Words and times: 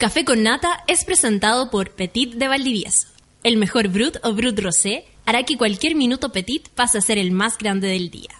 Café 0.00 0.24
con 0.24 0.42
Nata 0.42 0.82
es 0.86 1.04
presentado 1.04 1.68
por 1.68 1.90
Petit 1.90 2.32
de 2.32 2.48
Valdivieso. 2.48 3.06
El 3.42 3.58
mejor 3.58 3.88
Brut 3.88 4.16
o 4.22 4.32
Brut 4.32 4.58
Rosé 4.58 5.04
hará 5.26 5.42
que 5.42 5.58
cualquier 5.58 5.94
minuto 5.94 6.32
Petit 6.32 6.70
pase 6.70 6.96
a 6.96 7.00
ser 7.02 7.18
el 7.18 7.32
más 7.32 7.58
grande 7.58 7.88
del 7.88 8.10
día. 8.10 8.30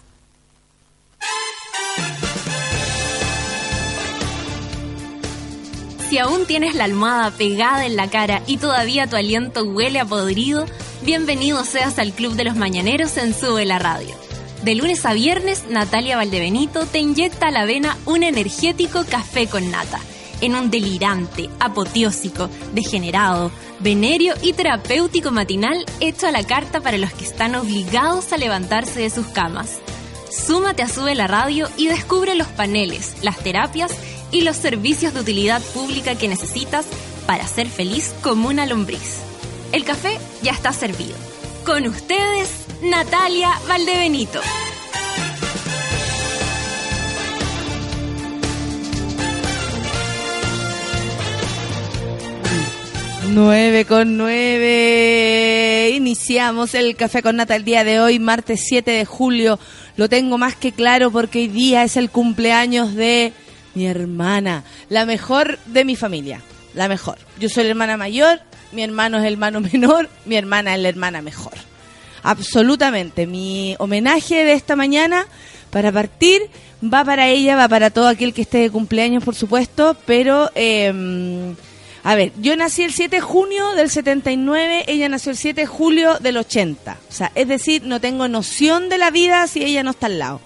Si 6.09 6.17
aún 6.17 6.47
tienes 6.47 6.73
la 6.73 6.85
almohada 6.85 7.29
pegada 7.29 7.85
en 7.85 7.95
la 7.95 8.09
cara 8.09 8.41
y 8.47 8.57
todavía 8.57 9.05
tu 9.05 9.15
aliento 9.15 9.63
huele 9.63 9.99
a 9.99 10.05
podrido, 10.05 10.65
bienvenido 11.03 11.63
seas 11.63 11.99
al 11.99 12.13
Club 12.13 12.33
de 12.33 12.45
los 12.45 12.55
Mañaneros 12.55 13.17
en 13.17 13.35
Sube 13.35 13.65
la 13.65 13.77
Radio. 13.77 14.15
De 14.63 14.73
lunes 14.73 15.05
a 15.05 15.13
viernes, 15.13 15.65
Natalia 15.69 16.17
Valdebenito 16.17 16.87
te 16.87 16.97
inyecta 16.97 17.49
a 17.49 17.51
la 17.51 17.65
vena 17.65 17.99
un 18.07 18.23
energético 18.23 19.05
café 19.05 19.45
con 19.45 19.69
nata, 19.69 19.99
en 20.41 20.55
un 20.55 20.69
delirante, 20.69 21.49
apoteósico, 21.59 22.49
degenerado, 22.73 23.51
venerio 23.79 24.33
y 24.41 24.53
terapéutico 24.53 25.31
matinal 25.31 25.85
hecho 25.99 26.27
a 26.27 26.31
la 26.31 26.43
carta 26.43 26.81
para 26.81 26.97
los 26.97 27.13
que 27.13 27.23
están 27.23 27.55
obligados 27.55 28.33
a 28.33 28.37
levantarse 28.37 28.99
de 28.99 29.09
sus 29.09 29.27
camas. 29.27 29.79
Súmate 30.29 30.83
a 30.83 30.87
Sube 30.87 31.15
la 31.15 31.27
Radio 31.27 31.69
y 31.77 31.87
descubre 31.87 32.35
los 32.35 32.47
paneles, 32.47 33.15
las 33.21 33.37
terapias 33.37 33.91
y 34.31 34.41
los 34.41 34.55
servicios 34.55 35.13
de 35.13 35.19
utilidad 35.19 35.61
pública 35.73 36.15
que 36.15 36.27
necesitas 36.27 36.85
para 37.27 37.47
ser 37.47 37.67
feliz 37.67 38.13
como 38.21 38.49
una 38.49 38.65
lombriz. 38.65 39.19
El 39.71 39.83
café 39.83 40.17
ya 40.41 40.51
está 40.51 40.73
servido. 40.73 41.15
Con 41.65 41.85
ustedes, 41.87 42.49
Natalia 42.81 43.51
Valdebenito. 43.67 44.41
9 53.33 53.85
con 53.85 54.17
9. 54.17 55.91
Iniciamos 55.95 56.75
el 56.75 56.97
café 56.97 57.23
con 57.23 57.37
nata 57.37 57.55
el 57.55 57.63
día 57.63 57.85
de 57.85 58.01
hoy, 58.01 58.19
martes 58.19 58.61
7 58.67 58.91
de 58.91 59.05
julio. 59.05 59.57
Lo 59.95 60.09
tengo 60.09 60.37
más 60.37 60.55
que 60.55 60.73
claro 60.73 61.11
porque 61.11 61.39
hoy 61.39 61.47
día 61.47 61.83
es 61.83 61.95
el 61.95 62.09
cumpleaños 62.09 62.93
de 62.93 63.31
mi 63.73 63.85
hermana, 63.85 64.65
la 64.89 65.05
mejor 65.05 65.59
de 65.65 65.85
mi 65.85 65.95
familia, 65.95 66.41
la 66.73 66.89
mejor. 66.89 67.19
Yo 67.39 67.47
soy 67.47 67.63
la 67.63 67.69
hermana 67.69 67.95
mayor, 67.95 68.41
mi 68.73 68.83
hermano 68.83 69.19
es 69.19 69.23
el 69.23 69.33
hermano 69.33 69.61
menor, 69.73 70.09
mi 70.25 70.35
hermana 70.35 70.75
es 70.75 70.81
la 70.81 70.89
hermana 70.89 71.21
mejor. 71.21 71.53
Absolutamente. 72.23 73.27
Mi 73.27 73.75
homenaje 73.79 74.43
de 74.43 74.53
esta 74.53 74.75
mañana 74.75 75.25
para 75.69 75.93
partir 75.93 76.41
va 76.83 77.05
para 77.05 77.29
ella, 77.29 77.55
va 77.55 77.69
para 77.69 77.91
todo 77.91 78.09
aquel 78.09 78.33
que 78.33 78.41
esté 78.41 78.57
de 78.57 78.69
cumpleaños, 78.69 79.23
por 79.23 79.35
supuesto, 79.35 79.95
pero... 80.05 80.51
Eh, 80.53 81.55
a 82.03 82.15
ver, 82.15 82.31
yo 82.39 82.55
nací 82.55 82.83
el 82.83 82.93
7 82.93 83.17
de 83.17 83.21
junio 83.21 83.73
del 83.73 83.89
79, 83.89 84.85
ella 84.87 85.09
nació 85.09 85.31
el 85.31 85.37
7 85.37 85.61
de 85.61 85.67
julio 85.67 86.17
del 86.19 86.37
80. 86.37 86.97
O 87.09 87.11
sea, 87.11 87.31
es 87.35 87.47
decir, 87.47 87.83
no 87.83 88.01
tengo 88.01 88.27
noción 88.27 88.89
de 88.89 88.97
la 88.97 89.11
vida 89.11 89.45
si 89.47 89.63
ella 89.63 89.83
no 89.83 89.91
está 89.91 90.07
al 90.07 90.19
lado. 90.19 90.41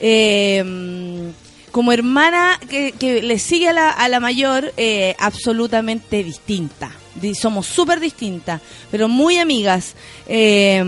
Eh, 0.00 1.32
como 1.76 1.92
hermana 1.92 2.58
que, 2.70 3.20
le 3.22 3.38
sigue 3.38 3.68
a 3.68 3.72
la, 3.74 3.90
a 3.90 4.08
la 4.08 4.18
mayor, 4.18 4.72
eh, 4.78 5.14
absolutamente 5.18 6.24
distinta. 6.24 6.90
Somos 7.38 7.66
súper 7.66 8.00
distintas, 8.00 8.62
pero 8.90 9.08
muy 9.08 9.36
amigas. 9.36 9.92
Eh, 10.26 10.82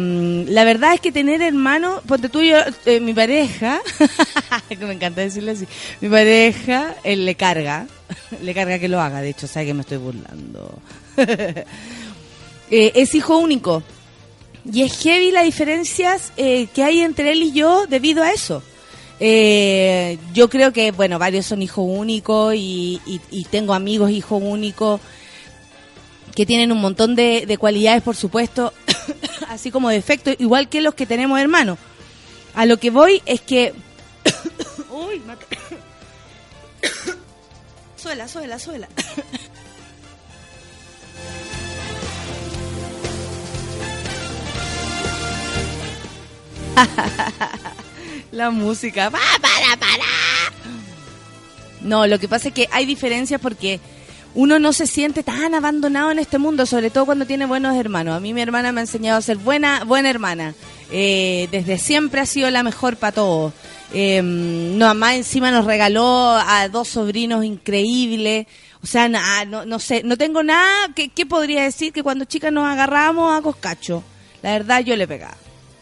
la 0.49 0.65
verdad 0.65 0.95
es 0.95 1.03
que 1.03 1.13
tener 1.13 1.43
hermanos, 1.43 2.01
ponte 2.07 2.31
tú 2.31 2.41
eh, 2.41 3.01
mi 3.01 3.13
pareja, 3.13 3.83
que 4.67 4.77
me 4.87 4.95
encanta 4.95 5.21
decirle 5.21 5.51
así, 5.51 5.67
mi 6.01 6.09
pareja, 6.09 6.95
él 7.05 7.27
le 7.27 7.35
carga, 7.35 7.87
le 8.43 8.55
carga 8.55 8.79
que 8.79 8.89
lo 8.89 8.99
haga, 8.99 9.21
de 9.21 9.29
hecho, 9.29 9.47
sabe 9.47 9.67
que 9.67 9.75
me 9.75 9.83
estoy 9.83 9.99
burlando. 9.99 10.73
es 12.71 13.15
hijo 13.15 13.37
único. 13.37 13.83
Y 14.65 14.85
es 14.85 14.99
heavy 15.03 15.33
las 15.33 15.45
diferencias 15.45 16.33
que 16.35 16.83
hay 16.83 17.01
entre 17.01 17.33
él 17.33 17.43
y 17.43 17.53
yo 17.53 17.87
debido 17.87 18.23
a 18.23 18.33
eso. 18.33 18.63
Eh, 19.21 20.19
yo 20.33 20.49
creo 20.49 20.73
que, 20.73 20.93
bueno, 20.93 21.19
varios 21.19 21.47
son 21.47 21.63
hijos 21.63 21.85
únicos 21.87 22.55
y, 22.57 23.21
tengo 23.51 23.75
amigos 23.75 24.11
hijos 24.11 24.41
únicos 24.43 25.01
que 26.35 26.47
tienen 26.47 26.71
un 26.71 26.81
montón 26.81 27.17
de, 27.17 27.57
cualidades, 27.59 28.03
por 28.03 28.15
supuesto, 28.15 28.73
así 29.49 29.71
como 29.71 29.89
defectos, 29.89 30.37
igual 30.39 30.69
que 30.69 30.81
los 30.81 30.95
que 30.95 31.07
tenemos 31.07 31.41
hermanos. 31.41 31.79
A 32.55 32.67
lo 32.67 32.79
que 32.79 32.91
voy 32.91 33.23
es 33.27 33.41
que... 33.41 33.75
Uy, 34.91 35.21
suela, 37.97 38.29
suela, 38.29 38.59
suela. 38.59 38.89
La 48.33 48.51
música. 48.51 49.09
¡Va, 49.09 49.21
para, 49.41 49.77
para! 49.79 50.05
No, 51.81 52.07
lo 52.07 52.19
que 52.19 52.29
pasa 52.29 52.49
es 52.49 52.55
que 52.55 52.69
hay 52.73 52.87
diferencias 52.87 53.41
porque 53.41 53.81
uno 54.35 54.59
no 54.59 54.73
se 54.73 54.87
siente 54.87 55.23
tan 55.23 55.55
abandonado 55.55 56.11
en 56.11 56.19
este 56.19 56.39
mundo, 56.39 56.67
sobre 56.67 56.91
todo 56.91 57.07
cuando 57.07 57.27
tiene 57.27 57.47
buenos 57.47 57.77
hermanos. 57.77 58.17
A 58.17 58.21
mí 58.21 58.35
mi 58.35 58.41
hermana 58.41 58.73
me 58.73 58.81
ha 58.81 58.85
enseñado 58.85 59.19
a 59.19 59.23
ser 59.23 59.37
buena, 59.37 59.85
buena 59.85 60.11
hermana. 60.11 60.55
Eh, 60.91 61.49
desde 61.51 61.79
siempre 61.79 62.21
ha 62.21 62.27
sido 62.27 62.51
la 62.51 62.63
mejor 62.63 62.97
para 62.97 63.13
todos. 63.13 63.53
Eh, 63.93 64.21
no, 64.23 64.95
más 64.95 65.15
encima 65.15 65.51
nos 65.51 65.65
regaló 65.65 66.33
a 66.33 66.69
dos 66.69 66.89
sobrinos 66.89 67.45
increíbles. 67.45 68.47
O 68.83 68.87
sea, 68.87 69.09
no, 69.09 69.65
no, 69.65 69.79
sé, 69.79 70.03
no 70.05 70.17
tengo 70.17 70.43
nada 70.43 70.89
que, 70.95 71.09
que 71.09 71.27
podría 71.27 71.63
decir 71.63 71.93
que 71.93 72.03
cuando 72.03 72.25
chicas 72.25 72.53
nos 72.53 72.67
agarramos 72.67 73.37
a 73.37 73.43
coscacho. 73.43 74.05
La 74.43 74.53
verdad, 74.53 74.81
yo 74.81 74.95
le 74.95 75.09
pegaba. 75.09 75.37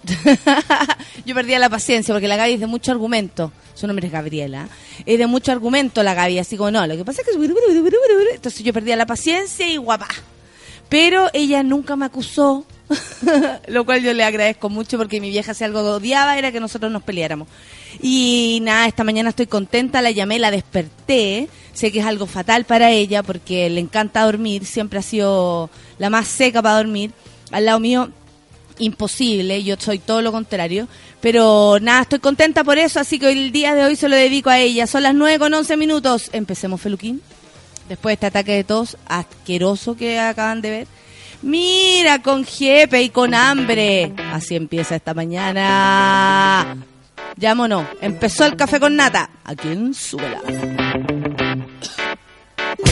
yo 1.26 1.34
perdía 1.34 1.58
la 1.58 1.68
paciencia 1.68 2.14
porque 2.14 2.28
la 2.28 2.36
Gaby 2.36 2.54
es 2.54 2.60
de 2.60 2.66
mucho 2.66 2.92
argumento. 2.92 3.52
Su 3.74 3.86
nombre 3.86 4.06
es 4.06 4.12
Gabriela. 4.12 4.68
Es 5.04 5.18
de 5.18 5.26
mucho 5.26 5.52
argumento 5.52 6.02
la 6.02 6.14
Gaby, 6.14 6.38
así 6.38 6.56
como 6.56 6.70
no. 6.70 6.86
Lo 6.86 6.96
que 6.96 7.04
pasa 7.04 7.22
es 7.22 7.28
que. 7.28 8.34
Entonces 8.34 8.64
yo 8.64 8.72
perdía 8.72 8.96
la 8.96 9.06
paciencia 9.06 9.68
y 9.68 9.76
guapa. 9.76 10.08
Pero 10.88 11.28
ella 11.32 11.62
nunca 11.62 11.96
me 11.96 12.04
acusó, 12.04 12.64
lo 13.66 13.84
cual 13.84 14.02
yo 14.02 14.14
le 14.14 14.22
agradezco 14.22 14.68
mucho 14.68 14.98
porque 14.98 15.20
mi 15.20 15.30
vieja 15.30 15.52
si 15.52 15.64
algo 15.64 15.80
odiaba 15.80 16.38
era 16.38 16.52
que 16.52 16.60
nosotros 16.60 16.92
nos 16.92 17.02
peleáramos. 17.02 17.48
Y 18.00 18.60
nada, 18.62 18.86
esta 18.86 19.02
mañana 19.02 19.30
estoy 19.30 19.46
contenta, 19.46 20.00
la 20.00 20.12
llamé, 20.12 20.38
la 20.38 20.50
desperté. 20.50 21.48
Sé 21.72 21.90
que 21.90 22.00
es 22.00 22.06
algo 22.06 22.26
fatal 22.26 22.64
para 22.64 22.90
ella 22.90 23.22
porque 23.22 23.68
le 23.68 23.80
encanta 23.80 24.24
dormir, 24.24 24.64
siempre 24.64 25.00
ha 25.00 25.02
sido 25.02 25.68
la 25.98 26.08
más 26.08 26.28
seca 26.28 26.62
para 26.62 26.76
dormir. 26.76 27.10
Al 27.50 27.66
lado 27.66 27.80
mío 27.80 28.10
imposible, 28.78 29.62
yo 29.62 29.76
soy 29.78 29.98
todo 29.98 30.22
lo 30.22 30.32
contrario, 30.32 30.88
pero 31.20 31.78
nada, 31.80 32.02
estoy 32.02 32.18
contenta 32.18 32.64
por 32.64 32.78
eso, 32.78 33.00
así 33.00 33.18
que 33.18 33.30
el 33.30 33.52
día 33.52 33.74
de 33.74 33.84
hoy 33.84 33.96
se 33.96 34.08
lo 34.08 34.16
dedico 34.16 34.50
a 34.50 34.58
ella. 34.58 34.86
Son 34.86 35.02
las 35.02 35.14
9 35.14 35.38
con 35.38 35.54
11 35.54 35.76
minutos. 35.76 36.30
Empecemos, 36.32 36.80
Feluquín. 36.80 37.20
Después 37.88 38.12
de 38.12 38.14
este 38.14 38.26
ataque 38.26 38.52
de 38.52 38.64
tos 38.64 38.96
asqueroso 39.06 39.96
que 39.96 40.18
acaban 40.18 40.60
de 40.60 40.70
ver. 40.70 40.86
Mira, 41.42 42.22
con 42.22 42.44
jepe 42.44 43.02
y 43.02 43.10
con 43.10 43.34
hambre. 43.34 44.12
Así 44.32 44.56
empieza 44.56 44.96
esta 44.96 45.14
mañana. 45.14 46.76
Llámonos. 47.36 47.86
Empezó 48.00 48.46
el 48.46 48.56
café 48.56 48.80
con 48.80 48.96
nata. 48.96 49.30
Aquí 49.44 49.68
en 49.68 49.94
Súbela. 49.94 50.40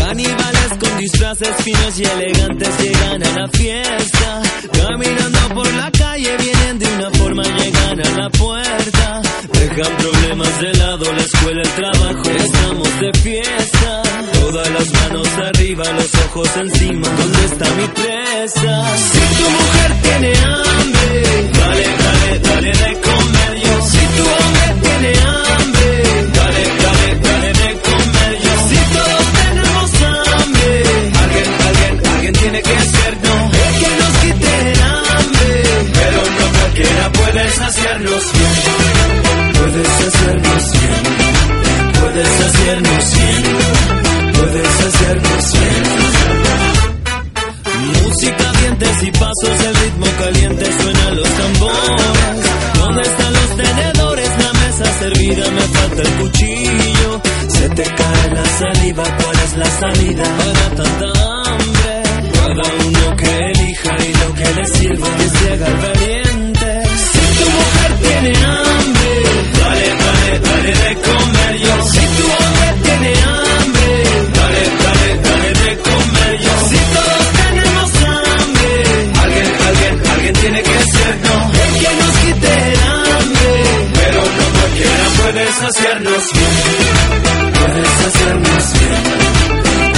Caníbales 0.05 0.71
con 0.79 0.99
disfraces 0.99 1.57
finos 1.65 1.99
y 1.99 2.05
elegantes 2.05 2.69
llegan 2.79 3.23
a 3.25 3.41
la 3.41 3.49
fiesta. 3.49 4.43
Caminando 4.71 5.39
por 5.55 5.75
la 5.75 5.91
calle 5.91 6.37
vienen 6.37 6.79
de 6.79 6.87
una 6.95 7.11
forma, 7.13 7.43
llegan 7.43 8.07
a 8.07 8.11
la 8.21 8.29
puerta. 8.29 9.23
Dejan 9.51 9.97
problemas 9.97 10.61
de 10.61 10.75
lado, 10.75 11.11
la 11.11 11.23
escuela, 11.23 11.63
el 11.63 11.69
trabajo, 11.71 12.31
estamos 12.37 13.01
de 13.01 13.13
fiesta. 13.23 14.03
Todas 14.41 14.71
las 14.73 14.93
manos 14.93 15.29
arriba, 15.39 15.85
los 15.93 16.15
ojos 16.27 16.51
encima, 16.59 17.09
¿dónde 17.09 17.45
está 17.47 17.65
mi 17.75 17.87
presa? 17.89 18.97
Si 19.11 19.21
tu 19.39 19.51
mujer 19.51 20.03
tiene 20.03 20.33
hambre, 20.37 21.51
dale, 21.59 21.87
dale, 22.05 22.39
dale 22.41 22.73
de 22.73 23.01
comer 23.01 23.53
yo. 23.65 23.83
Si 23.89 24.07
tu 24.17 24.23
hombre 24.23 24.67
tiene 24.83 25.13
hambre, 25.19 25.74
puedes 37.35 37.55
saciarnos 37.55 38.33
bien, 38.33 38.53
puedes 39.59 39.89
saciarnos 39.89 40.71
bien, 40.73 41.03
puedes 42.01 42.29
saciarnos 42.29 43.05
bien, 43.15 43.43
puedes 44.35 44.69
saciarnos 44.69 45.53
bien. 45.53 45.85
Música, 48.05 48.53
dientes 48.61 49.03
y 49.03 49.11
pasos, 49.11 49.61
el 49.67 49.75
ritmo 49.75 50.07
caliente 50.19 50.65
suenan 50.81 51.17
los 51.17 51.29
tambores. 51.29 52.47
¿Dónde 52.79 53.03
están 53.03 53.33
los 53.33 53.57
tenedores? 53.57 54.31
La 54.39 54.53
mesa 54.53 54.99
servida, 55.01 55.51
me 55.51 55.63
falta 55.63 56.03
el 56.03 56.11
cuchillo. 56.21 57.21
Se 57.49 57.69
te 57.71 57.83
cae 57.83 58.31
la 58.33 58.45
saliva, 58.45 59.03
¿cuál 59.03 59.37
es 59.45 59.57
la 59.57 59.71
salida? 59.81 60.25
Para 60.39 60.71
tanta 60.77 61.07
hambre, 61.51 62.03
cada 62.33 62.87
uno 62.87 63.17
que 63.17 63.51
elija 63.51 63.97
y 63.99 64.13
lo 64.13 64.35
que 64.35 64.55
le 64.55 64.67
sirva 64.69 65.09
que 65.17 65.29
se 65.29 65.53
el 65.55 65.61
valiente 65.61 66.54
tu 67.45 67.51
mujer 67.51 67.91
tiene 68.03 68.33
hambre, 68.45 69.13
dale, 69.61 69.87
dale, 70.03 70.31
dale 70.47 70.73
de 70.83 70.91
comer 71.09 71.53
yo. 71.65 71.75
Si 71.93 72.03
tu 72.17 72.25
hombre 72.39 72.69
tiene 72.85 73.13
hambre, 73.23 73.89
dale, 74.39 74.63
dale, 74.85 75.09
dale 75.27 75.51
de 75.63 75.71
comer 75.89 76.33
yo. 76.45 76.55
Si 76.71 76.79
todos 76.95 77.27
tenemos 77.41 77.89
hambre, 78.13 78.73
alguien, 79.23 79.49
alguien, 79.69 79.95
alguien 80.15 80.35
tiene 80.35 80.63
que 80.63 80.79
ser 80.93 81.13
no. 81.25 81.37
El 81.65 81.73
que 81.81 81.91
nos 82.01 82.15
quite 82.23 82.51
el 82.69 82.79
hambre, 82.93 83.53
pero 83.99 84.21
no 84.39 84.45
cualquiera 84.57 85.07
puede 85.21 85.45
saciarnos 85.61 86.25
bien, 86.35 86.63
puede 87.59 87.83
saciarnos 88.01 88.65
bien, 88.79 89.03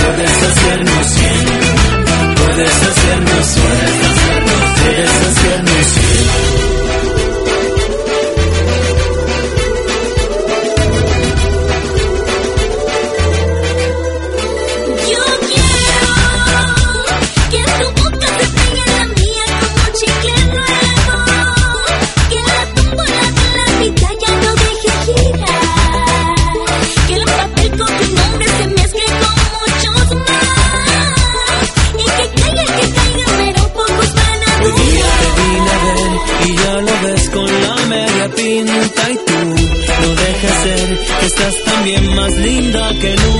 puede 0.02 0.26
saciarnos 0.40 1.06
bien, 1.16 1.46
puede 2.36 2.66
saciarnos 2.82 3.48
bien, 3.56 3.84
puede 4.76 5.06
saciarnos 5.06 5.42
bien. 5.42 5.45
distinta 38.64 39.10
y 39.10 39.16
tú 39.16 39.32
no 40.02 40.14
dejes 40.14 40.54
ser, 40.62 40.98
estás 41.22 41.54
también 41.64 42.14
más 42.14 42.36
linda 42.36 42.94
que 43.00 43.16
nunca. 43.16 43.35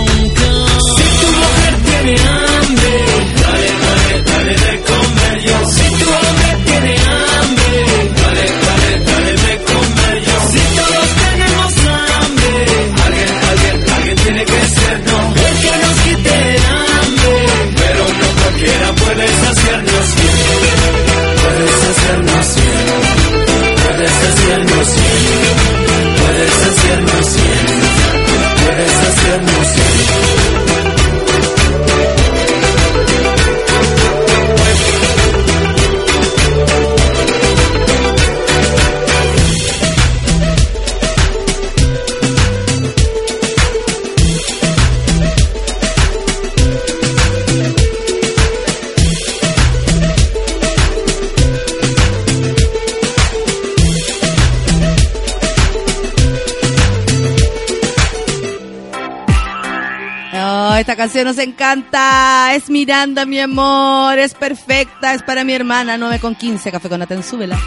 esta 60.87 60.95
canción 60.95 61.25
nos 61.25 61.39
encanta. 61.39 62.55
Es 62.55 62.71
Miranda, 62.71 63.27
mi 63.27 63.41
amor. 63.41 64.21
Es 64.21 64.35
perfecta. 64.35 65.15
Es 65.15 65.23
para 65.25 65.43
mi 65.43 65.53
hermana. 65.53 65.99
9 65.99 66.21
con 66.21 66.37
15. 66.37 66.71
Café 66.71 66.89
con 66.89 67.03
Aten, 67.03 67.25
súbela. 67.25 67.59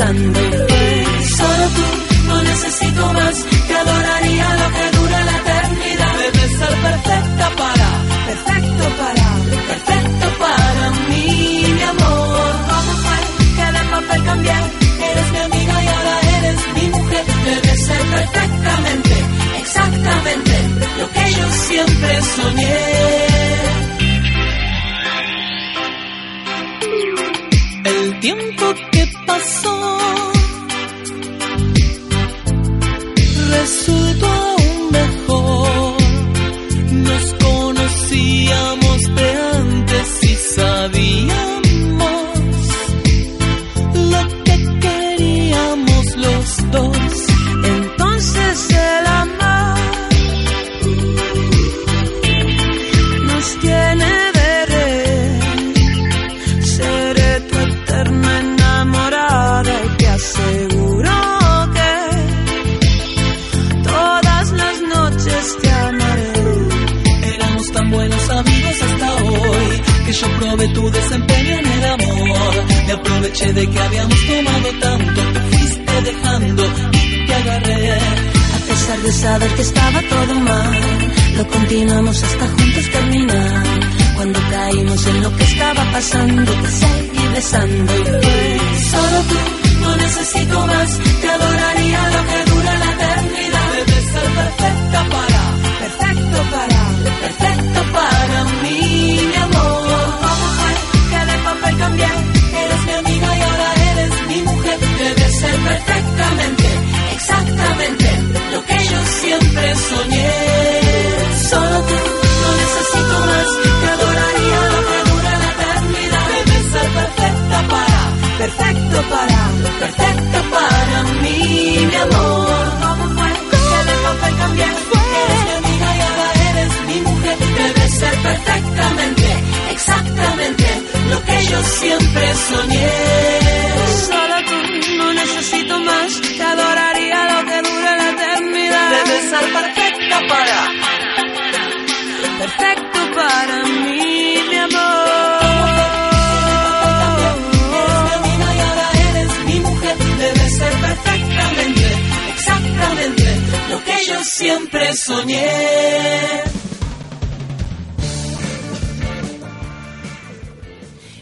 Sunday. 0.00 0.49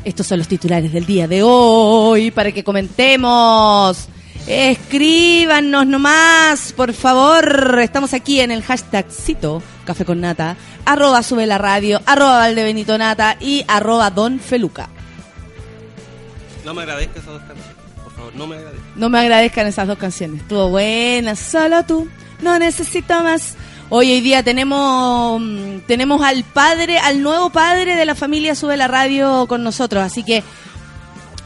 Estos 0.08 0.26
son 0.26 0.38
los 0.38 0.48
titulares 0.48 0.90
del 0.90 1.04
día 1.04 1.28
de 1.28 1.42
hoy 1.42 2.30
para 2.30 2.50
que 2.50 2.64
comentemos. 2.64 4.08
Escríbanos 4.46 5.86
nomás, 5.86 6.72
por 6.72 6.94
favor. 6.94 7.78
Estamos 7.82 8.14
aquí 8.14 8.40
en 8.40 8.50
el 8.50 8.62
hashtagcito 8.62 9.62
Café 9.84 10.06
con 10.06 10.22
Nata, 10.22 10.56
arroba 10.86 11.22
sube 11.22 11.44
la 11.44 11.58
radio, 11.58 12.00
arroba 12.06 12.38
Valdebenito 12.38 12.96
Nata 12.96 13.36
y 13.38 13.66
arroba 13.68 14.10
Don 14.10 14.40
Feluca. 14.40 14.88
No 16.64 16.72
me 16.72 16.84
agradezca 16.84 17.20
esas 17.20 17.34
dos 17.34 17.42
canciones. 17.42 17.76
Por 18.02 18.12
favor, 18.14 18.34
no 18.34 18.46
me 18.46 18.56
agradezca. 18.56 18.86
No 18.96 19.08
me 19.10 19.18
agradezcan 19.18 19.66
esas 19.66 19.88
dos 19.88 19.98
canciones. 19.98 20.40
Estuvo 20.40 20.70
buena, 20.70 21.36
solo 21.36 21.84
tú. 21.84 22.08
No 22.40 22.58
necesito 22.58 23.22
más. 23.22 23.56
Hoy 23.90 24.12
hoy 24.12 24.20
día 24.20 24.42
tenemos 24.42 25.40
tenemos 25.86 26.20
al 26.22 26.44
padre, 26.44 26.98
al 26.98 27.22
nuevo 27.22 27.48
padre 27.48 27.96
de 27.96 28.04
la 28.04 28.14
familia 28.14 28.54
Sube 28.54 28.76
la 28.76 28.86
Radio 28.86 29.46
con 29.48 29.64
nosotros, 29.64 30.04
así 30.04 30.24
que 30.24 30.44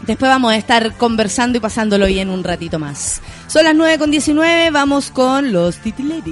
después 0.06 0.28
vamos 0.28 0.52
a 0.52 0.56
estar 0.56 0.96
conversando 0.96 1.58
y 1.58 1.60
pasándolo 1.60 2.06
bien 2.06 2.30
un 2.30 2.42
ratito 2.42 2.80
más. 2.80 3.22
Son 3.46 3.62
las 3.62 3.76
9 3.76 3.98
con 3.98 4.10
19, 4.10 4.70
vamos 4.70 5.12
con 5.12 5.52
los 5.52 5.76
titulares 5.76 6.24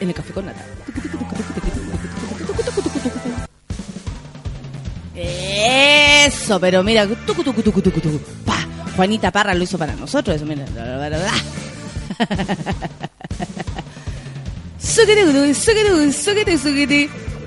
en 0.00 0.08
el 0.08 0.14
café 0.14 0.34
con 0.34 0.44
nata. 0.44 0.66
Eso, 5.14 6.60
pero 6.60 6.82
mira. 6.82 7.08
Pa, 8.44 8.66
Juanita 8.96 9.30
Parra 9.30 9.54
lo 9.54 9.64
hizo 9.64 9.78
para 9.78 9.94
nosotros, 9.94 10.36
eso, 10.36 10.44
mira. 10.44 10.66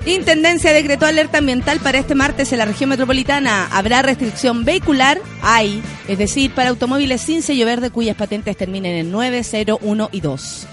Intendencia 0.06 0.72
decretó 0.72 1.04
alerta 1.04 1.38
ambiental 1.38 1.80
para 1.80 1.98
este 1.98 2.14
martes 2.14 2.52
en 2.52 2.58
la 2.58 2.64
región 2.64 2.90
metropolitana. 2.90 3.68
Habrá 3.72 4.02
restricción 4.02 4.64
vehicular, 4.64 5.20
hay, 5.42 5.82
es 6.06 6.16
decir, 6.16 6.52
para 6.52 6.70
automóviles 6.70 7.20
sin 7.20 7.42
sello 7.42 7.66
verde 7.66 7.90
cuyas 7.90 8.16
patentes 8.16 8.56
terminen 8.56 8.94
en 8.96 9.10
9, 9.10 9.42
0, 9.42 9.78
1 9.82 10.08
y 10.12 10.20
2. 10.20 10.66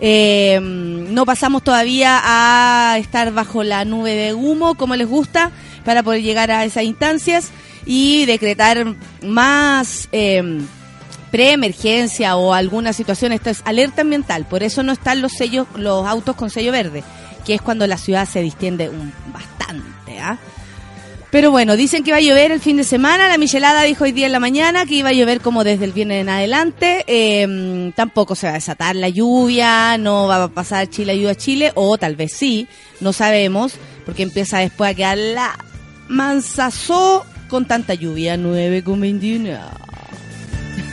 Eh, 0.00 0.58
no 0.60 1.26
pasamos 1.26 1.62
todavía 1.62 2.20
a 2.24 2.96
estar 2.98 3.32
bajo 3.32 3.62
la 3.62 3.84
nube 3.84 4.14
de 4.14 4.32
humo 4.32 4.74
como 4.74 4.96
les 4.96 5.06
gusta 5.06 5.50
para 5.84 6.02
poder 6.02 6.22
llegar 6.22 6.50
a 6.50 6.64
esas 6.64 6.84
instancias 6.84 7.50
y 7.84 8.24
decretar 8.24 8.96
más 9.22 10.08
eh, 10.12 10.60
preemergencia 11.30 12.36
o 12.36 12.54
alguna 12.54 12.92
situación. 12.92 13.32
Esto 13.32 13.50
es 13.50 13.62
alerta 13.64 14.02
ambiental, 14.02 14.46
por 14.46 14.62
eso 14.62 14.82
no 14.82 14.92
están 14.92 15.22
los 15.22 15.32
sellos, 15.32 15.66
los 15.76 16.06
autos 16.06 16.36
con 16.36 16.50
sello 16.50 16.72
verde, 16.72 17.02
que 17.44 17.54
es 17.54 17.62
cuando 17.62 17.86
la 17.86 17.98
ciudad 17.98 18.28
se 18.28 18.40
distiende 18.40 18.88
un, 18.88 19.12
bastante. 19.32 20.18
¿ah? 20.20 20.38
Pero 21.30 21.50
bueno, 21.50 21.76
dicen 21.76 22.04
que 22.04 22.10
va 22.10 22.16
a 22.16 22.22
llover 22.22 22.52
el 22.52 22.60
fin 22.60 22.78
de 22.78 22.84
semana. 22.84 23.28
La 23.28 23.36
Michelada 23.36 23.82
dijo 23.82 24.04
hoy 24.04 24.12
día 24.12 24.26
en 24.26 24.32
la 24.32 24.40
mañana 24.40 24.86
que 24.86 24.94
iba 24.94 25.10
a 25.10 25.12
llover 25.12 25.42
como 25.42 25.62
desde 25.62 25.84
el 25.84 25.92
viernes 25.92 26.22
en 26.22 26.30
adelante. 26.30 27.04
Eh, 27.06 27.92
tampoco 27.94 28.34
se 28.34 28.46
va 28.46 28.52
a 28.52 28.54
desatar 28.54 28.96
la 28.96 29.10
lluvia, 29.10 29.98
no 29.98 30.26
va 30.26 30.44
a 30.44 30.48
pasar 30.48 30.88
Chile 30.88 31.12
ayuda 31.12 31.32
a 31.32 31.34
Chile, 31.34 31.72
o 31.74 31.98
tal 31.98 32.16
vez 32.16 32.32
sí, 32.32 32.66
no 33.00 33.12
sabemos, 33.12 33.74
porque 34.06 34.22
empieza 34.22 34.58
después 34.58 34.90
a 34.90 34.94
quedar 34.94 35.18
la 35.18 35.58
manzazó 36.08 37.26
con 37.48 37.66
tanta 37.66 37.92
lluvia, 37.92 38.38
9 38.38 38.82
con 38.82 39.00
21. 39.00 39.50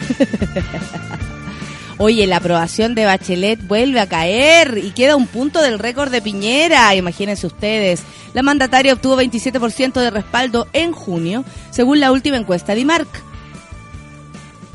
Oye, 1.97 2.27
la 2.27 2.37
aprobación 2.37 2.93
de 2.93 3.05
Bachelet 3.05 3.65
vuelve 3.65 4.01
a 4.01 4.09
caer 4.09 4.81
y 4.83 4.91
queda 4.91 5.15
un 5.15 5.27
punto 5.27 5.61
del 5.61 5.79
récord 5.79 6.11
de 6.11 6.21
Piñera. 6.21 6.93
Imagínense 6.93 7.47
ustedes. 7.47 8.03
La 8.33 8.43
mandataria 8.43 8.91
obtuvo 8.91 9.15
27% 9.15 9.93
de 9.93 10.09
respaldo 10.09 10.67
en 10.73 10.91
junio, 10.91 11.45
según 11.71 12.01
la 12.01 12.11
última 12.11 12.35
encuesta 12.35 12.75
de 12.75 12.81
IMARC. 12.81 13.07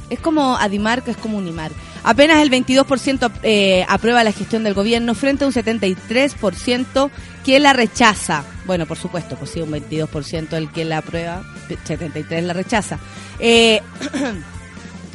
Es 0.08 0.18
como 0.18 0.56
Adimarc, 0.56 1.06
es 1.08 1.16
como 1.16 1.38
Unimar. 1.38 1.70
Apenas 2.02 2.42
el 2.42 2.50
22% 2.50 3.30
eh, 3.42 3.84
aprueba 3.88 4.25
la 4.25 4.32
gestión 4.32 4.64
del 4.64 4.75
gobierno 4.75 5.14
frente 5.14 5.44
a 5.44 5.46
un 5.46 5.52
73% 5.52 7.10
que 7.44 7.60
la 7.60 7.72
rechaza. 7.75 8.44
Bueno, 8.64 8.87
por 8.87 8.96
supuesto, 8.96 9.37
pues 9.37 9.50
sí, 9.50 9.60
un 9.60 9.70
22% 9.70 10.54
el 10.54 10.70
que 10.72 10.84
la 10.84 10.99
aprueba, 10.99 11.42
73% 11.68 12.40
la 12.40 12.52
rechaza. 12.54 12.99
Eh, 13.38 13.82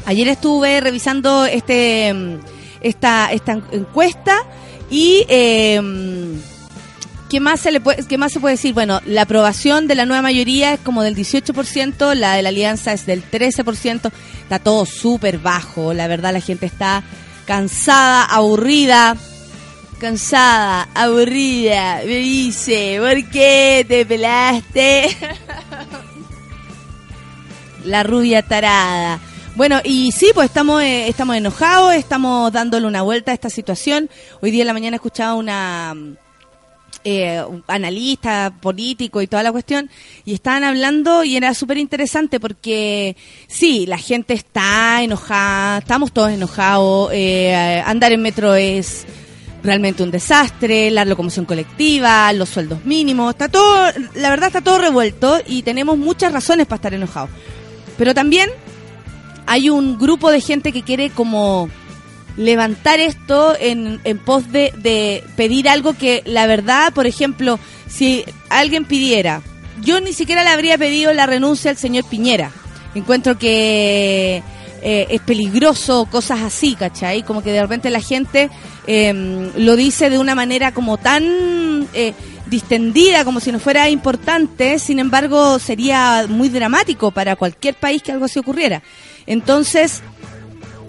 Ayer 0.05 0.27
estuve 0.27 0.81
revisando 0.81 1.45
este 1.45 2.13
mm, 2.13 2.37
esta, 2.85 3.31
esta 3.31 3.53
encuesta 3.71 4.37
y 4.91 5.25
eh, 5.27 5.81
¿qué, 7.29 7.39
más 7.39 7.59
se 7.59 7.71
le 7.71 7.81
¿qué 8.07 8.17
más 8.17 8.31
se 8.31 8.39
puede 8.39 8.53
decir? 8.53 8.75
Bueno, 8.75 9.01
la 9.05 9.23
aprobación 9.23 9.87
de 9.87 9.95
la 9.95 10.05
nueva 10.05 10.21
mayoría 10.21 10.73
es 10.73 10.79
como 10.81 11.01
del 11.01 11.15
18%, 11.15 12.13
la 12.13 12.35
de 12.35 12.43
la 12.43 12.49
alianza 12.49 12.93
es 12.93 13.07
del 13.07 13.23
13%, 13.23 14.11
está 14.43 14.59
todo 14.59 14.85
súper 14.85 15.39
bajo, 15.39 15.93
la 15.93 16.07
verdad 16.07 16.31
la 16.31 16.41
gente 16.41 16.67
está 16.67 17.03
cansada, 17.45 18.25
aburrida, 18.25 19.17
cansada, 19.99 20.87
aburrida, 20.93 22.01
me 22.05 22.17
dice, 22.17 22.97
¿por 22.99 23.31
qué 23.31 23.83
te 23.87 24.05
pelaste? 24.05 25.17
la 27.83 28.03
rubia 28.03 28.43
tarada. 28.43 29.19
Bueno, 29.55 29.79
y 29.85 30.11
sí, 30.11 30.31
pues 30.33 30.47
estamos 30.47 30.83
eh, 30.83 31.07
estamos 31.07 31.37
enojados, 31.37 31.93
estamos 31.93 32.51
dándole 32.51 32.87
una 32.87 33.03
vuelta 33.03 33.31
a 33.31 33.33
esta 33.33 33.49
situación. 33.49 34.09
Hoy 34.41 34.51
día 34.51 34.63
en 34.63 34.67
la 34.67 34.73
mañana 34.73 34.97
escuchaba 34.97 35.35
una 35.35 35.93
mm, 35.95 36.17
eh, 37.05 37.41
analista 37.67 38.53
político 38.59 39.21
y 39.21 39.27
toda 39.27 39.43
la 39.43 39.53
cuestión 39.53 39.89
y 40.25 40.33
estaban 40.33 40.65
hablando 40.65 41.23
y 41.23 41.37
era 41.37 41.53
súper 41.53 41.77
interesante 41.77 42.41
porque 42.41 43.15
sí, 43.47 43.85
la 43.85 43.97
gente 43.97 44.33
está 44.33 45.01
enojada, 45.01 45.77
estamos 45.77 46.11
todos 46.11 46.31
enojados, 46.31 47.11
eh, 47.13 47.81
andar 47.85 48.11
en 48.11 48.23
metro 48.23 48.55
es 48.55 49.05
realmente 49.63 50.03
un 50.03 50.11
desastre, 50.11 50.91
la 50.91 51.05
locomoción 51.05 51.45
colectiva, 51.45 52.33
los 52.33 52.49
sueldos 52.49 52.83
mínimos, 52.83 53.31
está 53.31 53.47
todo, 53.47 53.85
la 54.15 54.29
verdad 54.29 54.47
está 54.47 54.59
todo 54.59 54.79
revuelto 54.79 55.39
y 55.47 55.63
tenemos 55.63 55.97
muchas 55.97 56.33
razones 56.33 56.67
para 56.67 56.75
estar 56.75 56.93
enojados. 56.93 57.29
Pero 57.97 58.13
también 58.13 58.49
hay 59.45 59.69
un 59.69 59.97
grupo 59.97 60.31
de 60.31 60.41
gente 60.41 60.71
que 60.71 60.83
quiere 60.83 61.09
como 61.09 61.69
levantar 62.37 62.99
esto 62.99 63.55
en, 63.59 63.99
en 64.03 64.17
pos 64.17 64.51
de, 64.51 64.73
de 64.77 65.23
pedir 65.35 65.69
algo 65.69 65.93
que 65.93 66.21
la 66.25 66.47
verdad, 66.47 66.93
por 66.93 67.07
ejemplo, 67.07 67.59
si 67.87 68.25
alguien 68.49 68.85
pidiera, 68.85 69.41
yo 69.81 70.01
ni 70.01 70.13
siquiera 70.13 70.43
le 70.43 70.49
habría 70.49 70.77
pedido 70.77 71.13
la 71.13 71.25
renuncia 71.25 71.71
al 71.71 71.77
señor 71.77 72.05
Piñera. 72.05 72.51
Encuentro 72.93 73.37
que 73.37 74.41
eh, 74.81 75.07
es 75.09 75.21
peligroso, 75.21 76.07
cosas 76.11 76.41
así, 76.41 76.75
¿cachai? 76.75 77.23
Como 77.23 77.41
que 77.41 77.51
de 77.51 77.61
repente 77.61 77.89
la 77.89 78.01
gente 78.01 78.49
eh, 78.87 79.51
lo 79.57 79.75
dice 79.75 80.09
de 80.09 80.19
una 80.19 80.35
manera 80.35 80.73
como 80.73 80.97
tan 80.97 81.87
eh, 81.93 82.13
distendida, 82.45 83.25
como 83.25 83.39
si 83.39 83.51
no 83.51 83.59
fuera 83.59 83.89
importante, 83.89 84.79
sin 84.79 84.99
embargo 84.99 85.57
sería 85.59 86.25
muy 86.29 86.49
dramático 86.49 87.11
para 87.11 87.35
cualquier 87.35 87.75
país 87.75 88.03
que 88.03 88.11
algo 88.11 88.25
así 88.25 88.39
ocurriera. 88.39 88.83
Entonces, 89.27 90.01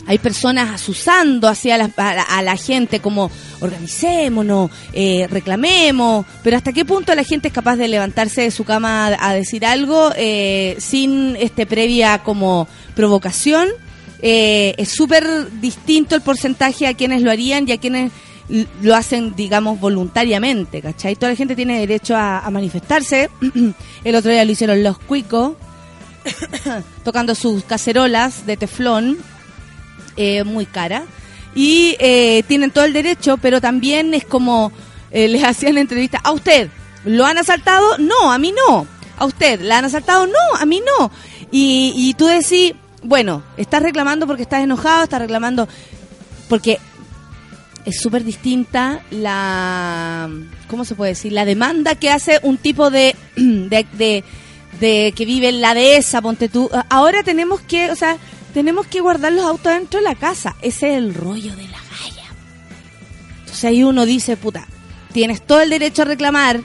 hay 0.07 0.19
personas 0.19 0.73
asusando 0.73 1.49
hacia 1.49 1.75
a, 1.75 1.79
la, 1.79 1.91
a 2.23 2.43
la 2.43 2.57
gente 2.57 3.01
como 3.01 3.31
organicémonos, 3.61 4.71
eh, 4.93 5.27
reclamemos, 5.29 6.25
pero 6.45 6.57
hasta 6.57 6.73
qué 6.73 6.85
punto 6.85 7.15
la 7.15 7.25
gente 7.25 7.49
es 7.49 7.55
capaz 7.55 7.77
de 7.77 7.89
levantarse 7.89 8.43
de 8.43 8.51
su 8.51 8.65
cama 8.65 9.17
a, 9.19 9.35
decir 9.35 9.67
algo 9.67 10.13
eh, 10.17 10.77
sin 10.79 11.37
este 11.37 11.67
previa 11.67 12.23
como 12.23 12.69
provocación. 12.95 13.69
Eh, 14.23 14.75
es 14.79 14.91
súper 14.91 15.51
distinto 15.61 16.15
el 16.15 16.23
porcentaje 16.23 16.87
a 16.87 16.95
quienes 16.95 17.23
lo 17.23 17.31
harían 17.31 17.69
y 17.69 17.73
a 17.73 17.79
quienes 17.79 18.13
lo 18.81 18.95
hacen, 18.95 19.35
digamos, 19.35 19.81
voluntariamente, 19.81 20.81
¿cachai? 20.81 21.17
Toda 21.17 21.31
la 21.31 21.37
gente 21.37 21.57
tiene 21.57 21.81
derecho 21.81 22.15
a, 22.15 22.39
a 22.39 22.51
manifestarse. 22.51 23.29
el 24.05 24.15
otro 24.15 24.31
día 24.31 24.45
lo 24.45 24.53
hicieron 24.53 24.85
los 24.85 24.99
cuicos, 24.99 25.55
tocando 27.05 27.35
sus 27.35 27.65
cacerolas 27.65 28.47
de 28.47 28.57
teflón 28.57 29.19
eh, 30.17 30.45
muy 30.45 30.67
cara. 30.67 31.05
Y 31.55 31.97
eh, 31.99 32.43
tienen 32.47 32.71
todo 32.71 32.85
el 32.85 32.93
derecho, 32.93 33.39
pero 33.39 33.61
también 33.61 34.13
es 34.15 34.25
como 34.25 34.73
eh, 35.11 35.29
les 35.29 35.45
hacían 35.45 35.79
entrevistas. 35.79 36.21
¿A 36.25 36.33
usted 36.33 36.69
lo 37.05 37.25
han 37.25 37.39
asaltado? 37.39 37.99
No, 37.99 38.33
a 38.33 38.39
mí 38.39 38.53
no. 38.53 38.87
¿A 39.19 39.25
usted 39.25 39.61
la 39.61 39.79
han 39.79 39.87
asaltado? 39.87 40.27
No, 40.27 40.59
a 40.59 40.67
mí 40.67 40.83
no. 40.99 41.11
Y, 41.51 41.93
y 41.97 42.15
tú 42.15 42.27
decís, 42.27 42.75
bueno, 43.03 43.43
estás 43.57 43.83
reclamando 43.83 44.27
porque 44.27 44.43
estás 44.43 44.63
enojado, 44.63 45.05
estás 45.05 45.21
reclamando 45.21 45.69
porque 46.49 46.79
es 47.87 48.01
súper 48.01 48.25
distinta 48.25 49.03
la 49.11 50.29
¿cómo 50.69 50.85
se 50.85 50.95
puede 50.97 51.13
decir? 51.13 51.33
la 51.33 51.45
demanda 51.45 51.95
que 51.95 52.11
hace 52.11 52.41
un 52.43 52.59
tipo 52.59 52.91
de 52.91 53.15
de, 53.37 53.87
de, 53.93 54.25
de 54.81 55.13
que 55.17 55.25
vive 55.25 55.49
en 55.49 55.61
la 55.61 55.75
dehesa, 55.75 56.21
ponte 56.23 56.49
tú. 56.49 56.71
Ahora 56.89 57.23
tenemos 57.23 57.61
que, 57.61 57.91
o 57.91 57.97
sea, 57.97 58.19
tenemos 58.55 58.87
que 58.87 59.01
guardar 59.01 59.33
los 59.33 59.45
autos 59.45 59.73
dentro 59.73 60.01
de 60.01 60.05
la 60.05 60.15
casa. 60.15 60.57
Ese 60.63 60.93
es 60.93 60.99
el 60.99 61.15
rollo 61.15 61.55
de 61.57 61.69
la 61.69 61.79
galla. 61.79 62.29
Entonces 63.41 63.65
ahí 63.65 63.85
uno 63.85 64.07
dice, 64.07 64.37
puta, 64.37 64.67
tienes 65.13 65.47
todo 65.47 65.61
el 65.61 65.71
derecho 65.71 66.03
a 66.03 66.07
reclamar, 66.07 66.61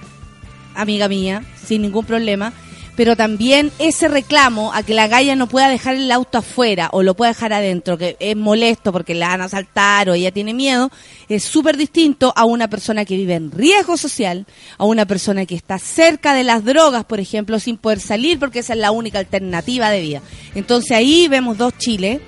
amiga 0.75 1.07
mía, 1.07 1.43
sin 1.65 1.81
ningún 1.81 2.05
problema, 2.05 2.53
pero 2.95 3.15
también 3.15 3.71
ese 3.79 4.07
reclamo 4.07 4.73
a 4.73 4.83
que 4.83 4.93
la 4.93 5.07
galla 5.07 5.35
no 5.35 5.47
pueda 5.47 5.69
dejar 5.69 5.95
el 5.95 6.11
auto 6.11 6.37
afuera 6.37 6.89
o 6.91 7.03
lo 7.03 7.15
pueda 7.15 7.31
dejar 7.31 7.53
adentro, 7.53 7.97
que 7.97 8.17
es 8.19 8.35
molesto 8.35 8.91
porque 8.91 9.15
la 9.15 9.29
van 9.29 9.41
a 9.41 9.45
asaltar 9.45 10.09
o 10.09 10.13
ella 10.13 10.31
tiene 10.31 10.53
miedo, 10.53 10.91
es 11.29 11.43
súper 11.43 11.77
distinto 11.77 12.33
a 12.35 12.45
una 12.45 12.69
persona 12.69 13.05
que 13.05 13.15
vive 13.15 13.35
en 13.35 13.51
riesgo 13.51 13.97
social, 13.97 14.45
a 14.77 14.85
una 14.85 15.05
persona 15.05 15.45
que 15.45 15.55
está 15.55 15.79
cerca 15.79 16.33
de 16.33 16.43
las 16.43 16.65
drogas, 16.65 17.05
por 17.05 17.19
ejemplo, 17.19 17.59
sin 17.59 17.77
poder 17.77 17.99
salir 17.99 18.39
porque 18.39 18.59
esa 18.59 18.73
es 18.73 18.79
la 18.79 18.91
única 18.91 19.19
alternativa 19.19 19.89
de 19.89 20.01
vida. 20.01 20.21
Entonces 20.55 20.91
ahí 20.91 21.27
vemos 21.27 21.57
dos 21.57 21.73
Chiles, 21.77 22.19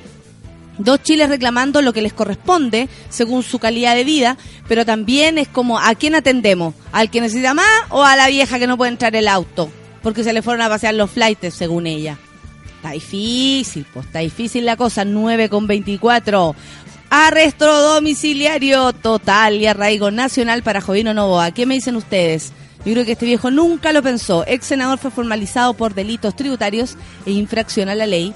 dos 0.78 1.04
chiles 1.04 1.30
reclamando 1.30 1.82
lo 1.82 1.94
que 1.94 2.02
les 2.02 2.14
corresponde 2.14 2.90
según 3.10 3.44
su 3.44 3.60
calidad 3.60 3.96
de 3.96 4.04
vida, 4.04 4.38
pero 4.68 4.86
también 4.86 5.38
es 5.38 5.48
como 5.48 5.80
a 5.80 5.94
quién 5.96 6.16
atendemos, 6.16 6.74
al 6.92 7.10
que 7.10 7.22
necesita 7.22 7.54
más 7.54 7.68
o 7.90 8.04
a 8.04 8.16
la 8.16 8.28
vieja 8.28 8.60
que 8.60 8.68
no 8.68 8.78
puede 8.78 8.92
entrar 8.92 9.16
el 9.16 9.28
auto, 9.28 9.70
porque 10.04 10.24
se 10.24 10.34
le 10.34 10.44
fueron 10.44 10.62
a 10.62 10.70
pasear 10.70 10.94
los 10.94 11.10
flights 11.10 11.56
según 11.56 11.88
ella. 11.88 12.20
Está 12.76 12.92
difícil, 12.92 13.86
pues 13.92 14.06
está 14.06 14.20
difícil 14.20 14.66
la 14.66 14.76
cosa, 14.76 15.06
9 15.06 15.50
con 15.50 15.66
24. 15.66 16.56
Arresto 17.10 17.94
domiciliario 17.94 18.92
total 18.92 19.56
y 19.56 19.68
arraigo 19.68 20.12
nacional 20.12 20.64
para 20.64 20.82
Jovino 20.82 21.14
Novoa. 21.14 21.52
¿Qué 21.52 21.66
me 21.66 21.76
dicen 21.76 21.96
ustedes? 21.96 22.52
Yo 22.86 22.92
creo 22.92 23.06
que 23.06 23.14
este 23.14 23.26
viejo 23.26 23.50
nunca 23.52 23.94
lo 23.94 24.04
pensó. 24.04 24.44
Ex 24.46 24.66
senador 24.66 25.00
fue 25.00 25.12
formalizado 25.12 25.74
por 25.74 25.94
delitos 25.94 26.36
tributarios 26.36 26.98
e 27.26 27.32
infracción 27.32 27.88
a 27.88 27.96
la 27.96 28.06
ley 28.06 28.34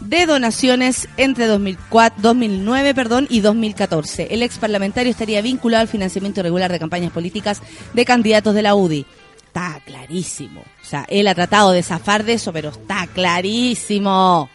de 0.00 0.26
donaciones 0.26 1.08
entre 1.16 1.46
2004, 1.46 2.22
2009 2.22 2.94
perdón, 2.94 3.26
y 3.30 3.40
2014. 3.40 4.28
El 4.30 4.42
ex 4.42 4.58
parlamentario 4.58 5.10
estaría 5.10 5.42
vinculado 5.42 5.82
al 5.82 5.88
financiamiento 5.88 6.40
irregular 6.40 6.70
de 6.70 6.78
campañas 6.78 7.12
políticas 7.12 7.62
de 7.92 8.04
candidatos 8.04 8.54
de 8.54 8.62
la 8.62 8.74
UDI. 8.74 9.06
Está 9.52 9.80
clarísimo. 9.84 10.62
O 10.62 10.84
sea, 10.84 11.04
él 11.10 11.28
ha 11.28 11.34
tratado 11.34 11.72
de 11.72 11.82
zafar 11.82 12.24
de 12.24 12.32
eso, 12.32 12.54
pero 12.54 12.70
está 12.70 13.06
clarísimo. 13.06 14.48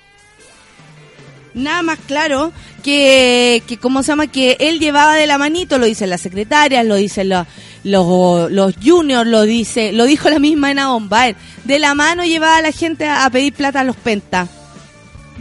Nada 1.54 1.84
más 1.84 2.00
claro 2.00 2.52
que, 2.84 3.62
que 3.68 3.78
¿cómo 3.78 4.02
se 4.02 4.08
llama? 4.08 4.26
Que 4.26 4.58
él 4.60 4.80
llevaba 4.80 5.14
de 5.14 5.28
la 5.28 5.38
manito, 5.38 5.78
lo 5.78 5.86
dicen 5.86 6.10
las 6.10 6.22
secretarias, 6.22 6.84
lo 6.84 6.96
dicen 6.96 7.30
los, 7.30 7.46
los, 7.84 8.52
los 8.52 8.74
juniors, 8.84 9.30
lo 9.30 9.44
dice, 9.44 9.92
lo 9.92 10.06
dijo 10.06 10.32
la 10.32 10.40
misma 10.40 10.72
Ena 10.72 10.88
Bombaer. 10.88 11.36
De 11.64 11.78
la 11.78 11.94
mano 11.94 12.26
llevaba 12.26 12.58
a 12.58 12.62
la 12.64 12.72
gente 12.72 13.06
a, 13.06 13.26
a 13.26 13.30
pedir 13.30 13.54
plata 13.54 13.82
a 13.82 13.84
los 13.84 13.98
pentas 13.98 14.50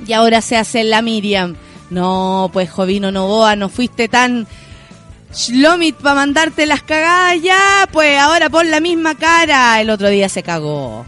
y 0.07 0.13
ahora 0.13 0.43
se 0.43 0.59
hace 0.59 0.85
la 0.85 1.01
Miriam. 1.01 1.57
No, 1.89 2.51
pues 2.53 2.71
Jovino 2.71 3.11
Novoa, 3.11 3.57
no 3.57 3.71
fuiste 3.71 4.09
tan 4.09 4.47
Shlomit 5.35 5.97
para 5.97 6.15
mandarte 6.15 6.67
las 6.67 6.83
cagadas 6.83 7.41
ya, 7.43 7.89
pues 7.93 8.19
ahora 8.19 8.49
pon 8.49 8.71
la 8.71 8.81
misma 8.81 9.15
cara. 9.17 9.81
El 9.81 9.91
otro 9.91 10.09
día 10.09 10.29
se 10.29 10.43
cagó. 10.43 11.05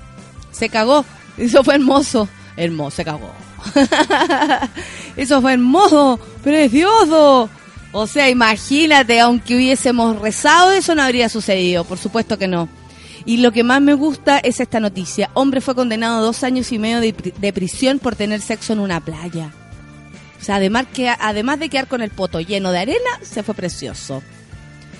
Se 0.50 0.68
cagó. 0.68 1.04
Eso 1.36 1.62
fue 1.64 1.76
hermoso. 1.76 2.28
Hermoso, 2.56 2.96
se 2.96 3.04
cagó. 3.04 3.32
Eso 5.16 5.40
fue 5.40 5.52
hermoso, 5.54 6.18
precioso. 6.42 7.48
O 7.92 8.06
sea, 8.06 8.28
imagínate, 8.28 9.18
aunque 9.20 9.56
hubiésemos 9.56 10.20
rezado, 10.20 10.72
eso 10.72 10.94
no 10.94 11.02
habría 11.02 11.28
sucedido. 11.28 11.84
Por 11.84 11.98
supuesto 11.98 12.36
que 12.38 12.46
no. 12.48 12.68
Y 13.24 13.38
lo 13.38 13.50
que 13.52 13.62
más 13.64 13.80
me 13.80 13.94
gusta 13.94 14.38
es 14.38 14.60
esta 14.60 14.78
noticia. 14.80 15.30
Hombre 15.34 15.60
fue 15.60 15.74
condenado 15.74 16.18
a 16.18 16.22
dos 16.22 16.44
años 16.44 16.70
y 16.72 16.78
medio 16.78 17.00
de, 17.00 17.12
pri- 17.14 17.34
de 17.36 17.52
prisión 17.52 17.98
por 17.98 18.14
tener 18.14 18.40
sexo 18.40 18.72
en 18.74 18.80
una 18.80 19.00
playa. 19.00 19.50
O 20.40 20.44
sea, 20.44 20.56
además, 20.56 20.86
que, 20.92 21.08
además 21.08 21.58
de 21.58 21.68
quedar 21.68 21.88
con 21.88 22.02
el 22.02 22.10
poto 22.10 22.40
lleno 22.40 22.70
de 22.70 22.78
arena, 22.78 23.10
se 23.22 23.42
fue 23.42 23.54
precioso. 23.54 24.22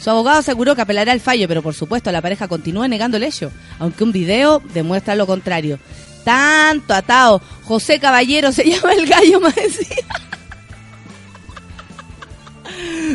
Su 0.00 0.10
abogado 0.10 0.38
aseguró 0.38 0.74
que 0.76 0.82
apelará 0.82 1.12
al 1.12 1.20
fallo, 1.20 1.48
pero 1.48 1.62
por 1.62 1.74
supuesto 1.74 2.12
la 2.12 2.22
pareja 2.22 2.48
continúa 2.48 2.86
negando 2.88 3.16
el 3.16 3.24
hecho, 3.24 3.50
aunque 3.78 4.04
un 4.04 4.12
video 4.12 4.62
demuestra 4.72 5.14
lo 5.14 5.26
contrario. 5.26 5.78
Tanto 6.24 6.94
atado. 6.94 7.40
José 7.64 7.98
Caballero 7.98 8.52
se 8.52 8.64
llama 8.70 8.92
el 8.92 9.06
gallo 9.06 9.40
más. 9.40 9.54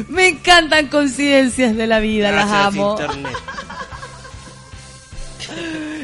Me 0.09 0.29
encantan 0.29 0.87
coincidencias 0.87 1.75
de 1.75 1.87
la 1.87 1.99
vida, 1.99 2.31
las 2.31 2.49
amo. 2.51 2.97
internet. 2.99 3.33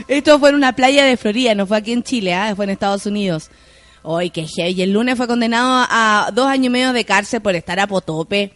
Esto 0.08 0.40
fue 0.40 0.50
en 0.50 0.56
una 0.56 0.74
playa 0.74 1.04
de 1.06 1.18
Florida, 1.18 1.56
no 1.56 1.68
fue 1.68 1.78
aquí 1.78 1.92
en 1.92 2.04
Chile, 2.04 2.34
¿ah? 2.34 2.54
fue 2.56 2.66
en 2.66 2.72
Estados 2.72 3.06
Unidos. 3.06 3.50
Hoy 4.04 4.30
que 4.30 4.48
heavy. 4.48 4.72
Y 4.72 4.82
el 4.82 4.94
lunes 4.94 5.18
fue 5.18 5.28
condenado 5.28 5.86
a 5.90 6.32
dos 6.34 6.48
años 6.48 6.68
y 6.68 6.70
medio 6.70 6.94
de 6.94 7.06
cárcel 7.06 7.42
por 7.42 7.56
estar 7.56 7.80
a 7.80 7.88
potope 7.88 8.54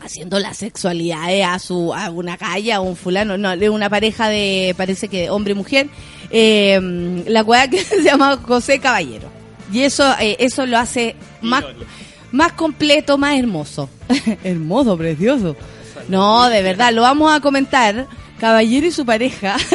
haciendo 0.00 0.38
las 0.38 0.56
sexualidades 0.56 1.44
a 1.46 1.58
su 1.58 1.92
a 1.94 2.10
una 2.10 2.36
calle, 2.36 2.72
a 2.72 2.80
un 2.80 2.96
fulano, 2.96 3.36
no, 3.36 3.56
de 3.56 3.70
una 3.70 3.90
pareja 3.90 4.28
de, 4.28 4.74
parece 4.76 5.08
que 5.08 5.30
hombre 5.30 5.52
y 5.52 5.56
mujer, 5.56 5.88
eh, 6.30 7.24
la 7.26 7.44
cual 7.44 7.70
que 7.70 7.84
se 7.84 8.02
llama 8.02 8.38
José 8.42 8.78
Caballero. 8.78 9.28
Y 9.72 9.82
eso 9.82 10.04
eh, 10.20 10.36
eso 10.38 10.66
lo 10.66 10.78
hace 10.78 11.16
más, 11.40 11.64
más 12.30 12.52
completo, 12.52 13.18
más 13.18 13.38
hermoso. 13.38 13.88
hermoso, 14.44 14.96
precioso. 14.96 15.56
No, 16.08 16.48
de 16.48 16.62
verdad, 16.62 16.92
lo 16.92 17.02
vamos 17.02 17.32
a 17.32 17.40
comentar. 17.40 18.06
Caballero 18.38 18.86
y 18.86 18.90
su 18.90 19.06
pareja. 19.06 19.56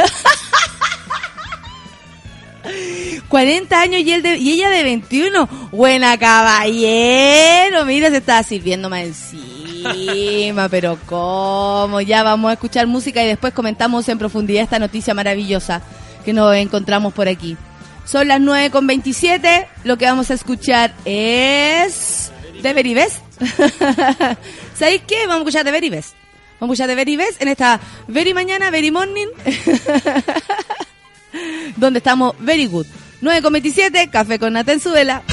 40 3.28 3.80
años 3.82 4.02
y, 4.02 4.12
él 4.12 4.22
de- 4.22 4.38
y 4.38 4.52
ella 4.54 4.70
de 4.70 4.84
21. 4.84 5.50
Buena 5.72 6.18
caballero. 6.18 7.86
Mira, 7.86 8.10
se 8.10 8.18
está 8.18 8.42
sirviendo 8.44 8.90
más 8.90 9.02
encima. 9.04 10.68
pero 10.72 10.98
¿cómo? 11.06 12.02
Ya 12.02 12.24
vamos 12.24 12.50
a 12.50 12.54
escuchar 12.54 12.88
música 12.88 13.24
y 13.24 13.28
después 13.28 13.54
comentamos 13.54 14.08
en 14.10 14.18
profundidad 14.18 14.64
esta 14.64 14.80
noticia 14.80 15.14
maravillosa 15.14 15.82
que 16.26 16.34
nos 16.34 16.56
encontramos 16.56 17.14
por 17.14 17.28
aquí. 17.28 17.58
Son 18.06 18.28
las 18.28 18.40
9 18.40 18.70
con 18.72 18.88
27. 18.88 19.68
Lo 19.84 19.98
que 19.98 20.06
vamos 20.06 20.32
a 20.32 20.34
escuchar 20.34 20.94
es... 21.06 22.32
The 22.62 22.74
Very 22.74 22.94
Best. 22.94 23.18
¿Sabéis 24.74 25.02
qué? 25.08 25.28
Vamos 25.28 25.36
a 25.36 25.40
escuchar 25.50 25.64
The 25.66 25.72
Very 25.72 25.90
Best. 25.90 26.16
Vamos 26.60 26.72
a 26.80 26.84
escuchar 26.84 26.88
The 26.88 26.96
Very 26.96 27.16
Best 27.18 27.42
en 27.42 27.50
esta 27.50 27.80
Very 28.08 28.34
Mañana, 28.34 28.72
Very 28.72 28.90
Morning. 28.92 29.28
donde 31.78 32.00
estamos 32.00 32.36
very 32.40 32.66
good. 32.66 32.86
9 33.22 33.42
con 33.42 33.54
27, 33.54 34.10
café 34.10 34.40
con 34.40 34.54
Natenzuela. 34.54 35.24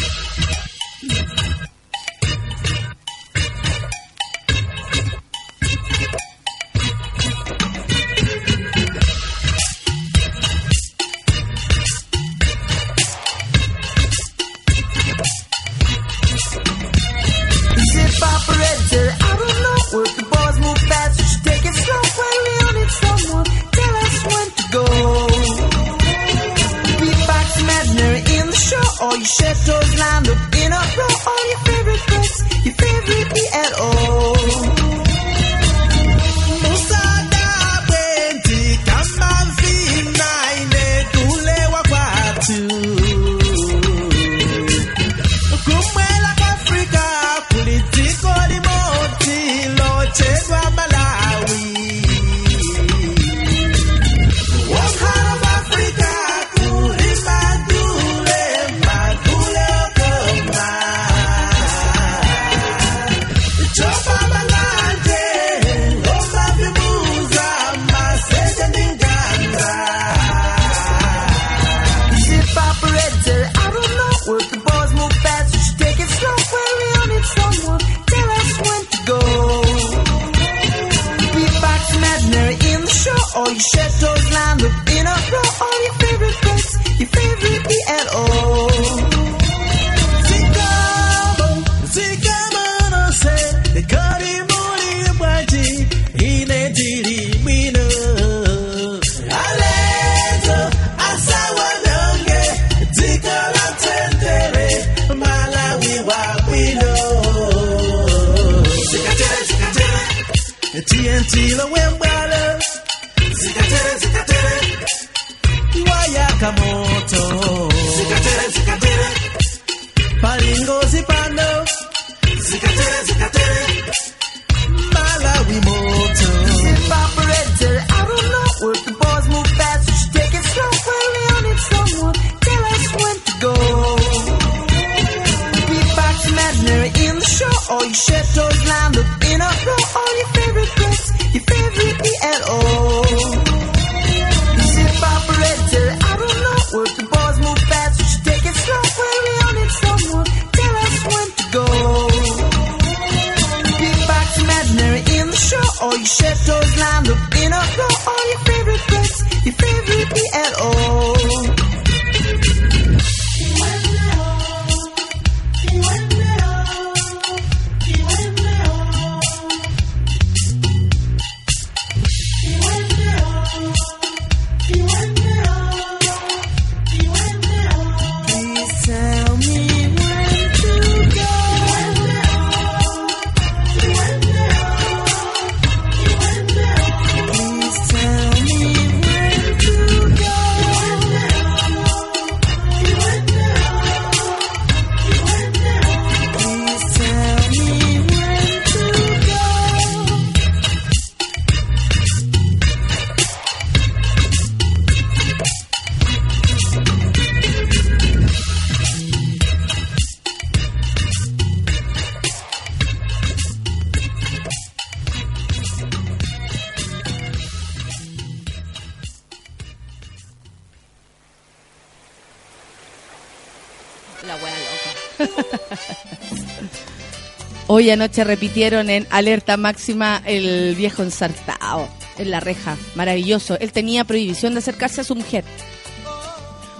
Hoy 227.76 227.90
anoche 227.90 228.22
repitieron 228.22 228.88
en 228.88 229.04
alerta 229.10 229.56
máxima 229.56 230.22
el 230.26 230.76
viejo 230.76 231.02
ensartado 231.02 231.88
en 232.16 232.30
la 232.30 232.38
reja. 232.38 232.76
Maravilloso. 232.94 233.58
Él 233.58 233.72
tenía 233.72 234.04
prohibición 234.04 234.52
de 234.52 234.60
acercarse 234.60 235.00
a 235.00 235.04
su 235.04 235.16
mujer. 235.16 235.42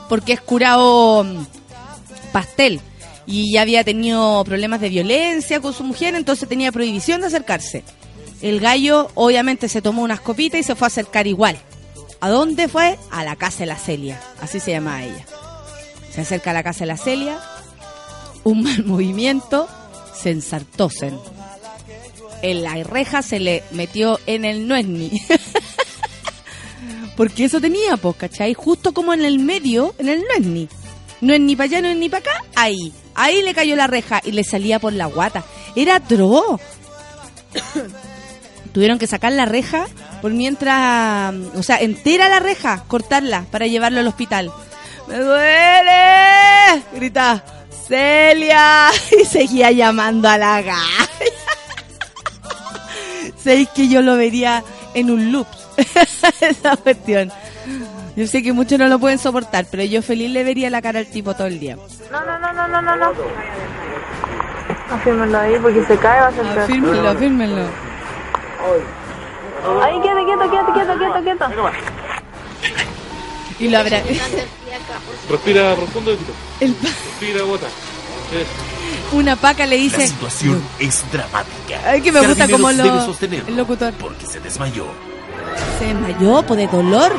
Porque 0.09 0.35
es 0.35 0.41
curado 0.41 1.25
mm, 1.25 1.47
pastel. 2.31 2.81
Y 3.27 3.53
ya 3.53 3.63
había 3.63 3.83
tenido 3.83 4.45
problemas 4.45 4.81
de 4.81 4.89
violencia 4.89 5.59
con 5.59 5.75
su 5.75 5.83
mujer, 5.83 6.15
entonces 6.15 6.49
tenía 6.49 6.71
prohibición 6.71 7.23
de 7.23 7.27
acercarse. 7.27 7.83
El 8.41 8.61
gallo 8.61 9.11
obviamente 9.15 9.69
se 9.69 9.83
tomó 9.83 10.03
unas 10.03 10.21
copitas 10.21 10.61
y 10.61 10.63
se 10.63 10.77
fue 10.77 10.87
a 10.87 10.95
acercar 10.95 11.27
igual. 11.27 11.57
¿A 12.21 12.31
dónde 12.31 12.69
fue? 12.69 13.01
A 13.11 13.25
la 13.25 13.35
casa 13.35 13.59
de 13.65 13.67
la 13.67 13.79
Celia. 13.79 14.21
Así 14.41 14.61
se 14.61 14.71
llamaba 14.71 15.03
ella. 15.03 15.27
Se 16.13 16.21
acerca 16.21 16.53
a 16.53 16.55
la 16.55 16.63
casa 16.63 16.85
de 16.85 16.87
la 16.87 16.99
Celia, 16.99 17.41
un 18.45 18.63
mal 18.63 18.85
movimiento, 18.85 19.69
se 20.15 20.31
ensartosen. 20.31 21.19
En 22.43 22.63
la 22.63 22.75
reja 22.85 23.23
se 23.23 23.41
le 23.41 23.63
metió 23.71 24.19
en 24.27 24.45
el 24.45 24.69
nuesni. 24.69 25.21
Porque 27.17 27.45
eso 27.45 27.61
tenía, 27.61 27.97
pues, 27.97 28.17
¿cachai? 28.17 28.55
Justo 28.55 28.93
como 28.93 29.15
en 29.15 29.25
el 29.25 29.39
medio, 29.39 29.95
en 29.99 30.09
el 30.09 30.25
nuesni. 30.25 30.69
No 31.21 31.33
es 31.33 31.41
ni 31.41 31.57
para 31.57 31.65
allá, 31.65 31.81
no 31.81 31.89
es 31.89 31.97
ni 31.97 32.09
para 32.09 32.21
acá, 32.21 32.45
ahí. 32.55 32.93
Ahí 33.15 33.43
le 33.43 33.55
cayó 33.55 33.77
la 33.77 33.87
reja 33.87 34.21
y 34.25 34.33
le 34.33 34.45
salía 34.45 34.79
por 34.81 34.93
la 34.93 35.07
guata. 35.07 35.45
Era 35.77 35.97
atroz. 35.97 36.61
Tuvieron 38.73 38.99
que 38.99 39.07
sacar 39.07 39.33
la 39.33 39.45
reja 39.45 39.87
por 40.21 40.33
mientras, 40.33 41.33
o 41.55 41.63
sea, 41.63 41.77
entera 41.77 42.29
la 42.29 42.41
reja, 42.41 42.85
cortarla 42.89 43.47
para 43.51 43.69
llevarlo 43.69 44.01
al 44.01 44.09
hospital. 44.09 44.51
¡Me 45.07 45.19
duele! 45.19 46.83
Grita, 46.95 47.45
Celia. 47.87 48.91
Y 49.21 49.25
seguía 49.25 49.71
llamando 49.71 50.29
a 50.29 50.39
la 50.39 50.63
galla. 50.63 50.77
Sé 53.37 53.69
que 53.75 53.89
yo 53.89 54.03
lo 54.03 54.17
vería 54.17 54.63
en 54.95 55.11
un 55.11 55.33
loop. 55.33 55.47
Esa 56.41 56.77
cuestión. 56.77 57.31
Yo 58.17 58.27
sé 58.27 58.43
que 58.43 58.53
muchos 58.53 58.79
no 58.79 58.87
lo 58.87 58.99
pueden 58.99 59.19
soportar, 59.19 59.67
pero 59.71 59.83
yo 59.83 60.01
feliz 60.01 60.31
le 60.31 60.45
vería 60.45 60.71
la 60.71 60.81
cara 60.81 61.01
al 61.01 61.07
tipo 61.07 61.35
todo 61.35 61.49
el 61.49 61.59
día. 61.59 61.77
No, 62.13 62.25
no, 62.25 62.39
no, 62.39 62.53
no, 62.53 62.69
no, 62.69 62.81
no, 62.81 62.97
no. 62.97 63.13
Afírmenlo 64.91 65.39
ahí 65.39 65.57
porque 65.61 65.85
se 65.85 65.97
cae 65.97 66.21
va 66.21 66.29
a 66.29 66.33
ser 66.33 66.43
peor. 66.43 66.59
Afírmenlo, 66.61 67.09
afírmenlo. 67.09 67.63
Ahí, 69.83 70.01
quieto, 70.01 70.25
quieto, 70.25 70.73
quieto, 70.73 70.99
quieto, 70.99 71.23
quieto. 71.23 71.47
Y 73.65 73.69
lo 73.69 73.79
habrá. 73.79 74.03
Respira 75.31 75.75
profundo 75.75 76.13
y 76.13 76.17
tira. 76.17 76.33
El- 76.61 76.77
Respira, 76.83 77.43
bota. 77.45 77.67
Eso. 77.67 79.17
una 79.17 79.37
paca 79.37 79.65
le 79.67 79.77
La 79.77 79.83
dice. 79.83 80.07
situación 80.09 80.63
es 80.79 81.03
dramática. 81.13 81.81
Ay, 81.87 82.01
que 82.01 82.11
me 82.13 82.27
gusta 82.27 82.49
como 82.49 82.71
lo- 82.73 82.85
debe 82.85 83.01
sostenerlo 83.07 83.49
el 83.49 83.57
locutor. 83.57 83.93
Porque 83.95 84.27
se 84.27 84.41
desmayó. 84.41 84.87
Se 85.79 85.87
desmayó 85.87 86.43
por 86.43 86.57
de 86.57 86.67
dolor. 86.67 87.13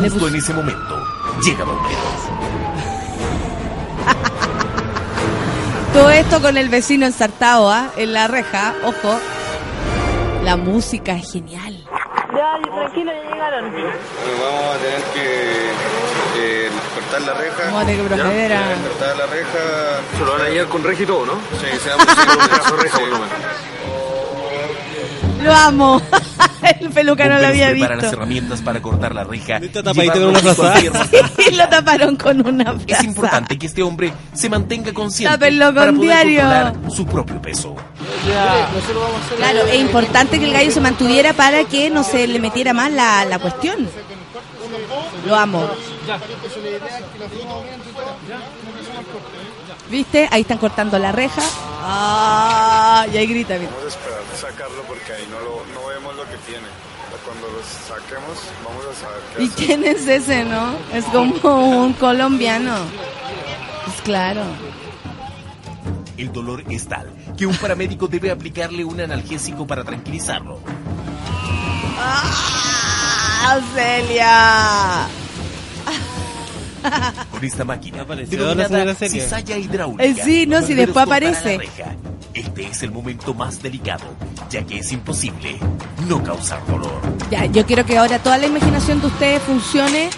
Le 0.00 0.10
Justo 0.10 0.28
en 0.28 0.36
ese 0.36 0.52
momento, 0.52 1.04
llega 1.44 1.64
bomberos. 1.64 1.96
Todo 5.94 6.10
esto 6.10 6.42
con 6.42 6.58
el 6.58 6.68
vecino 6.68 7.06
ensartado, 7.06 7.70
¿ah? 7.70 7.90
En 7.96 8.12
la 8.12 8.28
reja, 8.28 8.74
ojo. 8.84 9.18
La 10.46 10.56
música 10.56 11.12
es 11.16 11.32
genial. 11.32 11.74
Ya, 12.32 12.58
tranquilo, 12.62 13.10
ya 13.12 13.30
llegaron. 13.32 13.64
Vamos 13.72 14.76
a 14.76 14.78
tener 14.78 15.02
que 15.12 15.70
eh, 16.38 16.70
cortar 16.94 17.20
la 17.22 17.34
reja. 17.34 17.64
Vamos 17.64 17.82
a 17.82 17.86
tener 17.86 18.02
que 18.02 18.08
proceder 18.14 18.52
a- 18.52 18.74
Cortar 18.88 19.16
la 19.16 19.26
reja. 19.26 19.58
Se 20.16 20.24
lo 20.24 20.32
van 20.32 20.42
a 20.42 20.48
llevar 20.48 20.68
con 20.68 20.84
reja 20.84 21.02
y 21.02 21.06
todo, 21.06 21.26
¿no? 21.26 21.32
Sí, 21.60 21.66
se 21.82 21.88
va 21.90 21.96
a 21.96 22.76
reja 22.82 22.98
por 22.98 23.16
lo 25.46 25.54
amo. 25.54 26.02
el 26.80 26.90
peluca 26.90 27.26
no 27.28 27.38
lo 27.38 27.46
había 27.46 27.68
preparan 27.70 27.96
las 27.98 28.06
visto. 28.06 28.16
herramientas 28.16 28.60
para 28.62 28.82
cortar 28.82 29.14
la 29.14 29.24
llevarlo 29.24 30.26
de 30.26 30.26
una 30.26 30.40
frazada. 30.54 31.06
Y 31.50 31.54
lo 31.54 31.68
taparon 31.68 32.16
con 32.16 32.46
una 32.46 32.72
Es 32.72 32.82
frase. 32.86 33.06
importante 33.06 33.58
que 33.58 33.66
este 33.66 33.82
hombre 33.82 34.12
se 34.34 34.48
mantenga 34.50 34.92
consciente 34.92 35.32
Tápenlo 35.38 35.66
con 35.66 35.74
para 35.74 35.92
poder 35.92 36.00
diario. 36.26 36.40
controlar 36.40 36.90
su 36.90 37.06
propio 37.06 37.40
peso. 37.42 37.74
Claro, 39.36 39.60
es 39.66 39.80
importante 39.80 40.38
que 40.38 40.44
el 40.46 40.52
gallo 40.52 40.70
se 40.70 40.80
mantuviera 40.80 41.32
para 41.32 41.64
que 41.64 41.88
no 41.90 42.02
se 42.02 42.26
le 42.26 42.38
metiera 42.40 42.72
más 42.72 42.90
la, 42.90 43.24
la 43.24 43.38
cuestión. 43.38 43.88
Lo 45.26 45.36
amo. 45.36 45.68
¿Viste? 49.90 50.28
Ahí 50.32 50.40
están 50.42 50.58
cortando 50.58 50.98
la 50.98 51.12
reja. 51.12 51.42
Ah, 51.82 53.06
y 53.12 53.16
ahí 53.16 53.26
grita. 53.26 53.54
mira. 53.58 53.70
Sacarlo 54.36 54.82
porque 54.86 55.12
ahí 55.12 55.26
no, 55.30 55.40
lo, 55.40 55.64
no 55.74 55.86
vemos 55.88 56.14
lo 56.14 56.24
que 56.24 56.36
tiene. 56.46 56.66
cuando 57.24 57.48
los 57.48 57.64
saquemos, 57.66 58.38
vamos 58.64 58.84
a 58.84 58.94
saber 59.00 59.20
qué 59.36 59.42
¿Y 59.42 59.46
hacer. 59.46 59.64
quién 59.66 59.84
es 59.84 60.06
ese, 60.06 60.44
no? 60.44 60.76
Es 60.92 61.04
como 61.40 61.84
un 61.84 61.92
colombiano. 61.94 62.74
Pues 63.84 64.00
claro. 64.02 64.42
El 66.18 66.32
dolor 66.32 66.62
es 66.70 66.86
tal 66.88 67.10
que 67.36 67.46
un 67.46 67.56
paramédico 67.56 68.08
debe 68.08 68.30
aplicarle 68.30 68.84
un 68.84 69.00
analgésico 69.00 69.66
para 69.66 69.84
tranquilizarlo. 69.84 70.60
¡Ah, 71.98 73.58
Celia! 73.74 75.06
Con 77.30 77.44
esta 77.44 77.64
máquina 77.64 78.04
denominada 78.04 78.94
cizalla 78.94 79.56
hidráulica. 79.56 80.04
Eh, 80.04 80.14
sí, 80.22 80.46
no, 80.46 80.62
si 80.62 80.74
después 80.74 81.06
aparece. 81.06 81.60
Este 82.34 82.66
es 82.66 82.82
el 82.82 82.90
momento 82.90 83.32
más 83.32 83.62
delicado, 83.62 84.04
ya 84.50 84.62
que 84.62 84.78
es 84.78 84.92
imposible 84.92 85.56
no 86.06 86.22
causar 86.22 86.64
dolor. 86.66 87.00
Ya, 87.30 87.46
yo 87.46 87.64
quiero 87.64 87.86
que 87.86 87.96
ahora 87.96 88.18
toda 88.18 88.36
la 88.36 88.46
imaginación 88.46 89.00
de 89.00 89.06
ustedes 89.06 89.42
funcione 89.42 90.10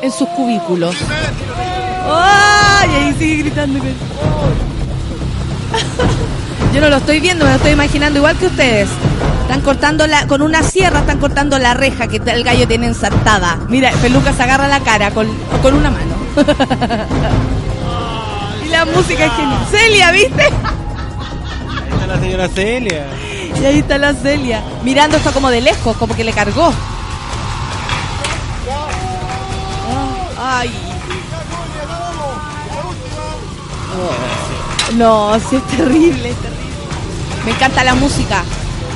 en 0.00 0.12
sus 0.12 0.28
cubículos. 0.28 0.94
¡Ay! 2.04 2.88
Ahí 2.90 3.14
sigue 3.18 3.42
gritando. 3.42 3.80
Yo 6.74 6.80
no 6.80 6.90
lo 6.90 6.96
estoy 6.96 7.20
viendo, 7.20 7.44
me 7.44 7.50
lo 7.50 7.56
estoy 7.56 7.72
imaginando 7.72 8.18
igual 8.18 8.36
que 8.36 8.46
ustedes. 8.46 8.88
Están 9.48 9.62
cortando 9.62 10.06
la, 10.06 10.26
con 10.26 10.42
una 10.42 10.62
sierra, 10.62 10.98
están 10.98 11.18
cortando 11.18 11.58
la 11.58 11.72
reja 11.72 12.06
que 12.06 12.18
el 12.18 12.44
gallo 12.44 12.68
tiene 12.68 12.86
ensartada. 12.86 13.58
Mira, 13.70 13.90
Peluca 13.92 14.34
se 14.34 14.42
agarra 14.42 14.68
la 14.68 14.80
cara 14.80 15.10
con, 15.10 15.26
con 15.62 15.72
una 15.72 15.90
mano. 15.90 16.16
y 18.66 18.68
la 18.68 18.84
música 18.84 19.24
es 19.24 19.32
genial. 19.32 19.66
Celia, 19.70 20.10
¿viste? 20.10 20.42
Ahí 20.42 21.90
está 21.90 22.06
la 22.06 22.20
señora 22.20 22.48
Celia. 22.48 23.06
Y 23.58 23.64
ahí 23.64 23.78
está 23.78 23.96
la 23.96 24.12
Celia. 24.12 24.62
Mirando 24.84 25.16
esto 25.16 25.32
como 25.32 25.48
de 25.48 25.62
lejos, 25.62 25.96
como 25.96 26.14
que 26.14 26.24
le 26.24 26.34
cargó. 26.34 26.70
Ay. 30.38 30.70
No, 34.98 35.40
sí 35.48 35.56
es 35.56 35.66
terrible, 35.68 36.28
es 36.28 36.36
terrible. 36.36 36.74
Me 37.46 37.52
encanta 37.52 37.82
la 37.82 37.94
música. 37.94 38.44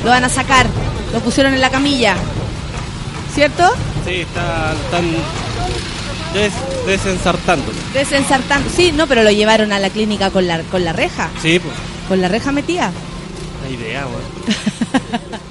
Lo 0.03 0.09
van 0.09 0.23
a 0.23 0.29
sacar. 0.29 0.67
Lo 1.13 1.19
pusieron 1.19 1.53
en 1.53 1.61
la 1.61 1.69
camilla. 1.69 2.15
¿Cierto? 3.33 3.71
Sí, 4.05 4.21
está, 4.21 4.73
están 4.73 5.05
des, 6.33 6.53
desensartando. 6.85 7.71
Desensartando. 7.93 8.69
Sí, 8.75 8.91
no, 8.91 9.07
pero 9.07 9.23
lo 9.23 9.31
llevaron 9.31 9.71
a 9.73 9.79
la 9.79 9.89
clínica 9.89 10.29
con 10.29 10.47
la, 10.47 10.61
con 10.63 10.83
la 10.83 10.93
reja. 10.93 11.29
Sí, 11.41 11.59
pues, 11.59 11.73
Con 12.07 12.21
la 12.21 12.27
reja 12.27 12.51
metida. 12.51 12.91
la 13.63 13.69
idea, 13.69 14.05
weón. 14.07 14.23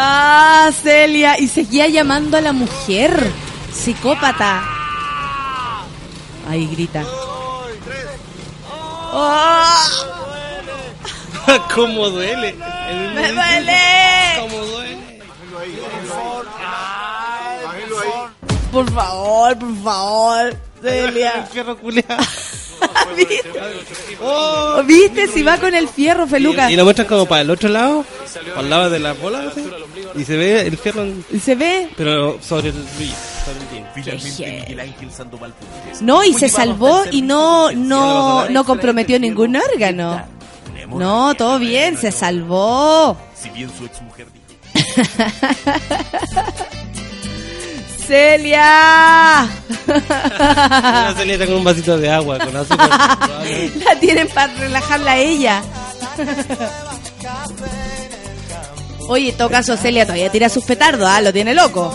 Ah, 0.00 0.70
Celia. 0.82 1.38
Y 1.40 1.48
seguía 1.48 1.88
llamando 1.88 2.36
a 2.36 2.40
la 2.40 2.52
mujer. 2.52 3.30
Psicópata. 3.72 4.62
Ahí 6.48 6.66
grita. 6.68 7.02
¡Oh! 9.12 9.64
¿Cómo 11.74 12.10
duele? 12.10 12.48
El 12.90 13.14
¡Me 13.14 13.32
duele! 13.32 13.78
¿Cómo 14.40 14.56
duele? 14.64 14.98
Por 18.72 18.90
favor, 18.92 19.58
por 19.58 19.82
favor. 19.82 20.56
El 20.84 21.12
fierro 21.52 21.76
culiao. 21.78 22.18
¿Viste? 23.16 23.42
Oh, 24.20 24.82
¿Viste? 24.84 25.28
Si 25.28 25.44
va 25.44 25.58
con 25.58 25.72
el 25.76 25.88
fierro, 25.88 26.26
Feluca. 26.26 26.68
Y, 26.68 26.72
y 26.72 26.76
lo 26.76 26.82
muestran 26.82 27.06
como 27.06 27.26
para 27.26 27.42
el 27.42 27.50
otro 27.50 27.68
lado, 27.68 28.04
al 28.56 28.68
lado 28.68 28.90
de 28.90 28.98
la 28.98 29.12
bola, 29.12 29.52
¿sí? 29.54 29.64
y 30.16 30.24
se 30.24 30.36
ve 30.36 30.62
el 30.62 30.76
fierro, 30.76 31.02
en- 31.02 31.24
¿Y 31.30 31.38
se 31.38 31.54
ve? 31.54 31.88
pero 31.96 32.36
sobre 32.42 32.70
el 32.70 32.74
brillo, 32.96 33.14
sobre 33.44 33.78
el. 33.78 33.86
Finalmente, 33.94 34.80
Ángel 34.82 35.12
Sandoval 35.12 35.54
No, 36.00 36.24
y 36.24 36.34
se 36.34 36.48
salvó 36.48 37.04
el 37.04 37.14
y 37.14 37.22
no, 37.22 37.70
no, 37.70 38.48
no 38.48 38.48
para 38.48 38.64
comprometió 38.64 39.20
ningún 39.20 39.54
el 39.54 39.62
órgano. 39.62 40.26
No, 40.90 41.34
todo 41.34 41.58
bien, 41.58 41.96
se 41.96 42.12
salvó. 42.12 43.16
Si 43.40 43.50
bien 43.50 43.70
su 43.76 43.84
exmujer 43.84 44.26
dijo 44.32 44.46
Celia. 48.06 49.46
Una 49.86 51.14
Celia 51.16 51.46
con 51.46 51.54
un 51.56 51.64
vasito 51.64 51.98
de 51.98 52.10
agua, 52.10 52.38
con 52.38 52.56
azúcar. 52.56 52.88
La 53.84 54.00
tienen 54.00 54.28
para 54.28 54.52
relajarla 54.54 55.12
a 55.12 55.16
ella. 55.18 55.62
Oye, 59.08 59.30
en 59.30 59.36
todo 59.36 59.50
caso, 59.50 59.76
Celia 59.76 60.04
todavía 60.04 60.30
tira 60.30 60.48
sus 60.48 60.64
petardos, 60.64 61.08
¿ah? 61.08 61.20
Lo 61.20 61.32
tiene 61.32 61.54
loco. 61.54 61.92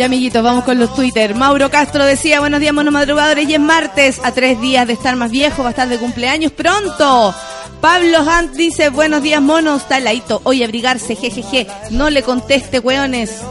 Ya, 0.00 0.06
amiguitos, 0.06 0.42
vamos 0.42 0.64
con 0.64 0.78
los 0.78 0.94
Twitter. 0.94 1.34
Mauro 1.34 1.68
Castro 1.68 2.06
decía, 2.06 2.40
buenos 2.40 2.58
días, 2.58 2.72
monos 2.72 2.90
madrugadores, 2.90 3.46
y 3.46 3.52
es 3.52 3.60
martes, 3.60 4.18
a 4.24 4.32
tres 4.32 4.58
días 4.58 4.86
de 4.86 4.94
estar 4.94 5.14
más 5.14 5.30
viejo, 5.30 5.60
va 5.60 5.68
a 5.68 5.72
estar 5.72 5.90
de 5.90 5.98
cumpleaños 5.98 6.52
pronto. 6.52 7.34
Pablo 7.82 8.22
Hunt 8.22 8.52
dice, 8.52 8.88
buenos 8.88 9.22
días, 9.22 9.42
monos, 9.42 9.82
está. 9.82 10.00
Hoy 10.44 10.62
abrigarse, 10.62 11.16
jejeje. 11.16 11.66
No 11.90 12.08
le 12.08 12.22
conteste, 12.22 12.78
weones. 12.78 13.42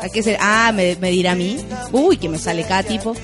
¿A 0.00 0.08
qué 0.08 0.22
se... 0.22 0.38
Ah, 0.40 0.70
me, 0.72 0.94
me 1.00 1.10
dirá 1.10 1.32
a 1.32 1.34
mí. 1.34 1.56
Uy, 1.90 2.18
que 2.18 2.28
me 2.28 2.38
sale 2.38 2.62
cada 2.62 2.84
tipo. 2.84 3.16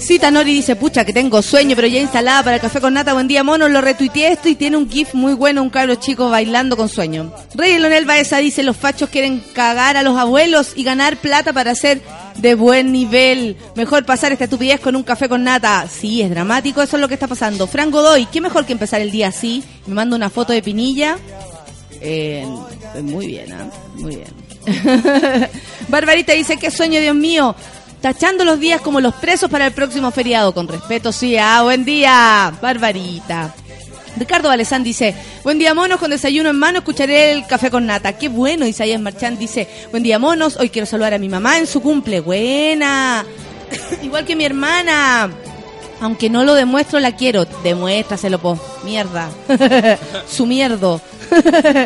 Cita 0.00 0.30
Nori 0.30 0.54
dice, 0.54 0.76
pucha, 0.76 1.04
que 1.04 1.12
tengo 1.12 1.42
sueño, 1.42 1.74
pero 1.74 1.88
ya 1.88 2.00
instalada 2.00 2.42
para 2.42 2.56
el 2.56 2.62
café 2.62 2.80
con 2.80 2.94
nata. 2.94 3.14
Buen 3.14 3.26
día, 3.26 3.42
mono. 3.42 3.68
Lo 3.68 3.80
retuiteé 3.80 4.32
esto 4.32 4.48
y 4.48 4.54
tiene 4.54 4.76
un 4.76 4.88
gif 4.88 5.12
muy 5.12 5.34
bueno, 5.34 5.62
un 5.62 5.70
cabro 5.70 5.96
chico 5.96 6.30
bailando 6.30 6.76
con 6.76 6.88
sueño. 6.88 7.32
Rey 7.54 7.78
Leonel 7.78 8.04
Baeza 8.04 8.38
dice, 8.38 8.62
los 8.62 8.76
fachos 8.76 9.10
quieren 9.10 9.42
cagar 9.52 9.96
a 9.96 10.02
los 10.02 10.16
abuelos 10.16 10.72
y 10.76 10.84
ganar 10.84 11.16
plata 11.16 11.52
para 11.52 11.74
ser 11.74 12.00
de 12.36 12.54
buen 12.54 12.92
nivel. 12.92 13.56
Mejor 13.74 14.04
pasar 14.04 14.32
esta 14.32 14.44
estupidez 14.44 14.80
con 14.80 14.94
un 14.94 15.02
café 15.02 15.28
con 15.28 15.42
nata. 15.42 15.86
Sí, 15.88 16.22
es 16.22 16.30
dramático, 16.30 16.80
eso 16.80 16.96
es 16.96 17.00
lo 17.00 17.08
que 17.08 17.14
está 17.14 17.26
pasando. 17.26 17.66
Fran 17.66 17.90
Godoy, 17.90 18.26
qué 18.26 18.40
mejor 18.40 18.66
que 18.66 18.72
empezar 18.72 19.00
el 19.00 19.10
día 19.10 19.28
así. 19.28 19.64
Me 19.86 19.94
manda 19.94 20.14
una 20.14 20.30
foto 20.30 20.52
de 20.52 20.62
Pinilla. 20.62 21.18
Eh, 22.00 22.46
muy 23.02 23.26
bien, 23.26 23.52
¿ah? 23.52 23.68
muy 23.94 24.16
bien. 24.16 24.48
Barbarita 25.88 26.32
dice, 26.34 26.56
qué 26.56 26.70
sueño, 26.70 27.00
Dios 27.00 27.16
mío. 27.16 27.54
Tachando 28.00 28.44
los 28.44 28.60
días 28.60 28.80
como 28.80 29.00
los 29.00 29.14
presos 29.14 29.50
para 29.50 29.66
el 29.66 29.72
próximo 29.72 30.10
feriado. 30.10 30.54
Con 30.54 30.68
respeto, 30.68 31.12
sí. 31.12 31.36
Ah, 31.36 31.62
buen 31.62 31.84
día, 31.84 32.52
Barbarita. 32.62 33.54
Ricardo 34.16 34.48
Valesán 34.48 34.82
dice, 34.82 35.14
buen 35.44 35.58
día 35.58 35.74
monos, 35.74 36.00
con 36.00 36.10
desayuno 36.10 36.50
en 36.50 36.58
mano 36.58 36.78
escucharé 36.78 37.32
el 37.32 37.46
café 37.46 37.70
con 37.70 37.86
nata. 37.86 38.14
Qué 38.14 38.28
bueno, 38.28 38.66
Isaías 38.66 39.00
Marchán 39.00 39.38
dice, 39.38 39.68
buen 39.90 40.02
día 40.02 40.18
monos, 40.18 40.56
hoy 40.56 40.70
quiero 40.70 40.86
saludar 40.86 41.14
a 41.14 41.18
mi 41.18 41.28
mamá 41.28 41.58
en 41.58 41.66
su 41.66 41.80
cumple. 41.80 42.20
Buena. 42.20 43.24
Igual 44.02 44.24
que 44.24 44.36
mi 44.36 44.44
hermana. 44.44 45.30
Aunque 46.00 46.30
no 46.30 46.44
lo 46.44 46.54
demuestro, 46.54 47.00
la 47.00 47.16
quiero. 47.16 47.44
Demuéstraselo, 47.62 48.38
po. 48.38 48.58
Mierda. 48.84 49.30
su 50.28 50.46
mierdo. 50.46 51.00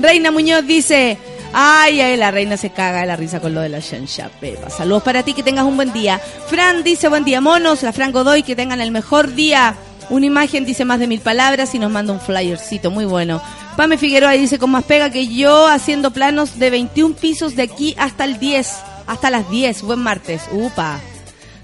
Reina 0.00 0.30
Muñoz 0.30 0.66
dice, 0.66 1.18
ay, 1.52 2.00
ay, 2.00 2.16
la 2.16 2.30
reina 2.30 2.56
se 2.56 2.70
caga 2.70 3.00
de 3.00 3.06
la 3.06 3.16
risa 3.16 3.40
con 3.40 3.54
lo 3.54 3.60
de 3.60 3.68
la 3.68 3.80
Shansha 3.80 4.28
Pepa. 4.40 4.70
Saludos 4.70 5.02
para 5.02 5.22
ti, 5.22 5.34
que 5.34 5.42
tengas 5.42 5.64
un 5.64 5.76
buen 5.76 5.92
día. 5.92 6.20
Fran 6.48 6.82
dice, 6.82 7.08
buen 7.08 7.24
día 7.24 7.40
monos. 7.40 7.82
La 7.82 7.92
Fran 7.92 8.12
Godoy, 8.12 8.42
que 8.42 8.56
tengan 8.56 8.80
el 8.80 8.90
mejor 8.90 9.34
día. 9.34 9.74
Una 10.10 10.26
imagen 10.26 10.64
dice 10.64 10.84
más 10.84 10.98
de 11.00 11.06
mil 11.06 11.20
palabras 11.20 11.74
y 11.74 11.78
nos 11.78 11.90
manda 11.90 12.12
un 12.12 12.20
flyercito 12.20 12.90
muy 12.90 13.04
bueno. 13.04 13.42
Pame 13.76 13.98
Figueroa 13.98 14.32
dice 14.32 14.58
con 14.58 14.70
más 14.70 14.84
pega 14.84 15.10
que 15.10 15.28
yo 15.28 15.66
haciendo 15.66 16.10
planos 16.10 16.58
de 16.58 16.70
21 16.70 17.14
pisos 17.14 17.54
de 17.54 17.62
aquí 17.62 17.94
hasta 17.98 18.24
el 18.24 18.38
10, 18.38 18.72
hasta 19.06 19.30
las 19.30 19.50
10. 19.50 19.82
Buen 19.82 20.00
martes. 20.00 20.42
Upa. 20.50 20.98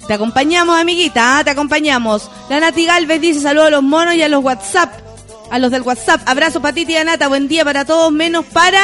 Te 0.07 0.12
acompañamos, 0.12 0.79
amiguita, 0.79 1.38
¿ah? 1.38 1.44
te 1.44 1.51
acompañamos. 1.51 2.31
La 2.51 2.61
Nati 2.61 2.85
Galvez 2.85 3.20
dice 3.20 3.40
saludos 3.40 3.68
a 3.68 3.70
los 3.70 3.83
monos 3.83 4.14
y 4.14 4.23
a 4.23 4.29
los 4.29 4.44
WhatsApp. 4.44 4.92
A 5.51 5.59
los 5.59 5.70
del 5.70 5.83
WhatsApp. 5.83 6.20
Abrazo 6.27 6.61
para 6.61 6.75
ti, 6.75 6.85
tía 6.85 7.03
Nata. 7.05 7.29
Buen 7.29 7.49
día 7.49 7.64
para 7.64 7.87
todos, 7.87 8.12
menos 8.12 8.44
para 8.44 8.83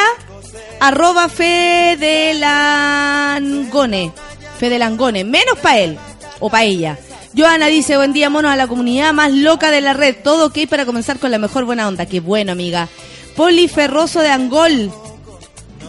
arroba 0.80 1.28
Fedelangone. 1.28 4.12
Fedelangone. 4.58 5.22
Menos 5.24 5.58
para 5.58 5.78
él 5.78 5.98
o 6.40 6.50
para 6.50 6.64
ella. 6.64 6.98
Joana 7.36 7.66
dice, 7.66 7.96
buen 7.96 8.12
día, 8.12 8.28
monos, 8.28 8.50
a 8.50 8.56
la 8.56 8.66
comunidad 8.66 9.12
más 9.12 9.30
loca 9.32 9.70
de 9.70 9.80
la 9.80 9.92
red. 9.92 10.16
Todo 10.24 10.46
ok 10.46 10.58
para 10.68 10.84
comenzar 10.84 11.20
con 11.20 11.30
la 11.30 11.38
mejor 11.38 11.64
buena 11.64 11.86
onda. 11.86 12.06
Qué 12.06 12.18
bueno, 12.18 12.50
amiga. 12.52 12.88
Poli 13.36 13.68
Ferroso 13.68 14.18
de 14.20 14.30
Angol. 14.30 14.90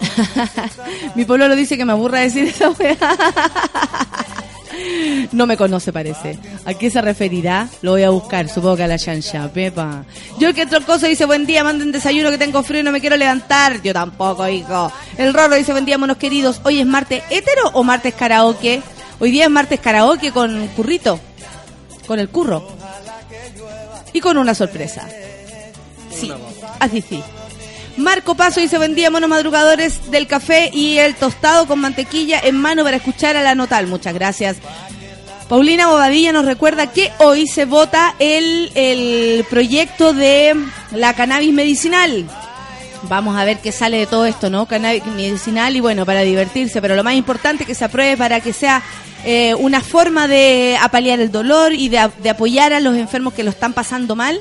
Mi 1.16 1.26
pueblo 1.26 1.48
lo 1.48 1.56
dice 1.56 1.78
que 1.78 1.86
me 1.86 1.94
aburra 1.94 2.20
decir 2.20 2.46
esa 2.46 2.70
weá. 2.70 2.98
No 5.32 5.48
me 5.48 5.58
conoce, 5.58 5.94
parece. 5.94 6.38
¿A 6.66 6.74
qué 6.74 6.90
se 6.90 7.02
referirá? 7.02 7.70
Lo 7.82 7.92
voy 7.92 8.04
a 8.04 8.10
buscar, 8.10 8.50
supongo 8.50 8.78
que 8.78 8.84
a 8.84 8.88
la 8.88 8.98
chancha. 8.98 9.52
Pepa. 9.52 10.04
Yo 10.40 10.54
que 10.54 10.66
Trocoso 10.66 11.08
dice, 11.08 11.26
buen 11.26 11.46
día, 11.46 11.64
manden 11.64 11.92
desayuno 11.92 12.30
que 12.30 12.38
tengo 12.38 12.64
frío 12.64 12.82
y 12.82 12.84
no 12.84 12.92
me 12.92 13.02
quiero 13.02 13.16
levantar. 13.18 13.82
Yo 13.82 13.94
tampoco, 13.94 14.48
hijo. 14.48 14.92
El 15.18 15.34
Rorro 15.34 15.56
dice, 15.56 15.72
buen 15.72 15.86
día, 15.86 15.98
monos 15.98 16.18
queridos. 16.18 16.62
¿Hoy 16.64 16.80
es 16.80 16.86
martes 16.86 17.24
hétero 17.30 17.70
o 17.74 17.84
martes 17.84 18.14
karaoke? 18.14 18.82
Hoy 19.20 19.32
día 19.32 19.46
es 19.46 19.52
martes 19.52 19.80
karaoke 19.80 20.32
con 20.32 20.68
currito. 20.70 21.20
Con 22.08 22.20
el 22.20 22.30
curro. 22.30 22.68
Y 24.14 24.20
con 24.20 24.38
una 24.38 24.54
sorpresa. 24.54 25.08
Sí, 26.14 26.32
así 26.80 27.02
sí. 27.02 27.24
Marco 27.98 28.36
Paso 28.36 28.60
dice 28.60 28.78
buen 28.78 28.96
día, 28.96 29.12
monos 29.12 29.30
madrugadores 29.30 30.12
del 30.12 30.26
café 30.28 30.70
y 30.74 30.98
el 30.98 31.16
tostado 31.16 31.68
con 31.68 31.80
mantequilla 31.80 32.40
en 32.40 32.56
mano 32.56 32.84
para 32.84 32.98
escuchar 32.98 33.36
a 33.38 33.44
la 33.44 33.54
notal. 33.54 33.88
Muchas 33.88 34.14
gracias. 34.14 34.58
Paulina 35.50 35.88
Bobadilla 35.88 36.32
nos 36.32 36.46
recuerda 36.46 36.88
que 36.88 37.12
hoy 37.20 37.46
se 37.46 37.66
vota 37.66 38.16
el, 38.20 38.72
el 38.74 39.44
proyecto 39.50 40.14
de 40.14 40.56
la 40.92 41.14
cannabis 41.14 41.54
medicinal. 41.54 42.26
Vamos 43.04 43.38
a 43.38 43.44
ver 43.44 43.60
qué 43.60 43.74
sale 43.74 43.98
de 43.98 44.06
todo 44.06 44.26
esto, 44.26 44.50
¿no? 44.50 44.66
Cannabis 44.66 45.06
medicinal 45.08 45.76
y 45.76 45.82
bueno, 45.82 46.06
para 46.06 46.22
divertirse, 46.22 46.82
pero 46.82 46.96
lo 46.96 47.04
más 47.04 47.16
importante 47.16 47.64
es 47.64 47.68
que 47.68 47.76
se 47.76 47.84
apruebe 47.84 48.16
para 48.16 48.40
que 48.40 48.54
sea 48.54 48.82
eh, 49.26 49.54
una 49.56 49.82
forma 49.82 50.30
de 50.30 50.78
apalear 50.80 51.20
el 51.20 51.32
dolor 51.32 51.74
y 51.74 51.90
de, 51.90 52.10
de 52.24 52.30
apoyar 52.30 52.72
a 52.72 52.80
los 52.80 52.96
enfermos 52.96 53.34
que 53.34 53.44
lo 53.44 53.50
están 53.50 53.74
pasando 53.74 54.16
mal. 54.16 54.40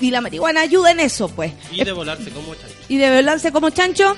Y 0.00 0.10
la 0.10 0.20
marihuana 0.20 0.60
ayuda 0.60 0.90
en 0.90 1.00
eso, 1.00 1.28
pues. 1.28 1.52
Y 1.72 1.84
de 1.84 1.92
volarse 1.92 2.30
como 2.30 2.54
chancho. 2.54 2.76
Y 2.88 2.96
de 2.96 3.14
volarse 3.14 3.52
como 3.52 3.70
chancho, 3.70 4.16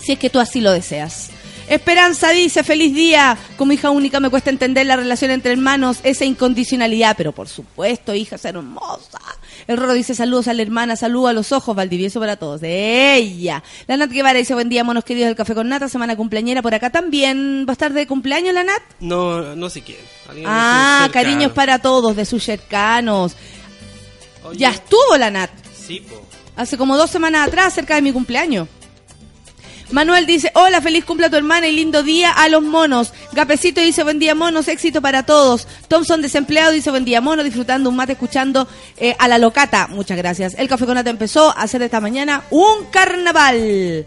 si 0.00 0.12
es 0.12 0.18
que 0.18 0.30
tú 0.30 0.40
así 0.40 0.60
lo 0.60 0.72
deseas. 0.72 1.30
Esperanza 1.68 2.30
dice, 2.30 2.64
feliz 2.64 2.94
día. 2.94 3.38
Como 3.56 3.72
hija 3.72 3.90
única 3.90 4.20
me 4.20 4.30
cuesta 4.30 4.50
entender 4.50 4.84
la 4.84 4.96
relación 4.96 5.30
entre 5.30 5.52
hermanos, 5.52 6.00
esa 6.02 6.24
incondicionalidad, 6.24 7.16
pero 7.16 7.32
por 7.32 7.48
supuesto, 7.48 8.14
hija, 8.14 8.36
es 8.36 8.44
hermosa. 8.44 9.20
El 9.66 9.76
Roro 9.76 9.94
dice 9.94 10.14
saludos 10.14 10.48
a 10.48 10.54
la 10.54 10.62
hermana, 10.62 10.96
saludos 10.96 11.30
a 11.30 11.32
los 11.32 11.52
ojos, 11.52 11.76
Valdivieso 11.76 12.20
para 12.20 12.36
todos. 12.36 12.60
De 12.60 13.14
ella. 13.14 13.62
La 13.86 13.96
Nat 13.96 14.10
Guevara 14.10 14.38
dice 14.38 14.54
buen 14.54 14.68
día, 14.68 14.84
monos 14.84 15.04
queridos 15.04 15.28
del 15.28 15.36
Café 15.36 15.54
con 15.54 15.68
Nata, 15.68 15.88
semana 15.88 16.16
cumpleañera 16.16 16.62
por 16.62 16.74
acá 16.74 16.90
también. 16.90 17.64
¿Va 17.66 17.72
a 17.72 17.74
estar 17.74 17.92
de 17.92 18.06
cumpleaños 18.06 18.54
la 18.54 18.64
Nat? 18.64 18.82
No, 19.00 19.54
no 19.54 19.70
sé 19.70 19.82
quién. 19.82 19.98
Ah, 20.44 21.08
cariños 21.12 21.52
para 21.52 21.78
todos, 21.78 22.16
de 22.16 22.24
sus 22.24 22.42
cercanos. 22.42 23.36
Oye, 24.52 24.60
Ya 24.60 24.70
estuvo 24.70 25.16
la 25.18 25.30
Nat. 25.30 25.50
Sí, 25.74 26.00
po. 26.00 26.22
hace 26.56 26.78
como 26.78 26.96
dos 26.96 27.10
semanas 27.10 27.48
atrás, 27.48 27.74
cerca 27.74 27.96
de 27.96 28.02
mi 28.02 28.12
cumpleaños. 28.12 28.68
Manuel 29.90 30.24
dice, 30.24 30.50
hola, 30.54 30.80
feliz 30.80 31.04
cumple 31.04 31.26
a 31.26 31.30
tu 31.30 31.36
hermana 31.36 31.68
y 31.68 31.72
lindo 31.72 32.02
día 32.02 32.30
a 32.30 32.48
los 32.48 32.62
monos. 32.62 33.12
Gapecito 33.32 33.80
dice, 33.80 34.02
buen 34.02 34.18
día 34.18 34.34
monos, 34.34 34.68
éxito 34.68 35.02
para 35.02 35.24
todos. 35.24 35.68
Thompson 35.88 36.22
desempleado 36.22 36.72
dice, 36.72 36.90
buen 36.90 37.04
día 37.04 37.20
monos, 37.20 37.44
disfrutando 37.44 37.90
un 37.90 37.96
mate, 37.96 38.12
escuchando 38.12 38.66
eh, 38.96 39.14
a 39.18 39.28
la 39.28 39.36
locata. 39.36 39.88
Muchas 39.88 40.16
gracias. 40.16 40.54
El 40.56 40.68
Café 40.68 40.86
con 40.86 40.94
Nata 40.94 41.10
empezó 41.10 41.50
a 41.50 41.62
hacer 41.62 41.80
de 41.80 41.86
esta 41.86 42.00
mañana 42.00 42.44
un 42.50 42.86
carnaval. 42.90 44.06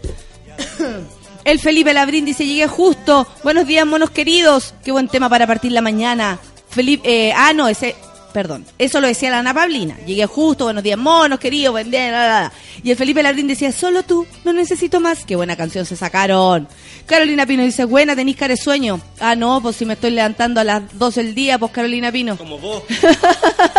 El 1.44 1.60
Felipe 1.60 1.94
Labrín 1.94 2.24
dice, 2.24 2.44
llegué 2.44 2.66
justo. 2.66 3.24
Buenos 3.44 3.68
días, 3.68 3.86
monos 3.86 4.10
queridos. 4.10 4.74
Qué 4.84 4.90
buen 4.90 5.06
tema 5.06 5.28
para 5.28 5.46
partir 5.46 5.70
la 5.70 5.82
mañana. 5.82 6.40
Felipe, 6.68 7.28
eh, 7.28 7.32
ah, 7.32 7.52
no, 7.52 7.68
ese, 7.68 7.94
perdón. 8.36 8.66
Eso 8.78 9.00
lo 9.00 9.06
decía 9.06 9.30
la 9.30 9.38
Ana 9.38 9.54
Pablina. 9.54 9.96
Llegué 10.04 10.26
justo, 10.26 10.64
buenos 10.64 10.82
días, 10.82 10.98
monos 10.98 11.38
queridos, 11.38 11.72
buen 11.72 11.90
día, 11.90 12.10
la, 12.10 12.18
la, 12.18 12.40
la. 12.42 12.52
Y 12.82 12.90
el 12.90 12.96
Felipe 12.98 13.22
Labrín 13.22 13.46
decía, 13.46 13.72
solo 13.72 14.02
tú, 14.02 14.26
no 14.44 14.52
necesito 14.52 15.00
más. 15.00 15.24
Qué 15.24 15.36
buena 15.36 15.56
canción 15.56 15.86
se 15.86 15.96
sacaron. 15.96 16.68
Carolina 17.06 17.46
Pino 17.46 17.62
dice, 17.62 17.86
buena, 17.86 18.14
tenéis 18.14 18.36
cara 18.36 18.52
de 18.52 18.58
sueño. 18.58 19.00
Ah, 19.20 19.36
no, 19.36 19.62
pues 19.62 19.76
si 19.76 19.86
me 19.86 19.94
estoy 19.94 20.10
levantando 20.10 20.60
a 20.60 20.64
las 20.64 20.82
12 20.98 21.22
del 21.22 21.34
día, 21.34 21.58
pues 21.58 21.72
Carolina 21.72 22.12
Pino. 22.12 22.36
Como 22.36 22.58
vos. 22.58 22.82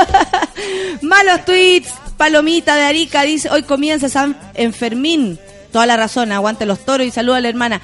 Malos 1.03 1.45
tweets. 1.45 1.93
Palomita 2.17 2.75
de 2.75 2.81
Arica 2.81 3.21
dice, 3.21 3.51
hoy 3.51 3.61
comienza 3.61 4.09
San 4.09 4.35
Enfermín. 4.55 5.37
Toda 5.71 5.85
la 5.85 5.97
razón, 5.97 6.31
aguante 6.31 6.65
los 6.65 6.79
toros 6.79 7.05
y 7.05 7.11
saluda 7.11 7.37
a 7.37 7.41
la 7.41 7.49
hermana. 7.49 7.79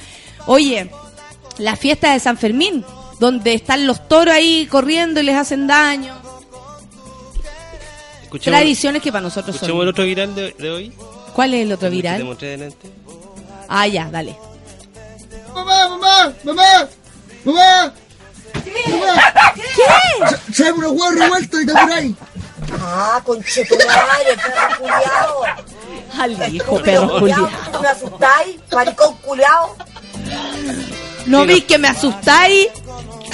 Oye, 0.47 0.89
la 1.59 1.75
fiesta 1.75 2.13
de 2.13 2.19
San 2.19 2.35
Fermín, 2.35 2.83
donde 3.19 3.53
están 3.53 3.85
los 3.85 4.07
toros 4.07 4.33
ahí 4.33 4.65
corriendo 4.65 5.19
y 5.19 5.23
les 5.23 5.35
hacen 5.35 5.67
daño. 5.67 6.22
Escuchemos, 8.33 8.57
Tradiciones 8.59 9.01
que 9.03 9.11
para 9.11 9.21
nosotros 9.21 9.55
escuchemos 9.55 9.81
el 9.81 9.87
son. 9.87 9.89
otro 9.93 10.03
viral 10.05 10.33
de, 10.35 10.51
de 10.57 10.69
hoy. 10.71 10.93
¿Cuál 11.33 11.53
es 11.53 11.61
el 11.61 11.71
otro 11.71 11.87
El 11.87 11.93
que 11.93 12.01
te 12.01 12.01
viral? 12.09 12.23
mostré 12.25 12.47
delante. 12.49 12.87
Ah, 13.69 13.87
ya, 13.87 14.09
dale. 14.09 14.35
¡Mamá, 15.53 15.87
mamá, 15.89 16.33
mamá! 16.43 16.87
¡Mamá! 17.45 17.93
¿Qué? 18.63 20.53
¡Trae 20.55 20.71
unos 20.71 20.91
huevos 20.93 21.15
revueltos 21.15 21.61
y 21.61 21.65
te 21.65 21.71
por 21.73 21.91
ahí! 21.91 22.15
Ah, 22.81 23.21
conchetumadre, 23.23 24.35
perro 24.35 24.77
culiao. 24.79 25.43
Al 26.19 26.55
hijo, 26.55 26.81
perro 26.81 27.19
culiao. 27.19 27.49
¿No 27.71 27.81
me 27.81 27.87
asustáis? 27.87 28.55
Maricón 28.71 29.15
culiao. 29.17 29.75
¿No 31.27 31.45
vi 31.45 31.61
que 31.61 31.77
me 31.77 31.87
asustáis? 31.87 32.67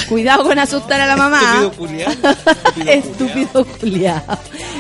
Cuidado 0.08 0.44
con 0.44 0.58
asustar 0.58 1.00
a 1.02 1.06
la 1.06 1.16
mamá. 1.16 1.40
Estúpido 1.42 1.72
culiao. 1.74 2.12
Estúpido 2.88 3.66
culiao. 3.80 4.22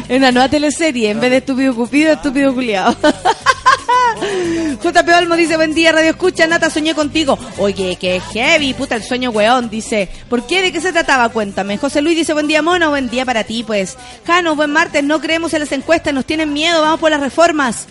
Es 0.10 0.18
una 0.18 0.32
nueva 0.32 0.50
teleserie. 0.50 1.12
En 1.12 1.20
vez 1.20 1.30
de 1.30 1.38
estúpido 1.38 1.76
cupido, 1.76 2.14
estúpido 2.14 2.52
culiao. 2.52 2.96
JP 4.84 5.08
Olmo 5.20 5.36
dice, 5.36 5.56
buen 5.56 5.76
día, 5.76 5.92
Radio 5.92 6.10
Escucha, 6.10 6.48
Nata, 6.48 6.72
soñé 6.72 6.96
contigo. 6.96 7.38
Oye, 7.60 7.96
qué 7.96 8.20
heavy, 8.20 8.74
puta, 8.74 8.96
el 8.96 9.04
sueño 9.04 9.30
weón, 9.30 9.70
dice. 9.70 10.10
¿Por 10.28 10.48
qué? 10.48 10.64
¿De 10.64 10.72
qué 10.72 10.82
se 10.82 10.92
trataba? 10.92 11.30
Cuéntame. 11.30 11.78
José 11.78 12.02
Luis 12.02 12.18
dice, 12.18 12.34
buen 12.34 12.48
día, 12.48 12.64
mono, 12.64 12.90
buen 12.90 13.08
día 13.08 13.24
para 13.24 13.44
ti, 13.44 13.64
pues. 13.64 13.98
Jano, 14.26 14.56
buen 14.56 14.72
martes, 14.72 15.04
no 15.04 15.22
creemos 15.22 15.54
en 15.54 15.60
las 15.60 15.72
encuestas, 15.74 16.12
nos 16.12 16.26
tienen 16.26 16.54
miedo, 16.54 16.82
vamos 16.82 17.00
por 17.00 17.12
las 17.12 17.22
reformas. 17.22 17.86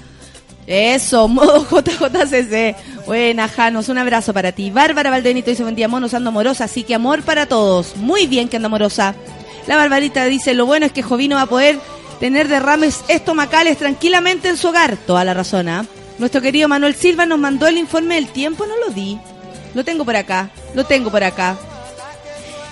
Eso, 0.67 1.29
modo 1.29 1.69
JJCC. 1.71 3.07
Buena, 3.07 3.47
Janos, 3.47 3.89
un 3.89 3.99
abrazo 3.99 4.35
para 4.35 4.51
ti. 4.51 4.73
Bárbara 4.73 5.11
Valdenito 5.11 5.51
dice, 5.51 5.63
buen 5.63 5.77
día, 5.77 5.87
monos, 5.87 6.15
ando 6.15 6.31
amorosa, 6.31 6.65
así 6.65 6.83
que 6.83 6.97
amor 6.97 7.23
para 7.23 7.47
todos. 7.47 7.97
Muy 7.97 8.27
bien 8.27 8.49
que 8.49 8.57
anda 8.57 8.67
amorosa. 8.67 9.15
La 9.69 9.77
Barbarita 9.77 10.25
dice, 10.25 10.55
lo 10.55 10.67
bueno 10.67 10.85
es 10.85 10.93
que 10.93 11.03
Jovino 11.03 11.37
va 11.37 11.43
a 11.43 11.47
poder 11.47 11.79
tener 12.21 12.49
derrames 12.49 13.05
estomacales 13.09 13.79
tranquilamente 13.79 14.49
en 14.49 14.57
su 14.57 14.69
hogar. 14.69 14.97
Toda 14.97 15.25
la 15.25 15.35
razón, 15.35 15.69
¿ah? 15.69 15.87
Nuestro 16.19 16.41
querido 16.41 16.69
Manuel 16.69 16.95
Silva 16.95 17.27
nos 17.27 17.39
mandó 17.39 17.67
el 17.67 17.79
informe 17.79 18.17
del 18.17 18.29
tiempo, 18.29 18.67
no 18.67 18.77
lo 18.77 18.91
di. 18.91 19.19
Lo 19.75 19.85
tengo 19.85 20.05
por 20.05 20.17
acá, 20.17 20.51
lo 20.75 20.85
tengo 20.85 21.11
por 21.11 21.23
acá. 21.23 21.57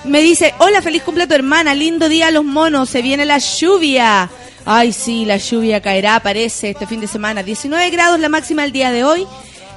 Me 0.04 0.20
dice, 0.20 0.54
hola, 0.58 0.82
feliz 0.82 1.02
cumple 1.02 1.24
a 1.24 1.28
tu 1.28 1.34
hermana, 1.34 1.74
lindo 1.74 2.08
día 2.08 2.28
a 2.28 2.30
los 2.30 2.44
monos, 2.44 2.90
se 2.90 3.02
viene 3.02 3.24
la 3.24 3.38
lluvia. 3.38 4.30
Ay, 4.64 4.92
sí, 4.92 5.24
la 5.24 5.36
lluvia 5.36 5.80
caerá, 5.80 6.18
parece, 6.20 6.70
este 6.70 6.86
fin 6.86 7.00
de 7.00 7.06
semana. 7.06 7.42
19 7.42 7.90
grados 7.90 8.18
la 8.18 8.28
máxima 8.28 8.64
el 8.64 8.72
día 8.72 8.90
de 8.90 9.04
hoy, 9.04 9.26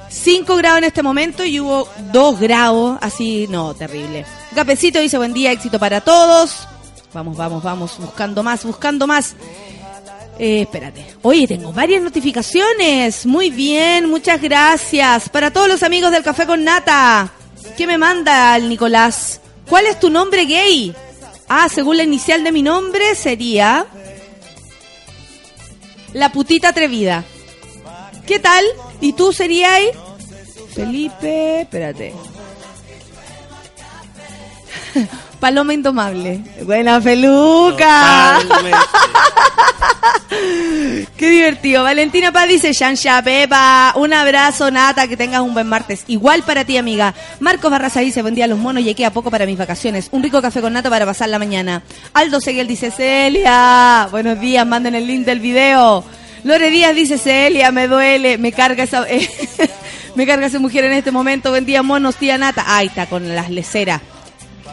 5 0.08 0.56
grados 0.56 0.78
en 0.78 0.84
este 0.84 1.02
momento 1.02 1.44
y 1.44 1.60
hubo 1.60 1.88
2 2.12 2.40
grados, 2.40 2.98
así, 3.00 3.46
no, 3.48 3.74
terrible. 3.74 4.24
Gapecito 4.52 4.98
dice, 4.98 5.18
buen 5.18 5.32
día, 5.32 5.52
éxito 5.52 5.78
para 5.78 6.00
todos. 6.00 6.66
Vamos, 7.12 7.36
vamos, 7.36 7.62
vamos, 7.62 7.98
buscando 7.98 8.42
más, 8.42 8.64
buscando 8.64 9.06
más. 9.06 9.34
Eh, 10.38 10.62
espérate. 10.62 11.04
Oye, 11.22 11.46
tengo 11.46 11.72
varias 11.72 12.02
notificaciones. 12.02 13.26
Muy 13.26 13.50
bien, 13.50 14.08
muchas 14.08 14.40
gracias. 14.40 15.28
Para 15.28 15.50
todos 15.50 15.68
los 15.68 15.82
amigos 15.82 16.12
del 16.12 16.22
Café 16.22 16.46
con 16.46 16.64
Nata. 16.64 17.32
¿Qué 17.76 17.86
me 17.86 17.98
manda 17.98 18.56
el 18.56 18.68
Nicolás? 18.68 19.40
¿Cuál 19.68 19.86
es 19.86 19.98
tu 20.00 20.08
nombre 20.08 20.46
gay? 20.46 20.94
Ah, 21.48 21.68
según 21.68 21.96
la 21.96 22.04
inicial 22.04 22.42
de 22.44 22.52
mi 22.52 22.62
nombre 22.62 23.14
sería... 23.14 23.86
La 26.12 26.32
putita 26.32 26.70
atrevida. 26.70 27.24
¿Qué 28.26 28.38
tal? 28.38 28.64
¿Y 29.00 29.12
tú 29.12 29.32
serías? 29.32 29.80
Felipe, 30.74 31.62
espérate. 31.62 32.14
Paloma 35.40 35.72
Indomable. 35.72 36.40
Buena 36.64 37.00
peluca. 37.00 38.38
Qué 41.16 41.30
divertido. 41.30 41.82
Valentina 41.82 42.30
Paz 42.30 42.48
dice, 42.48 42.72
Shansha 42.72 43.22
Pepa, 43.22 43.94
un 43.96 44.12
abrazo, 44.12 44.70
Nata, 44.70 45.08
que 45.08 45.16
tengas 45.16 45.40
un 45.40 45.54
buen 45.54 45.66
martes. 45.66 46.04
Igual 46.06 46.42
para 46.42 46.64
ti, 46.64 46.76
amiga. 46.76 47.14
Marcos 47.40 47.70
Barraza 47.70 48.00
dice, 48.00 48.22
buen 48.22 48.34
día 48.34 48.44
a 48.44 48.48
los 48.48 48.58
monos, 48.58 48.84
y 48.84 48.94
queda 48.94 49.10
poco 49.10 49.30
para 49.30 49.46
mis 49.46 49.58
vacaciones. 49.58 50.08
Un 50.12 50.22
rico 50.22 50.40
café 50.42 50.60
con 50.60 50.72
nata 50.72 50.90
para 50.90 51.06
pasar 51.06 51.28
la 51.30 51.38
mañana. 51.38 51.82
Aldo 52.12 52.40
Seguel 52.40 52.68
dice, 52.68 52.90
Celia, 52.90 54.08
buenos 54.10 54.38
días, 54.40 54.66
manden 54.66 54.94
el 54.94 55.06
link 55.06 55.24
del 55.24 55.40
video. 55.40 56.04
Lore 56.44 56.70
Díaz 56.70 56.94
dice, 56.94 57.18
Celia, 57.18 57.70
me 57.70 57.88
duele, 57.88 58.38
me 58.38 58.52
carga 58.52 58.84
esa... 58.84 59.06
me 60.14 60.26
carga 60.26 60.46
esa 60.46 60.58
mujer 60.58 60.84
en 60.84 60.92
este 60.92 61.10
momento. 61.10 61.50
Buen 61.50 61.66
día, 61.66 61.82
monos, 61.82 62.16
tía 62.16 62.38
Nata. 62.38 62.64
Ahí 62.66 62.86
está, 62.86 63.06
con 63.06 63.34
las 63.34 63.50
leceras 63.50 64.00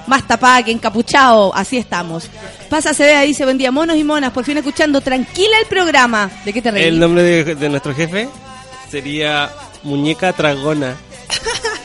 más 0.07 0.27
tapada 0.27 0.63
que 0.63 0.71
encapuchado, 0.71 1.53
así 1.55 1.77
estamos. 1.77 2.29
Pasa 2.69 2.93
Cedea 2.93 3.21
dice, 3.21 3.43
buen 3.43 3.57
día, 3.57 3.71
monos 3.71 3.97
y 3.97 4.03
monas, 4.03 4.31
por 4.31 4.43
fin 4.43 4.57
escuchando 4.57 5.01
tranquila 5.01 5.59
el 5.61 5.67
programa. 5.67 6.31
¿De 6.43 6.53
qué 6.53 6.61
te 6.61 6.71
reís? 6.71 6.87
El 6.87 6.99
nombre 6.99 7.23
de, 7.23 7.55
de 7.55 7.69
nuestro 7.69 7.93
jefe 7.93 8.27
sería 8.89 9.51
Muñeca 9.83 10.33
Tragona. 10.33 10.95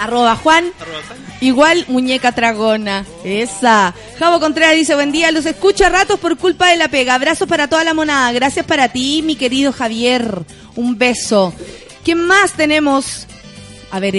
Arroba 0.00 0.34
Juan, 0.34 0.72
igual 1.42 1.84
muñeca 1.88 2.32
tragona. 2.32 3.04
Esa. 3.22 3.94
Javo 4.18 4.40
Contreras 4.40 4.74
dice, 4.74 4.94
buen 4.94 5.12
día, 5.12 5.30
los 5.30 5.44
escucho 5.44 5.84
a 5.84 5.90
ratos 5.90 6.18
por 6.18 6.38
culpa 6.38 6.70
de 6.70 6.78
la 6.78 6.88
pega. 6.88 7.14
Abrazos 7.14 7.46
para 7.46 7.68
toda 7.68 7.84
la 7.84 7.92
monada. 7.92 8.32
Gracias 8.32 8.64
para 8.64 8.88
ti, 8.88 9.20
mi 9.22 9.36
querido 9.36 9.74
Javier. 9.74 10.42
Un 10.74 10.96
beso. 10.96 11.52
¿Quién 12.02 12.26
más 12.26 12.52
tenemos? 12.52 13.26
A 13.90 14.00
ver. 14.00 14.14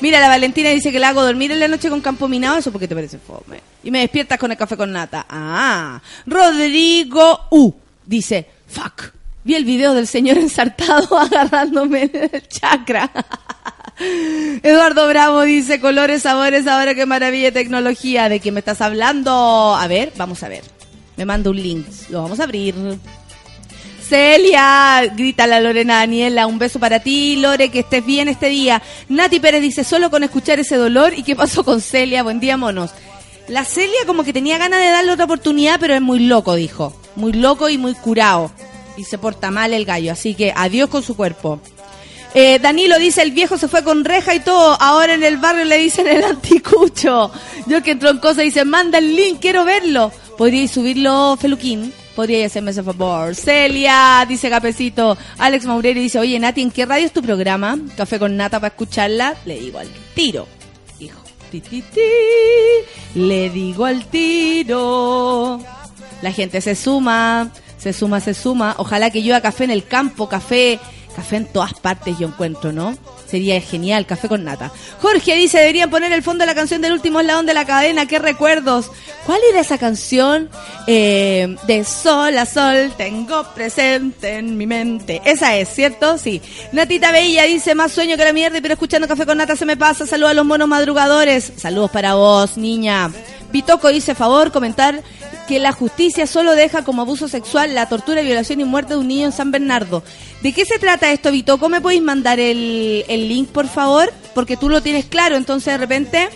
Mira, 0.00 0.20
la 0.20 0.28
Valentina 0.28 0.70
dice 0.70 0.92
que 0.92 0.98
la 0.98 1.08
hago 1.08 1.24
dormir 1.24 1.52
en 1.52 1.60
la 1.60 1.68
noche 1.68 1.88
con 1.88 2.00
campo 2.00 2.28
minado. 2.28 2.58
Eso 2.58 2.70
porque 2.70 2.86
te 2.88 2.94
parece 2.94 3.18
fome. 3.18 3.60
Y 3.82 3.90
me 3.90 4.00
despiertas 4.00 4.38
con 4.38 4.50
el 4.50 4.56
café 4.56 4.76
con 4.76 4.92
nata. 4.92 5.26
Ah. 5.28 6.00
Rodrigo 6.26 7.46
U 7.50 7.72
dice, 8.04 8.46
fuck. 8.66 9.12
Vi 9.44 9.54
el 9.54 9.64
video 9.64 9.94
del 9.94 10.06
señor 10.06 10.38
ensartado 10.38 11.18
agarrándome 11.18 12.10
el 12.12 12.48
chakra. 12.48 13.10
Eduardo 14.62 15.08
Bravo 15.08 15.42
dice, 15.42 15.80
colores, 15.80 16.22
sabores, 16.22 16.66
ahora 16.66 16.94
qué 16.94 17.06
maravilla 17.06 17.52
tecnología. 17.52 18.28
¿De 18.28 18.40
qué 18.40 18.52
me 18.52 18.60
estás 18.60 18.80
hablando? 18.80 19.74
A 19.74 19.86
ver, 19.86 20.12
vamos 20.16 20.42
a 20.42 20.48
ver. 20.48 20.64
Me 21.16 21.24
manda 21.24 21.48
un 21.48 21.56
link. 21.56 21.86
Lo 22.10 22.22
vamos 22.22 22.40
a 22.40 22.44
abrir. 22.44 22.74
Celia, 24.08 25.02
grita 25.16 25.48
la 25.48 25.60
Lorena 25.60 25.96
Daniela, 25.96 26.46
un 26.46 26.58
beso 26.58 26.78
para 26.78 27.00
ti, 27.00 27.36
Lore, 27.36 27.70
que 27.70 27.80
estés 27.80 28.06
bien 28.06 28.28
este 28.28 28.48
día. 28.48 28.80
Nati 29.08 29.40
Pérez 29.40 29.60
dice, 29.62 29.82
solo 29.82 30.10
con 30.10 30.22
escuchar 30.22 30.60
ese 30.60 30.76
dolor, 30.76 31.12
¿y 31.16 31.24
qué 31.24 31.34
pasó 31.34 31.64
con 31.64 31.80
Celia? 31.80 32.22
Buen 32.22 32.38
día, 32.38 32.56
monos. 32.56 32.92
La 33.48 33.64
Celia 33.64 34.06
como 34.06 34.22
que 34.22 34.32
tenía 34.32 34.58
ganas 34.58 34.80
de 34.80 34.90
darle 34.90 35.12
otra 35.12 35.24
oportunidad, 35.24 35.80
pero 35.80 35.94
es 35.94 36.00
muy 36.00 36.20
loco, 36.20 36.54
dijo. 36.54 36.94
Muy 37.16 37.32
loco 37.32 37.68
y 37.68 37.78
muy 37.78 37.94
curado. 37.94 38.52
Y 38.96 39.04
se 39.04 39.18
porta 39.18 39.50
mal 39.50 39.72
el 39.72 39.84
gallo, 39.84 40.12
así 40.12 40.34
que 40.34 40.52
adiós 40.54 40.88
con 40.88 41.02
su 41.02 41.16
cuerpo. 41.16 41.60
Eh, 42.32 42.60
Danilo 42.60 42.98
dice, 43.00 43.22
el 43.22 43.32
viejo 43.32 43.58
se 43.58 43.66
fue 43.66 43.82
con 43.82 44.04
reja 44.04 44.34
y 44.34 44.40
todo, 44.40 44.80
ahora 44.80 45.14
en 45.14 45.24
el 45.24 45.38
barrio 45.38 45.64
le 45.64 45.78
dicen 45.78 46.06
el 46.06 46.22
anticucho. 46.22 47.32
Yo 47.66 47.82
que 47.82 47.96
troncosa 47.96 48.42
dice, 48.42 48.64
manda 48.64 48.98
el 48.98 49.16
link, 49.16 49.40
quiero 49.40 49.64
verlo. 49.64 50.12
¿Podríais 50.38 50.70
subirlo, 50.70 51.36
Feluquín? 51.40 51.92
Podría 52.16 52.46
hacerme 52.46 52.70
ese 52.70 52.82
favor. 52.82 53.34
Celia, 53.34 54.24
dice 54.26 54.48
Capecito. 54.48 55.18
Alex 55.36 55.66
Maureri 55.66 56.00
dice, 56.00 56.18
oye 56.18 56.38
Nati, 56.38 56.62
¿en 56.62 56.70
qué 56.70 56.86
radio 56.86 57.04
es 57.04 57.12
tu 57.12 57.20
programa? 57.20 57.78
Café 57.94 58.18
con 58.18 58.36
nata 58.38 58.58
para 58.58 58.68
escucharla. 58.68 59.36
Le 59.44 59.60
digo 59.60 59.78
al 59.78 59.88
tiro. 60.14 60.48
Hijo. 60.98 61.20
Ti, 61.50 61.60
ti, 61.60 61.82
ti. 61.82 62.00
Le 63.14 63.50
digo 63.50 63.84
al 63.84 64.06
tiro. 64.06 65.60
La 66.22 66.32
gente 66.32 66.62
se 66.62 66.74
suma, 66.74 67.50
se 67.76 67.92
suma, 67.92 68.20
se 68.20 68.32
suma. 68.32 68.74
Ojalá 68.78 69.10
que 69.10 69.22
yo 69.22 69.36
a 69.36 69.42
café 69.42 69.64
en 69.64 69.70
el 69.70 69.84
campo, 69.84 70.26
café, 70.26 70.80
café 71.14 71.36
en 71.36 71.44
todas 71.52 71.74
partes 71.74 72.18
yo 72.18 72.28
encuentro, 72.28 72.72
¿no? 72.72 72.96
Sería 73.26 73.60
genial, 73.60 74.06
café 74.06 74.28
con 74.28 74.44
nata. 74.44 74.70
Jorge 75.00 75.34
dice, 75.34 75.58
deberían 75.58 75.90
poner 75.90 76.12
el 76.12 76.22
fondo 76.22 76.42
de 76.42 76.46
la 76.46 76.54
canción 76.54 76.80
del 76.80 76.92
último 76.92 77.20
eslabón 77.20 77.46
de 77.46 77.54
la 77.54 77.64
cadena, 77.64 78.06
qué 78.06 78.18
recuerdos. 78.18 78.90
¿Cuál 79.24 79.40
era 79.50 79.60
esa 79.60 79.78
canción? 79.78 80.48
Eh, 80.86 81.56
de 81.66 81.84
sol 81.84 82.38
a 82.38 82.46
sol, 82.46 82.92
tengo 82.96 83.42
presente 83.54 84.36
en 84.36 84.56
mi 84.56 84.66
mente. 84.66 85.20
Esa 85.24 85.56
es, 85.56 85.68
¿cierto? 85.68 86.16
Sí. 86.18 86.40
Natita 86.70 87.10
Bella 87.10 87.42
dice, 87.44 87.74
más 87.74 87.90
sueño 87.90 88.16
que 88.16 88.24
la 88.24 88.32
mierda, 88.32 88.60
pero 88.62 88.74
escuchando 88.74 89.08
café 89.08 89.26
con 89.26 89.38
nata 89.38 89.56
se 89.56 89.64
me 89.64 89.76
pasa. 89.76 90.06
Saludos 90.06 90.30
a 90.30 90.34
los 90.34 90.46
monos 90.46 90.68
madrugadores. 90.68 91.52
Saludos 91.56 91.90
para 91.90 92.14
vos, 92.14 92.56
niña. 92.56 93.10
Pitoco 93.50 93.88
dice, 93.88 94.14
favor, 94.14 94.52
comentar 94.52 95.02
que 95.46 95.58
la 95.58 95.72
justicia 95.72 96.26
solo 96.26 96.54
deja 96.54 96.84
como 96.84 97.02
abuso 97.02 97.28
sexual 97.28 97.74
la 97.74 97.88
tortura, 97.88 98.22
violación 98.22 98.60
y 98.60 98.64
muerte 98.64 98.94
de 98.94 99.00
un 99.00 99.08
niño 99.08 99.26
en 99.26 99.32
San 99.32 99.50
Bernardo. 99.50 100.02
¿De 100.42 100.52
qué 100.52 100.64
se 100.64 100.78
trata 100.78 101.12
esto, 101.12 101.30
Vitoco? 101.30 101.68
¿Me 101.68 101.80
podéis 101.80 102.02
mandar 102.02 102.40
el, 102.40 103.04
el 103.08 103.28
link, 103.28 103.48
por 103.48 103.68
favor? 103.68 104.12
Porque 104.34 104.56
tú 104.56 104.68
lo 104.68 104.82
tienes 104.82 105.06
claro, 105.06 105.36
entonces 105.36 105.74
de 105.74 105.78
repente 105.78 106.28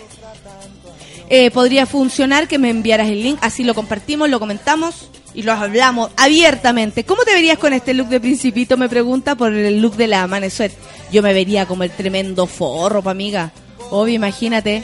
eh, 1.29 1.49
podría 1.51 1.85
funcionar 1.85 2.47
que 2.47 2.57
me 2.57 2.69
enviaras 2.69 3.09
el 3.09 3.23
link, 3.23 3.39
así 3.41 3.63
lo 3.63 3.73
compartimos, 3.73 4.29
lo 4.29 4.39
comentamos 4.39 5.09
y 5.33 5.43
lo 5.43 5.53
hablamos 5.53 6.11
abiertamente. 6.17 7.05
¿Cómo 7.05 7.23
te 7.23 7.33
verías 7.33 7.57
con 7.57 7.71
este 7.71 7.93
look 7.93 8.09
de 8.09 8.19
principito? 8.19 8.75
Me 8.75 8.89
pregunta 8.89 9.35
por 9.35 9.53
el 9.53 9.81
look 9.81 9.95
de 9.95 10.07
la 10.07 10.23
amanecer. 10.23 10.71
Yo 11.09 11.21
me 11.21 11.33
vería 11.33 11.65
como 11.65 11.83
el 11.83 11.91
tremendo 11.91 12.47
forro, 12.47 13.01
pa' 13.01 13.11
amiga. 13.11 13.51
Obvio, 13.91 14.15
imagínate. 14.15 14.83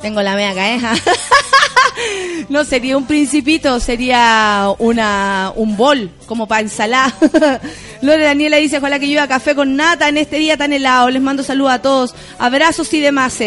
Tengo 0.00 0.22
la 0.22 0.36
mea 0.36 0.54
caeja. 0.54 0.94
No 2.48 2.64
sería 2.64 2.96
un 2.96 3.06
principito, 3.06 3.78
sería 3.80 4.68
una 4.78 5.52
un 5.54 5.76
bol, 5.76 6.10
como 6.26 6.46
para 6.46 6.62
ensalada. 6.62 7.14
Lore 8.00 8.24
Daniela 8.24 8.56
dice, 8.56 8.78
ojalá 8.78 8.98
que 8.98 9.08
yo 9.08 9.20
a 9.20 9.28
café 9.28 9.54
con 9.54 9.76
nata 9.76 10.08
en 10.08 10.16
este 10.16 10.36
día 10.36 10.56
tan 10.56 10.72
helado. 10.72 11.10
Les 11.10 11.20
mando 11.20 11.42
saludos 11.42 11.72
a 11.72 11.82
todos. 11.82 12.14
Abrazos 12.38 12.92
y 12.94 13.00
demás. 13.00 13.38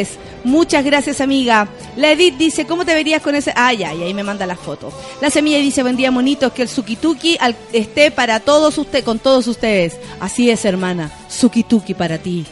Muchas 0.43 0.84
gracias, 0.84 1.22
amiga. 1.22 1.68
La 1.95 2.12
Edith 2.12 2.38
dice, 2.38 2.66
¿cómo 2.66 2.86
te 2.86 2.93
verías 2.93 3.22
con 3.22 3.36
ese...? 3.36 3.54
Ay, 3.56 3.84
ay, 3.84 4.04
ahí 4.04 4.14
me 4.14 4.24
manda 4.24 4.45
la 4.45 4.56
foto. 4.56 4.91
La 5.22 5.30
Semilla 5.30 5.58
dice, 5.58 5.84
buen 5.84 5.97
día, 5.97 6.12
monitos, 6.12 6.52
que 6.54 6.64
el 6.64 6.70
sukituki 6.70 7.38
esté 7.74 8.12
para 8.12 8.39
todos 8.39 8.78
ustedes, 8.78 9.04
con 9.04 9.20
todos 9.20 9.47
ustedes. 9.47 9.97
Así 10.20 10.49
es, 10.49 10.66
hermana. 10.66 11.12
Sukituki 11.30 11.93
para 11.93 12.18
ti. 12.18 12.45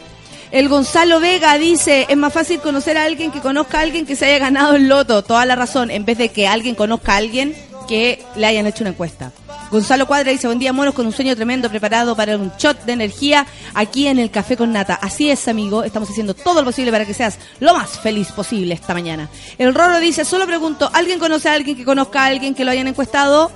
El 0.52 0.68
Gonzalo 0.68 1.20
Vega 1.20 1.56
dice, 1.58 2.06
es 2.08 2.16
más 2.16 2.32
fácil 2.32 2.60
conocer 2.60 2.98
a 2.98 3.04
alguien 3.04 3.30
que 3.30 3.40
conozca 3.40 3.78
a 3.78 3.82
alguien 3.82 4.04
que 4.04 4.16
se 4.16 4.26
haya 4.26 4.38
ganado 4.38 4.74
el 4.74 4.88
loto. 4.88 5.22
Toda 5.22 5.46
la 5.46 5.54
razón, 5.54 5.92
en 5.92 6.04
vez 6.04 6.18
de 6.18 6.30
que 6.30 6.48
alguien 6.48 6.74
conozca 6.74 7.14
a 7.14 7.18
alguien 7.18 7.54
que 7.86 8.24
le 8.34 8.46
hayan 8.46 8.66
hecho 8.66 8.82
una 8.82 8.90
encuesta. 8.90 9.30
Gonzalo 9.70 10.08
Cuadra 10.08 10.32
dice, 10.32 10.48
buen 10.48 10.58
día, 10.58 10.72
monos, 10.72 10.94
con 10.94 11.06
un 11.06 11.12
sueño 11.12 11.36
tremendo 11.36 11.70
preparado 11.70 12.16
para 12.16 12.36
un 12.36 12.50
shot 12.58 12.84
de 12.84 12.92
energía 12.92 13.46
aquí 13.74 14.08
en 14.08 14.18
el 14.18 14.32
Café 14.32 14.56
con 14.56 14.72
Nata. 14.72 14.94
Así 14.94 15.30
es, 15.30 15.46
amigo, 15.46 15.84
estamos 15.84 16.10
haciendo 16.10 16.34
todo 16.34 16.60
lo 16.60 16.64
posible 16.64 16.90
para 16.90 17.06
que 17.06 17.14
seas 17.14 17.38
lo 17.60 17.72
más 17.72 18.00
feliz 18.00 18.32
posible 18.32 18.74
esta 18.74 18.92
mañana. 18.92 19.28
El 19.56 19.72
Roro 19.72 20.00
dice, 20.00 20.24
solo 20.24 20.46
pregunto, 20.46 20.90
¿alguien 20.92 21.20
conoce 21.20 21.48
a 21.48 21.52
alguien 21.52 21.76
que 21.76 21.84
conozca 21.84 22.24
a 22.24 22.26
alguien 22.26 22.56
que 22.56 22.64
lo 22.64 22.72
hayan 22.72 22.88
encuestado? 22.88 23.52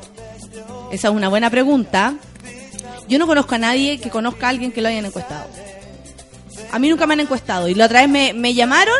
Esa 0.92 1.08
es 1.08 1.14
una 1.14 1.28
buena 1.28 1.50
pregunta. 1.50 2.14
Yo 3.08 3.18
no 3.18 3.26
conozco 3.26 3.56
a 3.56 3.58
nadie 3.58 3.98
que 3.98 4.10
conozca 4.10 4.46
a 4.46 4.50
alguien 4.50 4.70
que 4.70 4.80
lo 4.80 4.88
hayan 4.88 5.06
encuestado. 5.06 5.46
A 6.72 6.78
mí 6.78 6.88
nunca 6.88 7.06
me 7.06 7.14
han 7.14 7.20
encuestado. 7.20 7.68
Y 7.68 7.74
la 7.74 7.86
otra 7.86 8.00
vez 8.00 8.08
me, 8.08 8.32
me 8.32 8.54
llamaron. 8.54 8.94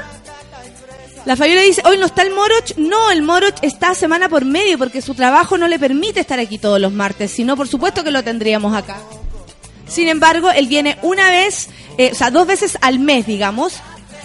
La 1.25 1.37
Fabiola 1.37 1.63
dice, 1.63 1.83
hoy 1.87 1.97
no 1.97 2.07
está 2.07 2.23
el 2.23 2.35
Moroch. 2.35 2.77
No, 2.77 3.11
el 3.11 3.23
Moroch 3.23 3.57
está 3.63 3.95
semana 3.95 4.29
por 4.29 4.45
medio 4.45 4.79
porque 4.79 5.01
su 5.01 5.15
trabajo 5.15 5.57
no 5.57 5.69
le 5.69 5.79
permite 5.79 6.21
estar 6.21 6.39
aquí 6.39 6.59
todos 6.59 6.81
los 6.81 6.93
martes. 6.93 7.31
Si 7.31 7.45
no, 7.45 7.57
por 7.57 7.67
supuesto 7.67 8.05
que 8.05 8.11
lo 8.11 8.23
tendríamos 8.23 8.75
acá. 8.77 8.99
Sin 9.89 10.09
embargo, 10.09 10.51
él 10.51 10.67
viene 10.67 10.99
una 11.03 11.31
vez, 11.31 11.69
eh, 11.99 12.11
o 12.13 12.15
sea, 12.15 12.31
dos 12.31 12.47
veces 12.47 12.77
al 12.81 12.99
mes, 12.99 13.27
digamos, 13.27 13.75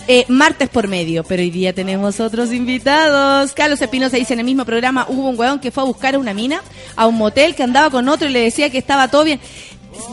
eh, 0.07 0.25
martes 0.27 0.67
por 0.69 0.87
medio. 0.87 1.23
Pero 1.23 1.41
hoy 1.41 1.51
día 1.51 1.73
tenemos 1.73 2.19
otros 2.19 2.51
invitados. 2.51 3.53
Carlos 3.53 3.81
Espinosa 3.81 4.17
dice 4.17 4.33
en 4.33 4.39
el 4.39 4.45
mismo 4.45 4.65
programa, 4.65 5.05
hubo 5.07 5.29
un 5.29 5.39
weón 5.39 5.59
que 5.59 5.71
fue 5.71 5.83
a 5.83 5.85
buscar 5.85 6.15
a 6.15 6.19
una 6.19 6.33
mina, 6.33 6.61
a 6.95 7.07
un 7.07 7.15
motel 7.15 7.55
que 7.55 7.63
andaba 7.63 7.89
con 7.89 8.09
otro 8.09 8.27
y 8.27 8.31
le 8.31 8.41
decía 8.41 8.69
que 8.69 8.77
estaba 8.77 9.07
todo 9.07 9.23
bien. 9.23 9.39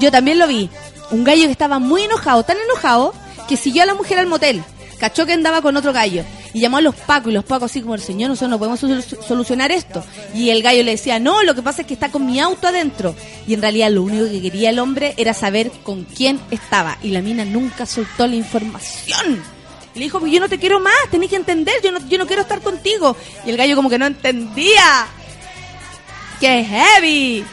Yo 0.01 0.11
también 0.11 0.39
lo 0.39 0.47
vi. 0.47 0.71
Un 1.11 1.25
gallo 1.25 1.45
que 1.47 1.53
estaba 1.53 1.79
muy 1.79 2.03
enojado, 2.03 2.43
tan 2.43 2.57
enojado, 2.59 3.15
que 3.49 3.57
siguió 3.57 3.83
a 3.83 3.87
la 3.87 3.95
mujer 3.95 4.19
al 4.19 4.27
motel. 4.27 4.63
Cachó 4.99 5.27
que 5.27 5.35
andaba 5.35 5.61
con 5.63 5.77
otro 5.77 5.93
gallo. 5.93 6.25
Y 6.55 6.61
llamó 6.61 6.79
a 6.79 6.81
los 6.81 6.95
pacos. 6.95 7.31
Y 7.31 7.35
los 7.35 7.45
pacos 7.45 7.71
así 7.71 7.83
como, 7.83 7.95
el 7.95 8.01
señor, 8.01 8.31
nosotros 8.31 8.51
no 8.51 8.59
podemos 8.59 8.81
sol- 8.81 9.05
solucionar 9.27 9.71
esto. 9.71 10.03
Y 10.35 10.49
el 10.51 10.63
gallo 10.63 10.83
le 10.83 10.93
decía, 10.93 11.19
no, 11.19 11.43
lo 11.43 11.55
que 11.55 11.61
pasa 11.63 11.83
es 11.83 11.87
que 11.87 11.93
está 11.95 12.11
con 12.11 12.25
mi 12.25 12.41
auto 12.41 12.67
adentro. 12.69 13.15
Y 13.47 13.53
en 13.55 13.61
realidad 13.61 13.91
lo 13.91 14.03
único 14.03 14.25
que 14.25 14.41
quería 14.41 14.71
el 14.71 14.79
hombre 14.79 15.13
era 15.19 15.35
saber 15.35 15.71
con 15.83 16.05
quién 16.05 16.41
estaba. 16.51 16.97
Y 17.03 17.11
la 17.11 17.21
mina 17.21 17.45
nunca 17.45 17.85
soltó 17.85 18.27
la 18.27 18.37
información. 18.37 19.43
Le 19.95 20.01
dijo, 20.03 20.19
pues 20.19 20.33
yo 20.33 20.41
no 20.41 20.49
te 20.49 20.59
quiero 20.59 20.81
más, 20.81 20.93
tenés 21.11 21.31
que 21.31 21.37
entender, 21.37 21.75
yo 21.85 21.93
no, 21.93 21.99
yo 22.09 22.19
no 22.19 22.27
quiero 22.27 22.43
estar 22.43 22.61
contigo. 22.63 23.17
Y 23.47 23.51
el 23.51 23.57
gallo 23.59 23.77
como 23.77 23.91
que 23.91 23.99
no 23.99 24.07
entendía. 24.07 25.07
¡Qué 26.41 26.65
heavy! 26.65 27.45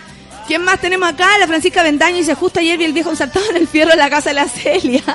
¿Quién 0.48 0.64
más 0.64 0.82
tenemos 0.82 1.10
acá? 1.10 1.38
La 1.38 1.48
Francisca 1.48 1.84
Vendaño 1.84 2.18
dice, 2.18 2.36
justo 2.36 2.60
ayer 2.60 2.78
vi 2.78 2.86
el 2.86 2.94
viejo 2.94 3.10
ensartado 3.10 3.50
en 3.50 3.58
el 3.58 3.68
fierro 3.68 3.92
de 3.92 3.98
la 3.98 4.10
casa 4.10 4.30
de 4.30 4.36
la 4.36 4.48
Celia. 4.48 5.04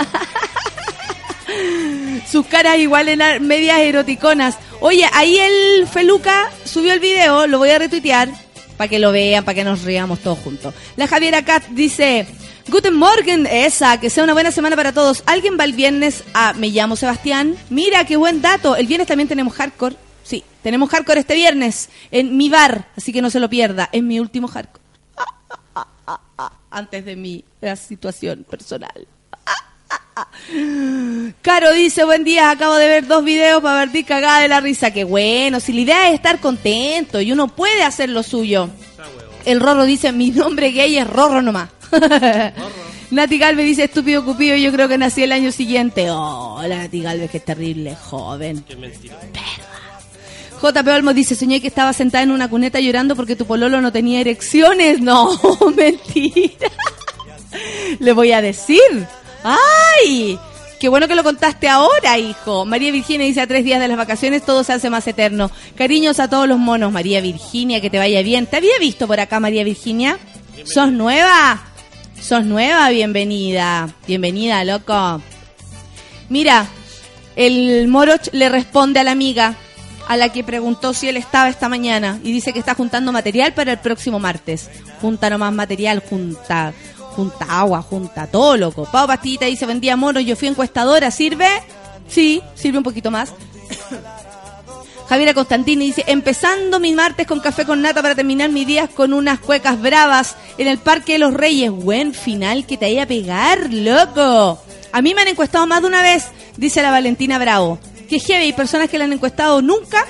Sus 2.31 2.47
caras 2.47 2.79
igual 2.79 3.09
eran 3.09 3.47
medias 3.47 3.79
eroticonas. 3.79 4.57
Oye, 4.81 5.09
ahí 5.13 5.39
el 5.39 5.87
Feluca 5.87 6.51
subió 6.65 6.93
el 6.93 7.01
video, 7.01 7.47
lo 7.47 7.59
voy 7.59 7.71
a 7.71 7.79
retuitear 7.79 8.29
para 8.77 8.89
que 8.89 8.99
lo 8.99 9.13
vean, 9.13 9.45
para 9.45 9.55
que 9.55 9.65
nos 9.65 9.83
riamos 9.83 10.21
todos 10.21 10.39
juntos. 10.39 10.75
La 10.97 11.09
Javiera 11.09 11.45
Cat 11.45 11.65
dice, 11.71 12.27
Guten 12.69 12.95
Morgen, 12.95 13.47
esa, 13.47 13.99
que 13.99 14.09
sea 14.09 14.25
una 14.25 14.33
buena 14.33 14.51
semana 14.51 14.77
para 14.77 14.93
todos. 14.93 15.23
¿Alguien 15.27 15.59
va 15.59 15.65
el 15.65 15.73
viernes 15.73 16.23
a 16.33 16.53
Me 16.55 16.69
llamo 16.69 16.97
Sebastián? 16.97 17.57
Mira, 17.71 18.05
qué 18.05 18.17
buen 18.17 18.41
dato. 18.41 18.77
El 18.77 18.87
viernes 18.87 19.09
también 19.09 19.29
tenemos 19.29 19.55
hardcore. 19.55 19.97
Sí, 20.23 20.45
tenemos 20.63 20.89
hardcore 20.91 21.21
este 21.21 21.35
viernes 21.35 21.89
en 22.11 22.37
mi 22.37 22.49
bar, 22.49 22.89
así 22.97 23.13
que 23.13 23.21
no 23.21 23.31
se 23.31 23.41
lo 23.41 23.51
pierda. 23.51 23.89
Es 23.93 24.03
mi 24.03 24.21
último 24.21 24.49
hardcore. 24.49 24.88
Antes 26.71 27.05
de 27.05 27.17
mi 27.17 27.45
la 27.61 27.77
situación 27.77 28.45
personal. 28.49 29.07
Caro 31.43 31.73
dice, 31.73 32.05
buen 32.05 32.25
día, 32.25 32.51
acabo 32.51 32.75
de 32.75 32.89
ver 32.89 33.07
dos 33.07 33.25
videos 33.25 33.63
para 33.63 33.81
vertir 33.81 34.05
cagada 34.05 34.41
de 34.41 34.49
la 34.49 34.61
risa. 34.61 34.91
Qué 34.91 35.05
bueno, 35.05 35.61
si 35.61 35.73
la 35.73 35.81
idea 35.81 36.09
es 36.09 36.15
estar 36.15 36.41
contento 36.41 37.21
y 37.21 37.33
uno 37.33 37.49
puede 37.49 37.83
hacer 37.83 38.09
lo 38.09 38.23
suyo. 38.23 38.69
El 39.45 39.61
Rorro 39.61 39.85
dice, 39.85 40.13
mi 40.13 40.31
nombre 40.31 40.73
gay 40.73 40.99
es 40.99 41.07
Rorro 41.09 41.43
nomás. 41.43 41.71
Nati 43.11 43.39
Galvez 43.39 43.65
dice, 43.65 43.85
estúpido 43.85 44.25
cupido, 44.25 44.57
yo 44.57 44.71
creo 44.71 44.87
que 44.87 44.99
nací 44.99 45.23
el 45.23 45.33
año 45.33 45.51
siguiente. 45.51 46.11
Oh, 46.11 46.61
la 46.67 46.79
Nati 46.79 47.03
Galvez, 47.03 47.31
que 47.31 47.41
terrible, 47.41 47.95
joven. 47.97 48.63
Qué 48.69 48.77
mentira. 48.77 49.17
JP 50.61 50.89
Olmos 50.89 51.15
dice, 51.15 51.35
soñé 51.35 51.61
que 51.61 51.69
estaba 51.69 51.93
sentada 51.93 52.25
en 52.25 52.33
una 52.33 52.49
cuneta 52.49 52.81
llorando 52.81 53.15
porque 53.17 53.37
tu 53.37 53.47
pololo 53.47 53.81
no 53.81 53.93
tenía 53.93 54.21
erecciones. 54.21 55.01
No, 55.09 55.39
mentira. 55.77 56.71
Le 57.99 58.13
voy 58.13 58.33
a 58.33 58.43
decir. 58.43 58.81
¡Ay! 59.43 60.39
Qué 60.79 60.89
bueno 60.89 61.09
que 61.09 61.15
lo 61.15 61.25
contaste 61.25 61.69
ahora, 61.69 62.19
hijo. 62.19 62.65
María 62.67 62.93
Virginia 62.93 63.27
dice, 63.27 63.41
a 63.41 63.47
tres 63.47 63.65
días 63.65 63.81
de 63.81 63.89
las 63.89 63.97
vacaciones 63.97 64.45
todo 64.45 64.63
se 64.65 64.75
hace 64.75 64.91
más 64.91 65.07
eterno. 65.07 65.51
Cariños 65.77 66.21
a 66.21 66.29
todos 66.29 66.47
los 66.47 66.59
monos. 66.59 66.93
María 66.93 67.21
Virginia, 67.21 67.81
que 67.81 67.91
te 67.91 67.99
vaya 67.99 68.23
bien. 68.23 68.47
¿Te 68.47 68.59
había 68.59 68.79
visto 68.79 69.07
por 69.07 69.19
acá, 69.19 69.41
María 69.41 69.65
Virginia? 69.65 70.19
¿Sos 70.65 70.93
nueva? 70.93 71.68
Sos 72.21 72.45
nueva, 72.45 72.91
bienvenida. 72.91 73.89
Bienvenida, 74.07 74.65
loco. 74.65 75.23
Mira, 76.29 76.67
el 77.37 77.89
Moroch 77.89 78.29
le 78.33 78.49
responde 78.49 79.01
a 79.01 79.05
la 79.05 79.13
amiga 79.13 79.55
a 80.09 80.17
la 80.17 80.31
que 80.31 80.43
preguntó 80.43 80.95
si 80.95 81.09
él 81.09 81.17
estaba 81.17 81.49
esta 81.49 81.69
mañana 81.69 82.19
y 82.25 82.33
dice 82.33 82.53
que 82.53 82.59
está 82.59 82.75
juntando 82.75 83.13
material 83.13 83.55
para 83.55 83.73
el 83.73 83.79
próximo 83.79 84.19
martes. 84.19 84.69
Junta 85.01 85.31
nomás 85.31 85.53
material, 85.53 86.03
junta, 86.09 86.73
junta 86.97 87.47
agua, 87.49 87.83
junta 87.83 88.27
todo, 88.27 88.57
loco. 88.57 88.89
Pau 88.91 89.07
Pastillita 89.07 89.47
dice, 89.47 89.65
buen 89.65 89.81
día, 89.81 89.97
mono, 89.97 90.21
yo 90.21 90.35
fui 90.35 90.49
encuestadora, 90.49 91.11
¿sirve? 91.11 91.49
Sí, 92.09 92.43
sirve 92.55 92.79
un 92.79 92.85
poquito 92.85 93.11
más. 93.11 93.33
Javiera 95.09 95.33
Constantini 95.33 95.87
dice, 95.87 96.05
empezando 96.07 96.79
mi 96.81 96.93
martes 96.93 97.27
con 97.27 97.41
café 97.41 97.65
con 97.65 97.81
nata 97.81 98.03
para 98.03 98.15
terminar 98.15 98.51
mis 98.51 98.67
días 98.67 98.91
con 98.91 99.15
unas 99.15 99.39
cuecas 99.39 99.81
bravas 99.81 100.37
en 100.59 100.69
el 100.69 100.77
Parque 100.77 101.15
de 101.15 101.19
los 101.19 101.33
Reyes. 101.33 101.71
Buen 101.71 102.13
final 102.13 102.67
que 102.67 102.77
te 102.77 102.85
haya 102.85 103.07
pegar, 103.07 103.73
loco. 103.73 104.61
A 104.93 105.01
mí 105.01 105.15
me 105.15 105.23
han 105.23 105.29
encuestado 105.29 105.67
más 105.67 105.81
de 105.81 105.89
una 105.89 106.03
vez, 106.03 106.27
dice 106.59 106.83
la 106.83 106.91
Valentina 106.91 107.39
Bravo. 107.39 107.79
Que 108.07 108.21
heavy, 108.21 108.45
hay 108.45 108.53
personas 108.53 108.91
que 108.91 108.99
la 108.99 109.05
han 109.05 109.13
encuestado 109.15 109.63
nunca 109.63 110.05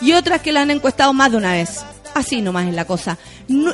y 0.00 0.12
otras 0.12 0.40
que 0.42 0.52
la 0.52 0.62
han 0.62 0.70
encuestado 0.70 1.12
más 1.12 1.32
de 1.32 1.38
una 1.38 1.52
vez. 1.52 1.80
Así 2.14 2.40
nomás 2.40 2.68
es 2.68 2.74
la 2.74 2.84
cosa. 2.84 3.18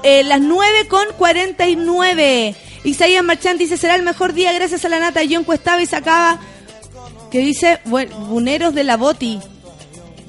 Eh, 0.02 0.24
las 0.24 0.40
9 0.40 0.88
con 0.88 1.04
49. 1.18 2.56
Isaías 2.84 3.22
Marchand 3.22 3.58
dice, 3.58 3.76
será 3.76 3.94
el 3.94 4.02
mejor 4.02 4.32
día 4.32 4.52
gracias 4.52 4.86
a 4.86 4.88
la 4.88 4.98
nata. 4.98 5.22
Yo 5.22 5.38
encuestaba 5.38 5.82
y 5.82 5.86
sacaba, 5.86 6.40
que 7.30 7.40
dice, 7.40 7.80
bueno, 7.84 8.16
buneros 8.26 8.74
de 8.74 8.84
la 8.84 8.96
boti. 8.96 9.38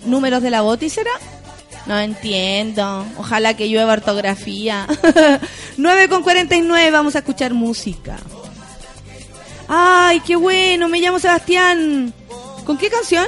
¿Números 0.05 0.41
de 0.41 0.49
la 0.49 0.61
boti 0.61 0.89
será? 0.89 1.11
No 1.85 1.99
entiendo. 1.99 3.05
Ojalá 3.17 3.55
que 3.55 3.67
llueva 3.67 3.93
ortografía. 3.93 4.87
9 5.77 6.09
con 6.09 6.23
49, 6.23 6.91
vamos 6.91 7.15
a 7.15 7.19
escuchar 7.19 7.53
música. 7.53 8.17
Ay, 9.67 10.19
qué 10.21 10.35
bueno, 10.35 10.87
me 10.89 10.99
llamo 10.99 11.19
Sebastián. 11.19 12.13
¿Con 12.65 12.77
qué 12.77 12.89
canción? 12.89 13.25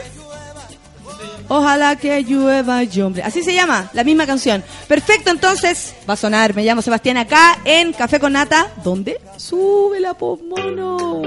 Ojalá 1.47 1.95
que 1.95 2.23
llueva 2.23 2.83
y 2.83 3.01
hombre. 3.01 3.23
Así 3.23 3.43
se 3.43 3.53
llama, 3.53 3.89
la 3.93 4.03
misma 4.03 4.25
canción. 4.25 4.63
Perfecto, 4.87 5.29
entonces 5.29 5.93
va 6.09 6.13
a 6.13 6.17
sonar. 6.17 6.55
Me 6.55 6.63
llamo 6.63 6.81
Sebastián 6.81 7.17
acá 7.17 7.59
en 7.65 7.93
Café 7.93 8.19
con 8.19 8.33
Nata. 8.33 8.71
¿Dónde? 8.83 9.19
Sube 9.37 9.99
la 9.99 10.15
mono. 10.19 11.21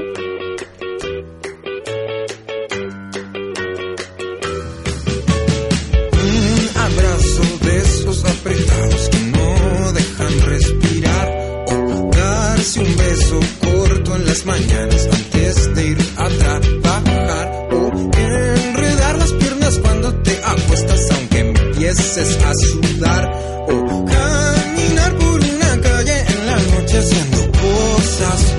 Abrazo 7.69 7.73
de 7.73 7.79
esos 7.79 8.25
apretados 8.25 9.09
que 9.11 9.19
no 9.19 9.93
dejan 9.93 10.41
respirar. 10.41 11.65
O 11.67 12.11
darse 12.11 12.81
un 12.81 12.97
beso 12.97 13.41
corto 13.61 14.17
en 14.17 14.27
las 14.27 14.45
mañanas 14.47 15.09
antes 15.13 15.75
de 15.75 15.87
ir 15.87 15.99
a 16.17 16.29
trabajar. 16.29 17.69
O 17.73 17.93
enredar 18.17 19.19
las 19.19 19.33
piernas 19.33 19.79
cuando 19.79 20.15
te 20.23 20.41
acuestas 20.45 21.01
aunque 21.11 21.39
empieces 21.41 22.39
a 22.45 22.55
sudar. 22.55 23.33
O 23.69 24.05
caminar 24.05 25.19
por 25.19 25.41
una 25.41 25.81
calle 25.81 26.25
en 26.27 26.47
la 26.47 26.57
noche 26.57 26.99
haciendo 26.99 27.39
cosas 27.53 28.58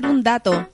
un 0.00 0.22
dato. 0.22 0.68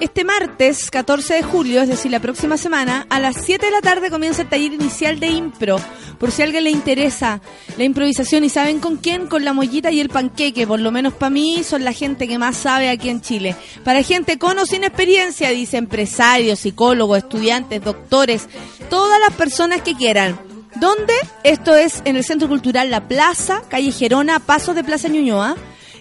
Este 0.00 0.24
martes 0.24 0.90
14 0.90 1.34
de 1.34 1.42
julio, 1.44 1.80
es 1.80 1.88
decir, 1.88 2.10
la 2.10 2.18
próxima 2.18 2.56
semana, 2.56 3.06
a 3.08 3.20
las 3.20 3.36
7 3.44 3.66
de 3.66 3.70
la 3.70 3.80
tarde 3.80 4.10
comienza 4.10 4.42
el 4.42 4.48
taller 4.48 4.72
inicial 4.72 5.20
de 5.20 5.28
impro. 5.28 5.76
Por 6.18 6.32
si 6.32 6.42
a 6.42 6.44
alguien 6.44 6.64
le 6.64 6.70
interesa 6.70 7.40
la 7.78 7.84
improvisación 7.84 8.42
y 8.42 8.48
saben 8.48 8.80
con 8.80 8.96
quién, 8.96 9.28
con 9.28 9.44
la 9.44 9.52
mollita 9.52 9.92
y 9.92 10.00
el 10.00 10.08
panqueque. 10.08 10.66
Por 10.66 10.80
lo 10.80 10.90
menos 10.90 11.12
para 11.12 11.30
mí 11.30 11.62
son 11.62 11.84
la 11.84 11.92
gente 11.92 12.26
que 12.26 12.36
más 12.36 12.56
sabe 12.56 12.90
aquí 12.90 13.10
en 13.10 13.20
Chile. 13.20 13.54
Para 13.84 14.02
gente 14.02 14.38
con 14.38 14.58
o 14.58 14.66
sin 14.66 14.82
experiencia, 14.82 15.50
dice 15.50 15.76
empresarios, 15.76 16.58
psicólogos, 16.58 17.18
estudiantes, 17.18 17.84
doctores, 17.84 18.48
todas 18.90 19.20
las 19.20 19.32
personas 19.36 19.82
que 19.82 19.94
quieran. 19.94 20.36
¿Dónde? 20.74 21.14
Esto 21.44 21.76
es 21.76 22.02
en 22.04 22.16
el 22.16 22.24
Centro 22.24 22.48
Cultural 22.48 22.90
La 22.90 23.06
Plaza, 23.06 23.62
calle 23.68 23.92
Gerona, 23.92 24.40
pasos 24.40 24.74
de 24.74 24.82
Plaza 24.82 25.06
Ñuñoa. 25.06 25.54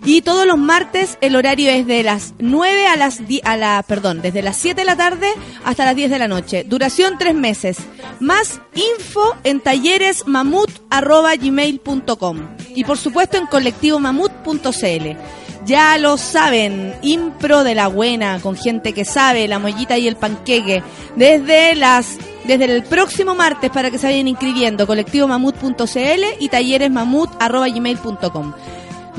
Y 0.03 0.21
todos 0.21 0.47
los 0.47 0.57
martes 0.57 1.19
el 1.21 1.35
horario 1.35 1.69
es 1.69 1.85
de 1.85 2.01
las 2.01 2.33
9 2.39 2.87
a 2.87 2.95
las 2.95 3.27
10, 3.27 3.43
a 3.45 3.55
la, 3.55 3.85
perdón, 3.87 4.19
desde 4.21 4.41
las 4.41 4.57
7 4.57 4.81
de 4.81 4.85
la 4.85 4.95
tarde 4.95 5.27
hasta 5.63 5.85
las 5.85 5.95
10 5.95 6.09
de 6.09 6.17
la 6.19 6.27
noche. 6.27 6.63
Duración 6.63 7.19
tres 7.19 7.35
meses. 7.35 7.77
Más 8.19 8.59
info 8.73 9.35
en 9.43 9.59
talleresmamut.gmail.com 9.59 12.37
y 12.75 12.83
por 12.83 12.97
supuesto 12.97 13.37
en 13.37 13.45
colectivomamut.cl. 13.45 15.17
Ya 15.65 15.95
lo 15.99 16.17
saben, 16.17 16.95
impro 17.03 17.63
de 17.63 17.75
la 17.75 17.87
buena, 17.87 18.39
con 18.39 18.55
gente 18.55 18.93
que 18.93 19.05
sabe, 19.05 19.47
la 19.47 19.59
mollita 19.59 19.99
y 19.99 20.07
el 20.07 20.15
panqueque. 20.15 20.81
Desde 21.15 21.75
las 21.75 22.17
desde 22.45 22.65
el 22.65 22.81
próximo 22.83 23.35
martes 23.35 23.69
para 23.69 23.91
que 23.91 23.99
se 23.99 24.07
vayan 24.07 24.27
inscribiendo, 24.27 24.87
colectivomamut.cl 24.87 26.23
y 26.39 26.49
talleresmamut.gmail.com. 26.49 28.53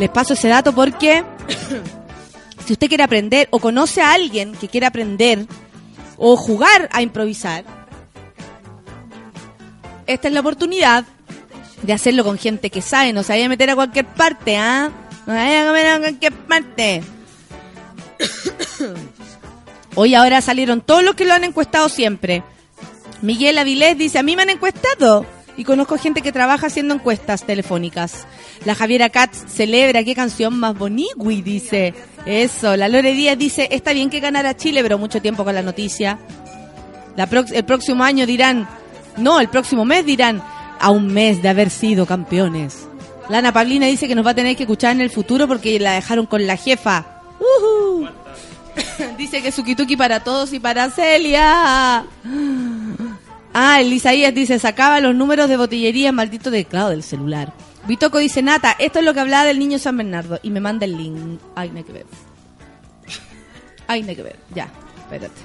Les 0.03 0.11
paso 0.11 0.32
ese 0.32 0.48
dato 0.48 0.74
porque 0.74 1.22
si 2.66 2.72
usted 2.72 2.88
quiere 2.88 3.05
aprender 3.05 3.46
o 3.53 3.61
conoce 3.61 4.03
a 4.03 4.14
alguien 4.14 4.50
que 4.50 4.66
quiere 4.66 4.84
aprender 4.84 5.46
o 6.16 6.36
jugar 6.36 6.88
a 6.90 7.03
improvisar, 7.03 7.64
esta 10.09 10.26
es 10.26 10.34
la 10.34 10.40
oportunidad 10.40 11.05
de 11.82 11.92
hacerlo 11.92 12.24
con 12.24 12.36
gente 12.36 12.68
que 12.68 12.82
sabe, 12.82 13.12
no 13.12 13.22
se 13.22 13.32
vaya 13.32 13.46
a 13.46 13.48
meter 13.48 13.70
a 13.70 13.76
cualquier 13.76 14.07
parte, 14.07 14.57
¿ah? 14.57 14.90
No 15.24 15.34
se 15.34 15.38
vaya 15.38 15.70
a 15.70 15.72
meter 15.72 15.92
a 15.92 16.00
cualquier 16.00 16.32
parte. 16.32 17.03
Hoy 19.94 20.16
ahora 20.16 20.40
salieron 20.40 20.80
todos 20.80 21.05
los 21.05 21.14
que 21.14 21.26
lo 21.26 21.34
han 21.34 21.44
encuestado 21.44 21.88
siempre. 21.88 22.42
Miguel 23.20 23.57
Avilés 23.57 23.96
dice, 23.96 24.18
a 24.18 24.24
mí 24.24 24.34
me 24.34 24.42
han 24.42 24.50
encuestado. 24.50 25.24
Y 25.62 25.64
conozco 25.64 25.96
gente 25.96 26.22
que 26.22 26.32
trabaja 26.32 26.66
haciendo 26.66 26.92
encuestas 26.92 27.44
telefónicas. 27.44 28.26
La 28.64 28.74
Javiera 28.74 29.10
Katz 29.10 29.44
celebra 29.46 30.02
qué 30.02 30.12
canción 30.12 30.58
más 30.58 30.76
bonigui, 30.76 31.40
dice. 31.40 31.94
Eso, 32.26 32.76
la 32.76 32.88
Lore 32.88 33.12
Díaz 33.12 33.38
dice, 33.38 33.68
está 33.70 33.92
bien 33.92 34.10
que 34.10 34.18
ganara 34.18 34.56
Chile, 34.56 34.82
pero 34.82 34.98
mucho 34.98 35.22
tiempo 35.22 35.44
con 35.44 35.54
la 35.54 35.62
noticia. 35.62 36.18
El 37.16 37.64
próximo 37.64 38.02
año 38.02 38.26
dirán, 38.26 38.68
no, 39.18 39.38
el 39.38 39.48
próximo 39.50 39.84
mes 39.84 40.04
dirán, 40.04 40.42
a 40.80 40.90
un 40.90 41.06
mes 41.06 41.40
de 41.42 41.50
haber 41.50 41.70
sido 41.70 42.06
campeones. 42.06 42.88
Lana 43.28 43.52
Pablina 43.52 43.86
dice 43.86 44.08
que 44.08 44.16
nos 44.16 44.26
va 44.26 44.32
a 44.32 44.34
tener 44.34 44.56
que 44.56 44.64
escuchar 44.64 44.90
en 44.90 45.00
el 45.00 45.10
futuro 45.10 45.46
porque 45.46 45.78
la 45.78 45.92
dejaron 45.92 46.26
con 46.26 46.44
la 46.44 46.56
jefa. 46.56 47.06
Ujú. 47.38 48.08
dice 49.16 49.40
que 49.40 49.52
Sukituki 49.52 49.96
para 49.96 50.24
todos 50.24 50.52
y 50.54 50.58
para 50.58 50.90
Celia. 50.90 52.04
Ah, 53.55 53.80
el 53.80 53.92
Isaías 53.92 54.34
dice, 54.34 54.59
sacaba 54.59 55.00
los 55.00 55.14
números 55.14 55.48
de 55.48 55.57
botillería 55.57 56.11
maldito 56.12 56.50
teclado 56.50 56.90
del 56.90 57.03
celular. 57.03 57.53
Vitoco 57.86 58.18
dice, 58.18 58.42
Nata, 58.42 58.76
esto 58.78 59.00
es 59.00 59.05
lo 59.05 59.12
que 59.12 59.20
hablaba 59.20 59.44
del 59.44 59.59
niño 59.59 59.78
San 59.78 59.96
Bernardo. 59.96 60.38
Y 60.42 60.50
me 60.50 60.61
manda 60.61 60.86
el 60.86 60.96
link. 60.96 61.40
Ay, 61.55 61.70
no 61.70 61.78
hay 61.78 61.84
que 61.84 61.92
ver. 61.92 62.07
Ay, 63.86 64.03
no 64.03 64.09
hay 64.09 64.16
que 64.16 64.22
ver. 64.22 64.36
Ya, 64.55 64.68
espérate. 64.98 65.40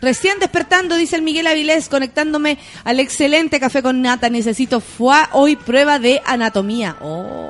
Recién 0.00 0.38
despertando, 0.38 0.96
dice 0.96 1.16
el 1.16 1.22
Miguel 1.22 1.48
Avilés, 1.48 1.88
conectándome 1.88 2.58
al 2.84 3.00
excelente 3.00 3.58
café 3.58 3.82
con 3.82 4.00
nata. 4.00 4.30
Necesito 4.30 4.80
fue 4.80 5.16
hoy 5.32 5.56
prueba 5.56 5.98
de 5.98 6.22
anatomía. 6.24 6.96
Oh, 7.00 7.48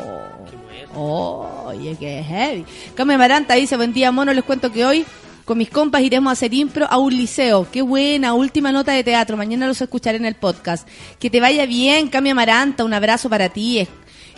oh, 0.94 1.64
oye, 1.66 1.96
qué 2.00 2.22
heavy. 2.22 2.64
Came 2.94 3.18
Maranta 3.18 3.54
dice, 3.54 3.76
buen 3.76 3.92
día, 3.92 4.12
mono. 4.12 4.32
Les 4.32 4.44
cuento 4.44 4.72
que 4.72 4.86
hoy 4.86 5.04
con 5.48 5.56
mis 5.56 5.70
compas 5.70 6.02
iremos 6.02 6.28
a 6.30 6.32
hacer 6.34 6.52
impro 6.52 6.86
a 6.90 6.98
un 6.98 7.16
liceo. 7.16 7.66
Qué 7.72 7.80
buena, 7.80 8.34
última 8.34 8.70
nota 8.70 8.92
de 8.92 9.02
teatro. 9.02 9.34
Mañana 9.34 9.66
los 9.66 9.80
escucharé 9.80 10.18
en 10.18 10.26
el 10.26 10.34
podcast. 10.34 10.86
Que 11.18 11.30
te 11.30 11.40
vaya 11.40 11.64
bien, 11.64 12.08
Cami 12.08 12.28
Amaranta. 12.28 12.84
Un 12.84 12.92
abrazo 12.92 13.30
para 13.30 13.48
ti. 13.48 13.78
Es, 13.78 13.88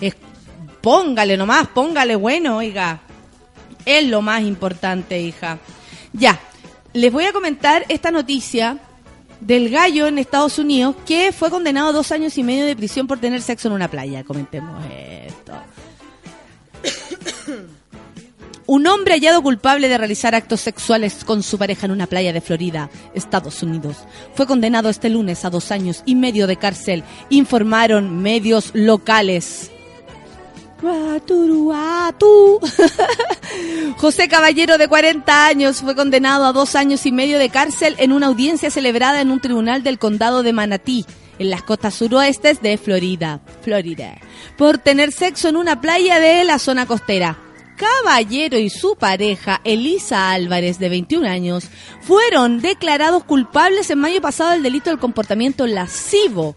es- 0.00 0.14
póngale 0.80 1.36
nomás, 1.36 1.66
póngale 1.66 2.14
bueno, 2.14 2.58
oiga. 2.58 3.00
Es 3.84 4.06
lo 4.06 4.22
más 4.22 4.42
importante, 4.42 5.20
hija. 5.20 5.58
Ya, 6.12 6.38
les 6.92 7.12
voy 7.12 7.24
a 7.24 7.32
comentar 7.32 7.84
esta 7.88 8.12
noticia 8.12 8.78
del 9.40 9.68
gallo 9.68 10.06
en 10.06 10.18
Estados 10.18 10.60
Unidos 10.60 10.94
que 11.06 11.32
fue 11.32 11.50
condenado 11.50 11.88
a 11.88 11.92
dos 11.92 12.12
años 12.12 12.38
y 12.38 12.44
medio 12.44 12.64
de 12.66 12.76
prisión 12.76 13.08
por 13.08 13.18
tener 13.18 13.42
sexo 13.42 13.66
en 13.66 13.74
una 13.74 13.88
playa. 13.88 14.22
Comentemos 14.22 14.80
esto. 15.26 15.54
Un 18.70 18.86
hombre 18.86 19.14
hallado 19.14 19.42
culpable 19.42 19.88
de 19.88 19.98
realizar 19.98 20.36
actos 20.36 20.60
sexuales 20.60 21.24
con 21.24 21.42
su 21.42 21.58
pareja 21.58 21.86
en 21.86 21.90
una 21.90 22.06
playa 22.06 22.32
de 22.32 22.40
Florida, 22.40 22.88
Estados 23.16 23.64
Unidos, 23.64 23.96
fue 24.36 24.46
condenado 24.46 24.88
este 24.88 25.08
lunes 25.10 25.44
a 25.44 25.50
dos 25.50 25.72
años 25.72 26.04
y 26.06 26.14
medio 26.14 26.46
de 26.46 26.54
cárcel, 26.54 27.02
informaron 27.30 28.22
medios 28.22 28.70
locales. 28.72 29.72
José 33.96 34.28
Caballero, 34.28 34.78
de 34.78 34.86
40 34.86 35.46
años, 35.46 35.80
fue 35.80 35.96
condenado 35.96 36.46
a 36.46 36.52
dos 36.52 36.76
años 36.76 37.04
y 37.06 37.10
medio 37.10 37.40
de 37.40 37.48
cárcel 37.48 37.96
en 37.98 38.12
una 38.12 38.28
audiencia 38.28 38.70
celebrada 38.70 39.20
en 39.20 39.32
un 39.32 39.40
tribunal 39.40 39.82
del 39.82 39.98
condado 39.98 40.44
de 40.44 40.52
Manatí, 40.52 41.04
en 41.40 41.50
las 41.50 41.64
costas 41.64 41.94
suroestes 41.94 42.62
de 42.62 42.78
Florida, 42.78 43.40
Florida, 43.62 44.18
por 44.56 44.78
tener 44.78 45.10
sexo 45.10 45.48
en 45.48 45.56
una 45.56 45.80
playa 45.80 46.20
de 46.20 46.44
la 46.44 46.60
zona 46.60 46.86
costera. 46.86 47.49
Caballero 47.80 48.58
y 48.58 48.68
su 48.68 48.94
pareja, 48.94 49.62
Elisa 49.64 50.32
Álvarez, 50.32 50.78
de 50.78 50.90
21 50.90 51.26
años, 51.26 51.64
fueron 52.02 52.60
declarados 52.60 53.24
culpables 53.24 53.88
en 53.88 54.00
mayo 54.00 54.20
pasado 54.20 54.50
del 54.50 54.62
delito 54.62 54.90
del 54.90 54.98
comportamiento 54.98 55.66
lascivo, 55.66 56.56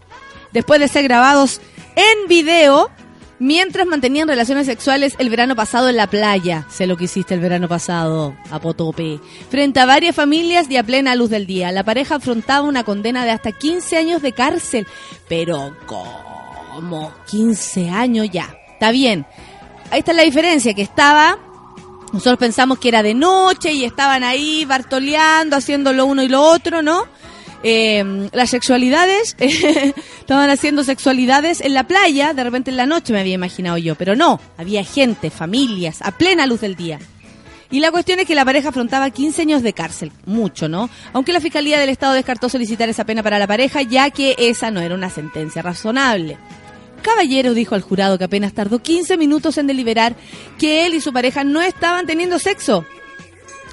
después 0.52 0.80
de 0.80 0.88
ser 0.88 1.04
grabados 1.04 1.62
en 1.96 2.28
video 2.28 2.90
mientras 3.38 3.86
mantenían 3.86 4.28
relaciones 4.28 4.66
sexuales 4.66 5.14
el 5.18 5.30
verano 5.30 5.56
pasado 5.56 5.88
en 5.88 5.96
la 5.96 6.08
playa. 6.08 6.66
Sé 6.68 6.86
lo 6.86 6.98
que 6.98 7.04
hiciste 7.04 7.32
el 7.32 7.40
verano 7.40 7.68
pasado, 7.68 8.36
a 8.50 8.60
Potope. 8.60 9.18
Frente 9.48 9.80
a 9.80 9.86
varias 9.86 10.14
familias 10.14 10.70
y 10.70 10.76
a 10.76 10.82
plena 10.82 11.14
luz 11.14 11.30
del 11.30 11.46
día. 11.46 11.72
La 11.72 11.84
pareja 11.84 12.16
afrontaba 12.16 12.68
una 12.68 12.84
condena 12.84 13.24
de 13.24 13.30
hasta 13.30 13.50
15 13.50 13.96
años 13.96 14.20
de 14.20 14.32
cárcel. 14.32 14.86
Pero, 15.26 15.74
¿cómo? 15.86 17.14
15 17.30 17.88
años 17.88 18.28
ya. 18.30 18.58
Está 18.74 18.90
bien. 18.90 19.24
Ahí 19.94 20.00
está 20.00 20.12
la 20.12 20.24
diferencia, 20.24 20.74
que 20.74 20.82
estaba... 20.82 21.38
Nosotros 22.12 22.36
pensamos 22.36 22.80
que 22.80 22.88
era 22.88 23.04
de 23.04 23.14
noche 23.14 23.72
y 23.72 23.84
estaban 23.84 24.24
ahí 24.24 24.64
bartoleando, 24.64 25.54
haciendo 25.54 25.92
lo 25.92 26.04
uno 26.06 26.20
y 26.24 26.28
lo 26.28 26.42
otro, 26.42 26.82
¿no? 26.82 27.06
Eh, 27.62 28.28
las 28.32 28.50
sexualidades, 28.50 29.36
estaban 30.18 30.50
haciendo 30.50 30.82
sexualidades 30.82 31.60
en 31.60 31.74
la 31.74 31.86
playa, 31.86 32.34
de 32.34 32.42
repente 32.42 32.72
en 32.72 32.76
la 32.76 32.86
noche 32.86 33.12
me 33.12 33.20
había 33.20 33.34
imaginado 33.34 33.78
yo, 33.78 33.94
pero 33.94 34.16
no, 34.16 34.40
había 34.58 34.82
gente, 34.82 35.30
familias, 35.30 36.02
a 36.02 36.10
plena 36.10 36.44
luz 36.46 36.62
del 36.62 36.74
día. 36.74 36.98
Y 37.70 37.78
la 37.78 37.92
cuestión 37.92 38.18
es 38.18 38.26
que 38.26 38.34
la 38.34 38.44
pareja 38.44 38.70
afrontaba 38.70 39.10
15 39.10 39.42
años 39.42 39.62
de 39.62 39.74
cárcel, 39.74 40.10
mucho, 40.26 40.68
¿no? 40.68 40.90
Aunque 41.12 41.32
la 41.32 41.40
Fiscalía 41.40 41.78
del 41.78 41.90
Estado 41.90 42.14
descartó 42.14 42.48
solicitar 42.48 42.88
esa 42.88 43.04
pena 43.04 43.22
para 43.22 43.38
la 43.38 43.46
pareja, 43.46 43.82
ya 43.82 44.10
que 44.10 44.34
esa 44.38 44.72
no 44.72 44.80
era 44.80 44.96
una 44.96 45.08
sentencia 45.08 45.62
razonable. 45.62 46.36
Caballero 47.04 47.52
dijo 47.52 47.74
al 47.74 47.82
jurado 47.82 48.16
que 48.16 48.24
apenas 48.24 48.54
tardó 48.54 48.80
15 48.80 49.18
minutos 49.18 49.58
en 49.58 49.66
deliberar 49.66 50.16
que 50.58 50.86
él 50.86 50.94
y 50.94 51.02
su 51.02 51.12
pareja 51.12 51.44
no 51.44 51.60
estaban 51.60 52.06
teniendo 52.06 52.38
sexo 52.38 52.86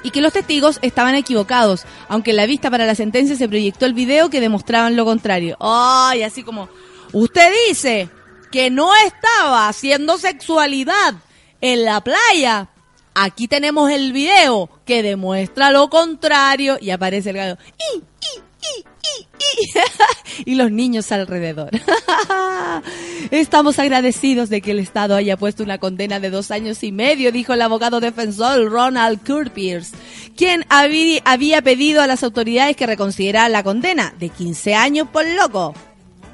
y 0.02 0.10
que 0.10 0.20
los 0.20 0.34
testigos 0.34 0.78
estaban 0.82 1.14
equivocados, 1.14 1.84
aunque 2.08 2.30
en 2.32 2.36
la 2.36 2.46
vista 2.46 2.70
para 2.70 2.84
la 2.84 2.94
sentencia 2.94 3.34
se 3.34 3.48
proyectó 3.48 3.86
el 3.86 3.94
video 3.94 4.28
que 4.28 4.40
demostraban 4.40 4.96
lo 4.96 5.06
contrario. 5.06 5.56
¡Ay! 5.60 6.22
así 6.22 6.42
como, 6.42 6.68
usted 7.12 7.50
dice 7.68 8.10
que 8.50 8.68
no 8.68 8.90
estaba 9.06 9.68
haciendo 9.68 10.18
sexualidad 10.18 11.14
en 11.62 11.84
la 11.84 12.02
playa. 12.02 12.68
Aquí 13.14 13.48
tenemos 13.48 13.90
el 13.90 14.12
video 14.12 14.68
que 14.84 15.02
demuestra 15.02 15.70
lo 15.70 15.88
contrario 15.88 16.76
y 16.80 16.90
aparece 16.90 17.30
el 17.30 17.36
gallo. 17.36 17.56
¡Y, 17.94 17.98
y, 17.98 18.42
y, 20.46 20.54
los 20.54 20.70
niños 20.70 21.10
alrededor. 21.12 21.70
Estamos 23.30 23.78
agradecidos 23.78 24.48
de 24.48 24.60
que 24.60 24.70
el 24.72 24.78
Estado 24.78 25.14
haya 25.16 25.36
puesto 25.36 25.62
una 25.62 25.78
condena 25.78 26.20
de 26.20 26.30
dos 26.30 26.50
años 26.50 26.82
y 26.82 26.92
medio, 26.92 27.32
dijo 27.32 27.52
el 27.52 27.62
abogado 27.62 28.00
defensor 28.00 28.70
Ronald 28.70 29.20
Curpiers, 29.26 29.92
quien 30.36 30.62
habí- 30.68 31.20
había 31.24 31.62
pedido 31.62 32.02
a 32.02 32.06
las 32.06 32.22
autoridades 32.22 32.76
que 32.76 32.86
reconsideraran 32.86 33.52
la 33.52 33.62
condena 33.62 34.14
de 34.18 34.28
15 34.28 34.74
años 34.74 35.08
por 35.12 35.26
loco. 35.26 35.74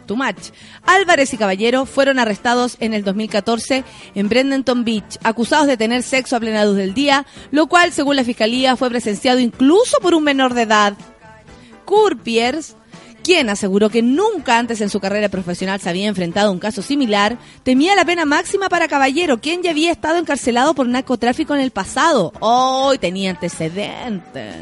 Too 0.06 0.16
much. 0.16 0.52
Álvarez 0.86 1.34
y 1.34 1.36
Caballero 1.36 1.84
fueron 1.84 2.18
arrestados 2.18 2.78
en 2.80 2.94
el 2.94 3.04
2014 3.04 3.84
en 4.14 4.28
Bradenton 4.30 4.82
Beach, 4.82 5.18
acusados 5.22 5.66
de 5.66 5.76
tener 5.76 6.02
sexo 6.02 6.34
a 6.36 6.40
plena 6.40 6.64
luz 6.64 6.76
del 6.76 6.94
día, 6.94 7.26
lo 7.50 7.66
cual, 7.66 7.92
según 7.92 8.16
la 8.16 8.24
fiscalía, 8.24 8.74
fue 8.76 8.88
presenciado 8.88 9.38
incluso 9.38 9.98
por 10.00 10.14
un 10.14 10.24
menor 10.24 10.54
de 10.54 10.62
edad. 10.62 10.94
Curpiers, 11.88 12.76
quien 13.24 13.48
aseguró 13.48 13.88
que 13.88 14.02
nunca 14.02 14.58
antes 14.58 14.82
en 14.82 14.90
su 14.90 15.00
carrera 15.00 15.30
profesional 15.30 15.80
se 15.80 15.88
había 15.88 16.06
enfrentado 16.06 16.48
a 16.48 16.52
un 16.52 16.58
caso 16.58 16.82
similar, 16.82 17.38
temía 17.62 17.96
la 17.96 18.04
pena 18.04 18.26
máxima 18.26 18.68
para 18.68 18.88
Caballero, 18.88 19.40
quien 19.40 19.62
ya 19.62 19.70
había 19.70 19.90
estado 19.90 20.18
encarcelado 20.18 20.74
por 20.74 20.86
narcotráfico 20.86 21.54
en 21.54 21.62
el 21.62 21.70
pasado. 21.70 22.34
Hoy 22.40 22.98
tenía 22.98 23.30
antecedentes. 23.30 24.54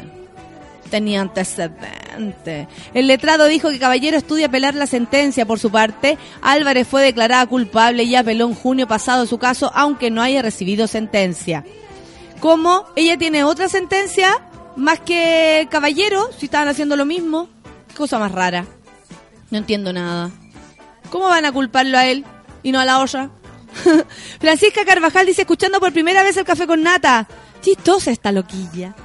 Tenía 0.89 1.19
antecedentes. 1.19 2.67
El 2.93 3.07
letrado 3.07 3.47
dijo 3.47 3.69
que 3.71 3.79
Caballero 3.79 4.15
estudia 4.15 4.45
apelar 4.45 4.73
la 4.73 4.87
sentencia. 4.87 5.45
Por 5.45 5.59
su 5.59 5.69
parte, 5.69 6.17
Álvarez 6.41 6.87
fue 6.87 7.03
declarada 7.03 7.45
culpable 7.45 8.03
y 8.03 8.15
apeló 8.15 8.47
en 8.47 8.55
junio 8.55 8.87
pasado 8.87 9.25
su 9.25 9.37
caso, 9.37 9.69
aunque 9.75 10.09
no 10.11 10.21
haya 10.21 10.41
recibido 10.41 10.87
sentencia. 10.87 11.65
¿Cómo? 12.39 12.85
Ella 12.95 13.17
tiene 13.17 13.43
otra 13.43 13.67
sentencia 13.67 14.46
más 14.77 14.99
que 14.99 15.67
Caballero, 15.69 16.29
si 16.37 16.45
estaban 16.45 16.67
haciendo 16.67 16.95
lo 16.95 17.05
mismo. 17.05 17.49
Cosa 17.97 18.19
más 18.19 18.31
rara. 18.31 18.65
No 19.49 19.57
entiendo 19.57 19.91
nada. 19.91 20.31
¿Cómo 21.09 21.25
van 21.25 21.45
a 21.45 21.51
culparlo 21.51 21.97
a 21.97 22.05
él 22.05 22.25
y 22.63 22.71
no 22.71 22.79
a 22.79 22.85
la 22.85 22.99
otra? 22.99 23.31
Francisca 24.39 24.85
Carvajal 24.85 25.25
dice, 25.25 25.41
escuchando 25.41 25.79
por 25.79 25.93
primera 25.93 26.23
vez 26.23 26.37
el 26.37 26.45
café 26.45 26.67
con 26.67 26.83
nata. 26.83 27.27
Chistosa 27.61 28.11
esta 28.11 28.31
loquilla. 28.31 28.95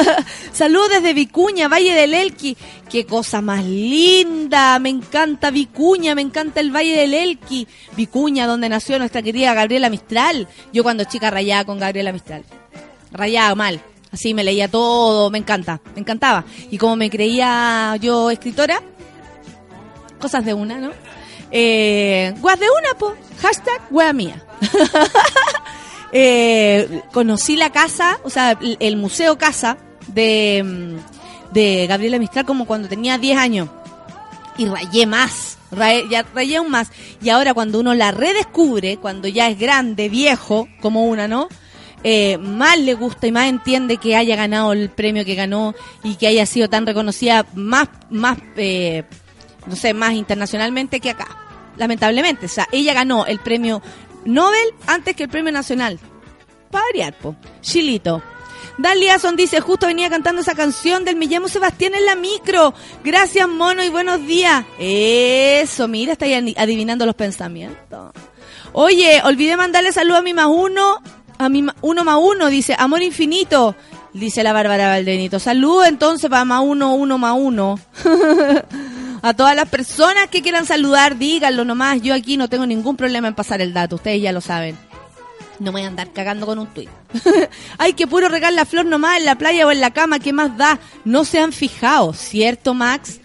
Saludos 0.52 0.90
desde 0.90 1.14
Vicuña, 1.14 1.68
Valle 1.68 1.94
del 1.94 2.12
Elqui. 2.12 2.56
Qué 2.90 3.06
cosa 3.06 3.40
más 3.40 3.64
linda. 3.64 4.78
Me 4.80 4.88
encanta 4.88 5.50
Vicuña, 5.52 6.16
me 6.16 6.22
encanta 6.22 6.60
el 6.60 6.74
Valle 6.74 6.96
del 6.96 7.14
Elqui. 7.14 7.68
Vicuña, 7.96 8.48
donde 8.48 8.68
nació 8.68 8.98
nuestra 8.98 9.22
querida 9.22 9.54
Gabriela 9.54 9.90
Mistral. 9.90 10.48
Yo 10.72 10.82
cuando 10.82 11.04
chica 11.04 11.30
rayaba 11.30 11.64
con 11.64 11.78
Gabriela 11.78 12.12
Mistral. 12.12 12.44
Rayaba 13.12 13.54
mal. 13.54 13.80
Así 14.12 14.34
me 14.34 14.44
leía 14.44 14.68
todo, 14.68 15.30
me 15.30 15.38
encanta, 15.38 15.80
me 15.94 16.00
encantaba. 16.00 16.44
Y 16.70 16.78
como 16.78 16.96
me 16.96 17.10
creía 17.10 17.96
yo 18.00 18.30
escritora, 18.30 18.82
cosas 20.20 20.44
de 20.44 20.54
una, 20.54 20.78
¿no? 20.78 20.90
Eh, 21.50 22.34
guas 22.40 22.58
de 22.58 22.66
una, 22.66 22.98
po. 22.98 23.14
Hashtag 23.40 23.80
wea 23.90 24.12
mía. 24.12 24.44
Eh, 26.12 27.02
conocí 27.12 27.54
la 27.54 27.70
casa, 27.70 28.18
o 28.24 28.30
sea, 28.30 28.58
el, 28.80 28.96
museo 28.96 29.38
casa 29.38 29.76
de, 30.08 30.60
mm, 30.64 31.52
de 31.52 31.86
Gabriela 31.86 32.18
Mistral 32.18 32.44
como 32.44 32.66
cuando 32.66 32.88
tenía 32.88 33.16
10 33.16 33.38
años. 33.38 33.68
Y 34.58 34.66
rayé 34.66 35.06
más, 35.06 35.56
rayé, 35.70 36.08
ya 36.08 36.26
rayé 36.34 36.56
aún 36.56 36.68
más. 36.68 36.88
Y 37.22 37.28
ahora 37.28 37.54
cuando 37.54 37.78
uno 37.78 37.94
la 37.94 38.10
redescubre, 38.10 38.96
cuando 38.96 39.28
ya 39.28 39.48
es 39.50 39.56
grande, 39.56 40.08
viejo, 40.08 40.66
como 40.80 41.04
una, 41.04 41.28
¿no? 41.28 41.48
Eh, 42.02 42.38
más 42.38 42.78
le 42.78 42.94
gusta 42.94 43.26
y 43.26 43.32
más 43.32 43.48
entiende 43.48 43.98
que 43.98 44.16
haya 44.16 44.34
ganado 44.36 44.72
el 44.72 44.88
premio 44.88 45.24
que 45.24 45.34
ganó 45.34 45.74
y 46.02 46.14
que 46.14 46.26
haya 46.26 46.46
sido 46.46 46.68
tan 46.68 46.86
reconocida 46.86 47.44
más, 47.54 47.88
más 48.08 48.38
eh, 48.56 49.04
no 49.66 49.76
sé, 49.76 49.92
más 49.92 50.14
internacionalmente 50.14 51.00
que 51.00 51.10
acá. 51.10 51.28
Lamentablemente. 51.76 52.46
O 52.46 52.48
sea, 52.48 52.68
ella 52.72 52.94
ganó 52.94 53.26
el 53.26 53.38
premio 53.38 53.82
Nobel 54.24 54.74
antes 54.86 55.16
que 55.16 55.24
el 55.24 55.28
premio 55.28 55.52
nacional. 55.52 55.98
Para 56.70 56.84
variar, 56.86 57.14
po. 57.18 57.36
Chilito. 57.60 58.22
Dan 58.78 58.98
Liason 58.98 59.36
dice, 59.36 59.60
justo 59.60 59.86
venía 59.86 60.08
cantando 60.08 60.40
esa 60.40 60.54
canción 60.54 61.04
del 61.04 61.16
Me 61.16 61.26
llamo 61.26 61.48
Sebastián 61.48 61.94
en 61.94 62.06
la 62.06 62.14
micro. 62.14 62.72
Gracias, 63.04 63.46
mono, 63.46 63.84
y 63.84 63.90
buenos 63.90 64.26
días. 64.26 64.64
Eso, 64.78 65.86
mira, 65.86 66.12
está 66.12 66.24
ahí 66.24 66.54
adivinando 66.56 67.04
los 67.04 67.14
pensamientos. 67.14 68.12
Oye, 68.72 69.20
olvidé 69.24 69.56
mandarle 69.56 69.92
saludo 69.92 70.18
a 70.18 70.22
mi 70.22 70.32
más 70.32 70.46
uno, 70.48 71.02
a 71.40 71.48
mi 71.48 71.64
uno 71.80 72.04
más 72.04 72.18
uno, 72.20 72.48
dice, 72.48 72.76
amor 72.78 73.02
infinito, 73.02 73.74
dice 74.12 74.42
la 74.42 74.52
Bárbara 74.52 74.88
Valdenito. 74.88 75.38
Saludo 75.38 75.86
entonces 75.86 76.28
para 76.28 76.44
más 76.44 76.60
uno, 76.62 76.94
uno 76.94 77.16
más 77.16 77.34
uno. 77.38 77.80
a 79.22 79.34
todas 79.34 79.56
las 79.56 79.66
personas 79.70 80.26
que 80.28 80.42
quieran 80.42 80.66
saludar, 80.66 81.16
díganlo 81.16 81.64
nomás. 81.64 82.02
Yo 82.02 82.12
aquí 82.12 82.36
no 82.36 82.48
tengo 82.48 82.66
ningún 82.66 82.94
problema 82.94 83.26
en 83.26 83.34
pasar 83.34 83.62
el 83.62 83.72
dato, 83.72 83.96
ustedes 83.96 84.20
ya 84.20 84.32
lo 84.32 84.42
saben. 84.42 84.76
No 85.60 85.72
me 85.72 85.80
voy 85.80 85.82
a 85.84 85.88
andar 85.88 86.12
cagando 86.12 86.44
con 86.44 86.58
un 86.58 86.66
tuit. 86.66 86.90
Ay, 87.78 87.94
que 87.94 88.06
puro 88.06 88.28
regar 88.28 88.52
la 88.52 88.66
flor 88.66 88.84
nomás 88.84 89.16
en 89.16 89.24
la 89.24 89.36
playa 89.36 89.66
o 89.66 89.70
en 89.70 89.80
la 89.80 89.92
cama, 89.92 90.18
¿qué 90.18 90.34
más 90.34 90.58
da? 90.58 90.78
No 91.06 91.24
se 91.24 91.40
han 91.40 91.54
fijado, 91.54 92.12
¿cierto, 92.12 92.74
Max? 92.74 93.18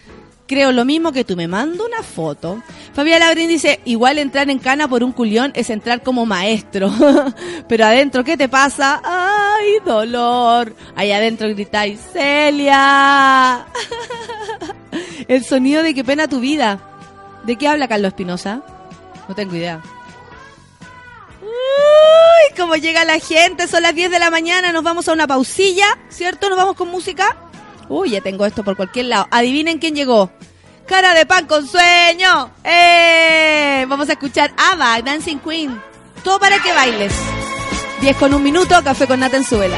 Creo 0.47 0.71
lo 0.71 0.85
mismo 0.85 1.11
que 1.11 1.23
tú 1.23 1.35
me 1.35 1.47
mando 1.47 1.85
una 1.85 2.03
foto. 2.03 2.61
Fabián 2.93 3.21
Labrín 3.21 3.47
dice, 3.47 3.79
igual 3.83 4.19
entrar 4.19 4.47
en 4.51 4.59
cana 4.59 4.87
por 4.87 5.03
un 5.03 5.11
culión 5.11 5.51
es 5.55 5.71
entrar 5.71 6.03
como 6.03 6.27
maestro. 6.27 6.91
Pero 7.67 7.85
adentro, 7.85 8.23
¿qué 8.23 8.37
te 8.37 8.47
pasa? 8.47 9.01
¡Ay, 9.03 9.79
dolor! 9.83 10.75
Ahí 10.95 11.11
adentro 11.11 11.49
gritáis, 11.49 11.99
¡Celia! 12.13 13.65
El 15.27 15.43
sonido 15.43 15.81
de 15.81 15.95
qué 15.95 16.03
pena 16.03 16.27
tu 16.27 16.39
vida. 16.39 16.79
¿De 17.43 17.55
qué 17.55 17.67
habla 17.67 17.87
Carlos 17.87 18.09
Espinosa? 18.09 18.61
No 19.27 19.33
tengo 19.33 19.55
idea. 19.55 19.81
Uy, 21.41 22.55
cómo 22.55 22.75
llega 22.75 23.03
la 23.03 23.17
gente, 23.17 23.67
son 23.67 23.81
las 23.81 23.95
10 23.95 24.11
de 24.11 24.19
la 24.19 24.29
mañana, 24.29 24.71
nos 24.71 24.83
vamos 24.83 25.07
a 25.07 25.13
una 25.13 25.25
pausilla, 25.25 25.85
¿cierto? 26.09 26.49
Nos 26.49 26.57
vamos 26.57 26.75
con 26.75 26.89
música. 26.89 27.35
Uy, 27.89 28.11
ya 28.11 28.21
tengo 28.21 28.45
esto 28.45 28.63
por 28.63 28.75
cualquier 28.75 29.05
lado. 29.07 29.27
Adivinen 29.31 29.79
quién 29.79 29.95
llegó. 29.95 30.31
Cara 30.85 31.13
de 31.13 31.25
pan 31.25 31.45
con 31.47 31.67
sueño. 31.67 32.51
¡Eh! 32.63 33.85
Vamos 33.87 34.09
a 34.09 34.13
escuchar 34.13 34.53
Ava, 34.57 35.01
Dancing 35.01 35.39
Queen. 35.39 35.81
Todo 36.23 36.39
para 36.39 36.61
que 36.61 36.73
bailes. 36.73 37.13
10 38.01 38.17
con 38.17 38.33
un 38.33 38.43
minuto, 38.43 38.75
café 38.83 39.07
con 39.07 39.19
nata 39.19 39.37
en 39.37 39.43
su 39.43 39.57
vela. 39.57 39.77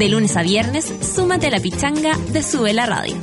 De 0.00 0.08
lunes 0.08 0.34
a 0.38 0.42
viernes, 0.42 0.90
súmate 1.14 1.48
a 1.48 1.50
la 1.50 1.60
pichanga 1.60 2.16
de 2.32 2.42
Sube 2.42 2.72
la 2.72 2.86
Radio. 2.86 3.14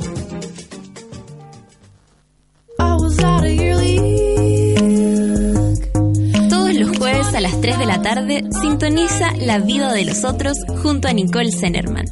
Todos 6.48 6.74
los 6.74 6.96
jueves 6.96 7.34
a 7.34 7.40
las 7.40 7.60
3 7.60 7.80
de 7.80 7.84
la 7.84 8.00
tarde 8.00 8.44
sintoniza 8.62 9.32
La 9.38 9.58
vida 9.58 9.92
de 9.92 10.04
los 10.04 10.22
otros 10.22 10.56
junto 10.80 11.08
a 11.08 11.12
Nicole 11.12 11.50
Zenerman. 11.50 12.06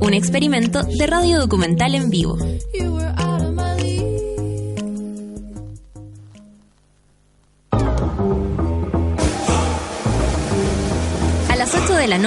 Un 0.00 0.14
experimento 0.14 0.82
de 0.82 1.06
radio 1.06 1.38
documental 1.38 1.94
en 1.94 2.08
vivo. 2.08 2.38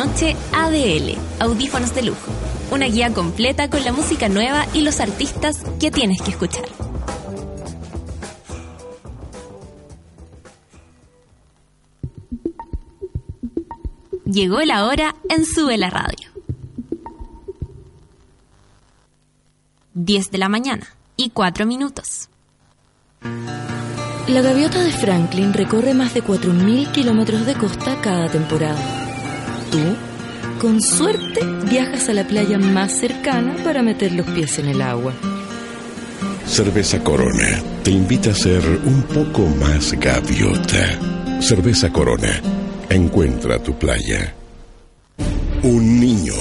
Noche, 0.09 0.35
ADL, 0.53 1.17
Audífonos 1.39 1.93
de 1.93 2.03
Lujo. 2.03 2.31
Una 2.71 2.85
guía 2.85 3.13
completa 3.13 3.69
con 3.69 3.83
la 3.83 3.91
música 3.91 4.29
nueva 4.29 4.65
y 4.73 4.81
los 4.81 4.99
artistas 4.99 5.63
que 5.79 5.91
tienes 5.91 6.21
que 6.21 6.31
escuchar. 6.31 6.65
Llegó 14.25 14.61
la 14.61 14.85
hora 14.85 15.15
en 15.27 15.45
Sube 15.45 15.77
la 15.77 15.89
Radio. 15.89 16.29
10 19.95 20.31
de 20.31 20.37
la 20.37 20.49
mañana 20.49 20.87
y 21.17 21.31
4 21.31 21.65
minutos. 21.65 22.29
La 24.27 24.41
gaviota 24.41 24.83
de 24.83 24.91
Franklin 24.91 25.53
recorre 25.53 25.93
más 25.93 26.13
de 26.13 26.23
4.000 26.23 26.91
kilómetros 26.91 27.45
de 27.45 27.55
costa 27.55 27.99
cada 28.01 28.29
temporada. 28.29 28.98
Tú, 29.71 29.79
con 30.59 30.81
suerte, 30.81 31.41
viajas 31.69 32.09
a 32.09 32.13
la 32.13 32.27
playa 32.27 32.57
más 32.57 32.91
cercana 32.91 33.55
para 33.63 33.83
meter 33.83 34.11
los 34.13 34.25
pies 34.27 34.57
en 34.59 34.67
el 34.69 34.81
agua. 34.81 35.13
Cerveza 36.45 37.03
Corona 37.03 37.61
te 37.83 37.91
invita 37.91 38.31
a 38.31 38.33
ser 38.33 38.63
un 38.85 39.03
poco 39.03 39.45
más 39.47 39.93
gaviota. 39.93 40.99
Cerveza 41.41 41.91
Corona. 41.91 42.41
Encuentra 42.89 43.61
tu 43.61 43.77
playa. 43.77 44.33
Un 45.61 45.99
niño, 45.99 46.33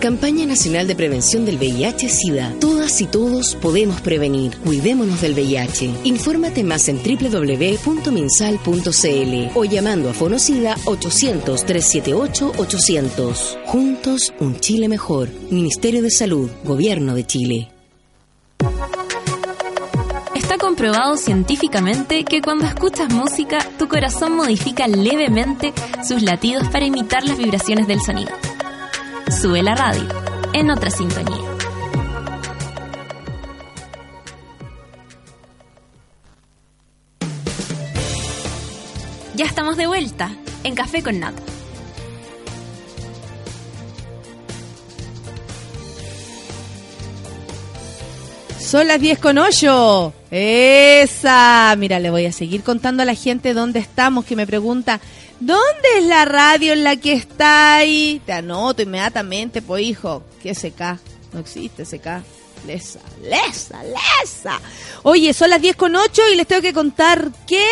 Campaña 0.00 0.46
Nacional 0.46 0.86
de 0.86 0.94
Prevención 0.94 1.44
del 1.46 1.58
VIH-Sida. 1.58 2.54
Todas 2.60 3.00
y 3.00 3.06
todos 3.06 3.56
podemos 3.56 4.00
prevenir. 4.02 4.56
Cuidémonos 4.58 5.22
del 5.22 5.32
VIH. 5.32 6.02
Infórmate 6.04 6.62
más 6.64 6.88
en 6.88 6.98
www.minsal.cl 6.98 9.58
o 9.58 9.64
llamando 9.64 10.10
a 10.10 10.12
Fonocida 10.12 10.76
800-378-800. 10.84 13.64
Juntos, 13.64 14.34
un 14.38 14.60
Chile 14.60 14.88
mejor. 14.88 15.30
Ministerio 15.50 16.02
de 16.02 16.10
Salud, 16.10 16.50
Gobierno 16.64 17.14
de 17.14 17.26
Chile. 17.26 17.75
Comprobado 20.76 21.16
científicamente 21.16 22.22
que 22.22 22.42
cuando 22.42 22.66
escuchas 22.66 23.10
música, 23.10 23.56
tu 23.78 23.88
corazón 23.88 24.36
modifica 24.36 24.86
levemente 24.86 25.72
sus 26.06 26.20
latidos 26.20 26.68
para 26.68 26.84
imitar 26.84 27.24
las 27.24 27.38
vibraciones 27.38 27.86
del 27.86 27.98
sonido. 28.02 28.30
Sube 29.40 29.62
la 29.62 29.74
radio, 29.74 30.06
en 30.52 30.70
otra 30.70 30.90
sintonía. 30.90 31.40
Ya 39.34 39.46
estamos 39.46 39.78
de 39.78 39.86
vuelta 39.86 40.30
en 40.62 40.74
Café 40.74 41.02
con 41.02 41.18
Nata. 41.18 41.42
Son 48.60 48.86
las 48.86 49.00
10 49.00 49.18
con 49.20 49.38
8. 49.38 50.15
Esa. 50.30 51.74
Mira, 51.78 52.00
le 52.00 52.10
voy 52.10 52.26
a 52.26 52.32
seguir 52.32 52.62
contando 52.62 53.02
a 53.02 53.06
la 53.06 53.14
gente 53.14 53.54
dónde 53.54 53.78
estamos, 53.78 54.24
que 54.24 54.36
me 54.36 54.46
pregunta, 54.46 55.00
¿dónde 55.40 55.98
es 55.98 56.04
la 56.04 56.24
radio 56.24 56.72
en 56.72 56.84
la 56.84 56.96
que 56.96 57.12
está 57.12 57.76
ahí? 57.76 58.20
Te 58.26 58.32
anoto 58.32 58.82
inmediatamente, 58.82 59.62
pues 59.62 59.84
hijo. 59.84 60.22
¿Qué 60.42 60.54
SK? 60.54 60.98
No 61.32 61.40
existe 61.40 61.84
SK. 61.84 62.06
Lesa, 62.66 63.00
lesa, 63.22 63.82
lesa. 63.84 64.60
Oye, 65.04 65.32
son 65.32 65.50
las 65.50 65.60
10 65.60 65.76
con 65.76 65.94
8 65.94 66.22
y 66.32 66.36
les 66.36 66.46
tengo 66.46 66.62
que 66.62 66.72
contar 66.72 67.30
que 67.46 67.64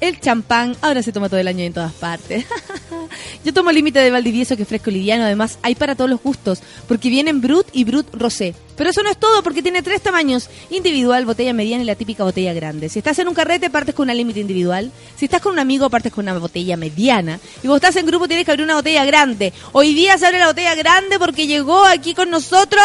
el 0.00 0.18
champán 0.20 0.76
ahora 0.80 1.02
se 1.02 1.12
toma 1.12 1.28
todo 1.28 1.40
el 1.40 1.48
año 1.48 1.62
y 1.62 1.66
en 1.66 1.74
todas 1.74 1.92
partes. 1.92 2.46
Yo 3.44 3.52
tomo 3.52 3.70
límite 3.70 3.98
de 3.98 4.10
Valdivieso 4.10 4.56
que 4.56 4.62
es 4.62 4.68
fresco 4.68 4.90
liviano. 4.90 5.24
Además, 5.24 5.58
hay 5.62 5.74
para 5.74 5.94
todos 5.94 6.08
los 6.08 6.22
gustos. 6.22 6.62
Porque 6.88 7.10
vienen 7.10 7.40
Brut 7.40 7.66
y 7.72 7.84
Brut 7.84 8.06
Rosé. 8.12 8.54
Pero 8.76 8.90
eso 8.90 9.02
no 9.02 9.10
es 9.10 9.18
todo 9.18 9.42
porque 9.42 9.62
tiene 9.62 9.82
tres 9.82 10.00
tamaños. 10.00 10.48
Individual, 10.70 11.26
botella 11.26 11.52
mediana 11.52 11.82
y 11.82 11.86
la 11.86 11.96
típica 11.96 12.24
botella 12.24 12.52
grande. 12.52 12.88
Si 12.88 12.98
estás 12.98 13.18
en 13.18 13.28
un 13.28 13.34
carrete, 13.34 13.68
partes 13.68 13.94
con 13.94 14.04
una 14.04 14.14
límite 14.14 14.40
individual. 14.40 14.90
Si 15.16 15.26
estás 15.26 15.42
con 15.42 15.52
un 15.52 15.58
amigo, 15.58 15.90
partes 15.90 16.12
con 16.12 16.24
una 16.24 16.38
botella 16.38 16.76
mediana. 16.76 17.38
Y 17.58 17.60
cuando 17.62 17.76
estás 17.76 17.96
en 17.96 18.06
grupo, 18.06 18.26
tienes 18.26 18.46
que 18.46 18.52
abrir 18.52 18.64
una 18.64 18.76
botella 18.76 19.04
grande. 19.04 19.52
Hoy 19.72 19.94
día 19.94 20.16
se 20.16 20.26
abre 20.26 20.38
la 20.38 20.46
botella 20.46 20.74
grande 20.74 21.18
porque 21.18 21.46
llegó 21.46 21.84
aquí 21.84 22.14
con 22.14 22.30
nosotros 22.30 22.82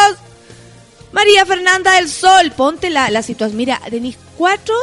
María 1.12 1.46
Fernanda 1.46 1.94
del 1.94 2.10
Sol. 2.10 2.52
Ponte 2.54 2.90
la, 2.90 3.10
la 3.10 3.22
situación. 3.22 3.56
Mira, 3.56 3.80
tenéis 3.88 4.18
cuatro 4.36 4.74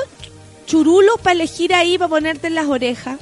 churulos 0.66 1.20
para 1.22 1.34
elegir 1.34 1.74
ahí, 1.74 1.98
para 1.98 2.10
ponerte 2.10 2.48
en 2.48 2.56
las 2.56 2.68
orejas. 2.68 3.20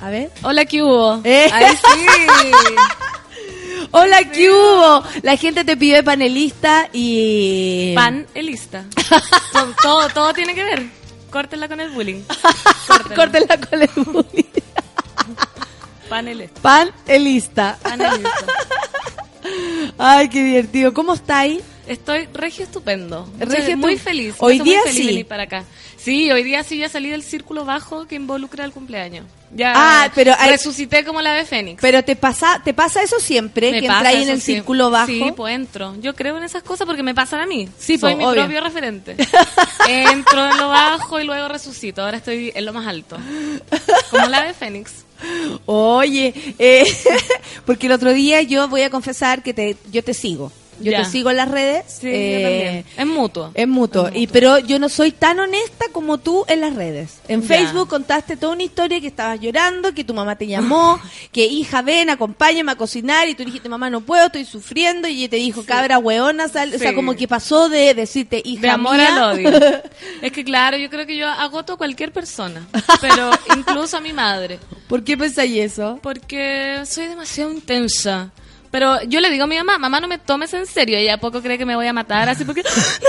A 0.00 0.08
ver. 0.08 0.30
Hola, 0.42 0.64
¿qué 0.64 0.82
hubo? 0.82 1.20
Eh. 1.24 1.50
Ahí 1.52 1.76
sí. 1.76 2.06
Hola, 3.92 4.22
¿qué 4.30 4.50
hubo? 4.50 5.02
La 5.22 5.36
gente 5.36 5.64
te 5.64 5.76
pide 5.76 6.02
panelista 6.02 6.88
y... 6.92 7.92
Panelista. 7.94 8.84
todo, 9.52 9.74
todo, 9.82 10.08
todo 10.10 10.32
tiene 10.32 10.54
que 10.54 10.62
ver. 10.62 10.86
Córtela 11.30 11.68
con 11.68 11.80
el 11.80 11.90
bullying. 11.90 12.22
Córtela 13.16 13.58
con 13.58 13.82
el 13.82 13.90
bullying. 13.96 14.44
Panelista. 16.08 16.60
Panelista. 16.60 17.78
Panelista. 17.82 18.30
Ay, 19.98 20.28
qué 20.28 20.42
divertido. 20.42 20.94
¿Cómo 20.94 21.14
estáis? 21.14 21.62
Estoy 21.90 22.28
regio 22.32 22.64
estupendo. 22.64 23.28
Regio 23.40 23.76
muy 23.76 23.98
feliz. 23.98 24.36
Hoy 24.38 24.58
muy 24.58 24.64
día 24.70 24.80
feliz 24.84 24.96
sí. 24.96 25.06
venir 25.06 25.26
para 25.26 25.42
acá. 25.42 25.64
Sí, 25.96 26.30
hoy 26.30 26.44
día 26.44 26.62
sí 26.62 26.78
ya 26.78 26.88
salí 26.88 27.10
del 27.10 27.24
círculo 27.24 27.64
bajo 27.64 28.06
que 28.06 28.14
involucra 28.14 28.64
el 28.64 28.70
cumpleaños. 28.70 29.26
Ya 29.52 29.72
Ah, 29.74 30.12
pero 30.14 30.32
resucité 30.48 31.04
como 31.04 31.20
la 31.20 31.32
de 31.34 31.44
Fénix. 31.44 31.82
Pero 31.82 32.04
te 32.04 32.14
pasa, 32.14 32.62
te 32.64 32.72
pasa 32.74 33.02
eso 33.02 33.18
siempre, 33.18 33.72
Me 33.72 33.80
que 33.80 33.86
entráis 33.86 34.18
en 34.22 34.28
el 34.28 34.40
siempre. 34.40 34.60
círculo 34.60 34.90
bajo. 34.90 35.08
Sí, 35.08 35.32
pues 35.36 35.52
entro. 35.52 35.96
Yo 36.00 36.14
creo 36.14 36.38
en 36.38 36.44
esas 36.44 36.62
cosas 36.62 36.86
porque 36.86 37.02
me 37.02 37.12
pasan 37.12 37.40
a 37.40 37.46
mí. 37.46 37.68
Sí, 37.76 37.98
Soy 37.98 38.12
po, 38.12 38.18
mi 38.18 38.24
obvio. 38.24 38.42
propio 38.42 38.60
referente. 38.60 39.16
entro 39.88 40.48
en 40.48 40.56
lo 40.58 40.68
bajo 40.68 41.18
y 41.18 41.24
luego 41.24 41.48
resucito. 41.48 42.02
Ahora 42.02 42.18
estoy 42.18 42.52
en 42.54 42.64
lo 42.66 42.72
más 42.72 42.86
alto. 42.86 43.16
Como 44.12 44.26
la 44.28 44.44
de 44.44 44.54
Fénix. 44.54 44.92
Oye, 45.66 46.32
eh, 46.58 46.84
porque 47.66 47.86
el 47.88 47.92
otro 47.92 48.12
día 48.12 48.42
yo 48.42 48.68
voy 48.68 48.82
a 48.82 48.90
confesar 48.90 49.42
que 49.42 49.52
te, 49.52 49.76
yo 49.90 50.04
te 50.04 50.14
sigo. 50.14 50.52
Yo 50.80 50.90
Ya. 50.92 51.02
te 51.02 51.10
sigo 51.10 51.30
en 51.30 51.36
las 51.36 51.50
redes. 51.50 51.84
Sí, 52.00 52.08
eh, 52.10 52.84
yo. 52.96 53.02
Es 53.02 53.06
mutuo. 53.06 53.50
Es 53.54 53.68
mutuo. 53.68 54.08
Y, 54.12 54.26
pero 54.26 54.58
yo 54.58 54.78
no 54.78 54.88
soy 54.88 55.12
tan 55.12 55.38
honesta 55.38 55.86
como 55.92 56.18
tú 56.18 56.44
en 56.48 56.60
las 56.62 56.74
redes. 56.74 57.18
En 57.28 57.42
Ya. 57.42 57.48
Facebook 57.48 57.88
contaste 57.88 58.36
toda 58.36 58.54
una 58.54 58.62
historia 58.62 59.00
que 59.00 59.06
estabas 59.08 59.38
llorando, 59.40 59.92
que 59.94 60.04
tu 60.04 60.14
mamá 60.14 60.36
te 60.36 60.46
llamó, 60.46 60.98
que 61.32 61.44
hija, 61.46 61.82
ven, 61.82 62.10
acompáñame 62.10 62.72
a 62.72 62.76
cocinar. 62.76 63.28
Y 63.28 63.34
tú 63.34 63.44
dijiste, 63.44 63.68
mamá, 63.68 63.90
no 63.90 64.00
puedo, 64.00 64.26
estoy 64.26 64.44
sufriendo. 64.44 65.06
Y 65.08 65.18
ella 65.20 65.30
te 65.30 65.36
dijo, 65.36 65.64
cabra, 65.64 65.98
hueona. 65.98 66.48
sal-". 66.48 66.74
O 66.74 66.78
sea, 66.78 66.94
como 66.94 67.14
que 67.14 67.28
pasó 67.28 67.68
de 67.68 67.94
decirte, 67.94 68.40
hija 68.44 68.62
De 68.62 68.70
amor 68.70 68.96
mía. 68.96 69.14
al 69.14 69.34
odio. 69.36 69.50
es 70.22 70.32
que 70.32 70.44
claro, 70.44 70.76
yo 70.76 70.88
creo 70.90 71.06
que 71.06 71.16
yo 71.16 71.28
agoto 71.28 71.74
a 71.74 71.76
cualquier 71.76 72.12
persona, 72.12 72.66
pero 73.00 73.30
incluso 73.56 73.96
a 73.96 74.00
mi 74.00 74.12
madre, 74.12 74.58
¿Por 74.88 75.04
qué 75.04 75.16
pensáis 75.16 75.56
eso? 75.58 75.98
porque 76.02 76.80
soy 76.84 77.06
demasiado 77.08 77.52
intensa. 77.52 78.30
Pero 78.70 79.02
yo 79.02 79.20
le 79.20 79.30
digo 79.30 79.44
a 79.44 79.46
mi 79.48 79.56
mamá, 79.56 79.78
mamá, 79.78 79.98
no 80.00 80.06
me 80.06 80.18
tomes 80.18 80.54
en 80.54 80.64
serio. 80.64 80.96
Ella 80.96 81.14
a 81.14 81.18
poco 81.18 81.42
cree 81.42 81.58
que 81.58 81.66
me 81.66 81.74
voy 81.74 81.88
a 81.88 81.92
matar, 81.92 82.28
así 82.28 82.44
porque 82.44 82.62
no 82.62 82.68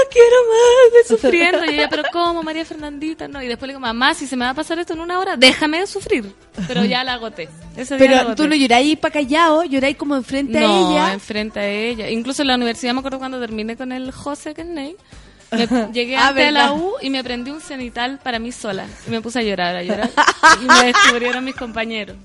quiero 0.09 0.35
más, 0.49 0.93
de 0.93 1.15
sufriendo. 1.15 1.65
Y 1.65 1.75
ella, 1.75 1.87
pero 1.87 2.01
¿cómo, 2.11 2.41
María 2.41 2.65
Fernandita? 2.65 3.27
No. 3.27 3.43
Y 3.43 3.47
después 3.47 3.67
le 3.67 3.73
digo, 3.73 3.79
mamá, 3.79 4.15
si 4.15 4.25
se 4.25 4.35
me 4.35 4.45
va 4.45 4.51
a 4.51 4.55
pasar 4.55 4.79
esto 4.79 4.93
en 4.93 5.01
una 5.01 5.19
hora, 5.19 5.37
déjame 5.37 5.79
de 5.81 5.85
sufrir. 5.87 6.33
Pero 6.67 6.83
ya 6.85 7.03
la 7.03 7.13
agoté. 7.13 7.47
Ese 7.77 7.95
día 7.95 8.05
la 8.05 8.11
Pero 8.11 8.21
agoté. 8.21 8.35
tú 8.43 8.49
no 8.49 8.55
lloráis 8.55 8.97
para 8.97 9.13
callado, 9.13 9.63
lloráis 9.63 9.97
como 9.97 10.15
enfrente 10.15 10.57
a 10.57 10.61
No, 10.61 10.91
ella. 10.93 11.13
enfrente 11.13 11.59
a 11.59 11.67
ella. 11.67 12.09
Incluso 12.09 12.41
en 12.41 12.47
la 12.47 12.55
universidad 12.55 12.93
me 12.93 12.99
acuerdo 12.99 13.19
cuando 13.19 13.39
terminé 13.39 13.77
con 13.77 13.91
el 13.91 14.11
José 14.11 14.55
Kenney. 14.55 14.95
Me, 15.51 15.67
llegué 15.93 16.17
Ah, 16.17 16.29
antes 16.29 16.47
a 16.47 16.51
la. 16.51 16.73
U 16.73 16.93
y 17.01 17.11
me 17.11 17.19
aprendí 17.19 17.51
un 17.51 17.61
cenital 17.61 18.19
para 18.23 18.39
mí 18.39 18.51
sola. 18.51 18.87
Y 19.07 19.11
me 19.11 19.21
puse 19.21 19.37
a 19.37 19.43
llorar, 19.43 19.75
a 19.75 19.83
llorar. 19.83 20.09
y 20.59 20.65
me 20.65 20.85
descubrieron 20.91 21.43
mis 21.45 21.55
compañeros. 21.55 22.15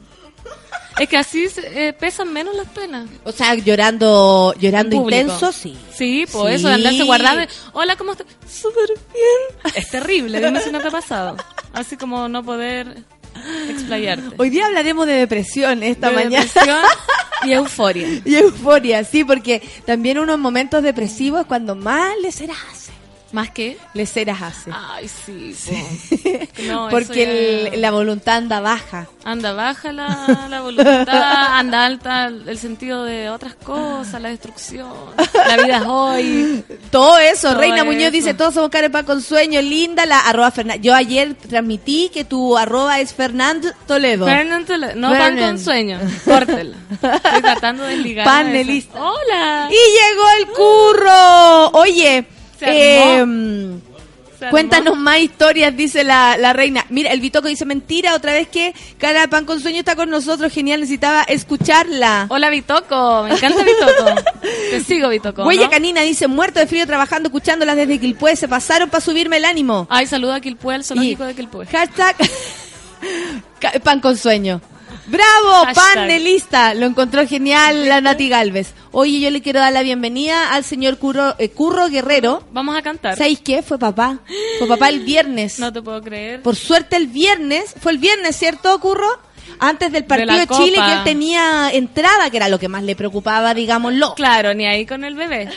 Es 0.98 1.08
que 1.08 1.16
así 1.18 1.46
eh, 1.62 1.92
pesan 1.98 2.32
menos 2.32 2.54
las 2.56 2.66
penas. 2.68 3.06
O 3.24 3.32
sea, 3.32 3.54
llorando, 3.54 4.54
llorando 4.58 4.96
intenso, 4.96 5.52
sí. 5.52 5.76
Sí, 5.94 6.24
Sí. 6.26 6.38
eso, 6.48 6.68
de 6.68 6.74
andarse 6.74 7.02
guardando. 7.04 7.46
Hola, 7.74 7.96
¿cómo 7.96 8.12
estás? 8.12 8.26
Súper 8.50 8.88
bien. 9.12 9.74
Es 9.74 9.90
terrible, 9.90 10.40
dime 10.40 10.60
si 10.60 10.70
no 10.70 10.80
te 10.80 10.88
ha 10.88 10.90
pasado. 10.90 11.36
Así 11.74 11.96
como 11.98 12.28
no 12.28 12.42
poder 12.42 12.96
explayarte. 13.68 14.36
Hoy 14.38 14.48
día 14.50 14.66
hablaremos 14.66 15.06
de 15.06 15.12
depresión 15.14 15.82
esta 15.82 16.08
De 16.08 16.14
mañana. 16.14 16.44
depresión 16.44 16.78
y 17.44 17.52
euforia. 17.52 18.08
Y 18.24 18.36
euforia, 18.36 19.04
sí, 19.04 19.22
porque 19.24 19.60
también 19.84 20.18
unos 20.18 20.38
momentos 20.38 20.82
depresivos 20.82 21.42
es 21.42 21.46
cuando 21.46 21.76
más 21.76 22.12
leceras 22.22 22.56
hace. 22.72 22.92
¿Más 23.32 23.50
que? 23.50 23.76
Leceras 23.92 24.40
hace. 24.40 24.70
Ay, 24.72 25.08
sí. 25.08 25.54
po. 25.66 26.62
No, 26.68 26.88
porque 26.90 27.64
ya- 27.66 27.74
el- 27.74 27.82
la 27.82 27.90
voluntad 27.90 28.36
anda 28.36 28.60
baja. 28.60 29.08
Anda 29.24 29.52
baja 29.52 29.92
la, 29.92 30.46
la 30.48 30.60
voluntad, 30.62 31.08
anda 31.58 31.84
alta 31.84 32.26
el 32.26 32.56
sentido 32.58 33.04
de 33.04 33.28
otras 33.28 33.54
cosas, 33.56 34.20
la 34.22 34.28
destrucción, 34.30 34.88
la 35.16 35.56
vida 35.62 35.76
es 35.78 35.82
hoy. 35.86 36.64
Todo 36.90 37.18
eso, 37.18 37.50
Todo 37.50 37.60
Reina 37.60 37.84
Muñoz 37.84 38.12
dice, 38.12 38.32
todos 38.34 38.54
somos 38.54 38.70
carepa 38.70 39.02
con 39.02 39.20
sueño, 39.20 39.60
linda, 39.60 40.06
la 40.06 40.20
arroba 40.20 40.50
Fernan- 40.52 40.80
Yo 40.80 40.94
ayer 40.94 41.34
transmití 41.34 42.10
que 42.14 42.24
tu 42.24 42.56
arroba 42.56 43.00
es 43.00 43.12
Fernando 43.12 43.68
Toledo. 43.86 44.24
Fernando 44.26 44.72
Tole- 44.72 44.94
no 44.94 45.10
pan 45.10 45.20
Fernan. 45.34 45.44
con 45.56 45.58
sueño, 45.58 45.98
córtela. 46.24 46.76
Estoy 46.90 47.42
tratando 47.42 47.82
de 47.84 47.96
desligar. 47.96 48.24
Panelista. 48.24 48.98
Hola. 49.02 49.68
Y 49.70 49.74
llegó 49.74 50.24
el 50.38 50.46
curro. 50.54 51.70
Oye. 51.80 52.26
Eh, 52.62 53.18
armó. 53.20 53.80
cuéntanos 54.50 54.96
más 54.98 55.18
historias, 55.20 55.76
dice 55.76 56.04
la, 56.04 56.36
la 56.38 56.52
reina. 56.52 56.84
Mira, 56.90 57.10
el 57.12 57.20
Vitoco 57.20 57.48
dice 57.48 57.64
mentira 57.64 58.14
otra 58.14 58.32
vez 58.32 58.48
que 58.48 58.74
Cara 58.98 59.26
Pan 59.28 59.44
con 59.44 59.60
Sueño 59.60 59.78
está 59.80 59.96
con 59.96 60.10
nosotros. 60.10 60.52
Genial, 60.52 60.80
necesitaba 60.80 61.22
escucharla. 61.22 62.26
Hola 62.28 62.50
Bitoco, 62.50 63.24
me 63.24 63.34
encanta 63.34 63.62
Bitoco. 63.62 64.14
Te 64.70 64.80
sigo 64.82 65.08
Bitoco. 65.08 65.44
Huella 65.44 65.64
¿no? 65.64 65.70
Canina 65.70 66.02
dice 66.02 66.26
muerto 66.26 66.60
de 66.60 66.66
frío 66.66 66.86
trabajando, 66.86 67.28
escuchándolas 67.28 67.76
desde 67.76 67.98
Quilpué. 67.98 68.36
Se 68.36 68.46
pasaron 68.48 68.90
para 68.90 69.00
subirme 69.00 69.38
el 69.38 69.44
ánimo. 69.44 69.86
Ay, 69.90 70.06
saluda 70.06 70.36
a 70.36 70.40
Quilpue, 70.40 70.74
el 70.76 70.84
zoológico 70.84 71.24
Y- 71.24 71.26
de 71.28 71.34
Quilpue. 71.34 71.66
Hashtag 71.66 72.16
Pan 73.82 74.00
con 74.00 74.16
Sueño. 74.16 74.60
¡Bravo! 75.06 75.64
Hashtag. 75.66 75.94
Panelista. 75.94 76.74
Lo 76.74 76.86
encontró 76.86 77.26
genial 77.26 77.88
la 77.88 78.00
Nati 78.00 78.28
Galvez. 78.28 78.72
Oye, 78.90 79.20
yo 79.20 79.30
le 79.30 79.40
quiero 79.42 79.60
dar 79.60 79.72
la 79.72 79.82
bienvenida 79.82 80.52
al 80.52 80.64
señor 80.64 80.98
Curro, 80.98 81.34
eh, 81.38 81.50
Curro 81.50 81.88
Guerrero. 81.88 82.42
Vamos 82.50 82.76
a 82.76 82.82
cantar. 82.82 83.16
¿Sabéis 83.16 83.40
qué? 83.40 83.62
Fue 83.62 83.78
papá. 83.78 84.18
Fue 84.58 84.66
papá 84.66 84.88
el 84.88 85.00
viernes. 85.00 85.58
No 85.58 85.72
te 85.72 85.82
puedo 85.82 86.02
creer. 86.02 86.42
Por 86.42 86.56
suerte 86.56 86.96
el 86.96 87.06
viernes, 87.06 87.74
fue 87.80 87.92
el 87.92 87.98
viernes, 87.98 88.36
¿cierto, 88.36 88.78
Curro? 88.80 89.08
Antes 89.58 89.92
del 89.92 90.04
partido 90.04 90.36
de, 90.36 90.46
Chile, 90.48 90.78
que 90.84 90.92
él 90.92 91.04
tenía 91.04 91.70
entrada, 91.72 92.28
que 92.30 92.36
era 92.36 92.48
lo 92.48 92.58
que 92.58 92.68
más 92.68 92.82
le 92.82 92.96
preocupaba, 92.96 93.54
digámoslo. 93.54 94.14
Claro, 94.14 94.52
ni 94.54 94.66
ahí 94.66 94.84
con 94.84 95.04
el 95.04 95.14
bebé. 95.14 95.48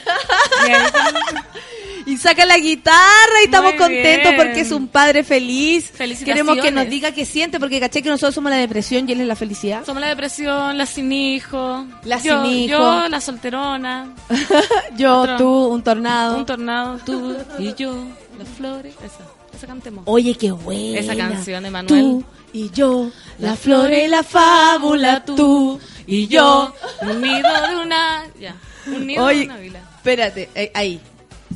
Ni 0.65 0.73
ahí 0.73 0.91
con- 0.91 1.43
Y 2.09 2.17
saca 2.17 2.45
la 2.45 2.57
guitarra 2.57 3.41
y 3.41 3.45
estamos 3.45 3.71
Muy 3.73 3.77
contentos 3.79 4.31
bien. 4.31 4.35
porque 4.37 4.61
es 4.61 4.71
un 4.71 4.87
padre 4.87 5.23
feliz. 5.23 5.91
Queremos 6.25 6.57
que 6.57 6.71
nos 6.71 6.89
diga 6.89 7.11
qué 7.11 7.25
siente, 7.25 7.59
porque 7.59 7.79
caché 7.79 8.01
que 8.01 8.09
nosotros 8.09 8.33
somos 8.33 8.49
la 8.51 8.57
depresión 8.57 9.07
y 9.07 9.11
él 9.11 9.21
es 9.21 9.27
la 9.27 9.35
felicidad. 9.35 9.85
Somos 9.85 10.01
la 10.01 10.07
depresión, 10.07 10.77
la 10.77 10.85
sin 10.85 11.11
hijo. 11.11 11.85
La 12.03 12.17
yo, 12.19 12.43
sin 12.43 12.51
hijo. 12.51 12.77
Yo, 12.77 13.07
la 13.09 13.21
solterona. 13.21 14.13
Yo, 14.97 15.21
Otro. 15.21 15.37
tú, 15.37 15.67
un 15.67 15.83
tornado. 15.83 16.37
Un 16.37 16.45
tornado, 16.45 16.97
tú 17.05 17.35
y 17.59 17.73
yo. 17.75 17.93
Las 18.37 18.47
flores. 18.49 18.95
Esa, 19.03 19.23
esa 19.55 19.67
cantemos. 19.67 20.03
Oye, 20.07 20.33
qué 20.35 20.51
buena. 20.51 20.99
Esa 20.99 21.15
canción 21.15 21.63
de 21.63 21.69
Manuel. 21.69 22.01
Tú 22.01 22.23
y 22.53 22.71
yo, 22.71 23.11
la 23.37 23.55
flor 23.55 23.91
y 23.93 24.07
la 24.07 24.23
fábula, 24.23 25.23
tú 25.23 25.79
y 26.07 26.27
yo. 26.27 26.73
Un 27.01 27.21
nido 27.21 27.67
de 27.67 27.75
una. 27.75 28.23
Ya. 28.39 28.55
Un 28.87 29.05
nido 29.05 29.23
Oye, 29.25 29.39
de 29.41 29.45
una 29.45 29.57
vila. 29.57 29.79
espérate, 29.97 30.49
eh, 30.55 30.71
ahí. 30.73 30.99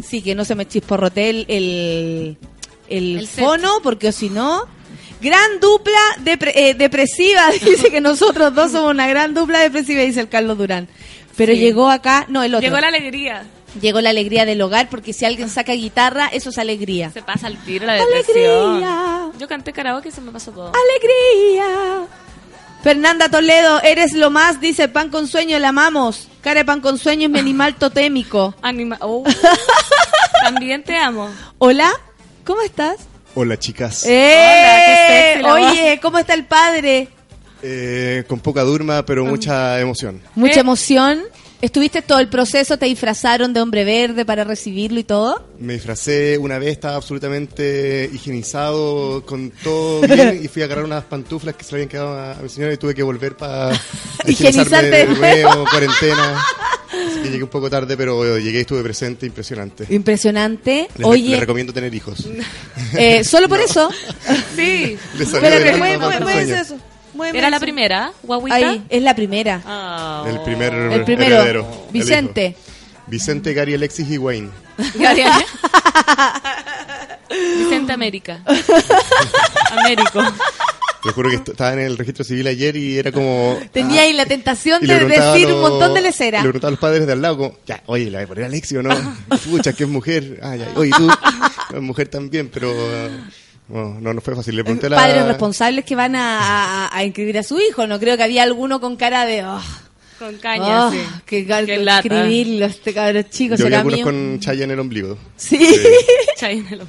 Sí, 0.01 0.21
que 0.21 0.33
no 0.35 0.45
se 0.45 0.55
me 0.55 0.67
chisporrote 0.67 1.29
el, 1.29 1.45
el, 1.49 2.37
el 2.87 3.27
fono, 3.27 3.79
porque 3.83 4.11
si 4.11 4.29
no... 4.29 4.65
Gran 5.21 5.59
dupla 5.61 5.97
depre- 6.25 6.51
eh, 6.53 6.73
depresiva, 6.73 7.49
dice 7.65 7.89
que 7.89 8.01
nosotros 8.01 8.53
dos 8.53 8.71
somos 8.73 8.91
una 8.91 9.07
gran 9.07 9.33
dupla 9.33 9.59
depresiva, 9.59 10.01
dice 10.01 10.19
el 10.19 10.27
Carlos 10.27 10.57
Durán. 10.57 10.89
Pero 11.37 11.53
Sí. 11.53 11.59
llegó 11.59 11.89
acá, 11.89 12.25
no, 12.27 12.43
el 12.43 12.53
otro. 12.55 12.67
Llegó 12.67 12.79
la 12.81 12.87
alegría. 12.89 13.45
Llegó 13.81 14.01
la 14.01 14.09
alegría 14.09 14.45
del 14.45 14.61
hogar, 14.61 14.89
porque 14.89 15.13
si 15.13 15.23
alguien 15.23 15.49
saca 15.49 15.71
guitarra, 15.73 16.27
eso 16.27 16.49
es 16.49 16.57
alegría. 16.57 17.09
Se 17.11 17.21
pasa 17.23 17.47
al 17.47 17.57
tiro 17.63 17.85
la 17.85 17.93
depresión. 17.93 18.83
Alegría. 18.83 19.29
Yo 19.39 19.47
canté 19.47 19.71
karaoke 19.71 20.09
y 20.09 20.11
se 20.11 20.19
me 20.19 20.31
pasó 20.33 20.51
todo. 20.51 20.73
¡Alegría! 20.73 22.05
Fernanda 22.83 23.29
Toledo, 23.29 23.81
eres 23.81 24.13
lo 24.13 24.29
más, 24.29 24.59
dice 24.59 24.89
Pan 24.89 25.09
con 25.09 25.27
Sueño, 25.27 25.57
la 25.59 25.69
amamos. 25.69 26.27
Cara 26.43 26.59
de 26.59 26.65
Pan 26.65 26.81
con 26.81 26.97
Sueño 26.97 27.27
es 27.27 27.31
mi 27.31 27.39
animal 27.39 27.75
totémico. 27.79 28.53
Anima 28.61 28.97
oh. 28.99 29.23
También 30.43 30.83
te 30.83 30.97
amo. 30.97 31.29
Hola, 31.57 31.89
¿cómo 32.43 32.61
estás? 32.61 32.97
Hola 33.33 33.57
chicas. 33.57 34.03
¡Eh! 34.05 35.39
Hola, 35.41 35.55
qué 35.55 35.63
sexy 35.63 35.81
Oye, 35.81 35.99
¿cómo 36.01 36.19
está 36.19 36.33
el 36.33 36.43
padre? 36.43 37.07
Eh, 37.61 38.25
con 38.27 38.41
poca 38.41 38.61
durma, 38.63 39.05
pero 39.05 39.23
mucha 39.23 39.79
emoción. 39.79 40.21
Mucha 40.35 40.59
emoción. 40.59 41.23
¿Estuviste 41.63 42.01
todo 42.01 42.19
el 42.19 42.27
proceso? 42.27 42.77
¿Te 42.77 42.87
disfrazaron 42.87 43.53
de 43.53 43.61
hombre 43.61 43.85
verde 43.85 44.25
para 44.25 44.43
recibirlo 44.43 44.99
y 44.99 45.05
todo? 45.05 45.47
Me 45.59 45.75
disfracé 45.75 46.37
una 46.37 46.59
vez, 46.59 46.71
estaba 46.71 46.97
absolutamente 46.97 48.09
higienizado, 48.11 49.25
con 49.25 49.49
todo 49.63 50.01
bien, 50.05 50.41
y 50.43 50.49
fui 50.49 50.61
a 50.61 50.65
agarrar 50.65 50.83
unas 50.83 51.05
pantuflas 51.05 51.55
que 51.55 51.63
se 51.63 51.71
le 51.71 51.75
habían 51.77 51.87
quedado 51.87 52.19
a, 52.19 52.33
a 52.33 52.41
mi 52.41 52.49
señora 52.49 52.73
y 52.73 52.77
tuve 52.77 52.93
que 52.93 53.01
volver 53.01 53.37
para 53.37 53.71
Higienizarte 54.27 54.89
de 54.89 55.05
nuevo, 55.05 55.63
cuarentena. 55.71 56.43
Así 57.07 57.21
que 57.21 57.29
llegué 57.29 57.43
un 57.43 57.49
poco 57.49 57.69
tarde, 57.69 57.95
pero 57.95 58.37
llegué 58.37 58.57
y 58.57 58.61
estuve 58.61 58.83
presente, 58.83 59.25
impresionante. 59.25 59.85
Impresionante. 59.89 60.89
Les, 60.97 61.07
Oye, 61.07 61.29
les 61.29 61.39
recomiendo 61.39 61.71
tener 61.71 61.95
hijos. 61.95 62.27
eh, 62.97 63.23
solo 63.23 63.47
por 63.47 63.61
eso. 63.61 63.89
Sí. 64.53 64.97
Sueño. 65.25 66.55
eso. 66.55 66.77
¿Era 67.33 67.49
la 67.49 67.57
eso. 67.57 67.63
primera, 67.63 68.11
guaguita? 68.23 68.55
Ahí, 68.55 68.83
es 68.89 69.03
la 69.03 69.15
primera. 69.15 69.61
Ah. 69.65 70.23
El 70.27 70.39
primer 70.41 70.73
El 70.73 71.03
primero. 71.03 71.35
heredero, 71.35 71.87
Vicente. 71.91 72.55
Vicente, 73.07 73.53
Gary, 73.53 73.73
Alexis 73.75 74.09
y 74.09 74.17
Wayne. 74.17 74.49
Vicente 77.57 77.93
América. 77.93 78.39
Américo. 79.71 80.21
Te 81.03 81.11
juro 81.11 81.29
que 81.29 81.35
est- 81.35 81.49
estaba 81.49 81.73
en 81.73 81.79
el 81.79 81.97
registro 81.97 82.23
civil 82.23 82.47
ayer 82.47 82.77
y 82.77 82.97
era 82.97 83.11
como... 83.11 83.59
Tenía 83.73 84.01
ah, 84.01 84.03
ahí 84.05 84.13
la 84.13 84.25
tentación 84.25 84.81
de 84.85 84.99
decir 85.05 85.47
un 85.51 85.59
montón 85.59 85.93
de 85.93 86.01
leceras. 86.01 86.41
Le 86.43 86.49
preguntaba 86.49 86.69
a 86.69 86.71
los 86.71 86.79
padres 86.79 87.05
de 87.05 87.11
al 87.11 87.21
lado, 87.21 87.37
como, 87.37 87.57
ya, 87.65 87.83
oye, 87.87 88.09
¿la 88.09 88.19
voy 88.19 88.23
a 88.23 88.27
poner 88.27 88.43
Alexis 88.45 88.77
o 88.77 88.83
no? 88.83 88.95
Pucha, 89.51 89.73
que 89.73 89.83
es 89.83 89.89
mujer. 89.89 90.39
Ah, 90.41 90.55
ya, 90.55 90.69
oye, 90.75 90.91
tú, 90.95 91.09
es 91.75 91.81
mujer 91.81 92.07
también, 92.07 92.49
pero... 92.53 92.71
ah, 92.71 93.09
no, 93.69 93.99
no, 93.99 94.13
no 94.13 94.21
fue 94.21 94.35
fácil. 94.35 94.55
Le 94.55 94.63
pregunté 94.63 94.87
a 94.87 94.89
la... 94.91 94.95
Padres 94.97 95.25
responsables 95.25 95.85
que 95.85 95.95
van 95.95 96.15
a, 96.15 96.87
a- 96.87 96.95
a 96.97 97.03
inscribir 97.03 97.37
a 97.37 97.43
su 97.43 97.59
hijo. 97.59 97.87
No 97.87 97.99
creo 97.99 98.17
que 98.17 98.23
había 98.23 98.43
alguno 98.43 98.79
con 98.81 98.95
cara 98.95 99.25
de... 99.25 99.43
"Oh, 99.45 99.61
Con 100.19 100.37
caña, 100.37 100.87
oh, 100.87 100.91
sí. 100.91 100.97
qué 101.25 101.45
Qué 101.45 101.77
lata. 101.77 101.99
escribirlo, 102.07 102.65
este 102.65 102.93
cabrón 102.93 103.25
chico. 103.29 103.55
Yo 103.55 103.63
será 103.65 103.83
mío. 103.83 104.03
con 104.05 104.39
chaya 104.39 104.63
en 104.63 104.71
el 104.71 104.79
ombligo. 104.79 105.17
Sí. 105.35 105.59
Chay 106.37 106.59
en 106.59 106.67
el. 106.67 106.79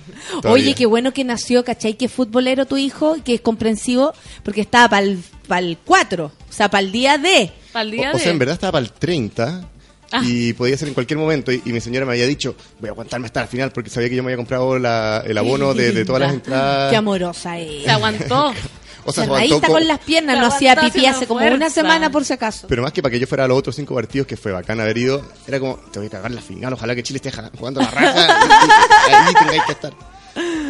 Todavía. 0.41 0.51
Oye, 0.53 0.75
qué 0.75 0.87
bueno 0.87 1.13
que 1.13 1.25
nació, 1.25 1.65
¿cachai? 1.65 1.95
Que 1.95 2.09
futbolero 2.09 2.67
tu 2.67 2.77
hijo, 2.77 3.17
que 3.25 3.35
es 3.35 3.41
comprensivo, 3.41 4.13
porque 4.45 4.61
estaba 4.61 4.89
para 4.89 5.61
el 5.61 5.79
4, 5.85 6.27
o 6.27 6.53
sea, 6.53 6.69
para 6.71 6.83
el 6.85 6.93
día 6.93 7.19
de. 7.19 7.51
Para 7.73 7.83
el 7.83 7.89
O, 7.89 7.93
día 7.93 8.11
o 8.11 8.13
de... 8.15 8.19
sea, 8.21 8.31
en 8.33 8.39
verdad 8.39 8.55
estaba 8.55 8.73
para 8.73 8.85
el 8.85 8.93
30 8.93 9.69
Ah. 10.17 10.21
y 10.25 10.53
podía 10.53 10.77
ser 10.79 10.89
en 10.89 10.95
cualquier 10.95 11.19
momento. 11.19 11.51
Y, 11.53 11.61
y 11.65 11.73
mi 11.73 11.81
señora 11.81 12.07
me 12.07 12.13
había 12.13 12.27
dicho, 12.27 12.55
voy 12.81 12.89
a 12.89 12.93
aguantarme 12.93 13.27
hasta 13.27 13.41
la 13.41 13.47
final 13.47 13.73
porque 13.73 13.91
sabía 13.91 14.09
que 14.09 14.17
yo 14.17 14.23
me 14.23 14.29
había 14.29 14.37
comprado 14.37 14.79
la- 14.79 15.23
el 15.27 15.37
abono 15.39 15.75
de, 15.75 15.93
de 15.93 16.05
todas 16.05 16.23
las 16.23 16.33
entradas. 16.35 16.91
Qué 16.91 16.97
amorosa 16.97 17.59
es. 17.59 17.83
Se 17.85 17.91
aguantó. 17.91 18.55
O 19.07 19.13
sea, 19.13 19.25
se 19.25 19.29
Cerradita 19.29 19.55
aguantó 19.57 19.67
con 19.73 19.83
co- 19.83 19.87
las 19.89 19.99
piernas, 19.99 20.39
no 20.39 20.47
hacía 20.47 20.77
pipí 20.77 21.05
hace 21.05 21.27
como 21.27 21.41
fuerza. 21.41 21.57
una 21.57 21.69
semana 21.69 22.11
por 22.11 22.25
si 22.25 22.33
acaso. 22.33 22.67
Pero 22.69 22.83
más 22.83 22.91
que 22.93 23.03
para 23.03 23.13
que 23.13 23.21
yo 23.21 23.27
fuera 23.27 23.45
a 23.45 23.49
los 23.49 23.59
otros 23.59 23.77
cinco 23.77 23.95
partidos, 23.95 24.27
que 24.27 24.37
fue 24.39 24.51
bacán 24.53 24.81
haber 24.81 24.97
ido, 24.97 25.23
era 25.47 25.61
como, 25.61 25.77
te 25.93 25.99
voy 25.99 26.07
a 26.09 26.11
cagar 26.11 26.31
la 26.31 26.41
final, 26.41 26.73
ojalá 26.73 26.95
que 26.95 27.03
Chile 27.03 27.21
esté 27.23 27.31
jugando 27.59 27.81
la 27.83 27.91
raja, 27.91 28.39
y- 29.07 29.11
y 29.11 29.15
ahí 29.15 29.35
tengáis 29.35 29.63
que 29.65 29.73
estar. 29.73 29.93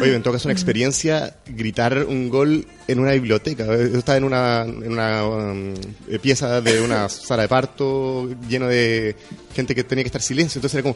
Oye, 0.01 0.13
en 0.15 0.21
todo 0.21 0.33
caso, 0.33 0.47
una 0.47 0.53
experiencia 0.53 1.35
gritar 1.47 2.03
un 2.05 2.29
gol 2.29 2.67
en 2.87 2.99
una 2.99 3.11
biblioteca. 3.13 3.65
Yo 3.65 3.97
estaba 3.97 4.17
en 4.17 4.23
una, 4.25 4.61
en 4.63 4.91
una 4.91 5.25
um, 5.25 5.73
eh, 6.09 6.19
pieza 6.21 6.61
de 6.61 6.81
una 6.81 7.07
sala 7.09 7.43
de 7.43 7.47
parto 7.47 8.29
lleno 8.47 8.67
de 8.67 9.15
gente 9.55 9.73
que 9.73 9.83
tenía 9.83 10.03
que 10.03 10.09
estar 10.09 10.21
silencio, 10.21 10.59
entonces 10.59 10.75
era 10.75 10.83
como, 10.83 10.95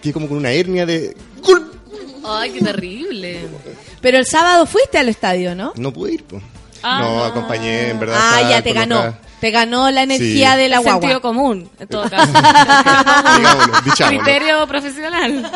que 0.00 0.12
como 0.12 0.28
con 0.28 0.36
una 0.38 0.50
hernia 0.50 0.84
de... 0.84 1.16
Ay, 2.24 2.50
qué 2.50 2.60
terrible. 2.60 3.40
Pero 4.00 4.18
el 4.18 4.26
sábado 4.26 4.66
fuiste 4.66 4.98
al 4.98 5.08
estadio, 5.08 5.54
¿no? 5.54 5.72
No 5.76 5.92
pude 5.92 6.14
ir, 6.14 6.24
pues. 6.24 6.42
Ah. 6.82 7.00
no, 7.00 7.24
acompañé, 7.24 7.90
en 7.90 8.00
verdad. 8.00 8.16
Ah, 8.20 8.48
ya 8.50 8.62
te 8.62 8.72
ganó. 8.72 8.98
otra- 8.98 9.20
Te 9.40 9.50
ganó 9.50 9.90
la 9.90 10.02
energía 10.04 10.52
Sí. 10.54 10.58
de 10.62 10.68
la 10.68 10.78
guagua. 10.78 11.00
Sentido 11.00 11.20
común, 11.20 11.68
en 11.80 11.88
todo 11.88 12.02
caso. 12.10 12.32
Digámoslo. 13.36 14.08
Criterio 14.08 14.66
profesional. 14.66 15.50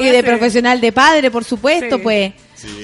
Y 0.00 0.04
de 0.06 0.22
profesional 0.22 0.80
de 0.80 0.92
padre, 0.92 1.30
por 1.30 1.44
supuesto, 1.44 1.96
Sí. 1.96 2.02
pues. 2.02 2.32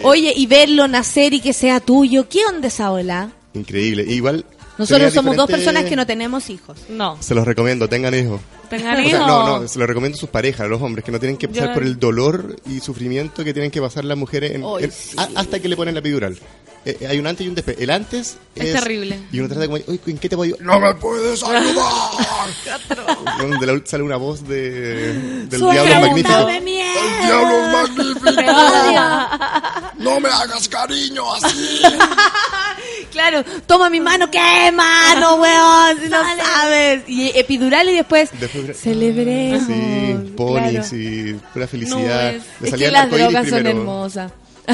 Oye, 0.02 0.32
y 0.36 0.46
verlo 0.46 0.86
nacer 0.88 1.32
y 1.32 1.40
que 1.40 1.52
sea 1.52 1.80
tuyo, 1.80 2.28
¿qué 2.28 2.40
onda 2.46 2.68
esa 2.68 2.90
ola? 2.92 3.30
Increíble. 3.54 4.04
Igual... 4.06 4.44
Nosotros 4.78 5.12
somos 5.12 5.36
dos 5.36 5.50
personas 5.50 5.84
que 5.84 5.94
no 5.96 6.06
tenemos 6.06 6.48
hijos. 6.48 6.78
No. 6.88 7.18
Se 7.20 7.34
los 7.34 7.46
recomiendo, 7.46 7.86
tengan 7.88 8.14
hijos. 8.14 8.40
Tengan 8.70 8.94
O 8.94 8.96
sea, 9.00 9.06
hijos. 9.06 9.26
no, 9.26 9.60
no, 9.60 9.68
se 9.68 9.78
lo 9.78 9.86
recomiendo 9.86 10.16
a 10.16 10.20
sus 10.20 10.30
parejas, 10.30 10.60
a 10.62 10.68
los 10.68 10.80
hombres, 10.80 11.04
que 11.04 11.12
no 11.12 11.18
tienen 11.20 11.36
que 11.36 11.48
pasar 11.48 11.68
Yo- 11.68 11.74
por 11.74 11.82
el 11.82 11.98
dolor 11.98 12.56
y 12.66 12.80
sufrimiento 12.80 13.44
que 13.44 13.52
tienen 13.52 13.70
que 13.70 13.80
pasar 13.80 14.04
las 14.06 14.16
mujeres 14.16 14.52
en- 14.54 14.64
Ay, 14.64 14.84
en- 14.84 14.92
a- 15.18 15.40
hasta 15.40 15.58
que 15.60 15.68
le 15.68 15.76
ponen 15.76 15.92
la 15.94 16.00
epidural. 16.00 16.38
Eh, 16.84 16.96
eh, 17.00 17.06
hay 17.08 17.18
un 17.18 17.26
antes 17.26 17.44
y 17.44 17.48
un 17.48 17.54
después. 17.54 17.76
El 17.78 17.90
antes 17.90 18.38
Es 18.54 18.64
es, 18.64 18.72
terrible. 18.72 19.20
Y 19.30 19.38
uno 19.40 19.48
trata 19.48 19.66
como, 19.66 19.76
oye, 19.86 20.00
¿en 20.06 20.16
qué 20.18 20.28
te 20.30 20.36
puedo? 20.36 20.56
¡No 20.60 20.80
me 20.80 20.94
puedes 20.94 21.42
ayudar! 21.42 21.84
Donde 23.38 23.66
la- 23.66 23.80
sale 23.84 24.02
una 24.02 24.16
voz 24.16 24.46
de, 24.48 25.12
del 25.46 25.60
Diablo 25.60 26.00
Magnífico. 26.00 26.32
¡Dame 26.32 26.60
miedo! 26.62 27.00
¡El 27.20 27.26
Diablo 27.26 27.58
Magnífico! 27.72 28.32
¡No 29.98 30.20
me 30.20 30.28
hagas 30.30 30.68
cariño 30.68 31.34
así! 31.34 31.82
Claro, 33.12 33.44
toma 33.66 33.90
mi 33.90 33.98
mano, 34.00 34.30
¿qué 34.30 34.70
mano, 34.72 35.34
weón? 35.34 36.00
Si 36.00 36.08
no 36.08 36.18
sabes. 36.44 37.02
Y 37.08 37.36
epidural 37.36 37.88
y 37.88 37.94
después, 37.94 38.30
Después- 38.38 38.76
celebremos. 38.80 39.66
Sí, 39.66 40.32
ponis 40.36 40.88
Claro. 40.88 40.96
y 40.96 41.34
pura 41.52 41.66
felicidad. 41.66 42.32
Le 42.60 42.66
Es 42.66 42.70
salía 42.70 42.86
que 42.88 42.92
las 42.92 43.10
drogas 43.10 43.48
son 43.48 43.58
primero. 43.58 43.78
hermosas. 43.80 44.32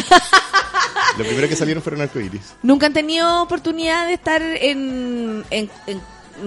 Lo 1.16 1.24
primero 1.24 1.48
que 1.48 1.56
salieron 1.56 1.82
fueron 1.82 2.02
arcoíris. 2.02 2.54
¿Nunca 2.62 2.86
han 2.86 2.92
tenido 2.92 3.42
oportunidad 3.42 4.06
de 4.06 4.14
estar 4.14 4.42
en, 4.42 5.44
en, 5.50 5.70
en- 5.86 6.00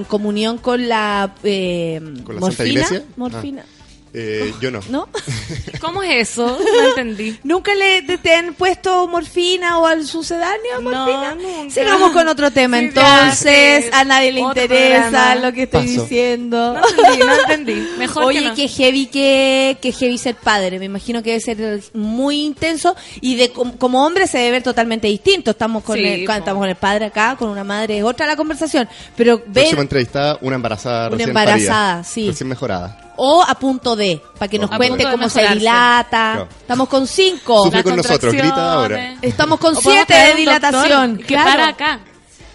comunión 0.07 0.59
con 0.59 0.87
la, 0.87 1.33
eh, 1.43 1.99
¿Con 2.23 2.35
la 2.35 2.41
Santa 2.41 2.63
morfina? 2.63 2.67
Iglesia? 2.69 3.03
Morfina. 3.17 3.65
Eh, 4.13 4.53
yo 4.59 4.71
no. 4.71 4.79
¿No? 4.89 5.07
¿Cómo 5.81 6.01
es 6.01 6.29
eso? 6.31 6.57
No 6.59 6.89
entendí. 6.89 7.37
¿Nunca 7.43 7.75
le 7.75 8.01
te, 8.01 8.17
te 8.17 8.33
han 8.35 8.53
puesto 8.55 9.07
morfina 9.07 9.77
o 9.79 9.85
al 9.85 10.05
sucedáneo 10.05 10.81
morfina? 10.81 11.35
nunca. 11.35 11.73
Sigamos 11.73 12.11
con 12.11 12.27
otro 12.27 12.49
tema. 12.51 12.79
Sí, 12.79 12.85
Entonces, 12.85 13.89
ya, 13.91 13.99
a 13.99 14.03
nadie 14.05 14.31
le 14.31 14.41
otro 14.43 14.61
interesa 14.63 15.01
programa. 15.09 15.35
lo 15.35 15.53
que 15.53 15.63
estoy 15.63 15.87
Paso. 15.87 16.01
diciendo. 16.03 16.73
No 16.73 16.81
entendí, 16.89 17.19
no 17.25 17.35
entendí. 17.41 17.87
Mejor 17.99 18.23
Oye, 18.25 18.39
que 18.41 18.47
no. 18.47 18.55
que 18.55 18.67
heavy 18.67 19.05
que, 19.07 19.77
que 19.81 19.91
heavy 19.91 20.17
ser 20.17 20.35
padre. 20.35 20.79
Me 20.79 20.85
imagino 20.85 21.21
que 21.21 21.29
debe 21.37 21.41
ser 21.41 21.81
muy 21.93 22.41
intenso 22.45 22.95
y 23.21 23.35
de 23.35 23.51
com- 23.51 23.73
como 23.77 24.05
hombre 24.05 24.25
se 24.27 24.39
debe 24.39 24.51
ver 24.51 24.63
totalmente 24.63 25.07
distinto. 25.07 25.51
Estamos 25.51 25.83
con 25.83 25.95
Sí, 25.97 26.03
el, 26.05 26.25
po. 26.25 26.31
estamos 26.33 26.61
con 26.61 26.69
el 26.69 26.75
padre 26.75 27.05
acá, 27.05 27.35
con 27.37 27.49
una 27.49 27.63
madre 27.63 27.99
es 27.99 28.03
otra 28.03 28.25
la 28.25 28.35
conversación. 28.35 28.89
Pero 29.15 29.37
Próxima 29.43 29.61
ver 29.75 29.79
entrevistada, 29.79 30.37
una 30.41 30.55
embarazada 30.55 31.01
Una 31.07 31.09
recién 31.11 31.29
embarazada, 31.29 31.91
parida, 31.97 32.03
sí. 32.03 32.27
Recién 32.29 32.49
mejorada. 32.49 33.05
O 33.21 33.43
a 33.43 33.53
punto 33.55 33.95
de, 33.95 34.21
para 34.37 34.49
que 34.49 34.57
nos 34.57 34.71
A 34.71 34.77
cuente 34.77 35.03
cómo 35.03 35.29
se 35.29 35.41
dilata. 35.47 36.31
Claro. 36.33 36.47
Estamos 36.61 36.87
con 36.87 37.05
cinco. 37.07 37.63
Sufre 37.65 37.83
con 37.83 37.95
nosotros, 37.97 38.33
grita 38.33 38.73
ahora. 38.73 39.17
Estamos 39.21 39.59
con 39.59 39.75
siete 39.75 40.13
de 40.13 40.33
dilatación. 40.35 41.09
doctor 41.17 41.27
que 41.27 41.33
claro. 41.33 41.49
para 41.51 41.67
acá. 41.67 41.99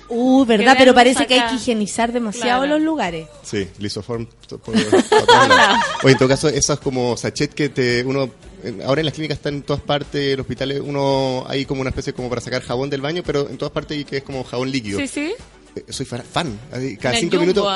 Uh, 0.08 0.44
verdad, 0.44 0.74
pero 0.78 0.94
parece 0.94 1.26
que 1.26 1.34
hay 1.40 1.48
que 1.48 1.54
higienizar 1.56 2.12
demasiado 2.12 2.60
Claro. 2.62 2.74
los 2.78 2.82
lugares. 2.82 3.26
Sí, 3.42 3.68
lisoform. 3.78 4.26
Oye, 6.02 6.12
en 6.12 6.18
todo 6.18 6.28
caso, 6.28 6.48
esos 6.48 6.78
como 6.80 7.16
sachet 7.16 7.52
que 7.54 7.68
te 7.70 8.04
uno 8.04 8.30
ahora 8.84 9.00
en 9.00 9.06
las 9.06 9.14
clínicas 9.14 9.38
están 9.38 9.54
en 9.54 9.62
todas 9.62 9.82
partes, 9.82 10.22
en 10.32 10.36
los 10.38 10.44
hospitales 10.44 10.80
uno 10.84 11.44
hay 11.48 11.64
como 11.66 11.80
una 11.80 11.90
especie 11.90 12.12
como 12.12 12.28
para 12.28 12.40
sacar 12.40 12.62
jabón 12.62 12.90
del 12.90 13.00
baño, 13.00 13.22
pero 13.24 13.48
en 13.48 13.56
todas 13.58 13.72
partes 13.72 13.96
hay 13.96 14.04
que 14.04 14.18
es 14.18 14.22
como 14.22 14.44
jabón 14.44 14.70
líquido. 14.70 14.98
Sí, 15.00 15.08
sí. 15.08 15.34
Eh, 15.76 15.84
Soy 15.88 16.06
fa- 16.06 16.22
fan. 16.22 16.58
Cada 17.00 17.14
En 17.14 17.20
cinco 17.20 17.38
minutos 17.38 17.66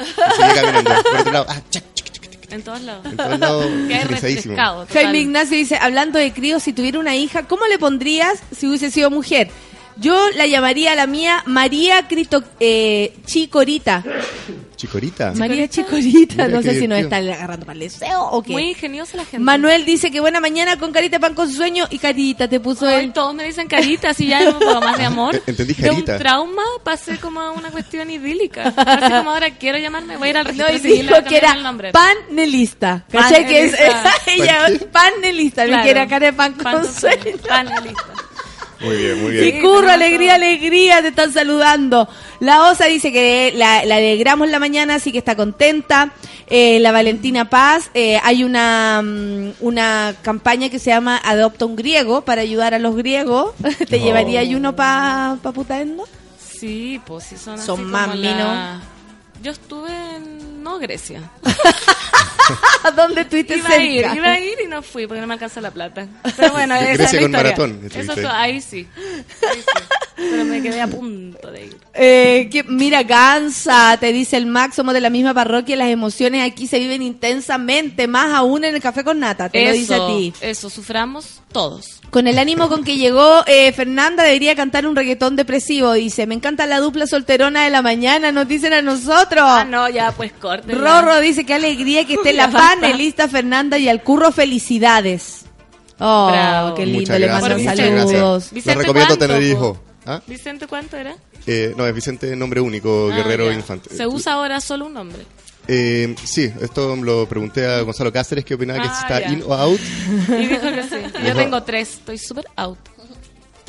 y 0.00 0.54
caminando. 0.54 0.90
Por 1.02 1.20
otro 1.20 1.32
lado, 1.32 1.46
ah, 1.48 1.60
chac, 1.70 1.84
En 2.50 2.62
todos 2.62 2.80
lados. 2.82 3.06
En 3.06 3.16
todos 3.16 3.38
lados, 3.38 3.64
Que 3.88 3.94
hay 3.94 4.02
higienizadísimo. 4.02 4.54
refrescado, 4.54 4.86
total. 4.86 5.02
Jaime 5.02 5.18
Ignacio 5.20 5.56
dice, 5.56 5.76
hablando 5.80 6.18
de 6.18 6.32
críos, 6.32 6.62
si 6.62 6.72
tuviera 6.72 6.98
una 6.98 7.16
hija, 7.16 7.44
¿cómo 7.44 7.66
le 7.66 7.78
pondrías 7.78 8.38
si 8.56 8.66
hubiese 8.66 8.90
sido 8.90 9.10
mujer? 9.10 9.50
Yo 9.98 10.28
la 10.36 10.46
llamaría 10.46 10.92
a 10.92 10.94
la 10.94 11.06
mía 11.06 11.42
María 11.46 12.06
Cristo 12.06 12.44
eh, 12.60 13.14
Chicorita. 13.24 14.04
Chicorita. 14.76 15.32
María 15.36 15.66
Chicorita, 15.68 16.48
no 16.48 16.62
sé 16.62 16.78
si 16.78 16.86
nos 16.86 16.98
divertido. 16.98 17.16
está 17.20 17.34
agarrando 17.34 17.64
para 17.66 17.74
el 17.74 17.80
deseo 17.80 18.22
o 18.24 18.42
qué. 18.42 18.52
Muy 18.52 18.68
ingeniosa 18.70 19.16
la 19.16 19.24
gente. 19.24 19.38
Manuel 19.38 19.84
dice 19.84 20.10
que 20.10 20.20
buena 20.20 20.38
mañana 20.40 20.78
con 20.78 20.92
carita 20.92 21.16
de 21.16 21.20
pan 21.20 21.34
con 21.34 21.50
sueño 21.50 21.86
y 21.90 21.98
carita 21.98 22.46
te 22.48 22.60
puso 22.60 22.86
Ay, 22.86 23.06
él. 23.06 23.12
todos 23.12 23.34
me 23.34 23.44
dicen 23.44 23.68
caritas 23.68 24.20
y 24.20 24.26
ya 24.28 24.44
no 24.44 24.58
puedo 24.58 24.80
más 24.80 24.98
de 24.98 25.04
amor. 25.06 25.42
Entendí 25.46 25.72
De 25.74 25.90
un 25.90 26.04
trauma 26.04 26.62
pasé 26.84 27.16
como 27.18 27.40
a 27.40 27.52
una 27.52 27.70
cuestión 27.70 28.10
idílica. 28.10 28.64
Así 28.76 29.12
como 29.12 29.30
ahora 29.30 29.50
quiero 29.50 29.78
llamarme, 29.78 30.16
voy 30.16 30.28
a 30.28 30.30
ir 30.30 30.36
al 30.38 30.44
No, 30.44 30.66
registro 30.66 30.76
y 30.76 30.78
civil 30.80 31.06
dijo 31.08 31.14
que 31.16 31.22
cambiar 31.22 31.44
el 31.44 31.50
era 31.50 31.62
nombre. 31.62 31.92
panelista. 31.92 33.04
¿Cachai? 33.10 33.46
Que 33.46 33.64
es, 33.64 33.74
ella 34.26 34.66
panelista, 34.92 35.64
Claro. 35.66 35.82
que 35.84 35.90
era 35.90 36.06
cara 36.06 36.26
de 36.26 36.32
pan 36.32 36.52
con 36.52 36.64
Pan- 36.64 36.94
sueño. 36.94 37.36
Panelista. 37.48 38.04
Muy 38.80 38.96
bien, 38.96 39.22
muy 39.22 39.32
Y 39.36 39.40
bien. 39.52 39.60
curro, 39.62 39.90
alegría, 39.90 40.34
alegría, 40.34 41.00
te 41.02 41.08
están 41.08 41.32
saludando. 41.32 42.08
La 42.40 42.68
Osa 42.70 42.84
dice 42.86 43.10
que 43.10 43.52
la, 43.56 43.84
la 43.86 43.96
alegramos 43.96 44.48
la 44.50 44.58
mañana, 44.58 44.96
así 44.96 45.12
que 45.12 45.18
está 45.18 45.34
contenta. 45.34 46.10
Eh, 46.48 46.78
la 46.80 46.92
Valentina 46.92 47.48
Paz, 47.50 47.90
eh, 47.94 48.20
hay 48.22 48.44
una, 48.44 49.02
mm, 49.02 49.52
una 49.60 50.14
campaña 50.22 50.68
que 50.68 50.78
se 50.78 50.90
llama 50.90 51.20
Adopta 51.24 51.64
un 51.64 51.74
griego 51.74 52.20
para 52.20 52.42
ayudar 52.42 52.74
a 52.74 52.78
los 52.78 52.94
griegos. 52.96 53.52
¿Te 53.88 53.98
llevaría 53.98 54.40
ahí 54.40 54.54
uno 54.54 54.76
para 54.76 55.38
pa 55.42 55.52
Putaendo? 55.52 56.04
Sí, 56.38 57.00
pues 57.06 57.24
sí 57.24 57.36
son 57.36 57.54
así 57.54 57.66
Son 57.66 57.76
como 57.78 57.88
más 57.90 58.08
la- 58.08 58.14
minos. 58.14 58.82
Yo 59.42 59.52
estuve. 59.52 59.90
No, 60.76 60.80
Grecia. 60.80 61.22
¿A 62.84 62.90
dónde 62.96 63.22
estuviste 63.22 63.56
Iba 63.56 63.68
a 63.70 63.78
ir, 63.82 64.06
iba 64.14 64.32
a 64.32 64.38
ir 64.40 64.58
y 64.64 64.68
no 64.68 64.82
fui 64.82 65.06
porque 65.06 65.20
no 65.20 65.26
me 65.26 65.34
alcanza 65.34 65.60
la 65.60 65.70
plata. 65.70 66.06
Pero 66.36 66.52
bueno, 66.52 66.74
esa 66.76 66.90
es 66.92 66.98
Grecia 66.98 67.20
la 67.20 67.26
con 67.26 67.30
historia. 67.30 67.42
maratón, 67.56 67.70
Eso 67.86 67.98
estuviste. 68.00 68.12
fue- 68.22 68.30
ahí 68.30 68.60
sí. 68.60 68.86
Ahí 68.96 69.58
sí. 69.60 69.84
Pero 70.16 70.44
me 70.44 70.62
quedé 70.62 70.80
a 70.80 70.86
punto 70.86 71.50
de 71.50 71.64
ir. 71.66 71.76
Eh, 71.94 72.48
que, 72.50 72.62
mira, 72.64 73.06
cansa, 73.06 73.96
te 74.00 74.12
dice 74.12 74.36
el 74.36 74.46
Max, 74.46 74.76
somos 74.76 74.94
de 74.94 75.00
la 75.00 75.10
misma 75.10 75.34
parroquia, 75.34 75.76
las 75.76 75.88
emociones 75.88 76.42
aquí 76.50 76.66
se 76.66 76.78
viven 76.78 77.02
intensamente, 77.02 78.06
más 78.06 78.32
aún 78.32 78.64
en 78.64 78.74
el 78.74 78.80
café 78.82 79.02
con 79.04 79.18
nata, 79.20 79.48
te 79.48 79.64
lo 79.64 79.72
dice 79.72 79.94
a 79.94 80.06
ti. 80.06 80.32
Eso, 80.40 80.70
suframos 80.70 81.40
todos. 81.52 82.00
Con 82.10 82.26
el 82.26 82.38
ánimo 82.38 82.68
con 82.68 82.82
que 82.84 82.96
llegó 82.96 83.44
eh, 83.46 83.72
Fernanda 83.72 84.22
debería 84.22 84.54
cantar 84.54 84.86
un 84.86 84.96
reggaetón 84.96 85.36
depresivo, 85.36 85.92
dice, 85.92 86.26
me 86.26 86.34
encanta 86.34 86.66
la 86.66 86.80
dupla 86.80 87.06
solterona 87.06 87.64
de 87.64 87.70
la 87.70 87.82
mañana, 87.82 88.32
nos 88.32 88.48
dicen 88.48 88.72
a 88.72 88.80
nosotros. 88.80 89.42
Ah, 89.44 89.64
no, 89.68 89.88
ya, 89.88 90.12
pues 90.12 90.32
corte. 90.32 90.72
Rorro 90.72 91.20
dice, 91.20 91.44
qué 91.44 91.54
alegría 91.54 92.06
que 92.06 92.14
esté 92.14 92.32
la 92.34 92.50
panelista 92.50 93.28
Fernanda 93.28 93.76
y 93.78 93.88
al 93.88 94.02
curro 94.02 94.32
felicidades. 94.32 95.44
Oh, 95.98 96.28
Bravo. 96.30 96.74
qué 96.74 96.84
lindo, 96.86 97.00
Muchas 97.00 97.20
le 97.20 97.26
gracias, 97.26 97.64
mandan 97.64 97.76
saludos. 97.76 98.44
Les 98.44 98.52
Vicente, 98.52 98.82
recomiendo. 98.82 99.82
¿Ah? 100.06 100.20
¿Vicente 100.26 100.66
cuánto 100.66 100.96
era? 100.96 101.16
Eh, 101.46 101.74
no, 101.76 101.86
es 101.86 101.94
Vicente 101.94 102.34
nombre 102.36 102.60
único, 102.60 103.10
Ah, 103.12 103.16
guerrero 103.16 103.48
ya. 103.50 103.54
infante. 103.54 103.94
Se 103.94 104.06
usa 104.06 104.34
ahora 104.34 104.60
solo 104.60 104.86
un 104.86 104.94
nombre. 104.94 105.24
Eh, 105.68 106.14
sí, 106.24 106.52
esto 106.60 106.94
lo 106.96 107.26
pregunté 107.28 107.66
a 107.66 107.80
Gonzalo 107.82 108.12
Cáceres, 108.12 108.44
que 108.44 108.54
opinaba 108.54 108.82
que 108.82 108.88
Ah, 108.88 108.98
está 109.00 109.32
in 109.32 109.42
o 109.46 109.52
out. 109.54 109.80
Y 110.28 110.46
dijo 110.46 110.60
que 110.62 110.82
sí. 110.84 110.96
Yo 111.14 111.20
Dijo- 111.20 111.36
tengo 111.38 111.62
tres, 111.62 111.94
estoy 111.94 112.18
súper 112.18 112.46
out. 112.56 112.78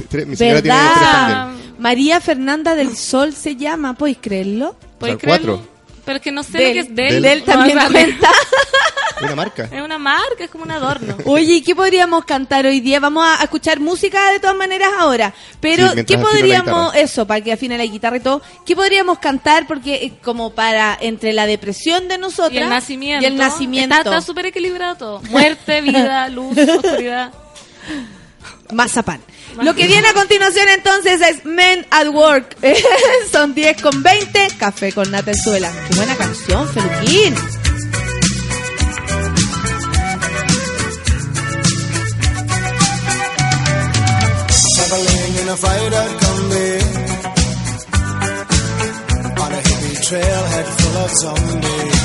Tres- 0.09 0.27
mi 0.27 0.35
señora 0.35 0.61
tiene 0.61 0.77
tres 0.77 1.11
también. 1.11 1.73
María 1.79 2.21
Fernanda 2.21 2.75
del 2.75 2.95
Sol 2.95 3.33
se 3.33 3.55
llama, 3.55 3.95
¿podéis 3.95 4.17
creerlo? 4.21 4.75
¿Puedes 4.99 5.13
Son 5.19 5.27
cuatro. 5.29 5.55
creerlo? 5.57 5.76
Pero 6.07 6.17
es 6.17 6.23
que 6.23 6.31
no 6.31 6.41
sé 6.41 6.57
Del- 6.57 6.67
lo 6.69 6.73
que 6.73 6.79
es 6.79 6.95
del. 6.95 7.21
del- 7.21 7.43
también 7.43 7.77
cuenta. 7.91 8.31
Una 9.21 9.35
marca. 9.35 9.63
Es 9.71 9.81
una 9.81 9.97
marca, 9.97 10.43
es 10.43 10.49
como 10.51 10.63
un 10.63 10.69
adorno. 10.69 11.17
Oye, 11.25 11.55
¿y 11.55 11.61
qué 11.63 11.75
podríamos 11.75 12.23
cantar 12.23 12.67
hoy 12.67 12.79
día? 12.81 12.99
Vamos 12.99 13.25
a 13.27 13.43
escuchar 13.43 13.79
música 13.79 14.29
de 14.31 14.39
todas 14.39 14.55
maneras 14.55 14.89
ahora. 14.99 15.33
Pero, 15.59 15.89
Sí, 15.91 16.05
¿qué 16.05 16.19
podríamos, 16.19 16.93
eso, 16.95 17.25
para 17.25 17.41
que 17.41 17.51
afine 17.51 17.79
la 17.79 17.85
guitarra 17.85 18.17
y 18.17 18.19
todo, 18.19 18.43
¿qué 18.63 18.75
podríamos 18.75 19.17
cantar? 19.17 19.65
Porque 19.65 19.95
eh, 19.95 20.13
como 20.23 20.51
para, 20.51 20.95
entre 21.01 21.33
la 21.33 21.47
depresión 21.47 22.07
de 22.07 22.19
nosotros 22.19 22.53
Y 22.53 22.57
el 22.59 22.69
nacimiento. 22.69 23.23
y 23.23 23.25
el 23.27 23.37
nacimiento. 23.37 23.95
Está 23.95 24.09
está 24.11 24.21
súper 24.21 24.45
equilibrado 24.45 24.95
todo. 24.97 25.21
Muerte, 25.31 25.81
vida, 25.81 26.29
luz, 26.29 26.55
oscuridad. 26.83 27.33
Mazapán. 28.73 29.21
Lo 29.61 29.73
que 29.73 29.87
viene 29.87 30.07
a 30.07 30.13
continuación 30.13 30.67
entonces 30.69 31.21
es 31.21 31.45
Men 31.45 31.85
at 31.89 32.07
Work. 32.07 32.57
Son 33.31 33.53
10 33.53 33.81
con 33.81 34.03
20. 34.03 34.47
Café 34.57 34.91
con 34.91 35.09
Nata 35.11 35.31
en 35.31 35.37
Suela. 35.37 35.71
Qué 35.89 35.95
buena 35.95 36.15
canción, 36.15 36.67
Feluquín. 36.69 37.35
In 45.47 45.53
a 45.53 45.55
freighter 45.55 46.07
combi 46.21 46.69
on 49.43 49.51
a 49.53 49.61
hippie 49.67 49.97
trailhead 50.07 50.67
full 50.77 50.97
of 51.03 51.11
zombies. 51.21 51.97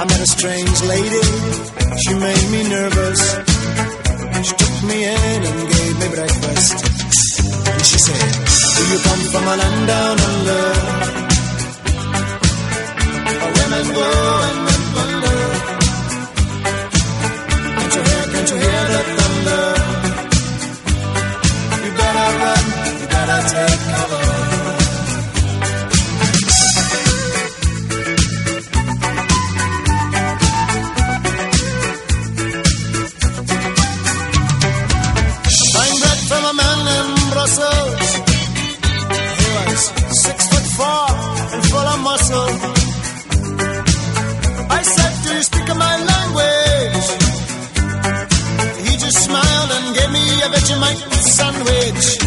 I 0.00 0.04
met 0.04 0.20
a 0.20 0.26
strange 0.26 0.82
lady, 0.92 1.24
she 2.02 2.14
made 2.14 2.46
me 2.52 2.68
nervous. 2.70 4.05
She 4.44 4.54
took 4.54 4.82
me 4.84 4.98
in 5.04 5.42
and 5.50 5.68
gave 5.72 5.94
me 6.00 6.08
breakfast. 6.16 6.74
And 7.72 7.84
she 7.84 7.98
said, 8.06 8.32
Do 8.76 8.82
you 8.92 8.98
come 9.06 9.22
from 9.32 9.44
a 9.44 9.56
land 9.56 9.86
down 9.86 10.16
under? 10.30 10.64
Where 13.40 13.52
women 13.58 13.86
go 13.98 14.08
and 14.46 14.58
men 14.66 14.82
wonder. 14.96 15.38
Can't 17.76 17.94
you 17.96 18.02
hear, 18.08 18.24
can't 18.32 18.50
you 18.52 18.58
hear 18.64 18.82
the 18.92 19.00
thunder? 19.16 19.64
You 21.84 21.90
better 22.00 22.28
run, 22.42 22.64
you 23.00 23.06
better 23.14 23.40
take 23.52 23.80
cover. 23.92 24.35
I 44.68 44.82
said, 44.82 45.12
Do 45.24 45.34
you 45.36 45.42
speak 45.42 45.68
my 45.76 45.96
language? 46.12 47.08
He 48.84 48.96
just 48.98 49.18
smiled 49.24 49.70
and 49.70 49.94
gave 49.94 50.10
me 50.10 50.42
a 50.42 50.48
sandwich. 51.22 52.25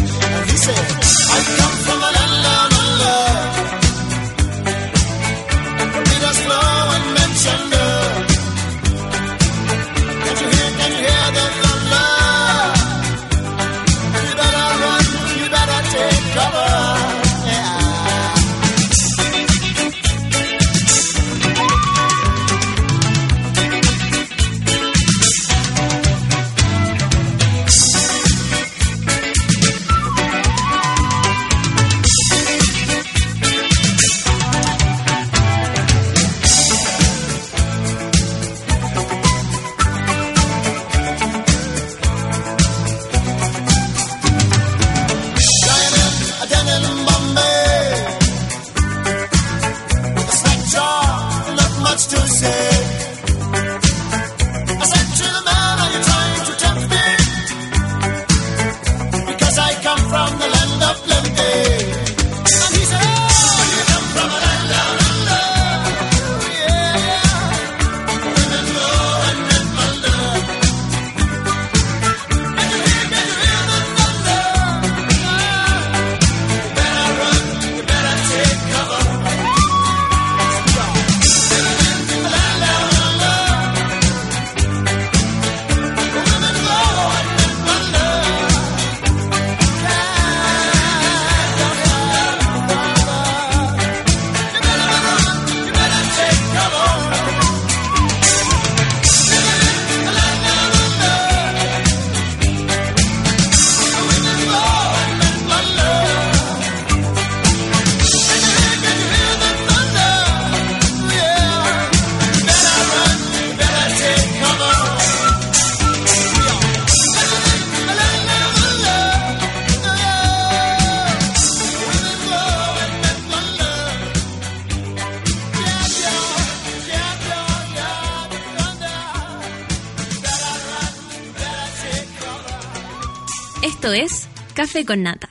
con 134.90 135.04
nata. 135.04 135.28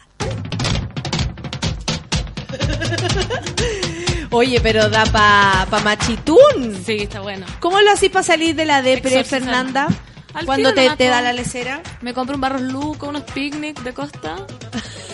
Oye, 4.31 4.61
pero 4.61 4.87
da 4.87 5.03
pa, 5.07 5.67
pa 5.69 5.79
machitún. 5.81 6.81
Sí, 6.85 6.99
está 7.01 7.19
bueno. 7.19 7.45
¿Cómo 7.59 7.81
lo 7.81 7.91
haces 7.91 8.09
para 8.09 8.23
salir 8.23 8.55
de 8.55 8.63
la 8.63 8.81
depre, 8.81 9.21
Fernanda? 9.25 9.89
Al 10.33 10.45
cuando 10.45 10.73
te, 10.73 10.89
te, 10.91 11.07
da 11.07 11.19
la 11.19 11.33
lecera. 11.33 11.81
Me 11.99 12.13
compro 12.13 12.35
un 12.35 12.41
barros 12.41 12.61
luco, 12.61 13.09
unos 13.09 13.23
picnic 13.23 13.81
de 13.81 13.93
costa 13.93 14.37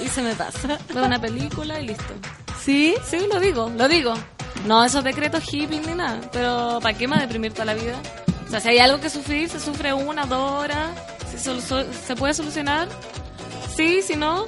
y 0.05 0.09
se 0.09 0.22
me 0.22 0.35
pasa. 0.35 0.77
Veo 0.93 1.05
una 1.05 1.19
película 1.19 1.80
y 1.80 1.88
listo. 1.88 2.13
¿Sí? 2.63 2.93
Sí, 3.09 3.26
lo 3.34 3.39
digo, 3.39 3.72
lo 3.76 3.88
digo. 3.88 4.13
No 4.67 4.85
esos 4.85 5.03
decretos 5.03 5.51
hippie 5.51 5.80
ni 5.80 5.95
nada, 5.95 6.22
pero 6.31 6.77
¿para 6.84 6.95
qué 6.95 7.07
más 7.07 7.19
deprimir 7.22 7.51
toda 7.51 7.65
la 7.65 7.73
vida? 7.73 7.99
O 8.45 8.51
sea, 8.51 8.59
si 8.59 8.69
hay 8.69 8.77
algo 8.77 8.99
que 9.01 9.09
sufrir, 9.09 9.49
se 9.49 9.59
sufre 9.59 9.91
una, 9.91 10.27
dos 10.27 10.51
horas, 10.51 10.91
se, 11.35 11.39
se 12.05 12.15
puede 12.15 12.35
solucionar 12.35 12.88
sí, 13.76 14.02
si 14.02 14.15
no, 14.15 14.45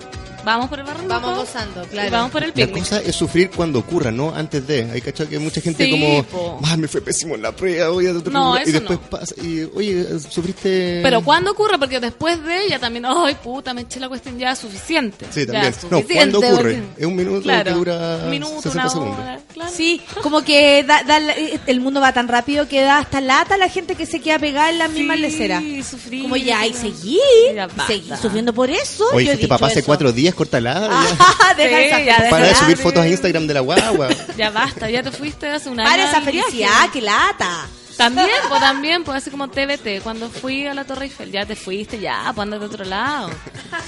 vamos 0.48 0.70
por 0.70 0.80
el 0.80 0.86
barros 0.86 1.08
Vamos 1.08 1.36
gozando, 1.38 1.84
y 1.84 1.88
claro. 1.88 2.12
vamos 2.12 2.32
por 2.32 2.44
el 2.44 2.50
La 2.50 2.54
picnic. 2.56 2.80
cosa 2.84 3.00
es 3.02 3.16
sufrir 3.16 3.50
cuando 3.52 3.80
ocurra, 3.80 4.12
no 4.12 4.34
antes 4.34 4.66
de. 4.66 4.90
Hay 4.92 5.02
cachado 5.02 5.30
que 5.30 5.38
mucha 5.40 5.62
gente 5.62 5.86
Sí, 5.86 5.92
como. 5.92 6.60
"Ah, 6.64 6.76
me 6.78 6.88
fue 6.88 7.02
pésimo 7.02 7.36
en 7.36 7.42
la 7.42 7.52
prueba, 7.52 7.90
voy 7.90 8.08
a 8.08 8.14
otro 8.14 8.32
No, 8.32 8.48
lugar", 8.52 8.68
y 8.68 8.72
después 8.72 9.00
pasa 9.10 9.36
y 9.42 9.64
oye, 9.76 10.06
sufriste 10.20 11.02
Pero 11.04 11.22
cuando 11.24 11.52
ocurre, 11.52 11.78
porque 11.78 12.00
después 12.00 12.44
de 12.44 12.66
ella 12.66 12.80
también, 12.80 13.06
ay 13.06 13.36
puta, 13.44 13.74
me 13.74 13.82
eché 13.82 14.00
la 14.00 14.08
cuestión 14.10 14.38
ya 14.40 14.56
suficiente. 14.56 15.26
Sí, 15.32 15.42
Ya, 15.46 15.52
también. 15.54 15.74
No, 15.92 15.98
suficiente, 16.00 16.16
¿cuándo 16.16 16.40
ocurre? 16.40 16.56
porque- 16.76 17.02
Es 17.02 17.06
un 17.06 17.16
minuto 17.16 17.42
Claro, 17.44 17.64
que 17.72 17.78
dura 17.78 18.20
un 18.24 18.30
minuto, 18.30 18.62
60 18.62 18.82
una 18.82 18.90
segundos. 18.90 19.20
hora, 19.20 19.40
claro. 19.54 19.72
Sí, 19.76 20.02
como 20.24 20.42
que 20.44 20.84
da- 20.84 21.04
da 21.04 21.20
la- 21.20 21.34
el 21.34 21.80
mundo 21.82 22.00
va 22.02 22.14
tan 22.14 22.28
rápido 22.28 22.68
que 22.68 22.82
da 22.82 23.00
hasta 23.00 23.22
lata 23.22 23.58
la 23.58 23.70
gente 23.70 23.96
que 23.96 24.06
se 24.06 24.20
queda 24.20 24.40
pegada 24.40 24.70
en 24.70 24.78
la 24.80 24.88
misma 24.88 25.16
Sí, 25.16 25.22
lecera. 25.22 25.62
sufrir, 25.88 26.22
Como 26.24 26.36
ya, 26.38 26.66
y 26.66 26.74
ya. 26.74 26.80
seguir, 26.80 27.20
Ya 27.56 27.68
basta. 27.68 27.88
seguir 27.88 28.16
sufriendo 28.18 28.54
por 28.54 28.70
eso. 28.70 29.06
Oye, 29.14 29.26
yo 29.28 29.32
este 29.34 29.48
papá 29.48 29.68
hace 29.68 29.84
cuatro 29.84 30.12
días, 30.12 30.34
corta 30.38 30.62
la 30.62 30.88
Ah, 30.90 31.54
deja 31.58 31.78
Sí, 31.78 31.84
esa- 31.86 32.02
ya, 32.02 32.30
Para 32.30 32.46
de 32.48 32.56
subir 32.56 32.78
fotos 32.78 33.04
a 33.04 33.08
Instagram 33.10 33.46
de 33.48 33.54
la 33.56 33.60
guagua. 33.60 34.08
Ya 34.38 34.50
basta, 34.52 34.90
ya 34.90 35.04
te 35.04 35.12
fuiste 35.12 35.50
hace 35.50 35.68
un 35.70 35.80
año. 35.80 35.90
Para 35.90 36.10
esa 36.10 36.22
felicidad, 36.22 36.90
que 36.94 37.02
lata. 37.02 37.66
También, 37.98 38.30
pues 38.48 38.62
también, 38.62 39.04
pues 39.04 39.18
así 39.18 39.32
como 39.32 39.48
TBT, 39.50 40.04
cuando 40.04 40.30
fui 40.30 40.68
a 40.68 40.76
la 40.76 40.84
Torre 40.86 41.06
Eiffel, 41.06 41.32
ya 41.32 41.48
te 41.48 41.56
fuiste, 41.56 42.00
ya, 42.00 42.26
pues 42.36 42.44
andate 42.44 42.60
de 42.60 42.66
otro 42.68 42.86
lado. 42.86 43.32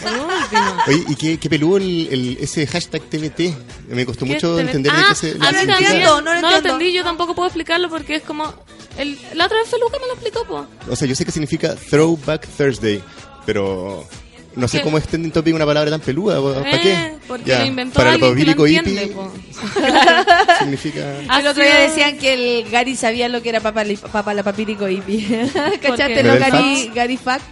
Por 0.01 0.11
último. 0.11 0.77
Oye, 0.87 1.03
¿y 1.09 1.15
qué, 1.15 1.37
qué 1.39 1.47
peludo 1.47 1.77
el, 1.77 2.07
el- 2.11 2.37
ese 2.41 2.65
hashtag 2.65 3.03
TBT? 3.03 3.53
Me 3.89 4.07
costó 4.07 4.25
¿Qué 4.25 4.33
mucho 4.33 4.59
entender 4.59 4.91
ah, 4.95 5.05
qué 5.09 5.15
se 5.15 5.31
a 5.31 5.37
también. 5.37 5.59
significa. 5.77 5.99
no 5.99 6.21
lo 6.21 6.21
lo 6.21 6.31
entiendo. 6.33 6.57
entendí, 6.57 6.91
yo 6.91 7.03
tampoco 7.03 7.35
puedo 7.35 7.47
explicarlo 7.49 7.87
porque 7.89 8.15
es 8.15 8.23
como... 8.23 8.51
El, 8.97 9.15
la 9.35 9.45
otra 9.45 9.59
vez 9.59 9.69
Feluca 9.69 9.97
me 10.01 10.07
lo 10.07 10.13
explicó, 10.13 10.43
pues. 10.45 10.63
O 10.89 10.95
sea, 10.95 11.07
yo 11.07 11.13
sé 11.13 11.23
que 11.23 11.31
significa 11.31 11.75
Throwback 11.75 12.47
Thursday, 12.57 13.03
pero 13.45 14.07
no 14.55 14.67
sé 14.67 14.77
¿Qué? 14.77 14.83
cómo 14.83 14.97
es 14.97 15.07
trending 15.07 15.31
topic 15.31 15.55
una 15.55 15.65
palabra 15.65 15.89
tan 15.91 16.01
peluda. 16.01 16.41
¿Para 16.41 16.75
Eh, 16.75 16.79
qué? 16.81 17.13
porque 17.27 17.45
Ya, 17.45 17.59
lo 17.59 17.65
inventó 17.65 17.93
Para 17.95 18.15
el 18.15 18.23
alguien 18.23 18.45
que 18.45 18.45
lo 18.51 18.55
pabílico 18.55 18.67
entiende, 18.67 19.03
hippie 19.03 19.15
po. 19.15 19.31
significa... 20.59 21.39
El 21.39 21.47
otro 21.47 21.63
día 21.63 21.79
decían 21.79 22.17
que 22.17 22.33
el 22.61 22.69
Gary 22.69 22.95
sabía 22.95 23.29
lo 23.29 23.41
que 23.41 23.49
era 23.49 23.59
papá, 23.61 23.83
papá 24.11 24.33
la 24.33 24.43
papírico 24.43 24.87
hippie. 24.87 25.25
¿Cachaste 25.81 26.23
¿Level 26.23 26.39
Gary, 26.39 26.51
facts? 26.85 26.95
Gary 26.95 27.17
Fact? 27.17 27.45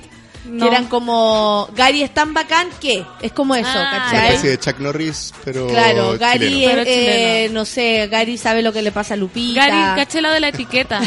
No. 0.47 0.65
Que 0.65 0.71
eran 0.75 0.87
como 0.87 1.69
Gary 1.75 2.03
es 2.03 2.13
tan 2.13 2.33
bacán 2.33 2.67
que 2.79 3.05
es 3.21 3.31
como 3.33 3.53
eso, 3.55 3.67
Ah, 3.69 3.89
Una 3.93 4.05
¿cachai? 4.05 4.27
especie 4.29 4.49
de 4.51 4.59
Chuck 4.59 4.79
Norris, 4.79 5.33
pero 5.43 5.67
Claro, 5.67 6.17
Gary. 6.17 6.63
Pero 6.65 6.81
eh, 6.85 7.43
chileno. 7.45 7.59
no 7.59 7.65
sé, 7.65 8.07
Gary 8.09 8.37
sabe 8.37 8.61
lo 8.61 8.71
que 8.73 8.81
le 8.81 8.91
pasa 8.91 9.13
a 9.15 9.17
Lupita. 9.17 9.67
Gary, 9.67 10.01
caché 10.01 10.21
la 10.21 10.31
de 10.31 10.39
la 10.39 10.47
etiqueta, 10.49 11.01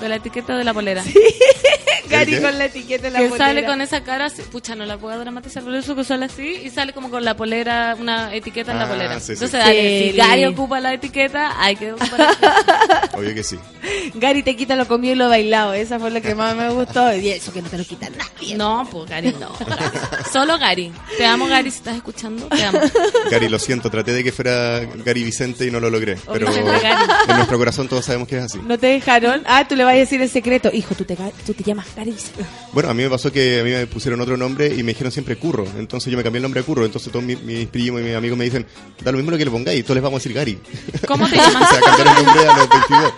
de 0.00 0.08
la 0.08 0.16
etiqueta 0.16 0.56
de 0.56 0.64
la 0.64 0.72
polera. 0.74 1.04
Gary 2.08 2.40
con 2.40 2.56
la 2.58 2.64
etiqueta 2.64 3.08
en 3.08 3.12
la 3.12 3.18
que 3.18 3.26
polera. 3.28 3.46
sale 3.46 3.64
con 3.66 3.80
esa 3.82 4.02
cara, 4.02 4.26
así- 4.26 4.42
pucha, 4.42 4.74
no 4.74 4.86
la 4.86 4.96
puedo 4.96 5.18
dramatizar, 5.18 5.62
por 5.62 5.74
eso 5.74 5.94
que 5.94 6.04
sale 6.04 6.24
así, 6.26 6.62
y 6.64 6.70
sale 6.70 6.92
como 6.94 7.10
con 7.10 7.22
la 7.24 7.36
polera, 7.36 7.94
una 8.00 8.34
etiqueta 8.34 8.72
en 8.72 8.78
la 8.78 8.84
Ah, 8.84 8.88
polera. 8.88 9.20
sí, 9.20 9.26
sí. 9.26 9.32
Entonces, 9.34 9.60
dale, 9.60 10.04
Sí. 10.04 10.10
si 10.12 10.16
Gary 10.16 10.44
ocupa 10.46 10.80
la 10.80 10.94
etiqueta, 10.94 11.62
hay 11.62 11.76
que 11.76 11.92
ocupar 11.92 12.18
la. 12.18 13.10
Obvio 13.14 13.34
que 13.34 13.42
sí. 13.42 13.58
Gary 14.14 14.42
te 14.42 14.56
quita 14.56 14.74
lo 14.76 14.88
comido 14.88 15.12
y 15.14 15.16
lo 15.16 15.28
bailado. 15.28 15.74
Esa 15.74 15.98
fue 15.98 16.10
lo 16.10 16.22
que 16.22 16.34
más 16.34 16.56
me 16.56 16.70
gustó. 16.70 17.14
Y 17.14 17.28
eso 17.30 17.52
que 17.52 17.60
no 17.62 17.68
te 17.68 17.76
lo 17.78 17.84
quita 17.84 18.08
nadie. 18.10 18.56
No, 18.56 18.77
pues 18.86 19.08
Gary 19.10 19.34
no. 19.38 19.52
Solo 20.32 20.58
Gary. 20.58 20.92
Te 21.16 21.24
amo, 21.26 21.46
Gary, 21.46 21.70
si 21.70 21.78
estás 21.78 21.96
escuchando, 21.96 22.46
te 22.46 22.64
amo. 22.64 22.80
Gary, 23.30 23.48
lo 23.48 23.58
siento, 23.58 23.90
traté 23.90 24.12
de 24.12 24.22
que 24.24 24.32
fuera 24.32 24.80
Gary 25.04 25.24
Vicente 25.24 25.66
y 25.66 25.70
no 25.70 25.80
lo 25.80 25.90
logré. 25.90 26.18
O 26.26 26.32
Pero 26.32 26.48
en 26.52 27.36
nuestro 27.36 27.58
corazón 27.58 27.88
todos 27.88 28.04
sabemos 28.04 28.28
que 28.28 28.38
es 28.38 28.44
así. 28.44 28.58
¿No 28.62 28.78
te 28.78 28.88
dejaron? 28.88 29.42
Ah, 29.46 29.66
tú 29.68 29.76
le 29.76 29.84
vas 29.84 29.94
a 29.94 29.98
decir 29.98 30.20
el 30.20 30.28
secreto. 30.30 30.70
Hijo, 30.72 30.94
tú 30.94 31.04
te, 31.04 31.16
tú 31.46 31.54
te 31.54 31.64
llamas 31.64 31.86
Gary 31.96 32.10
Vicente. 32.12 32.44
Bueno, 32.72 32.90
a 32.90 32.94
mí 32.94 33.02
me 33.02 33.10
pasó 33.10 33.32
que 33.32 33.60
a 33.60 33.64
mí 33.64 33.70
me 33.70 33.86
pusieron 33.86 34.20
otro 34.20 34.36
nombre 34.36 34.66
y 34.68 34.82
me 34.82 34.92
dijeron 34.92 35.10
siempre 35.12 35.36
Curro. 35.36 35.66
Entonces 35.78 36.10
yo 36.10 36.16
me 36.16 36.22
cambié 36.24 36.38
el 36.38 36.42
nombre 36.42 36.60
a 36.60 36.64
Curro. 36.64 36.84
Entonces 36.84 37.10
todos 37.12 37.24
mis, 37.24 37.40
mis 37.42 37.66
primos 37.68 38.00
y 38.00 38.04
mis 38.04 38.14
amigos 38.14 38.38
me 38.38 38.44
dicen, 38.44 38.66
da 39.02 39.10
lo 39.12 39.18
mismo 39.18 39.30
lo 39.30 39.38
que 39.38 39.44
le 39.44 39.50
pongáis, 39.50 39.84
todos 39.84 39.96
les 39.96 40.02
vamos 40.02 40.18
a 40.18 40.20
decir 40.20 40.32
Gary. 40.34 40.58
¿Cómo 41.06 41.28
te 41.28 41.34
o 41.38 41.42
llamas? 41.42 41.68
sea, 41.70 41.80
cambiar 41.80 42.18
el 42.18 42.24
nombre 42.24 42.46
a 42.48 42.56
los 42.56 42.68
22. 42.68 43.12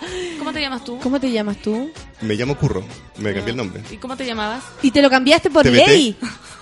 ¿Cómo 0.61 0.67
te 0.69 0.71
llamas 0.71 0.85
tú? 0.85 0.99
¿Cómo 1.03 1.21
te 1.21 1.31
llamas 1.33 1.57
tú? 1.59 1.91
Me 2.21 2.35
llamo 2.35 2.55
Curro, 2.57 2.85
me 3.19 3.33
cambié 3.33 3.51
el 3.53 3.57
nombre. 3.57 3.83
¿Y 3.91 3.97
cómo 3.97 4.17
te 4.17 4.27
llamabas? 4.27 4.63
¿Y 4.83 4.91
te 4.91 5.01
lo 5.01 5.09
cambiaste 5.09 5.49
por 5.51 5.63
TBT. 5.65 5.87
ley? 5.87 6.17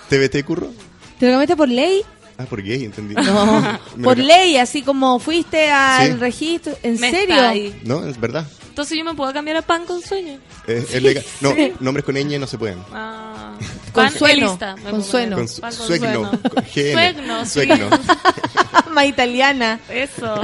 ¿TBT 0.09 0.45
Curro? 0.45 0.71
¿Te 1.19 1.25
lo 1.25 1.33
cambiaste 1.33 1.55
por 1.57 1.67
ley? 1.67 2.01
Ah, 2.37 2.45
por 2.45 2.63
gay, 2.63 2.85
entendí. 2.85 3.15
No, 3.15 3.79
por 4.03 4.17
ley, 4.17 4.55
así 4.55 4.81
como 4.83 5.19
fuiste 5.19 5.69
al 5.69 6.13
Sí. 6.13 6.17
registro. 6.17 6.77
¿En 6.81 6.97
Me 6.99 7.11
serio? 7.11 7.35
está 7.35 7.49
ahí. 7.49 7.81
No, 7.83 8.05
es 8.07 8.17
verdad. 8.17 8.47
Entonces 8.69 8.97
yo 8.97 9.03
me 9.03 9.13
puedo 9.13 9.33
cambiar 9.33 9.57
a 9.57 9.61
pan 9.61 9.85
con 9.85 10.01
sueño. 10.01 10.39
Es, 10.65 10.93
es 10.95 11.03
legal. 11.03 11.25
No, 11.41 11.53
nombres 11.81 12.05
con 12.05 12.15
ñ 12.15 12.39
no 12.39 12.47
se 12.47 12.57
pueden. 12.57 12.79
Ah, 12.93 13.55
Con 13.91 14.05
pan 14.05 14.13
sueno, 14.13 14.45
elista, 14.47 14.75
me 14.77 14.81
con 14.83 14.91
puedo 14.91 15.03
sueno. 15.03 15.35
poner. 15.35 15.49
Con 15.49 15.55
su- 15.55 15.61
Pan 15.61 15.75
con 15.75 15.87
suegno. 15.87 16.31
Suegno, 16.71 17.45
sí. 17.45 17.51
Suegno. 17.51 17.89
Más 18.91 19.05
italiana. 19.05 19.79
Eso. 19.89 20.41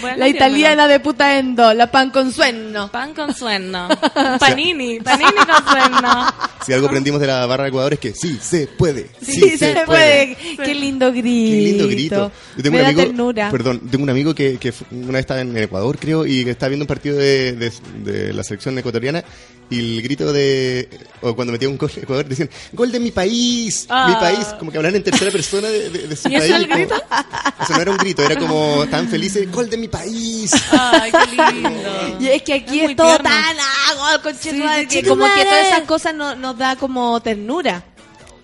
Bueno, 0.00 0.16
La 0.18 0.28
italiana 0.28 0.88
de 0.88 1.00
puta 1.00 1.38
endo, 1.38 1.72
la 1.74 1.90
pan 1.90 2.10
con 2.10 2.32
sueno. 2.32 2.90
Pan 2.90 3.14
con 3.14 3.34
sueno. 3.34 3.88
Panini, 4.38 5.00
panini 5.00 5.30
con 5.32 5.64
sueno. 5.72 6.26
Si 6.66 6.74
algo 6.74 6.88
aprendimos 6.88 7.20
de 7.22 7.26
la 7.26 7.46
barra 7.46 7.64
de 7.64 7.68
Ecuador 7.70 7.94
es 7.94 7.98
que 7.98 8.12
sí 8.12 8.38
se 8.40 8.66
puede. 8.66 9.08
Sí, 9.22 9.32
Sí, 9.32 9.56
se, 9.58 9.74
puede. 9.86 10.36
Qué 10.62 10.74
lindo 10.74 11.10
grito. 11.10 11.24
Qué 11.50 11.60
lindo 11.62 11.86
grito. 11.88 12.32
Yo 12.56 12.62
tengo 12.62 12.76
Me 12.76 12.78
un 12.80 12.82
da 12.84 12.88
amigo, 12.90 13.02
ternura. 13.02 13.50
perdón, 13.50 13.80
tengo 13.90 14.04
un 14.04 14.10
amigo 14.10 14.34
que, 14.34 14.58
que 14.58 14.72
una 14.90 15.12
vez 15.12 15.20
estaba 15.20 15.40
en 15.40 15.56
Ecuador, 15.56 15.98
creo, 15.98 16.26
y 16.26 16.44
que 16.44 16.50
estaba 16.50 16.68
viendo 16.68 16.84
un 16.84 16.88
partido 16.88 17.16
de, 17.16 17.52
de- 17.54 17.72
de 18.04 18.32
la 18.34 18.44
selección 18.44 18.78
ecuatoriana 18.78 19.24
y 19.70 19.78
el 19.96 20.02
grito 20.02 20.32
de, 20.34 20.88
o 21.22 21.34
cuando 21.34 21.52
metía 21.52 21.68
un 21.68 21.78
gol 21.78 21.90
de 21.94 22.02
Ecuador, 22.02 22.26
decían, 22.26 22.50
gol 22.72 22.92
de 22.92 23.00
mi 23.00 23.10
país, 23.10 23.86
mi 23.88 23.94
Ah. 23.96 24.18
país, 24.20 24.44
como 24.58 24.70
que 24.70 24.76
hablaban 24.76 24.96
en 24.96 25.04
tercera 25.04 25.30
persona 25.30 25.68
de, 25.68 25.88
de- 25.88 26.08
de 26.08 26.16
su 26.16 26.28
¿Y 26.28 26.34
eso 26.34 26.40
país. 26.40 26.50
era 26.50 26.56
el 26.58 26.64
como- 26.68 26.76
grito? 26.76 26.94
O 27.60 27.66
sea, 27.66 27.76
no 27.76 27.82
era 27.82 27.90
un 27.92 27.96
grito, 27.98 28.22
era 28.22 28.36
como 28.38 28.86
tan 28.90 29.08
felices, 29.08 29.50
gol 29.50 29.68
de 29.70 29.76
mi 29.78 29.88
país. 29.90 30.52
Ay, 30.72 31.10
qué 31.12 31.52
lindo. 31.54 32.16
Y 32.20 32.28
es 32.28 32.42
que 32.42 32.54
aquí 32.54 32.80
Es 32.80 32.90
es, 32.90 32.96
todo 32.96 33.08
tierno. 33.08 33.28
tan 33.30 33.56
agua, 33.90 34.22
conchetumadre, 34.22 34.86
Sí, 34.88 35.02
que 35.02 35.08
como 35.08 35.24
que 35.26 35.44
todas 35.44 35.66
esas 35.68 35.80
cosas 35.82 36.14
no- 36.14 36.34
nos 36.36 36.56
da 36.56 36.76
como 36.76 37.20
ternura. 37.20 37.84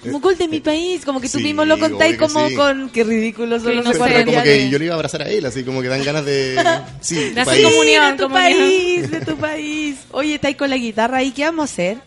Como 0.03 0.21
gol 0.21 0.37
de 0.39 0.47
mi 0.47 0.61
país, 0.61 1.05
como 1.05 1.21
que 1.21 1.29
tú 1.29 1.39
sí, 1.39 1.45
mismo 1.45 1.65
lo 1.65 1.79
contáis 1.81 2.17
como 2.17 2.47
sí. 2.49 2.55
con... 2.55 2.91
Qué 2.91 3.03
ridículo 3.03 3.59
son 3.59 3.75
los 3.77 3.85
como 3.97 4.05
que 4.45 4.69
yo 4.71 4.79
le 4.79 4.85
iba 4.85 4.95
a 4.95 4.97
abrazar 4.97 5.23
a 5.23 5.29
él, 5.29 5.45
así 5.47 5.65
como 5.65 5.83
que 5.83 5.89
dan 5.89 6.05
ganas 6.05 6.25
de... 6.25 6.55
Sí, 7.01 7.17
De 7.17 7.31
tu 7.35 7.41
hacer 7.41 7.45
país. 7.55 7.65
comunión. 7.67 8.11
de 8.13 8.17
tu 8.17 8.23
comunión. 8.29 8.53
país, 8.61 9.11
de 9.11 9.21
tu 9.23 9.37
país. 9.39 9.97
Oye, 10.13 10.35
estáis 10.37 10.57
con 10.57 10.71
la 10.71 10.77
guitarra 10.77 11.19
ahí, 11.19 11.33
¿qué 11.33 11.45
vamos 11.45 11.63
a 11.63 11.73
hacer? 11.73 11.99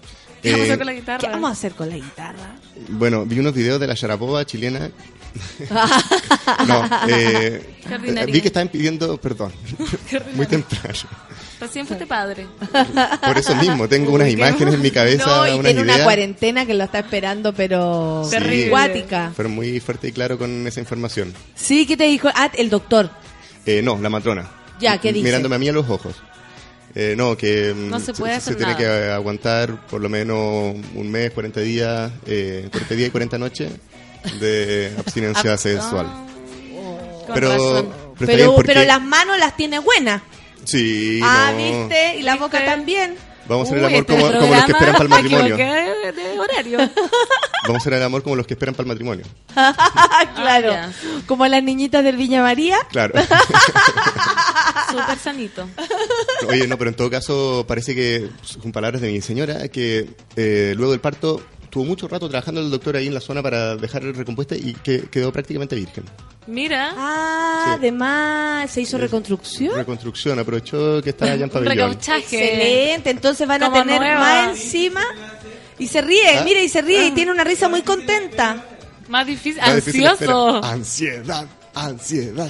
¿Qué 0.41 0.52
vamos 0.52 0.61
a 0.61 0.64
Eh, 0.64 0.68
hacer 0.68 0.78
con 0.78 0.88
la 0.88 0.94
guitarra? 0.94 1.20
¿Qué 1.20 1.28
vamos 1.28 1.49
a 1.49 1.53
hacer 1.53 1.72
con 1.74 1.90
la 1.90 1.95
guitarra? 1.95 2.56
Bueno, 2.88 3.26
vi 3.26 3.40
unos 3.40 3.53
videos 3.53 3.80
de 3.82 3.88
la 3.88 3.95
Sharapova 3.95 4.45
chilena. 4.45 4.90
no, 6.68 6.89
eh, 7.07 7.61
vi 8.27 8.41
que 8.41 8.47
estaban 8.47 8.69
pidiendo 8.69 9.18
perdón. 9.18 9.51
Muy 10.35 10.45
temprano. 10.45 10.99
Recién 11.60 11.85
fuiste 11.85 12.07
padre. 12.07 12.47
Por 13.26 13.38
eso 13.38 13.53
mismo, 13.56 13.88
tengo 13.88 14.14
unas 14.14 14.30
imágenes 14.30 14.76
en 14.76 14.81
mi 14.81 14.91
cabeza, 14.91 15.26
No, 15.26 15.47
y 15.47 15.51
unas 15.51 15.65
tiene 15.73 15.81
una 15.81 16.03
cuarentena 16.03 16.65
que 16.65 16.73
lo 16.73 16.85
está 16.85 16.99
esperando, 16.99 17.53
pero... 17.53 18.23
Sí, 18.23 18.31
Terrible. 18.31 19.06
Fueron 19.35 19.53
muy 19.53 19.80
fuerte 19.81 20.07
y 20.07 20.11
claro 20.14 20.38
con 20.38 20.65
esa 20.68 20.80
información. 20.80 21.34
Sí, 21.56 21.85
¿qué 21.85 21.97
te 21.97 22.06
dijo? 22.06 22.30
Ah, 22.34 22.49
el 22.56 22.69
doctor. 22.69 23.10
Eh, 23.65 23.81
no, 23.81 23.99
la 24.01 24.10
matrona. 24.10 24.49
Ya, 24.80 24.99
¿qué 24.99 25.11
dice? 25.11 25.26
Mirándome 25.26 25.56
a 25.56 25.60
mí 25.60 25.68
a 25.68 25.73
los 25.73 25.89
ojos. 25.89 26.15
Eh, 26.95 27.14
no, 27.18 27.35
que 27.35 27.73
mm, 27.73 27.89
No 27.89 27.99
se 27.99 28.14
puede 28.14 28.34
hacer 28.35 28.56
tiene 28.56 28.72
nada. 28.73 28.84
que 28.84 29.11
aguantar 29.11 29.85
por 29.88 30.01
lo 30.01 30.10
menos 30.10 30.76
un 30.95 31.11
mes, 31.11 31.31
40 31.31 31.60
días, 31.60 32.11
eh, 32.26 32.68
40 32.72 32.95
días 32.95 33.07
y 33.10 33.11
40 33.11 33.38
noches 33.38 33.72
de 34.40 34.94
abstinencia 34.98 35.54
Ah, 35.54 35.58
sexual. 35.58 36.08
Pero, 37.34 37.50
razón. 37.50 37.90
pero, 38.18 38.32
Pero, 38.32 38.56
porque- 38.56 38.74
pero 38.74 38.84
las 38.86 39.02
manos 39.02 39.38
las 39.40 39.56
tiene 39.56 39.80
buenas. 39.80 40.22
Sí, 40.66 41.20
ah, 41.24 41.52
no. 41.52 41.58
¿viste? 41.58 42.18
Y 42.18 42.22
la 42.24 42.36
boca 42.36 42.58
¿Viste? 42.60 42.66
también. 42.72 43.16
Vamos 43.48 43.66
a 43.68 43.72
hacer 43.72 43.78
el 43.80 43.86
amor 43.86 44.00
este 44.00 44.14
como, 44.14 44.28
como 44.40 44.54
los 44.56 44.64
que 44.66 44.72
esperan 44.72 44.94
para 44.94 45.04
el 45.04 45.10
matrimonio. 45.10 45.58
de, 45.58 46.12
de 46.12 46.40
horario. 46.40 46.78
Vamos 47.64 47.76
a 47.76 47.78
hacer 47.78 47.94
el 47.94 48.04
amor 48.04 48.22
como 48.24 48.36
los 48.36 48.46
que 48.46 48.54
esperan 48.54 48.76
para 48.76 48.84
el 48.84 48.88
matrimonio. 48.90 49.26
claro. 50.36 50.72
Ah, 50.74 50.90
Como 51.26 51.48
las 51.48 51.64
niñitas 51.64 52.04
del 52.04 52.16
Viña 52.16 52.44
María. 52.44 52.78
Claro. 52.91 53.14
Súper 54.91 55.18
sanito. 55.18 55.68
Oye, 56.48 56.68
no, 56.68 56.78
pero 56.78 56.90
en 56.91 56.96
todo 56.96 57.10
caso 57.10 57.66
parece 57.68 57.96
que, 57.96 58.30
con 58.62 58.72
palabras 58.72 59.02
de 59.02 59.12
mi 59.12 59.22
señora, 59.22 59.68
que 59.70 60.10
eh, 60.36 60.74
luego 60.76 60.91
del 60.91 61.02
parto 61.02 61.41
estuvo 61.70 61.86
mucho 61.86 62.08
rato 62.08 62.28
trabajando 62.28 62.62
el 62.62 62.72
doctor 62.72 62.96
ahí 62.96 63.06
en 63.06 63.14
la 63.14 63.20
zona 63.22 63.44
para 63.44 63.76
dejar 63.76 64.02
recompuesta 64.02 64.56
y 64.56 64.74
que 64.74 65.02
quedó 65.04 65.32
prácticamente 65.32 65.76
virgen. 65.76 66.04
Mira. 66.48 66.94
Ah, 66.98 67.76
además, 67.78 68.72
se 68.72 68.82
hizo 68.82 68.98
reconstrucción. 68.98 69.76
Reconstrucción, 69.76 70.40
aprovechó 70.40 71.00
que 71.04 71.12
estaba 71.12 71.32
allá 71.34 71.44
en 71.44 71.50
pabellón. 71.52 71.76
recauchaje. 71.78 72.22
Excelente, 72.54 73.10
entonces 73.12 73.48
van 73.48 73.62
a 73.62 73.72
tener 73.72 74.02
nueva. 74.02 74.20
más 74.20 74.58
encima. 74.58 75.02
Y 75.78 75.86
se 75.86 76.02
ríe, 76.02 76.38
¿Ah? 76.40 76.41
mira, 76.44 76.60
y 76.60 76.70
se 76.70 76.82
ríe 76.82 77.06
y 77.06 77.12
tiene 77.12 77.32
una 77.32 77.44
risa 77.44 77.70
muy 77.70 77.84
contenta. 77.84 78.66
Más 79.08 79.28
difícil. 79.28 79.62
Más 79.62 79.76
difícil 79.76 80.08
Ansioso. 80.08 80.64
Ansiedad, 80.64 81.46
ansiedad. 81.76 82.50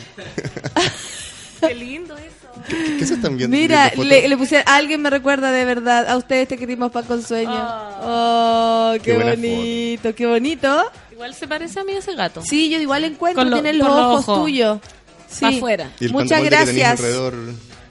Qué 1.60 1.76
lindo 1.76 2.18
eso. 2.18 2.39
¿Qué 2.68 3.06
se 3.06 3.14
están 3.16 3.38
viendo? 3.38 3.56
Mira, 3.56 3.92
le, 3.98 4.28
le 4.28 4.38
pusieron, 4.38 4.66
alguien 4.68 5.02
me 5.02 5.10
recuerda 5.10 5.52
de 5.52 5.66
verdad, 5.66 6.08
a 6.10 6.18
ustedes 6.18 6.48
te 6.48 6.58
querimos 6.58 6.92
pan 6.92 7.06
con 7.06 7.24
sueño. 7.24 7.52
Oh, 8.02 8.94
qué, 9.04 9.18
bonito, 9.18 10.14
qué 10.16 10.26
bonito. 10.26 10.84
Igual 11.12 11.34
se 11.34 11.48
parece 11.48 11.80
a 11.80 11.84
mí 11.84 11.94
ese 11.94 12.16
gato. 12.16 12.42
Sí, 12.44 12.70
yo 12.70 12.80
igual 12.80 13.04
encuentro, 13.06 13.44
lo- 13.44 13.54
tiene 13.62 13.74
los 13.74 13.88
ojos 13.88 14.28
ojos. 14.28 14.44
tuyos. 14.44 14.80
Sí. 15.30 15.46
Afuera. 15.46 15.92
Y 16.00 16.06
el 16.06 16.12
Muchas 16.12 16.44
gracias. 16.44 17.02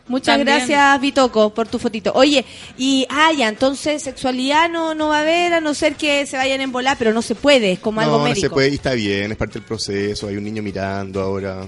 Muchas 0.09 0.39
También. 0.39 0.57
gracias, 0.57 1.01
Vitoco, 1.03 1.53
por 1.53 1.69
tu 1.69 1.79
fotito. 1.79 2.13
Oye, 2.15 2.43
y, 2.79 3.07
ah, 3.11 3.31
ya, 3.37 3.47
entonces 3.47 4.03
sexualidad 4.03 4.71
no, 4.71 4.95
no 4.95 5.09
va 5.09 5.19
a 5.19 5.21
haber, 5.21 5.53
a 5.53 5.61
no 5.61 5.75
ser 5.75 5.97
que 5.97 6.25
se 6.25 6.39
vayan 6.39 6.63
en 6.63 6.73
volar, 6.73 6.97
pero 6.99 7.13
no 7.13 7.21
se 7.21 7.35
puede, 7.35 7.73
es 7.73 7.79
como 7.79 8.01
algo 8.01 8.13
No, 8.13 8.19
no 8.21 8.25
médico. 8.25 8.41
se 8.41 8.51
puede 8.51 8.71
y 8.71 8.75
está 8.77 8.95
bien, 8.95 9.31
es 9.33 9.37
parte 9.37 9.55
del 9.59 9.65
proceso. 9.65 10.27
Hay 10.29 10.39
un 10.39 10.45
niño 10.45 10.63
mirando 10.63 11.21
ahora. 11.21 11.67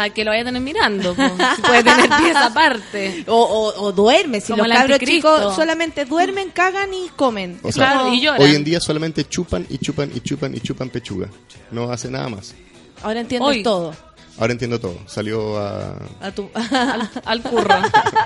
Para 0.00 0.14
que 0.14 0.24
lo 0.24 0.30
vaya 0.30 0.40
a 0.40 0.44
tener 0.46 0.62
mirando. 0.62 1.14
Si 1.14 1.60
puede 1.62 1.84
tener 1.84 2.08
pies 2.18 2.36
aparte. 2.36 3.24
O, 3.26 3.34
o, 3.38 3.82
o 3.82 3.92
duerme, 3.92 4.40
si 4.40 4.52
Como 4.52 4.64
los 4.66 4.74
cabros 4.74 4.98
chicos 5.00 5.54
solamente 5.54 6.06
duermen, 6.06 6.48
cagan 6.50 6.94
y 6.94 7.10
comen. 7.14 7.60
O 7.62 7.70
sea, 7.70 7.92
Claro, 7.92 8.14
y 8.14 8.22
lloran. 8.22 8.40
hoy 8.40 8.54
en 8.54 8.64
día 8.64 8.80
solamente 8.80 9.28
chupan 9.28 9.66
y 9.68 9.76
chupan 9.76 10.10
y 10.14 10.20
chupan 10.20 10.54
y 10.54 10.60
chupan 10.60 10.88
pechuga. 10.88 11.28
No 11.70 11.92
hace 11.92 12.10
nada 12.10 12.30
más. 12.30 12.54
Ahora 13.02 13.20
entiendes 13.20 13.48
Hoy. 13.50 13.62
todo. 13.62 13.94
Ahora 14.40 14.52
entiendo 14.54 14.80
todo. 14.80 14.96
Salió 15.06 15.58
a... 15.58 15.94
A 16.20 16.30
tu... 16.32 16.50
Al, 16.54 17.10
al 17.24 17.42
curro. 17.42 17.74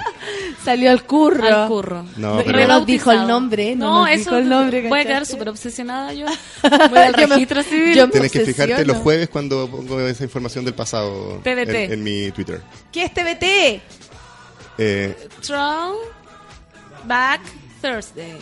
Salió 0.64 0.90
al 0.90 1.04
curro. 1.04 1.44
Al 1.46 1.68
curro. 1.68 2.04
No, 2.16 2.36
No, 2.36 2.44
pero- 2.44 2.66
nos 2.68 2.86
dijo 2.86 3.10
el 3.12 3.26
nombre, 3.26 3.74
no, 3.76 3.86
No, 3.86 4.00
nos 4.02 4.10
eso 4.10 4.18
dijo 4.30 4.36
el 4.36 4.48
nombre. 4.48 4.88
voy 4.88 5.00
a 5.00 5.04
quedar 5.04 5.26
súper 5.26 5.48
obsesionada 5.48 6.12
yo. 6.14 6.26
Voy 6.62 6.98
al 6.98 7.14
Yo 7.16 7.28
me- 7.28 7.34
registro 7.34 7.62
civil. 7.62 7.94
yo 7.96 8.08
Tienes 8.08 8.32
que 8.32 8.40
fijarte 8.40 8.84
los 8.86 8.96
jueves 8.98 9.28
cuando 9.28 9.68
pongo 9.68 10.00
esa 10.00 10.24
información 10.24 10.64
del 10.64 10.74
pasado 10.74 11.40
TBT. 11.42 11.68
En, 11.74 11.92
en 11.94 12.02
mi 12.04 12.30
Twitter. 12.30 12.62
¿Qué 12.92 13.04
es 13.04 13.12
TBT? 13.12 13.82
Eh, 14.78 15.28
Throw 15.44 15.96
Back 17.06 17.40
Thursday. 17.82 18.36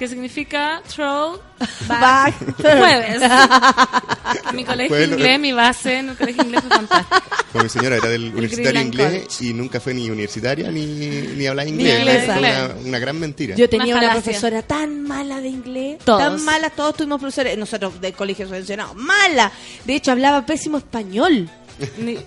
Que 0.00 0.08
significa 0.08 0.80
Throw 0.88 1.38
Back, 1.86 2.00
Back 2.00 2.34
Jueves. 2.56 3.20
mi 4.54 4.64
colegio 4.64 4.88
Jueves, 4.96 5.10
inglés, 5.10 5.34
eh. 5.34 5.38
mi 5.38 5.52
base 5.52 5.98
en 5.98 6.08
el 6.08 6.16
colegio 6.16 6.42
inglés 6.42 6.62
fue 6.66 6.70
fantástico. 6.74 7.22
como 7.52 7.64
mi 7.64 7.70
señora 7.70 7.96
era 7.96 8.08
del 8.08 8.34
universitario 8.34 8.80
inglés 8.80 9.06
College. 9.26 9.44
y 9.44 9.52
nunca 9.52 9.78
fue 9.78 9.92
ni 9.92 10.08
universitaria 10.08 10.70
ni, 10.70 10.86
ni 10.86 11.46
hablaba 11.46 11.68
inglés. 11.68 11.98
inglesa. 11.98 12.32
Fue 12.32 12.38
una, 12.48 12.68
una 12.86 12.98
gran 12.98 13.20
mentira. 13.20 13.56
Yo 13.56 13.68
tenía 13.68 13.94
Una 13.94 14.04
una, 14.06 14.12
profesora 14.14 14.62
tan 14.62 15.02
mala 15.02 15.38
de 15.42 15.48
inglés, 15.48 15.98
Todos. 16.02 16.18
tan 16.22 16.44
mala, 16.46 16.70
todos 16.70 16.96
tuvimos 16.96 17.20
profesores, 17.20 17.58
nosotros 17.58 18.00
del 18.00 18.14
colegio 18.14 18.48
subvencionado, 18.48 18.94
mala. 18.94 19.52
De 19.84 19.96
hecho, 19.96 20.12
hablaba 20.12 20.46
pésimo 20.46 20.78
español. 20.78 21.50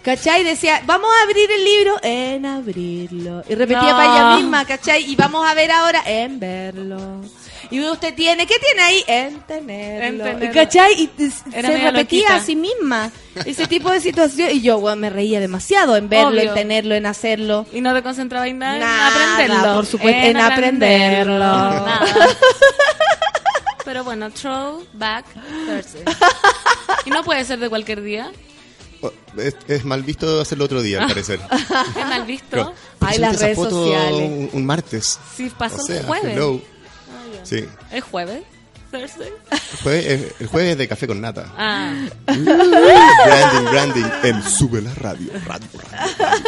¿Cachai? 0.03 0.43
Decía, 0.43 0.83
vamos 0.85 1.09
a 1.19 1.23
abrir 1.23 1.49
el 1.51 1.63
libro 1.63 1.95
en 2.03 2.45
abrirlo. 2.45 3.43
Y 3.49 3.55
repetía 3.55 3.89
No. 3.91 3.97
para 3.97 4.05
ella 4.13 4.35
misma, 4.37 4.65
¿cachai? 4.65 5.11
Y 5.11 5.15
vamos 5.15 5.43
a 5.47 5.55
ver 5.55 5.71
ahora 5.71 6.03
en 6.05 6.39
verlo. 6.39 7.21
Y 7.71 7.79
usted 7.81 8.13
tiene, 8.13 8.45
¿qué 8.45 8.55
tiene 8.59 8.81
ahí? 8.81 9.03
En 9.07 9.39
tenerlo. 9.41 10.25
En 10.25 10.37
tenerlo. 10.37 10.53
¿Cachai? 10.53 10.93
Y 10.93 11.09
Era 11.53 11.69
se 11.69 11.77
repetía 11.77 11.91
loquita. 11.91 12.35
a 12.35 12.39
sí 12.41 12.55
misma. 12.55 13.11
Ese 13.45 13.67
tipo 13.67 13.89
de 13.91 13.99
situación. 13.99 14.49
Y 14.51 14.61
yo, 14.61 14.79
bueno, 14.79 14.97
me 14.97 15.09
reía 15.09 15.39
demasiado 15.39 15.95
en 15.97 16.09
verlo, 16.09 16.29
Obvio. 16.29 16.49
en 16.49 16.53
tenerlo, 16.53 16.95
en 16.95 17.05
hacerlo. 17.05 17.65
Y 17.73 17.81
no 17.81 17.93
te 17.93 18.03
concentrabas 18.03 18.49
en 18.49 18.59
nada, 18.59 18.79
Nada, 18.79 19.23
en 19.23 19.51
aprenderlo. 19.51 19.75
por 19.75 19.85
supuesto, 19.85 20.21
en 20.27 20.37
aprenderlo. 20.37 21.39
Nada. 21.39 22.01
Pero 23.85 24.03
bueno, 24.03 24.29
Throw 24.31 24.85
Back 24.93 25.25
Thursday. 25.67 26.03
Y 27.05 27.09
no 27.09 27.23
puede 27.23 27.43
ser 27.43 27.59
de 27.59 27.67
cualquier 27.69 28.01
día. 28.01 28.31
Es, 29.37 29.55
es 29.67 29.83
mal 29.83 30.03
visto 30.03 30.39
hacerlo 30.39 30.63
otro 30.65 30.81
día, 30.81 31.01
al 31.01 31.07
parecer. 31.09 31.39
Es 31.99 32.05
mal 32.07 32.23
visto. 32.23 32.47
Pero, 32.49 32.73
Ay, 33.01 33.17
presente 33.17 33.21
las 33.27 33.41
redes 33.41 33.55
foto 33.57 33.69
sociales. 33.71 34.13
Un, 34.31 34.49
un 34.53 34.65
martes. 34.65 35.19
Sí, 35.35 35.51
pasó 35.57 35.75
O 35.75 35.79
sea, 35.85 35.97
el 35.99 36.05
jueves. 36.05 36.33
hello. 36.33 36.61
Sí. 37.43 37.65
¿Es 37.91 38.03
jueves? 38.03 38.41
Thursday. 38.91 39.29
El 39.51 39.77
jueves, 39.81 40.05
es- 40.05 40.41
el 40.41 40.47
jueves 40.47 40.71
es 40.73 40.77
de 40.77 40.87
café 40.87 41.07
con 41.07 41.19
nata. 41.21 41.51
Ah. 41.57 41.93
branding, 42.27 43.71
branding. 43.71 44.05
En 44.23 44.43
Sube 44.43 44.81
la 44.81 44.93
Radio. 44.95 45.29
radio, 45.45 45.67
radio. 45.91 46.41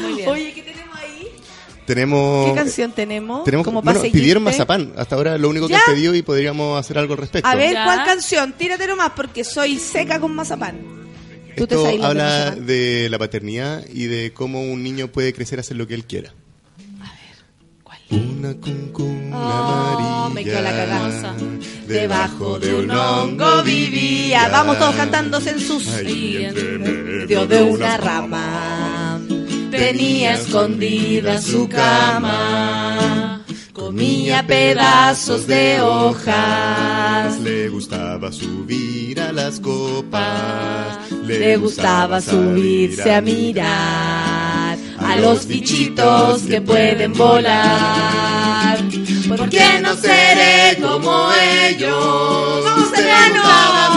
Muy 0.00 0.14
bien. 0.14 0.28
Oye, 0.28 0.52
¿qué 0.54 0.62
tenemos 0.62 0.96
ahí? 0.98 1.28
Tenemos. 1.86 2.48
¿Qué 2.48 2.54
canción 2.54 2.92
tenemos? 2.92 3.44
Tenemos, 3.44 3.64
Como 3.64 3.82
bueno, 3.82 4.00
pidieron 4.02 4.42
mazapán. 4.42 4.92
Hasta 4.96 5.16
ahora 5.16 5.36
lo 5.36 5.48
único 5.48 5.66
que 5.66 5.74
¿Ya? 5.74 5.80
han 5.86 5.94
pedido 5.94 6.14
y 6.14 6.22
podríamos 6.22 6.78
hacer 6.80 6.96
algo 6.98 7.12
al 7.14 7.18
respecto. 7.20 7.48
A 7.48 7.54
ver, 7.54 7.74
Ya. 7.74 7.84
¿cuál 7.84 8.04
canción? 8.04 8.52
Tírate 8.54 8.86
nomás 8.86 9.10
porque 9.14 9.44
soy 9.44 9.78
seca 9.78 10.18
con 10.20 10.34
mazapán. 10.34 11.02
Esto 11.56 11.86
habla 12.02 12.52
de 12.52 13.08
la 13.10 13.18
paternidad 13.18 13.84
y 13.92 14.06
de 14.06 14.32
cómo 14.32 14.62
un 14.62 14.82
niño 14.82 15.08
puede 15.08 15.34
crecer 15.34 15.58
a 15.58 15.60
hacer 15.60 15.76
lo 15.76 15.86
que 15.86 15.92
él 15.94 16.06
quiera. 16.06 16.32
Una 18.12 18.54
cuncuna 18.54 19.22
Oh, 19.34 20.30
me 20.30 20.44
quedó 20.44 20.60
la 20.60 20.70
amarilla 20.70 20.86
cagaza. 20.86 21.34
Debajo 21.86 22.58
de 22.58 22.74
un 22.74 22.90
hongo 22.90 23.62
vivía. 23.62 24.48
Vamos 24.50 24.78
todos 24.78 24.94
cantándose 24.94 25.50
en 25.50 25.60
sus 25.60 25.88
Ahí 25.88 26.44
entre 26.44 26.78
medio 26.78 27.46
de 27.46 27.62
una 27.62 27.96
rama. 27.96 29.20
Tenía 29.70 30.34
escondida 30.34 31.40
su 31.40 31.68
cama. 31.68 33.42
Comía 33.72 34.46
pedazos 34.46 35.46
de 35.46 35.80
hojas. 35.80 37.40
Le 37.40 37.68
gustaba 37.68 38.30
subir 38.30 39.18
a 39.20 39.32
las 39.32 39.58
copas. 39.60 40.98
Le 41.26 41.56
gustaba 41.56 42.20
subirse 42.20 43.14
a 43.14 43.20
mirar 43.22 44.61
a 45.12 45.16
los 45.16 45.46
bichitos 45.46 46.42
que 46.42 46.60
pueden 46.60 47.12
volar. 47.12 48.78
¿Por 49.28 49.48
qué 49.50 49.80
no 49.82 49.94
seré 49.94 50.78
como 50.80 51.28
ellos? 51.68 52.64
No 52.64 52.86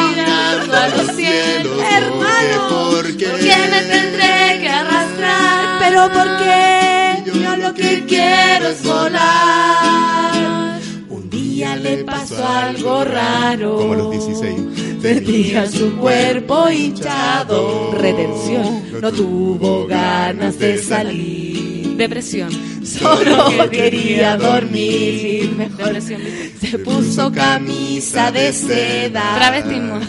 mirando 0.10 0.76
a 0.76 0.88
los 0.90 1.16
cielos, 1.16 1.80
hermano. 1.92 2.92
¿Por 2.92 3.18
qué? 3.18 3.28
¿Por 3.28 3.40
qué 3.40 3.56
me 3.72 3.82
tendré 3.94 4.60
que 4.62 4.70
arrastrar? 4.70 5.80
Pero 5.80 6.12
¿por 6.12 6.38
qué? 6.38 7.24
Yo 7.26 7.56
lo 7.56 7.74
que 7.74 8.06
quiero 8.06 8.68
es 8.70 8.84
volar. 8.84 10.80
Un 11.10 11.30
día 11.30 11.76
le 11.78 12.04
pasó 12.04 12.46
algo 12.46 13.06
raro. 13.06 13.78
Como 13.78 13.96
los 13.96 14.12
16. 14.12 14.85
Tenía 15.06 15.68
su 15.68 15.96
cuerpo 15.98 16.68
hinchado. 16.68 17.92
Retención. 17.92 18.82
No 19.00 19.12
tuvo 19.12 19.86
ganas 19.86 20.58
de 20.58 20.82
salir. 20.82 21.96
Depresión. 21.96 22.50
Solo 22.84 23.70
quería 23.70 24.36
dormir. 24.36 25.52
Mejor 25.56 25.94
Depresión. 25.94 26.22
se 26.60 26.80
puso 26.80 27.32
camisa 27.32 28.32
de 28.32 28.52
seda. 28.52 29.36
Travestismo. 29.36 30.00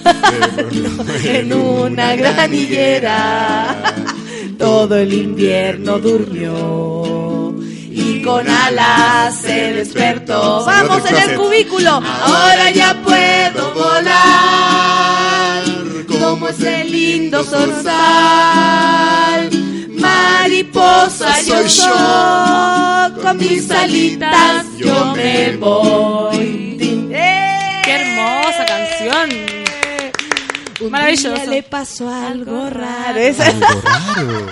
en 1.25 1.53
una 1.53 2.17
granillera. 2.17 3.77
Todo 4.57 4.97
el 4.97 5.13
invierno 5.13 5.99
durmió. 5.99 7.55
Y 7.91 8.23
con 8.23 8.49
alas 8.49 9.43
se 9.43 9.75
despertó. 9.75 10.65
Vamos 10.65 11.03
en 11.11 11.31
el 11.31 11.37
cubículo. 11.37 11.91
Ahora 11.91 12.71
ya 12.71 12.97
puedo 13.05 13.75
volar. 13.75 14.76
Como 16.39 16.49
ese 16.51 16.85
lindo 16.85 17.43
zorzal. 17.43 17.89
Mariposa 19.89 21.41
yo 21.41 21.57
Soy 21.61 21.69
soy. 21.71 23.23
Con 23.23 23.39
mis 23.39 23.71
alitas 23.71 24.67
yo 24.77 25.15
me 25.17 25.57
voy. 25.57 26.77
Qué 26.79 27.91
hermosa 27.91 28.67
canción. 28.67 29.31
Un 30.81 30.91
Maravilloso. 30.91 31.33
día 31.37 31.47
le 31.47 31.63
pasó 31.63 32.07
algo 32.13 32.69
raro. 32.69 33.19
Esa- 33.19 33.47
Algo 33.47 33.67
raro. 33.83 34.47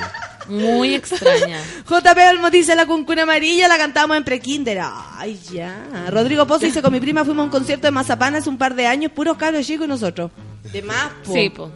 Muy 0.49 0.95
extraña. 0.95 1.59
JP 1.87 2.19
Olmo 2.31 2.49
dice 2.51 2.75
la 2.75 2.87
cuncuna 2.87 3.25
amarilla, 3.25 3.69
la 3.69 3.77
cantamos 3.77 4.17
en 4.17 4.25
prekinder. 4.25 4.81
Ay, 5.19 5.39
ya. 5.53 5.75
Rodrigo 6.09 6.47
Pozo 6.47 6.65
dice, 6.65 6.81
con 6.81 6.93
mi 6.95 7.01
prima 7.01 7.27
fuimos 7.27 7.43
a 7.43 7.45
un 7.45 7.51
concierto 7.51 7.87
de 7.87 7.91
Mazapán 7.91 8.35
hace 8.37 8.49
un 8.49 8.57
par 8.57 8.75
de 8.75 8.87
años, 8.87 9.13
puros 9.15 9.37
cabros 9.37 9.67
chicos 9.67 9.85
y 9.85 9.89
nosotros. 9.89 10.31
De 10.73 10.83
más, 10.83 11.13
po. 11.25 11.33
Sí, 11.33 11.51
po. 11.51 11.71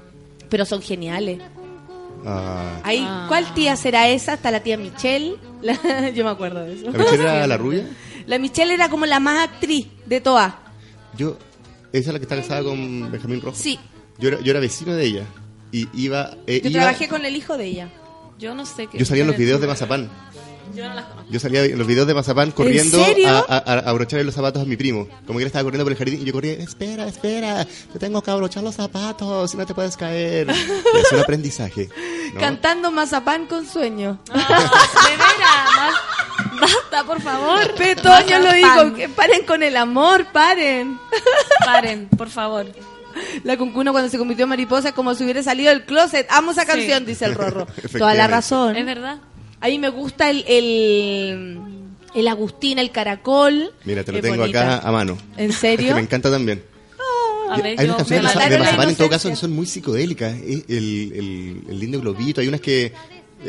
Pero 0.48 0.64
son 0.64 0.80
geniales. 0.82 1.40
Ah. 2.26 2.80
Ahí, 2.82 3.04
Ah. 3.06 3.26
¿Cuál 3.28 3.52
tía 3.54 3.76
será 3.76 4.08
esa? 4.08 4.34
Está 4.34 4.50
la 4.50 4.60
tía 4.62 4.76
Michelle. 4.76 5.36
La- 5.62 6.10
yo 6.10 6.24
me 6.24 6.30
acuerdo 6.30 6.64
de 6.64 6.74
eso. 6.74 6.90
¿La 6.90 6.98
Michelle 6.98 7.22
era 7.22 7.46
la 7.46 7.56
rubia? 7.56 7.86
La 8.26 8.38
Michelle 8.38 8.74
era 8.74 8.88
como 8.88 9.06
la 9.06 9.20
más 9.20 9.48
actriz 9.48 9.86
de 10.06 10.20
todas. 10.20 10.54
Yo 11.16 11.38
Esa 11.92 12.10
es 12.10 12.12
la 12.12 12.18
que 12.18 12.24
está 12.24 12.36
casada 12.36 12.62
con 12.62 13.10
Benjamín 13.10 13.40
Rojo. 13.40 13.56
Sí, 13.56 13.78
Yo 14.18 14.28
era, 14.28 14.40
yo 14.40 14.50
era 14.50 14.60
vecino 14.60 14.94
de 14.94 15.04
ella. 15.04 15.22
Y 15.72 15.88
iba. 15.94 16.30
eh, 16.46 16.60
yo 16.62 16.70
iba- 16.70 16.80
trabajé 16.80 17.08
con 17.08 17.24
el 17.24 17.34
hijo 17.36 17.56
de 17.56 17.64
ella. 17.66 17.88
Yo 18.38 18.54
no 18.54 18.64
sé 18.66 18.86
qué. 18.86 18.98
yo 18.98 19.04
salía 19.04 19.22
en 19.22 19.28
los 19.28 19.36
videos 19.36 19.60
de 19.60 19.66
Mazapán. 19.66 20.08
Yo 20.74 20.88
no 20.88 20.94
las 20.94 21.04
conozco. 21.06 21.30
Yo 21.30 21.40
salía 21.40 21.64
en 21.64 21.78
los 21.78 21.86
videos 21.86 22.06
de 22.06 22.14
Mazapán 22.14 22.50
corriendo 22.52 23.02
a, 23.26 23.38
a, 23.48 23.56
a 23.58 23.78
abrocharle 23.90 24.24
los 24.24 24.34
zapatos 24.34 24.62
a 24.62 24.64
mi 24.66 24.76
primo. 24.76 25.06
Como 25.26 25.38
que 25.38 25.44
él 25.44 25.46
estaba 25.46 25.64
corriendo 25.64 25.84
por 25.84 25.92
el 25.92 25.98
jardín 25.98 26.20
y 26.22 26.24
yo 26.24 26.32
corría, 26.32 26.52
espera, 26.54 27.06
espera, 27.06 27.64
te 27.92 27.98
tengo 27.98 28.22
que 28.22 28.30
abrochar 28.30 28.62
los 28.62 28.74
zapatos, 28.74 29.50
si 29.50 29.56
no 29.56 29.66
te 29.66 29.74
puedes 29.74 29.96
caer. 29.96 30.48
Y 30.48 30.98
es 30.98 31.12
un 31.12 31.20
aprendizaje. 31.20 31.88
¿no? 32.34 32.40
Cantando 32.40 32.90
mazapán 32.90 33.46
con 33.46 33.66
sueño. 33.66 34.18
De 34.26 34.38
veras, 34.38 35.76
más- 35.76 36.60
basta, 36.60 37.04
por 37.04 37.20
favor. 37.20 37.74
Petoño 37.74 38.38
lo 38.40 38.52
dijo, 38.52 38.94
que 38.94 39.08
paren 39.08 39.44
con 39.44 39.62
el 39.62 39.76
amor, 39.76 40.26
paren. 40.32 40.98
Paren, 41.64 42.08
por 42.16 42.28
favor. 42.28 42.66
La 43.42 43.56
Cuncuno 43.56 43.90
cuando 43.92 44.08
se 44.10 44.16
convirtió 44.18 44.44
en 44.44 44.50
mariposa 44.50 44.92
como 44.92 45.12
si 45.14 45.24
hubiera 45.24 45.42
salido 45.42 45.70
del 45.70 45.84
closet. 45.84 46.26
Amo 46.30 46.52
esa 46.52 46.60
Sí. 46.62 46.66
canción, 46.68 47.04
dice 47.04 47.24
el 47.24 47.34
Rorro. 47.34 47.66
Toda 47.98 48.14
la 48.14 48.28
razón. 48.28 48.76
Es 48.76 48.86
verdad. 48.86 49.18
A 49.60 49.66
mí 49.68 49.78
me 49.78 49.88
gusta 49.88 50.30
el, 50.30 50.44
el, 50.46 51.58
el 52.14 52.28
Agustín, 52.28 52.78
el 52.78 52.90
caracol. 52.90 53.72
Mira, 53.84 54.04
te 54.04 54.12
lo 54.12 54.20
tengo 54.20 54.36
bonita. 54.36 54.76
acá 54.76 54.88
a 54.88 54.92
mano. 54.92 55.18
¿En 55.36 55.50
Es 55.50 55.56
serio? 55.56 55.88
que 55.88 55.94
me 55.94 56.00
encanta 56.00 56.30
también. 56.30 56.62
A 57.50 57.58
Y 57.58 57.62
ver, 57.62 57.80
hay 57.80 57.86
yo 57.86 57.94
unas 57.94 57.96
canciones 57.96 58.34
de, 58.50 58.58
Mazapán 58.58 58.88
en 58.90 58.96
todo 58.96 59.08
caso 59.08 59.28
que 59.30 59.36
son 59.36 59.52
muy 59.52 59.66
psicodélicas. 59.66 60.34
El, 60.34 60.64
el, 60.68 61.62
el 61.68 61.80
lindo 61.80 61.98
globito, 62.00 62.40
hay 62.42 62.48
unas 62.48 62.60
que 62.60 62.86
eh, 62.86 62.92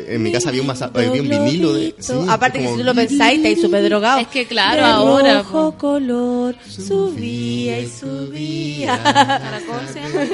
en 0.08 0.22
mi 0.22 0.32
casa 0.32 0.48
había 0.48 0.62
un, 0.62 0.68
maza- 0.68 0.90
había 0.94 1.20
un 1.20 1.28
vinilo 1.28 1.74
de... 1.74 1.94
sí, 1.98 2.12
Aparte 2.28 2.58
que 2.60 2.64
como- 2.64 2.76
si 2.76 2.82
tú 2.82 2.86
lo 2.86 2.94
pensáis, 2.94 3.36
estáis 3.38 3.60
súper 3.60 3.84
drogado. 3.84 4.18
Es 4.20 4.28
que 4.28 4.46
claro, 4.46 4.80
De 4.82 4.88
ahora, 4.88 5.42
rojo 5.42 5.76
color, 5.76 6.56
subía 6.66 7.78
y 7.80 7.88
subía. 7.88 8.98
Caracol 9.02 9.86
se 9.92 10.00
llama. 10.00 10.26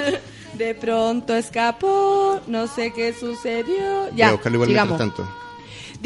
De 0.55 0.75
pronto 0.75 1.35
escapó, 1.35 2.41
no 2.47 2.67
sé 2.69 2.93
qué 2.95 3.13
sucedió. 3.13 4.03
Voy 4.11 4.17
Ya, 4.17 4.29
a 4.29 4.33
buscarlo 4.33 4.65
igual 4.65 4.97
tanto. 4.97 5.29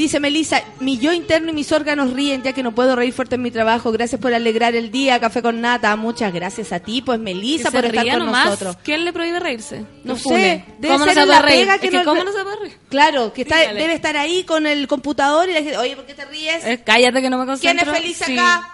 Dice 0.00 0.18
Melissa, 0.18 0.62
mi 0.80 0.96
yo 0.96 1.12
interno 1.12 1.50
y 1.50 1.52
mis 1.52 1.70
órganos 1.72 2.14
ríen 2.14 2.42
ya 2.42 2.54
que 2.54 2.62
no 2.62 2.74
puedo 2.74 2.96
reír 2.96 3.12
fuerte 3.12 3.34
en 3.34 3.42
mi 3.42 3.50
trabajo. 3.50 3.92
Gracias 3.92 4.18
por 4.18 4.32
alegrar 4.32 4.74
el 4.74 4.90
día, 4.90 5.20
café 5.20 5.42
con 5.42 5.60
nata. 5.60 5.94
Muchas 5.96 6.32
gracias 6.32 6.72
a 6.72 6.80
ti, 6.80 7.02
pues 7.02 7.20
Melissa, 7.20 7.70
por 7.70 7.84
estar 7.84 8.08
con 8.08 8.18
nomás. 8.20 8.46
nosotros. 8.46 8.78
¿Quién 8.82 9.04
le 9.04 9.12
prohíbe 9.12 9.38
reírse? 9.40 9.84
No 10.04 10.16
sé, 10.16 10.64
debe 10.78 10.94
¿Cómo 10.94 11.04
ser 11.04 11.16
no 11.16 11.20
se 11.20 11.26
la 11.28 11.42
reír? 11.42 11.60
pega 11.60 11.74
Es 11.74 11.80
que 11.82 11.90
no- 11.90 12.04
¿Cómo 12.04 12.24
no 12.24 12.32
se 12.32 12.42
puede 12.42 12.56
reír? 12.60 12.76
Claro, 12.88 13.34
que 13.34 13.42
está, 13.42 13.58
Dígale. 13.60 13.78
debe 13.78 13.92
estar 13.92 14.16
ahí 14.16 14.42
con 14.44 14.66
el 14.66 14.88
computador 14.88 15.50
y 15.50 15.52
la 15.52 15.58
gente, 15.60 15.76
oye, 15.76 15.94
¿por 15.96 16.06
qué 16.06 16.14
te 16.14 16.24
ríes? 16.24 16.64
Eh, 16.64 16.80
cállate 16.82 17.20
que 17.20 17.28
no 17.28 17.36
me 17.36 17.44
¿Quién 17.58 17.76
concentro. 17.76 17.92
es 17.92 17.98
feliz 17.98 18.16
Sí. 18.24 18.38
acá? 18.38 18.70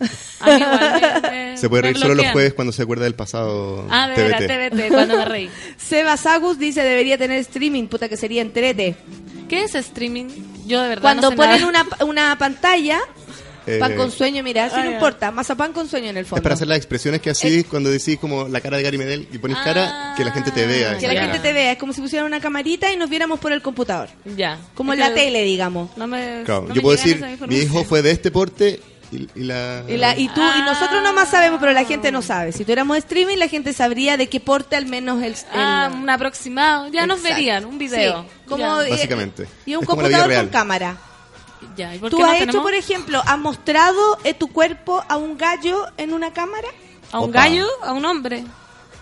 A 0.40 0.46
mí 0.46 0.56
igual 0.62 1.20
me- 1.22 1.30
me- 1.30 1.58
Se 1.58 1.68
puede 1.68 1.82
reír 1.82 1.98
solo 1.98 2.14
los 2.14 2.26
jueves 2.28 2.54
cuando 2.54 2.72
se 2.72 2.82
acuerda 2.82 3.02
del 3.04 3.16
pasado 3.16 3.84
Ah, 3.90 4.06
de 4.08 4.22
veras, 4.22 4.40
TBT. 4.40 4.70
TBT, 4.70 4.88
cuando 4.88 5.16
me 5.16 5.24
reí. 5.24 5.50
Seba 5.78 6.16
Sagus 6.16 6.60
dice, 6.60 6.80
debería 6.84 7.18
tener 7.18 7.38
streaming, 7.40 7.88
puta 7.88 8.08
que 8.08 8.16
sería 8.16 8.40
entrete. 8.40 8.94
¿Qué 9.48 9.64
es 9.64 9.74
streaming? 9.74 10.28
Yo 10.70 10.80
de 10.82 10.88
verdad 10.88 11.02
Cuando 11.02 11.22
no 11.22 11.30
sé 11.30 11.36
ponen 11.36 11.72
nada. 11.72 11.86
una, 11.98 12.04
una 12.06 12.38
pantalla, 12.38 13.00
Eh, 13.66 13.78
pan 13.78 13.94
con 13.94 14.10
sueño, 14.10 14.42
mira, 14.42 14.66
eso 14.66 14.76
Ah, 14.76 14.84
no 14.84 14.90
ya. 14.90 14.94
importa, 14.96 15.30
mazapán 15.30 15.72
con 15.74 15.86
sueño 15.86 16.08
en 16.08 16.16
el 16.16 16.22
Es 16.24 16.28
fondo. 16.30 16.42
para 16.42 16.54
hacer 16.54 16.66
las 16.66 16.78
expresiones 16.78 17.20
que 17.20 17.28
así 17.30 17.62
cuando 17.64 17.90
decís 17.90 18.18
como 18.18 18.48
la 18.48 18.60
cara 18.62 18.78
de 18.78 18.82
Gary 18.82 18.96
Medel 18.98 19.28
y 19.30 19.36
pones 19.38 19.58
cara, 19.58 20.14
que 20.16 20.24
la 20.24 20.32
gente 20.32 20.50
te 20.50 20.66
vea. 20.66 20.96
Que 20.96 21.06
la 21.06 21.20
gente 21.22 21.38
te 21.40 21.52
vea, 21.52 21.72
es 21.72 21.78
como 21.78 21.92
si 21.92 22.00
pusieran 22.00 22.26
una 22.26 22.40
camarita 22.40 22.90
y 22.90 22.96
nos 22.96 23.10
viéramos 23.10 23.38
por 23.38 23.52
el 23.52 23.60
computador. 23.60 24.08
Ya. 24.36 24.58
Como 24.74 24.92
Es 24.94 24.98
en 24.98 25.08
la 25.08 25.14
tele, 25.14 25.42
digamos. 25.44 25.94
No 25.98 26.06
me, 26.06 26.42
Claro, 26.46 26.62
no 26.62 26.68
yo 26.68 26.76
me 26.76 26.80
puedo 26.80 26.96
decir, 26.96 27.22
mi 27.48 27.56
hijo 27.56 27.84
fue 27.84 28.00
de 28.00 28.12
este 28.12 28.30
porte 28.30 28.80
y, 29.12 29.28
y 29.34 29.44
la... 29.44 29.82
Y, 29.88 29.96
la, 29.96 30.16
y 30.16 30.28
tú 30.28 30.40
y 30.40 30.62
nosotros 30.62 31.02
nomás 31.02 31.28
sabemos, 31.30 31.58
pero 31.60 31.72
la 31.72 31.84
gente 31.84 32.12
no 32.12 32.22
sabe. 32.22 32.52
Si 32.52 32.64
tuviéramos 32.64 32.96
streaming, 32.98 33.36
la 33.36 33.48
gente 33.48 33.72
sabría 33.72 34.16
de 34.16 34.28
qué 34.28 34.40
porte 34.40 34.76
al 34.76 34.86
menos 34.86 35.22
el... 35.22 35.32
el- 35.32 35.36
Ah, 35.52 35.90
un 35.92 36.08
aproximado. 36.08 36.88
Ya 36.88 37.06
nos 37.06 37.22
verían, 37.22 37.64
un 37.64 37.78
video. 37.78 38.22
Sí, 38.22 38.28
como, 38.48 38.80
Ya. 38.82 38.86
eh, 38.86 38.90
Básicamente. 38.90 39.46
Y 39.66 39.74
un 39.74 39.82
Es 39.82 39.88
computador 39.88 40.34
con 40.34 40.48
cámara. 40.48 40.96
Ya, 41.76 41.94
¿y 41.94 41.98
por 41.98 42.10
¿Tú 42.10 42.16
qué 42.16 42.22
no 42.22 42.28
has 42.28 42.36
hecho, 42.36 42.46
tenemos 42.46 42.62
por 42.62 42.74
ejemplo, 42.74 43.22
has 43.26 43.38
mostrado 43.38 44.18
eh, 44.24 44.32
tu 44.34 44.48
cuerpo 44.48 45.04
a 45.08 45.16
un 45.16 45.36
gallo 45.36 45.86
en 45.98 46.12
una 46.14 46.32
cámara? 46.32 46.68
a 47.12 47.18
un 47.20 47.30
Opa. 47.30 47.40
gallo, 47.42 47.66
a 47.82 47.92
un 47.92 48.04
hombre? 48.04 48.44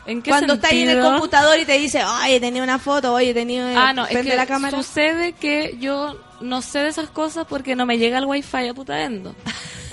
¿En 0.07 0.23
qué 0.23 0.31
Cuando 0.31 0.55
está 0.55 0.69
ahí 0.69 0.83
en 0.83 0.89
el 0.91 1.03
computador 1.03 1.59
y 1.59 1.67
te 1.67 1.79
dice, 1.79 2.03
oye, 2.03 2.41
tenía 2.41 2.63
una 2.63 2.79
foto, 2.79 3.13
oye, 3.13 3.35
tenía... 3.35 3.75
Ah, 3.89 3.93
no, 3.93 4.07
es 4.07 4.17
que 4.25 4.35
la 4.35 4.47
cámara. 4.47 4.75
sucede 4.77 5.35
que 5.35 5.77
yo 5.79 6.19
no 6.41 6.63
sé 6.63 6.79
de 6.79 6.89
esas 6.89 7.11
cosas 7.11 7.47
porque 7.47 7.77
no 7.77 7.85
me 7.85 7.99
llega 7.99 8.17
el 8.17 8.25
wifi 8.25 8.69
a 8.69 8.73
putaendo. 8.75 9.35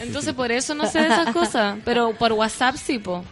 Entonces 0.01 0.33
por 0.33 0.51
eso 0.51 0.73
no 0.75 0.85
sé 0.87 0.99
de 1.01 1.07
esas 1.07 1.31
cosas. 1.33 1.77
Pero 1.85 2.13
por 2.15 2.31
WhatsApp 2.33 2.75
sí, 2.77 2.99
po. 2.99 3.23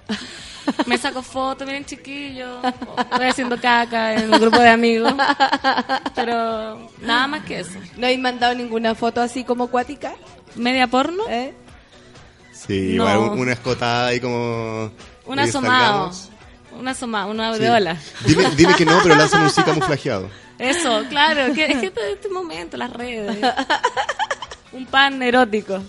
Me 0.86 0.98
saco 0.98 1.22
fotos, 1.22 1.68
miren 1.68 1.86
chiquillo. 1.86 2.62
Estoy 2.98 3.26
haciendo 3.28 3.60
caca 3.60 4.14
en 4.14 4.34
un 4.34 4.40
grupo 4.40 4.60
de 4.60 4.70
amigos. 4.70 5.14
Pero 6.16 6.90
nada 7.02 7.28
más 7.28 7.44
que 7.44 7.60
eso. 7.60 7.78
¿No 7.98 8.08
hay 8.08 8.18
mandado 8.18 8.56
ninguna 8.56 8.96
foto 8.96 9.22
así 9.22 9.44
como 9.44 9.66
acuática? 9.66 10.14
¿Media 10.56 10.88
porno? 10.88 11.24
¿Eh? 11.30 11.54
Sí, 12.54 12.94
No. 12.96 13.04
igual 13.14 13.18
un- 13.32 13.40
una 13.40 13.52
escotada 13.54 14.08
ahí 14.08 14.20
como... 14.22 14.92
Un 15.26 15.40
asomado. 15.40 15.84
salgamos. 16.12 16.30
Un 16.80 16.88
asomado, 16.88 17.30
una 17.32 17.50
Sí. 17.50 17.56
aureola. 17.66 17.98
Dile, 18.26 18.50
dile 18.56 18.74
que 18.76 18.86
no, 18.86 19.00
pero 19.04 19.16
lánzame 19.16 19.44
un 19.46 19.50
sí 19.52 19.62
camuflajeado. 19.64 20.30
Eso, 20.60 21.04
claro. 21.10 21.54
Que, 21.54 21.66
es 21.66 21.78
que 21.80 21.88
este, 21.88 22.12
este 22.14 22.30
momento, 22.30 22.78
las 22.78 22.90
redes. 22.92 23.38
Un 24.74 24.86
pan 24.86 25.22
erótico. 25.22 25.82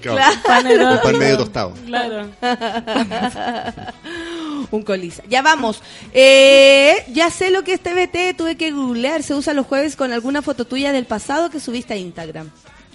Claro. 0.00 0.36
Un 0.36 0.42
pan 0.42 0.66
erótico. 0.66 1.06
Un 1.06 1.12
pan 1.12 1.18
medio 1.18 1.38
tostado. 1.38 1.74
Claro. 1.86 2.30
Un 4.70 4.82
colisa. 4.82 5.22
Ya 5.28 5.42
vamos. 5.42 5.82
Eh, 6.12 7.04
ya 7.12 7.30
sé 7.30 7.50
lo 7.50 7.64
que 7.64 7.72
es 7.72 7.80
TBT, 7.80 8.36
tuve 8.36 8.56
que 8.56 8.70
googlear. 8.70 9.22
Se 9.22 9.34
usa 9.34 9.52
los 9.52 9.66
jueves 9.66 9.96
con 9.96 10.12
alguna 10.12 10.42
foto 10.42 10.64
tuya 10.64 10.92
del 10.92 11.06
pasado 11.06 11.50
que 11.50 11.60
subiste 11.60 11.94
a 11.94 11.96
Instagram. 11.96 12.50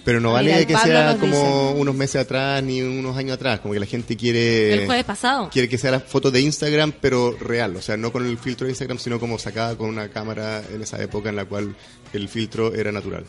Pero 0.06 0.20
no 0.20 0.28
Mira, 0.28 0.40
vale 0.40 0.58
el 0.60 0.66
que 0.68 0.76
sea 0.76 1.16
como 1.18 1.72
unos 1.72 1.94
meses 1.94 2.22
atrás 2.22 2.62
ni 2.62 2.80
unos 2.80 3.16
años 3.16 3.34
atrás. 3.34 3.58
Como 3.58 3.74
que 3.74 3.80
la 3.80 3.86
gente 3.86 4.16
quiere... 4.16 4.72
El 4.72 4.86
jueves 4.86 5.04
pasado. 5.04 5.50
Quiere 5.50 5.68
que 5.68 5.78
sea 5.78 5.90
la 5.90 6.00
foto 6.00 6.30
de 6.30 6.40
Instagram, 6.40 6.92
pero 7.00 7.32
real. 7.32 7.74
O 7.74 7.82
sea, 7.82 7.96
no 7.96 8.12
con 8.12 8.24
el 8.24 8.38
filtro 8.38 8.66
de 8.66 8.70
Instagram, 8.70 8.98
sino 8.98 9.18
como 9.18 9.36
sacada 9.36 9.76
con 9.76 9.88
una 9.88 10.08
cámara 10.08 10.62
en 10.72 10.80
esa 10.80 11.02
época 11.02 11.28
en 11.28 11.36
la 11.36 11.44
cual 11.44 11.74
el 12.12 12.28
filtro 12.28 12.72
era 12.72 12.92
natural. 12.92 13.24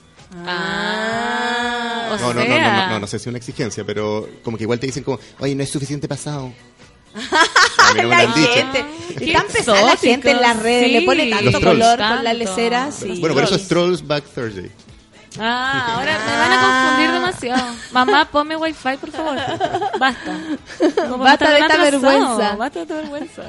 Ah, 0.46 2.10
o 2.14 2.18
no, 2.18 2.34
no, 2.34 2.40
no, 2.42 2.48
no, 2.48 2.60
no, 2.60 2.90
no, 2.90 3.00
no 3.00 3.08
sé 3.08 3.18
si 3.20 3.24
es 3.24 3.28
una 3.28 3.38
exigencia, 3.38 3.86
pero 3.86 4.28
como 4.44 4.58
que 4.58 4.64
igual 4.64 4.80
te 4.80 4.88
dicen 4.88 5.04
como, 5.04 5.20
oye, 5.40 5.56
no 5.56 5.64
es 5.64 5.70
suficiente 5.70 6.08
pasado. 6.08 6.52
A 7.78 7.94
mí 7.94 8.02
no 8.02 8.04
me 8.04 8.04
lo 8.04 8.10
la 8.10 8.20
han 8.20 8.34
gente. 8.34 8.86
Y 9.22 9.34
tan 9.34 9.48
pesada 9.48 9.82
la 9.82 9.96
gente 9.96 10.32
en 10.32 10.42
las 10.42 10.62
redes. 10.62 10.88
sí. 10.88 10.92
Le 10.94 11.02
pone 11.04 11.30
tanto 11.30 11.62
color 11.62 11.98
con 11.98 12.24
las 12.24 12.38
leceras. 12.38 12.96
sí. 12.96 13.20
Bueno, 13.20 13.36
por 13.36 13.44
eso 13.44 13.56
es 13.56 13.68
Trolls 13.68 14.06
Back 14.06 14.26
Thursday. 14.26 14.70
Ah, 15.40 15.94
ahora 15.96 16.18
me 16.26 16.38
van 16.38 16.52
a 16.52 16.62
confundir 16.62 17.12
demasiado. 17.12 17.76
Mamá, 17.92 18.26
ponme 18.32 18.56
wifi, 18.56 18.98
por 18.98 19.12
favor. 19.12 19.38
Basta. 20.00 20.38
No, 21.08 21.18
Basta 21.18 21.50
de 21.52 21.60
esta 21.60 21.74
atrasado. 21.76 22.02
vergüenza. 22.02 22.56
Basta 22.56 22.80
de 22.80 22.84
esta 22.84 22.96
vergüenza. 22.96 23.42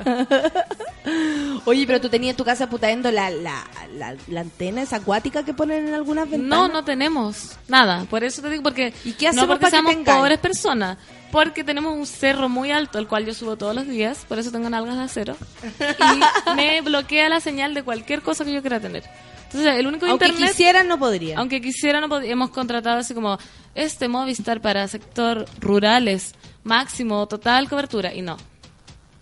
Oye, 1.65 1.87
pero 1.87 2.01
tú 2.01 2.09
tenías 2.09 2.33
en 2.33 2.37
tu 2.37 2.45
casa 2.45 2.69
putaendo 2.69 3.11
la, 3.11 3.31
la, 3.31 3.65
la, 3.97 4.15
la 4.29 4.41
antena 4.41 4.83
esa 4.83 4.97
acuática 4.97 5.43
que 5.45 5.55
ponen 5.55 5.89
en 5.89 5.95
algunas 5.95 6.29
ventanas. 6.31 6.49
No, 6.49 6.69
no 6.69 6.85
tenemos 6.85 7.57
nada. 7.67 8.05
Por 8.09 8.25
eso 8.25 8.43
te 8.43 8.51
digo, 8.51 8.63
porque 8.63 8.93
¿Y 9.05 9.13
qué 9.13 9.27
no 9.27 9.31
hacemos 9.31 9.49
porque 9.49 9.71
para 9.71 9.83
que 9.83 9.89
seamos 9.93 10.05
pobres 10.17 10.39
personas. 10.39 10.99
Porque 11.31 11.63
tenemos 11.65 11.95
un 11.95 12.07
cerro 12.07 12.49
muy 12.49 12.71
alto, 12.71 12.99
el 12.99 13.07
cual 13.07 13.27
yo 13.27 13.35
subo 13.35 13.57
todos 13.57 13.75
los 13.75 13.87
días, 13.87 14.25
por 14.29 14.39
eso 14.39 14.51
tengo 14.51 14.71
nalgas 14.71 14.97
de 14.97 15.03
acero. 15.05 15.37
Y 15.79 16.55
me 16.55 16.81
bloquea 16.81 17.29
la 17.29 17.41
señal 17.41 17.75
de 17.75 17.83
cualquier 17.83 18.23
cosa 18.23 18.45
que 18.47 18.53
yo 18.53 18.61
quiera 18.63 18.81
tener. 18.81 19.05
Entonces, 19.51 19.75
el 19.79 19.87
único 19.87 20.07
Aunque 20.07 20.27
internet... 20.27 20.51
quisieran, 20.51 20.89
no 20.89 20.99
podría. 20.99 21.39
Aunque 21.39 21.61
quisiera, 21.61 22.01
no 22.01 22.09
pod- 22.09 22.25
hemos 22.25 22.51
contratado 22.51 22.99
así 22.99 23.15
como 23.15 23.39
este 23.75 24.07
Movistar 24.09 24.61
para 24.61 24.87
sector 24.89 25.47
rurales, 25.61 26.35
máximo, 26.65 27.27
total 27.29 27.69
cobertura. 27.69 28.13
Y 28.15 28.21
no. 28.23 28.37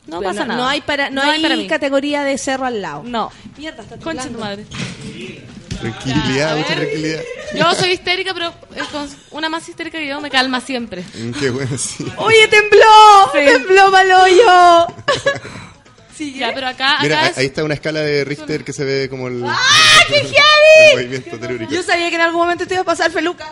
No 0.07 0.19
Pero 0.21 0.31
pasa 0.31 0.45
nada. 0.45 0.61
No 0.61 0.69
hay, 0.69 0.81
para, 0.83 1.11
no 1.11 1.23
No 1.25 1.31
hay, 1.31 1.37
hay 1.39 1.43
para 1.43 1.57
mí. 1.57 1.67
categoría 1.67 2.23
de 2.25 2.39
cerro 2.39 2.67
al 2.67 2.81
lado. 2.83 3.03
No. 3.05 3.31
Mierda, 3.57 3.83
está 3.83 3.97
Concha 3.99 4.29
tu 4.29 4.39
madre. 4.39 4.65
Tranquilidad, 5.81 6.57
mucha 6.57 6.75
tranquilidad. 6.75 7.21
Yo 7.55 7.75
soy 7.75 7.91
histérica, 7.93 8.33
pero 8.35 8.53
con 8.93 9.09
una 9.33 9.49
más 9.49 9.69
histérica 9.69 9.99
que 9.99 10.07
yo 10.09 10.21
me 10.21 10.31
calma 10.31 10.61
siempre. 10.61 11.05
Mm, 11.15 11.31
Qué 11.33 11.51
bueno, 11.51 11.77
sí. 11.79 12.05
Oye, 12.17 12.49
tembló, 12.49 13.31
Sí. 13.33 13.39
tembló 13.45 13.91
Maloyo. 13.91 14.87
Ya, 16.19 16.53
pero 16.55 16.67
acá, 16.69 16.95
acá 16.95 17.03
Mira, 17.03 17.27
es... 17.29 17.39
ahí 17.39 17.47
está 17.47 17.63
una 17.65 17.75
escala 17.75 18.01
de 18.01 18.25
Richter 18.25 18.65
que 18.65 18.73
se 18.73 18.85
ve 18.85 19.09
como 19.09 19.29
el, 19.29 19.43
¡Ah, 19.47 19.59
qué 20.09 20.21
heavy! 20.21 20.95
movimiento 20.95 21.39
telúrico. 21.39 21.73
Yo 21.73 21.83
sabía 21.83 22.09
que 22.09 22.15
en 22.17 22.21
algún 22.23 22.41
momento 22.43 22.67
te 22.67 22.75
iba 22.75 22.83
a 22.83 22.85
pasar 22.85 23.11
Feluca. 23.11 23.47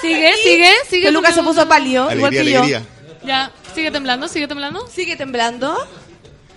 Sigue, 0.00 0.32
sigue, 0.42 0.70
sigue. 0.88 1.06
Feluca 1.06 1.28
porque- 1.28 1.40
se 1.40 1.46
puso 1.46 1.66
pálido, 1.68 2.12
igual 2.14 2.30
Alegría, 2.32 2.62
que 2.62 2.70
yo. 2.70 2.78
Ya, 3.24 3.52
sigue 3.74 3.90
temblando, 3.90 4.28
sigue 4.28 4.48
temblando. 4.48 4.86
¿Sigue 4.88 5.16
temblando? 5.16 5.76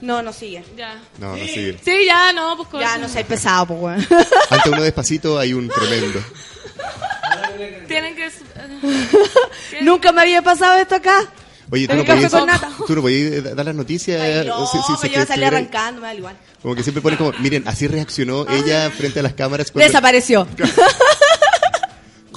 No, 0.01 0.21
no 0.21 0.33
sigue. 0.33 0.63
Ya. 0.75 0.99
No, 1.19 1.35
no 1.35 1.45
sigue. 1.45 1.79
Sí, 1.83 2.05
ya, 2.05 2.33
no, 2.33 2.57
pues 2.57 2.69
con- 2.69 2.81
Ya, 2.81 2.97
no 2.97 3.07
seas 3.07 3.25
pesado, 3.25 3.67
pues, 3.67 3.79
weón. 3.79 4.07
Ante 4.49 4.69
uno 4.69 4.81
despacito 4.81 5.37
hay 5.39 5.53
un 5.53 5.69
tremendo. 5.69 6.21
Tienen 7.87 8.15
que... 8.15 8.29
Nunca 9.81 10.11
me 10.11 10.21
había 10.21 10.41
pasado 10.41 10.77
esto 10.77 10.95
acá. 10.95 11.21
Oye, 11.71 11.87
tú 11.87 11.95
no 11.95 12.05
podías, 12.05 12.31
tú 12.87 12.95
no 12.95 13.01
podías 13.01 13.31
eh, 13.33 13.41
dar 13.55 13.65
las 13.65 13.75
noticias. 13.75 14.21
Ay, 14.21 14.47
no, 14.47 14.67
si- 14.67 14.77
si- 14.77 14.95
si 14.97 15.01
que 15.01 15.07
yo 15.09 15.13
iba 15.15 15.23
a 15.23 15.25
salir 15.25 15.43
estuviera- 15.45 15.57
arrancando, 15.57 16.01
me 16.01 16.07
da 16.07 16.13
igual. 16.15 16.37
Como 16.61 16.75
que 16.75 16.83
siempre 16.83 17.01
ponen 17.01 17.17
como, 17.17 17.31
miren, 17.39 17.67
así 17.67 17.87
reaccionó 17.87 18.45
ella 18.49 18.89
frente 18.91 19.19
a 19.19 19.23
las 19.23 19.33
cámaras. 19.33 19.71
cuando- 19.71 19.87
Desapareció. 19.87 20.47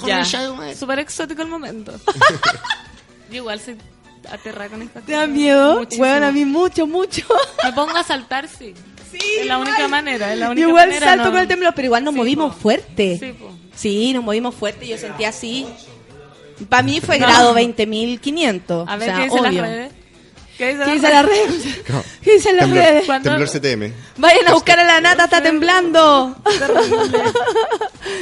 Ya. 0.07 0.23
Súper 0.79 0.99
exótico 0.99 1.41
el 1.41 1.49
momento. 1.49 1.91
Yo 3.29 3.35
igual 3.35 3.59
soy 3.59 3.75
aterrada 4.31 4.69
con 4.69 4.81
esta 4.81 5.01
¿Te 5.01 5.11
da 5.11 5.27
miedo? 5.27 5.85
Bueno, 5.97 6.27
a 6.27 6.31
mí 6.31 6.45
mucho, 6.45 6.87
mucho. 6.87 7.23
Me 7.63 7.73
pongo 7.73 7.97
a 7.97 8.03
saltar, 8.03 8.47
sí. 8.47 8.73
es 9.39 9.45
la 9.45 9.57
única 9.57 9.87
manera, 9.89 10.31
es 10.33 10.39
la 10.39 10.51
única 10.51 10.67
igual 10.67 10.87
manera, 10.87 11.05
salto 11.07 11.25
no. 11.25 11.31
con 11.31 11.41
el 11.41 11.47
temblor, 11.47 11.73
pero 11.75 11.85
igual 11.87 12.03
nos 12.05 12.13
movimos 12.13 12.55
fuerte. 12.55 13.17
Sí, 13.19 13.33
po. 13.33 13.51
Sí, 13.75 14.13
nos 14.13 14.23
movimos 14.23 14.55
fuerte, 14.55 14.87
yo 14.87 14.97
sentí 14.97 15.25
así. 15.25 15.67
Para 16.67 16.83
mí 16.83 16.99
fue 17.01 17.19
No. 17.19 17.27
grado 17.27 17.53
20.500. 17.55 18.85
A 18.89 18.95
o 18.95 18.97
ver, 18.97 19.05
sea, 19.07 19.15
¿qué 19.17 19.23
dicen 19.25 19.43
las 19.43 19.51
obvio. 19.51 19.61
redes? 19.63 19.91
¿Qué 20.57 20.67
dicen 20.73 20.85
¿Qué 20.85 20.91
dicen 20.93 21.11
las 21.13 21.25
redes? 21.25 21.79
No. 21.89 22.03
¿Qué 22.21 22.33
dicen 22.33 22.57
las 22.57 22.65
Temblor, 22.65 22.83
redes? 22.85 23.07
temblor 23.23 23.49
CTM. 23.49 23.93
Vayan 24.17 24.47
a 24.49 24.53
buscar 24.53 24.79
a 24.79 24.83
la 24.83 24.99
nata, 24.99 25.23
está 25.25 25.41
temblando. 25.41 26.35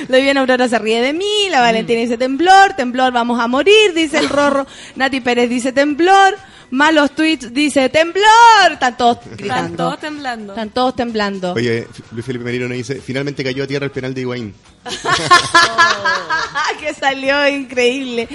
La 0.07 0.18
Viviana 0.18 0.41
Aurora 0.41 0.68
se 0.68 0.77
ríe 0.80 1.01
de 1.01 1.14
mí, 1.14 1.49
la 1.49 1.61
Valentina 1.61 1.99
dice 2.01 2.18
temblor, 2.18 2.73
temblor, 2.76 3.11
vamos 3.14 3.39
a 3.39 3.47
morir, 3.47 3.93
dice 3.93 4.19
el 4.19 4.30
Rorro. 4.38 4.65
Nati 4.95 5.22
Pérez 5.22 5.49
dice 5.49 5.72
temblor, 5.72 6.38
malos 6.72 7.11
tweets 7.11 7.53
dice 7.53 7.89
temblor. 7.89 8.26
Están 8.73 8.98
todos 8.98 9.18
Están 9.18 9.38
gritando. 9.38 9.77
todos 9.77 9.99
temblando. 9.99 10.53
Están 10.53 10.69
todos 10.69 10.95
temblando. 10.95 11.53
Oye, 11.53 11.88
Luis 12.11 12.26
Felipe 12.26 12.44
Merino 12.45 12.68
nos 12.68 12.77
dice, 12.77 12.95
finalmente 13.02 13.44
cayó 13.44 13.64
a 13.64 13.68
tierra 13.68 13.85
el 13.85 13.91
penal 13.91 14.14
de 14.14 14.22
Higuaín. 14.22 14.53
que 16.80 16.94
salió 16.94 17.48
increíble. 17.48 18.27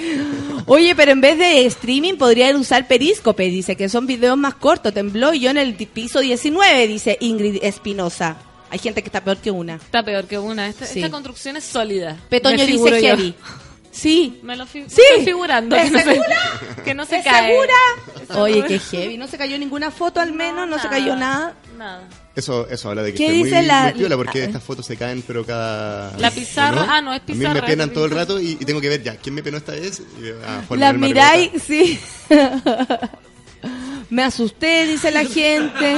Oye, 0.65 0.95
pero 0.95 1.11
en 1.11 1.21
vez 1.21 1.37
de 1.37 1.65
streaming 1.65 2.15
podrían 2.15 2.55
usar 2.55 2.87
Periscope, 2.87 3.43
dice 3.49 3.75
que 3.75 3.89
son 3.89 4.05
videos 4.07 4.37
más 4.37 4.55
cortos. 4.55 4.93
Tembló 4.93 5.33
y 5.33 5.41
yo 5.41 5.49
en 5.49 5.57
el 5.57 5.73
piso 5.75 6.19
19, 6.19 6.87
dice 6.87 7.17
Ingrid 7.21 7.59
Espinosa. 7.63 8.37
Hay 8.69 8.79
gente 8.79 9.01
que 9.03 9.07
está 9.09 9.23
peor 9.23 9.37
que 9.37 9.51
una. 9.51 9.75
Está 9.75 10.03
peor 10.03 10.25
que 10.25 10.37
una. 10.39 10.67
Esta, 10.67 10.85
Sí. 10.85 10.99
esta 10.99 11.11
construcción 11.11 11.57
es 11.57 11.63
sólida. 11.63 12.17
Petoño 12.29 12.65
dice 12.65 12.89
yo. 12.89 13.07
heavy. 13.07 13.35
Sí. 13.93 14.39
Me 14.43 14.55
lo 14.57 14.65
fi- 14.65 14.83
Sí. 14.87 15.01
estoy 15.11 15.25
figurando. 15.25 15.75
¿Es 15.75 15.83
que 15.85 15.91
no 15.91 15.99
se- 15.99 16.03
segura? 16.05 16.37
que 16.83 16.93
no 16.93 17.05
se 17.05 17.17
¿Es 17.19 17.23
cae. 17.23 17.51
segura? 17.51 18.41
Oye, 18.41 18.63
qué 18.67 18.79
heavy. 18.79 19.17
No 19.17 19.27
se 19.27 19.37
cayó 19.37 19.57
ninguna 19.57 19.91
foto 19.91 20.19
al 20.19 20.33
menos, 20.33 20.67
no, 20.67 20.79
se 20.79 20.89
cayó 20.89 21.15
nada. 21.15 21.53
Nada. 21.77 22.09
Eso, 22.35 22.67
eso 22.67 22.89
habla 22.89 23.03
de 23.03 23.11
que 23.11 23.17
¿Qué 23.19 23.25
estoy 23.27 23.43
dice 23.43 23.57
muy, 23.57 23.65
la- 23.67 23.83
muy 23.83 23.93
piola 23.93 24.17
porque 24.17 24.43
estas 24.43 24.63
fotos 24.63 24.85
se 24.87 24.97
caen 24.97 25.23
pero 25.27 25.45
cada... 25.45 26.17
La 26.17 26.31
pizarra- 26.31 26.87
ah, 26.89 26.99
no, 27.01 27.13
es 27.13 27.21
A 27.21 27.23
mí 27.27 27.33
pizarra, 27.37 27.61
me 27.61 27.67
penan 27.67 27.91
todo 27.93 28.05
el 28.05 28.09
pizarra. 28.11 28.23
rato 28.25 28.39
y, 28.41 28.51
y 28.59 28.65
tengo 28.65 28.81
que 28.81 28.89
ver 28.89 29.03
ya, 29.03 29.15
¿quién 29.17 29.35
me 29.35 29.43
penó 29.43 29.57
esta 29.57 29.73
vez? 29.73 29.99
Y, 30.19 30.29
ah, 30.45 30.63
La 30.71 30.91
miráis, 30.93 31.51
sí. 31.65 31.99
Me 34.09 34.23
asusté, 34.23 34.85
dice 34.87 35.11
la 35.11 35.25
gente. 35.25 35.97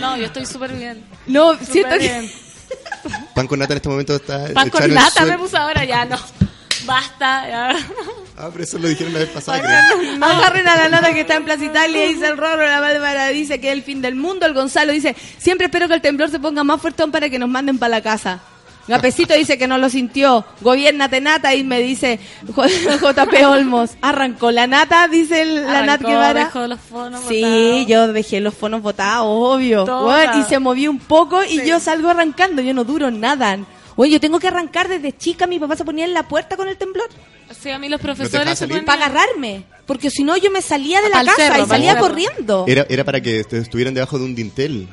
No, 0.00 0.16
yo 0.16 0.26
estoy 0.26 0.46
súper 0.46 0.72
bien. 0.72 1.04
No, 1.26 1.52
Súper 1.54 1.66
siento 1.68 1.98
que... 1.98 2.30
Pan 3.38 3.46
con 3.46 3.58
nata 3.60 3.72
en 3.72 3.76
este 3.76 3.88
momento 3.88 4.16
está 4.16 4.52
Pan 4.52 4.68
con 4.68 4.92
nata 4.92 5.24
me 5.24 5.38
puso 5.38 5.56
ahora, 5.56 5.84
ya 5.84 6.04
no. 6.04 6.16
Basta, 6.84 7.48
ya. 7.48 7.76
Ah, 8.36 8.48
pero 8.52 8.64
eso 8.64 8.78
lo 8.78 8.88
dijeron 8.88 9.12
la 9.12 9.20
vez 9.20 9.28
pasada, 9.28 9.60
creo. 9.60 10.24
Agarren 10.24 10.66
a 10.68 10.76
la 10.76 10.88
nota 10.88 11.12
que 11.12 11.20
está 11.20 11.36
en 11.36 11.44
Plaza 11.44 11.64
Italia, 11.64 12.06
dice 12.06 12.26
el 12.26 12.36
Rorro, 12.36 12.64
la 12.64 12.80
Bárbara 12.80 13.28
dice 13.28 13.60
que 13.60 13.68
es 13.68 13.74
el 13.74 13.82
fin 13.82 14.00
del 14.00 14.14
mundo, 14.14 14.46
el 14.46 14.54
Gonzalo 14.54 14.92
dice, 14.92 15.14
siempre 15.38 15.66
espero 15.66 15.88
que 15.88 15.94
el 15.94 16.00
temblor 16.00 16.30
se 16.30 16.38
ponga 16.38 16.64
más 16.64 16.80
fuertón 16.80 17.10
para 17.10 17.28
que 17.28 17.38
nos 17.38 17.48
manden 17.48 17.78
para 17.78 17.90
la 17.90 18.00
casa. 18.00 18.40
Gapecito 18.88 19.34
dice 19.34 19.58
que 19.58 19.66
no 19.68 19.78
lo 19.78 19.88
sintió. 19.90 20.44
Gobiernate 20.62 21.20
Nata 21.20 21.54
y 21.54 21.62
me 21.62 21.80
dice 21.80 22.18
JP 22.46 23.34
Olmos. 23.46 23.90
Arrancó 24.00 24.50
la 24.50 24.66
Nata, 24.66 25.06
dice 25.08 25.42
el- 25.42 25.62
la 25.64 25.82
Nat 25.84 26.00
Guevara. 26.02 26.44
dejó 26.46 26.66
los 26.66 26.80
fonos 26.80 27.22
Sí, 27.28 27.42
botados. 27.42 27.86
yo 27.86 28.12
dejé 28.12 28.40
los 28.40 28.54
fonos 28.54 28.82
botados, 28.82 29.26
obvio. 29.28 29.84
Bueno, 29.86 30.40
y 30.40 30.42
se 30.44 30.58
movió 30.58 30.90
un 30.90 30.98
poco 30.98 31.44
y 31.44 31.64
yo 31.66 31.78
salgo 31.80 32.08
arrancando, 32.10 32.62
yo 32.62 32.74
no 32.74 32.84
duro 32.84 33.10
nada. 33.10 33.58
Oye, 33.96 34.12
yo 34.12 34.20
tengo 34.20 34.38
que 34.38 34.46
arrancar 34.48 34.86
desde 34.88 35.16
chica, 35.16 35.46
mi 35.48 35.58
papá 35.58 35.74
se 35.76 35.84
ponía 35.84 36.04
en 36.04 36.14
la 36.14 36.22
puerta 36.22 36.56
con 36.56 36.68
el 36.68 36.76
temblor. 36.76 37.08
Sí, 37.60 37.70
a 37.70 37.78
mí 37.78 37.88
los 37.88 38.00
profesores 38.00 38.58
ponen... 38.60 38.84
Para 38.84 39.06
agarrarme, 39.06 39.64
porque 39.86 40.10
si 40.10 40.22
no 40.22 40.36
yo 40.36 40.50
me 40.52 40.62
salía 40.62 41.00
de 41.00 41.08
la 41.08 41.24
casa 41.24 41.34
cerro, 41.36 41.64
y 41.64 41.66
salía 41.66 41.98
corriendo. 41.98 42.64
Era, 42.68 42.86
era 42.88 43.02
para 43.04 43.20
que 43.20 43.40
est- 43.40 43.52
estuvieran 43.54 43.94
debajo 43.94 44.18
de 44.18 44.24
un 44.24 44.34
dintel. 44.36 44.86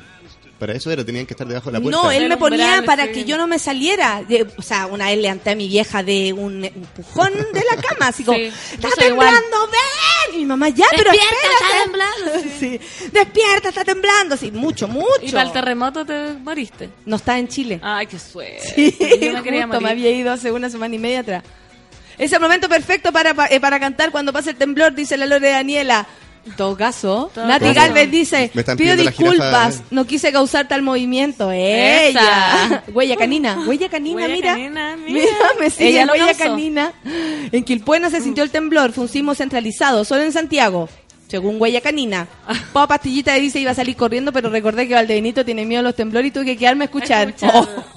Para 0.58 0.72
eso 0.72 0.90
era, 0.90 1.04
tenían 1.04 1.26
que 1.26 1.34
estar 1.34 1.46
debajo 1.46 1.66
de 1.70 1.74
la 1.74 1.82
puerta. 1.82 2.00
No, 2.02 2.10
él 2.10 2.28
me 2.30 2.38
ponía 2.38 2.64
umbral, 2.66 2.84
para 2.84 3.04
sí. 3.06 3.12
que 3.12 3.24
yo 3.24 3.36
no 3.36 3.46
me 3.46 3.58
saliera. 3.58 4.22
De- 4.26 4.46
o 4.56 4.62
sea, 4.62 4.86
una 4.86 5.04
vez 5.06 5.18
levanté 5.18 5.50
a 5.50 5.54
mi 5.54 5.68
vieja 5.68 6.02
de 6.02 6.32
un 6.32 6.64
empujón 6.64 7.30
de 7.52 7.62
la 7.70 7.76
cama, 7.82 8.08
así 8.08 8.24
como, 8.24 8.38
Sí, 8.38 8.50
¡está 8.72 8.88
temblando, 8.96 9.66
ven! 9.70 10.34
Y 10.34 10.38
mi 10.38 10.46
mamá, 10.46 10.70
ya, 10.70 10.86
pero 10.96 11.10
Despierta, 11.12 11.36
espérate. 11.36 11.64
está 11.64 11.82
temblando. 11.84 12.50
Sí. 12.58 12.80
Despierta, 13.12 13.68
está 13.68 13.84
temblando. 13.84 14.36
Sí, 14.38 14.50
mucho, 14.50 14.88
mucho. 14.88 15.06
Y 15.20 15.30
para 15.30 15.42
el 15.44 15.52
terremoto 15.52 16.06
te 16.06 16.32
moriste. 16.32 16.88
No 17.04 17.16
está 17.16 17.38
en 17.38 17.48
Chile. 17.48 17.78
Ay, 17.82 18.06
qué 18.06 18.18
suerte. 18.18 18.72
Sí, 18.74 18.96
Yo 19.20 19.32
me 19.34 19.42
quería 19.42 19.66
justo, 19.66 19.80
me 19.82 19.90
había 19.90 20.10
ido 20.10 20.32
hace 20.32 20.50
una 20.52 20.70
semana 20.70 20.94
y 20.94 20.98
media 20.98 21.20
atrás. 21.20 21.44
Es 22.16 22.32
el 22.32 22.40
momento 22.40 22.66
perfecto 22.66 23.12
para, 23.12 23.34
pa- 23.34 23.46
eh, 23.48 23.60
para 23.60 23.78
cantar 23.78 24.10
cuando 24.10 24.32
pase 24.32 24.50
el 24.50 24.56
temblor, 24.56 24.94
dice 24.94 25.18
la 25.18 25.26
Lore 25.26 25.50
Daniela. 25.50 26.06
En 26.46 26.52
todo 26.56 26.76
caso, 26.76 27.30
Todo 27.34 27.46
Nati 27.46 27.64
caso. 27.66 27.80
Galvez 27.80 28.10
dice, 28.10 28.50
pido 28.76 28.96
disculpas, 28.96 29.74
jirafa". 29.76 29.84
no 29.90 30.06
quise 30.06 30.32
causar 30.32 30.68
tal 30.68 30.82
movimiento. 30.82 31.50
Esa. 31.52 32.06
Ella. 32.08 32.84
Huella 32.94 33.16
canina, 33.16 33.58
huella 33.66 33.88
canina, 33.88 34.16
Huella 34.22 34.34
mira. 34.34 34.52
canina, 34.52 34.96
mira. 34.96 35.12
Mira, 35.20 35.36
me 35.60 35.70
sigue 35.70 35.90
Ella 35.90 36.06
lo 36.06 36.12
huella 36.12 36.34
canina. 36.34 36.92
En 37.52 37.64
Quilpuena 37.64 38.10
se 38.10 38.20
sintió 38.20 38.44
el 38.44 38.50
temblor, 38.50 38.92
fue 38.92 39.04
un 39.04 39.08
sismo 39.10 39.34
centralizado, 39.34 40.04
solo 40.04 40.22
en 40.22 40.32
Santiago. 40.32 40.88
Según 41.28 41.60
Huella 41.60 41.80
Canina. 41.80 42.28
Pau 42.72 42.86
Pastillita 42.86 43.34
dice 43.34 43.58
iba 43.58 43.72
a 43.72 43.74
salir 43.74 43.96
corriendo, 43.96 44.32
pero 44.32 44.48
recordé 44.48 44.86
que 44.86 44.94
Valdebenito 44.94 45.44
tiene 45.44 45.64
miedo 45.64 45.80
a 45.80 45.82
los 45.82 45.94
temblores 45.94 46.28
y 46.28 46.30
tuve 46.30 46.44
que 46.44 46.56
quedarme 46.56 46.84
a 46.84 46.86
escuchar. 46.86 47.34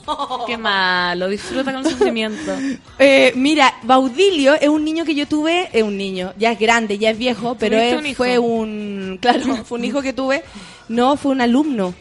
Oh. 0.05 0.45
Qué 0.47 0.57
malo, 0.57 1.27
disfruta 1.27 1.71
con 1.71 1.85
el 1.85 1.91
sufrimiento. 1.91 2.51
Eh, 3.01 3.31
mira, 3.35 3.73
Baudilio 3.83 4.55
es 4.55 4.67
un 4.67 4.83
niño 4.83 5.05
que 5.05 5.15
yo 5.15 5.25
tuve, 5.25 5.69
es 5.71 5.83
un 5.83 5.97
niño, 5.97 6.33
ya 6.37 6.51
es 6.51 6.59
grande, 6.59 6.97
ya 6.97 7.11
es 7.11 7.17
viejo, 7.17 7.55
pero 7.57 7.77
¿Tuviste 7.77 7.99
él 7.99 8.05
un 8.05 8.15
fue 8.15 8.39
un, 8.39 9.17
claro, 9.21 9.63
fue 9.63 9.79
un 9.79 9.85
hijo 9.85 10.01
que 10.01 10.11
tuve, 10.11 10.43
no, 10.89 11.15
fue 11.15 11.31
un 11.31 11.39
alumno 11.39 11.93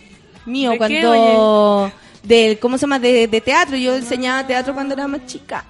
mío 0.45 0.71
¿De 0.71 0.79
qué, 0.79 1.01
cuando, 1.01 1.93
del, 2.25 2.59
¿cómo 2.59 2.79
se 2.79 2.83
llama? 2.83 2.99
De, 2.99 3.29
de 3.29 3.41
teatro, 3.41 3.77
yo 3.77 3.95
enseñaba 3.95 4.47
teatro 4.47 4.75
cuando 4.75 4.95
era 4.95 5.07
más 5.07 5.25
chica, 5.27 5.65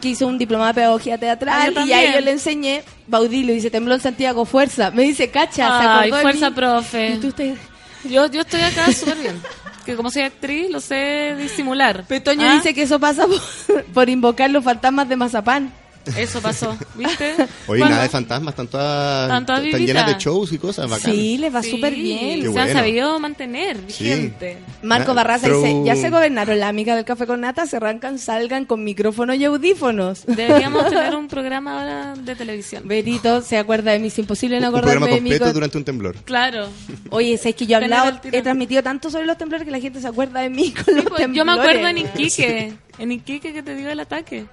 que 0.00 0.08
hice 0.08 0.24
un 0.24 0.38
diplomado 0.38 0.68
de 0.68 0.74
pedagogía 0.74 1.14
Ah, 1.14 1.18
teatral 1.18 1.74
yo 1.74 1.84
y 1.86 1.92
ahí 1.92 2.12
yo 2.14 2.20
le 2.20 2.30
enseñé, 2.32 2.82
Baudilio 3.06 3.54
dice, 3.54 3.70
tembló 3.70 3.94
en 3.94 4.00
Santiago, 4.00 4.44
fuerza, 4.44 4.90
me 4.90 5.02
dice, 5.02 5.30
cacha, 5.30 6.00
Ay, 6.00 6.10
fuerza, 6.10 6.50
profe. 6.52 7.14
Y 7.14 7.16
tú 7.18 7.32
te- 7.32 7.56
Yo, 8.04 8.26
yo 8.26 8.42
estoy 8.42 8.60
acá 8.62 8.90
súper 8.92 9.18
bien. 9.18 9.40
Que 9.84 9.96
como 9.96 10.10
soy 10.10 10.22
actriz, 10.22 10.70
lo 10.70 10.80
sé 10.80 11.34
disimular. 11.38 12.04
Petoño 12.06 12.46
¿Ah? 12.48 12.54
dice 12.54 12.74
que 12.74 12.82
eso 12.82 13.00
pasa 13.00 13.26
por, 13.66 13.84
por 13.84 14.08
invocar 14.08 14.50
los 14.50 14.62
fantasmas 14.62 15.08
de 15.08 15.16
Mazapán. 15.16 15.72
Eso 16.16 16.40
pasó, 16.40 16.76
¿viste? 16.94 17.34
Oye, 17.66 17.78
Cuando- 17.80 17.88
nada 17.90 18.02
de 18.02 18.08
fantasmas, 18.08 18.52
están 18.52 18.68
todas, 18.68 19.24
Están 19.28 19.46
todas 19.46 19.64
están 19.64 19.86
llenas 19.86 20.06
de 20.06 20.14
shows 20.18 20.52
y 20.52 20.58
cosas 20.58 20.88
bacán. 20.90 21.12
Sí, 21.12 21.38
les 21.38 21.54
va 21.54 21.62
Sí, 21.62 21.70
súper 21.72 21.94
bien. 21.94 22.36
Qué 22.36 22.42
Se 22.42 22.46
han 22.48 22.52
bueno. 22.52 22.72
sabido 22.72 23.18
mantener 23.20 23.76
Sí. 23.88 24.04
vigente. 24.04 24.58
Marco 24.82 25.08
Na- 25.08 25.14
Barraza 25.14 25.46
throw- 25.48 25.62
dice, 25.62 25.82
ya 25.84 25.96
se 25.96 26.10
gobernaron 26.10 26.58
la 26.58 26.68
amiga 26.68 26.94
del 26.96 27.04
café 27.04 27.26
con 27.26 27.40
nata, 27.42 27.66
se 27.66 27.76
arrancan, 27.76 28.18
salgan 28.18 28.64
con 28.64 28.82
micrófono 28.84 29.34
y 29.34 29.44
audífonos. 29.44 30.24
Deberíamos 30.26 30.88
tener 30.88 31.14
un 31.14 31.28
programa 31.28 31.80
ahora 31.80 32.14
de 32.14 32.34
televisión. 32.36 32.82
Berito 32.86 33.42
se 33.42 33.58
acuerda 33.58 33.92
de 33.92 33.98
mí, 33.98 34.08
es 34.08 34.18
imposible 34.18 34.60
no 34.60 34.68
Un 34.68 34.72
programa 34.74 35.06
acordarme 35.06 35.14
de 35.16 35.20
mí. 35.20 35.30
completo 35.30 35.44
con- 35.44 35.54
durante 35.54 35.78
un 35.78 35.84
temblor. 35.84 36.16
Claro. 36.24 36.68
Oye, 37.10 37.34
es 37.34 37.54
que 37.54 37.66
yo 37.66 37.78
he 37.78 37.82
hablado, 37.82 38.20
he 38.32 38.42
transmitido 38.42 38.82
tanto 38.82 39.10
sobre 39.10 39.26
los 39.26 39.36
temblores 39.38 39.64
que 39.64 39.70
la 39.70 39.80
gente 39.80 40.00
se 40.00 40.06
acuerda 40.08 40.40
de 40.40 40.50
mí 40.50 40.70
con 40.72 40.94
los 40.96 41.04
Pues, 41.04 41.16
temblores. 41.22 41.36
yo 41.36 41.44
me 41.44 41.52
acuerdo 41.52 41.86
en 41.88 41.98
Iquique. 41.98 42.72
En 42.98 43.12
Iquique 43.12 43.54
que 43.54 43.62
te 43.62 43.74
digo 43.74 43.88
el 43.88 43.98
ataque. 44.00 44.44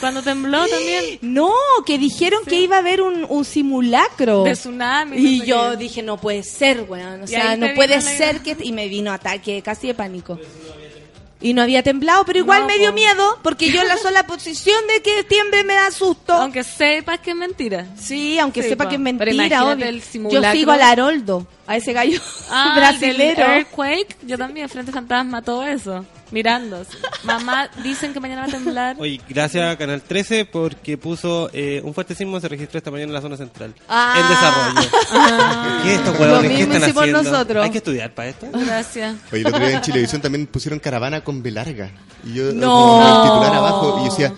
Cuando 0.00 0.22
tembló 0.22 0.66
también. 0.66 1.18
No, 1.22 1.52
que 1.86 1.98
dijeron 1.98 2.40
que 2.44 2.60
iba 2.60 2.76
a 2.76 2.80
haber 2.80 3.00
un, 3.00 3.24
un 3.28 3.44
simulacro. 3.44 4.42
De 4.44 4.52
tsunami. 4.52 5.16
no 5.16 5.28
Y 5.28 5.40
sé 5.40 5.46
yo 5.46 5.70
qué. 5.70 5.76
dije, 5.76 6.02
no 6.02 6.18
puede 6.18 6.42
ser, 6.42 6.82
weón. 6.88 7.22
O 7.22 7.24
Y 7.24 7.28
sea, 7.28 7.56
no 7.56 7.68
puede 7.74 8.00
ser 8.00 8.40
que... 8.40 8.56
Y 8.60 8.72
me 8.72 8.88
vino 8.88 9.12
ataque 9.12 9.62
casi 9.62 9.86
de 9.86 9.94
pánico. 9.94 10.38
Y 11.40 11.54
no 11.54 11.62
había 11.62 11.84
temblado, 11.84 12.24
pero 12.24 12.40
igual 12.40 12.62
No, 12.62 12.66
me 12.66 12.78
dio 12.78 12.88
po. 12.88 12.94
miedo, 12.96 13.38
porque 13.44 13.70
yo 13.70 13.80
en 13.80 13.86
la 13.88 13.96
sola 14.02 14.24
posición 14.26 14.76
de 14.88 15.00
que 15.02 15.22
tiemble 15.22 15.62
me 15.62 15.74
da 15.74 15.90
susto. 15.92 16.32
Aunque 16.32 16.64
sepas 16.64 17.20
que 17.20 17.30
es 17.30 17.36
mentira. 17.36 17.86
Sí, 17.96 18.38
aunque 18.40 18.60
Sí, 18.64 18.70
sepa 18.70 18.84
po. 18.84 18.90
que 18.90 18.96
es 18.96 19.00
mentira, 19.00 19.32
imagínate 19.32 19.72
obvio. 19.72 19.86
el 19.86 20.02
Yo 20.30 20.42
sigo 20.52 20.72
al 20.72 20.82
Haroldo, 20.82 21.46
a 21.68 21.76
ese 21.76 21.92
gallo 21.92 22.20
Ah, 22.50 22.74
brasilero. 22.76 23.40
Earthquake. 23.44 24.16
Yo 24.22 24.36
también, 24.36 24.68
Frente 24.68 24.90
Fantasma, 24.90 25.40
todo 25.40 25.64
eso. 25.64 26.04
Mirando. 26.30 26.84
Mamá, 27.24 27.70
dicen 27.82 28.12
que 28.12 28.20
mañana 28.20 28.42
va 28.42 28.46
a 28.48 28.50
temblar. 28.50 28.96
Oye, 28.98 29.20
gracias 29.28 29.72
a 29.72 29.76
Canal 29.78 30.02
13 30.02 30.44
porque 30.44 30.98
puso 30.98 31.48
eh, 31.52 31.80
un 31.84 31.94
fuerte 31.94 32.14
sismo 32.14 32.38
se 32.40 32.48
registró 32.48 32.78
esta 32.78 32.90
mañana 32.90 33.08
en 33.08 33.14
la 33.14 33.20
zona 33.20 33.36
central. 33.36 33.74
Ah. 33.88 34.14
En 34.20 34.28
desarrollo. 34.28 34.98
Ah. 35.12 35.80
¿Qué 35.82 35.94
estos 35.94 36.14
Lo 36.14 36.20
huevones? 36.20 36.50
¿Qué 36.50 36.56
mismo 36.58 36.74
están 36.74 36.88
hicimos 36.90 37.02
haciendo? 37.04 37.22
nosotros. 37.30 37.64
Hay 37.64 37.70
que 37.70 37.78
estudiar 37.78 38.14
para 38.14 38.28
esto. 38.28 38.46
Gracias. 38.52 39.16
Oye, 39.32 39.40
el 39.40 39.46
otro 39.46 39.58
día 39.66 39.76
en 39.76 39.80
Chilevisión 39.82 40.20
también 40.20 40.46
pusieron 40.46 40.78
caravana 40.78 41.22
con 41.24 41.42
B 41.42 41.50
larga. 41.50 41.90
Y 42.24 42.34
yo 42.34 42.52
No. 42.52 43.00
el 43.00 43.22
titular 43.30 43.54
abajo 43.54 44.00
y 44.02 44.04
decía, 44.10 44.32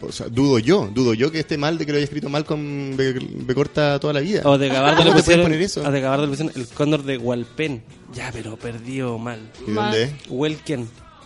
O 0.00 0.10
sea, 0.10 0.26
dudo 0.28 0.58
yo, 0.58 0.88
dudo 0.92 1.14
yo 1.14 1.30
que 1.30 1.38
esté 1.40 1.56
mal 1.56 1.78
de 1.78 1.86
que 1.86 1.92
lo 1.92 1.96
haya 1.96 2.04
escrito 2.04 2.28
mal 2.28 2.44
con 2.44 2.96
B, 2.96 3.12
B 3.20 3.54
corta 3.54 4.00
toda 4.00 4.12
la 4.12 4.18
vida. 4.20 4.42
O 4.44 4.58
de 4.58 4.68
Gabardo 4.68 5.04
le 5.04 5.10
¿Cómo 5.10 5.16
te 5.16 5.22
pueden 5.22 5.22
pusieron, 5.22 5.44
poner 5.44 5.62
eso? 5.62 5.86
a 5.86 5.90
de 5.92 6.00
Gabardo 6.00 6.24
le 6.24 6.30
pusieron 6.30 6.52
el 6.56 6.66
cóndor 6.68 7.02
de 7.04 7.18
Hualpén. 7.18 7.84
Ya, 8.12 8.30
pero 8.32 8.56
perdió 8.56 9.16
mal. 9.18 9.38
¿Y 9.66 9.70
dónde 9.70 10.02
es? 10.04 10.10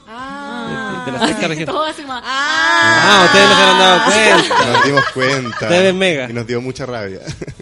Ah. 0.08 1.02
De, 1.06 1.12
de 1.12 1.18
la 1.18 1.26
sexta 1.26 1.48
región. 1.48 1.66
Todo 1.72 1.84
así 1.84 2.02
como, 2.02 2.20
Ah, 2.24 3.22
ustedes 3.26 3.48
no 3.48 3.56
se 3.56 3.62
han 3.62 3.78
dado 3.78 4.04
cuenta. 4.04 4.72
Nos 4.72 4.84
dimos 4.84 5.04
cuenta. 5.14 5.68
TV 5.68 5.92
Mega. 5.92 6.30
Y 6.30 6.32
nos 6.32 6.46
dio 6.46 6.60
mucha 6.60 6.86
rabia. 6.86 7.20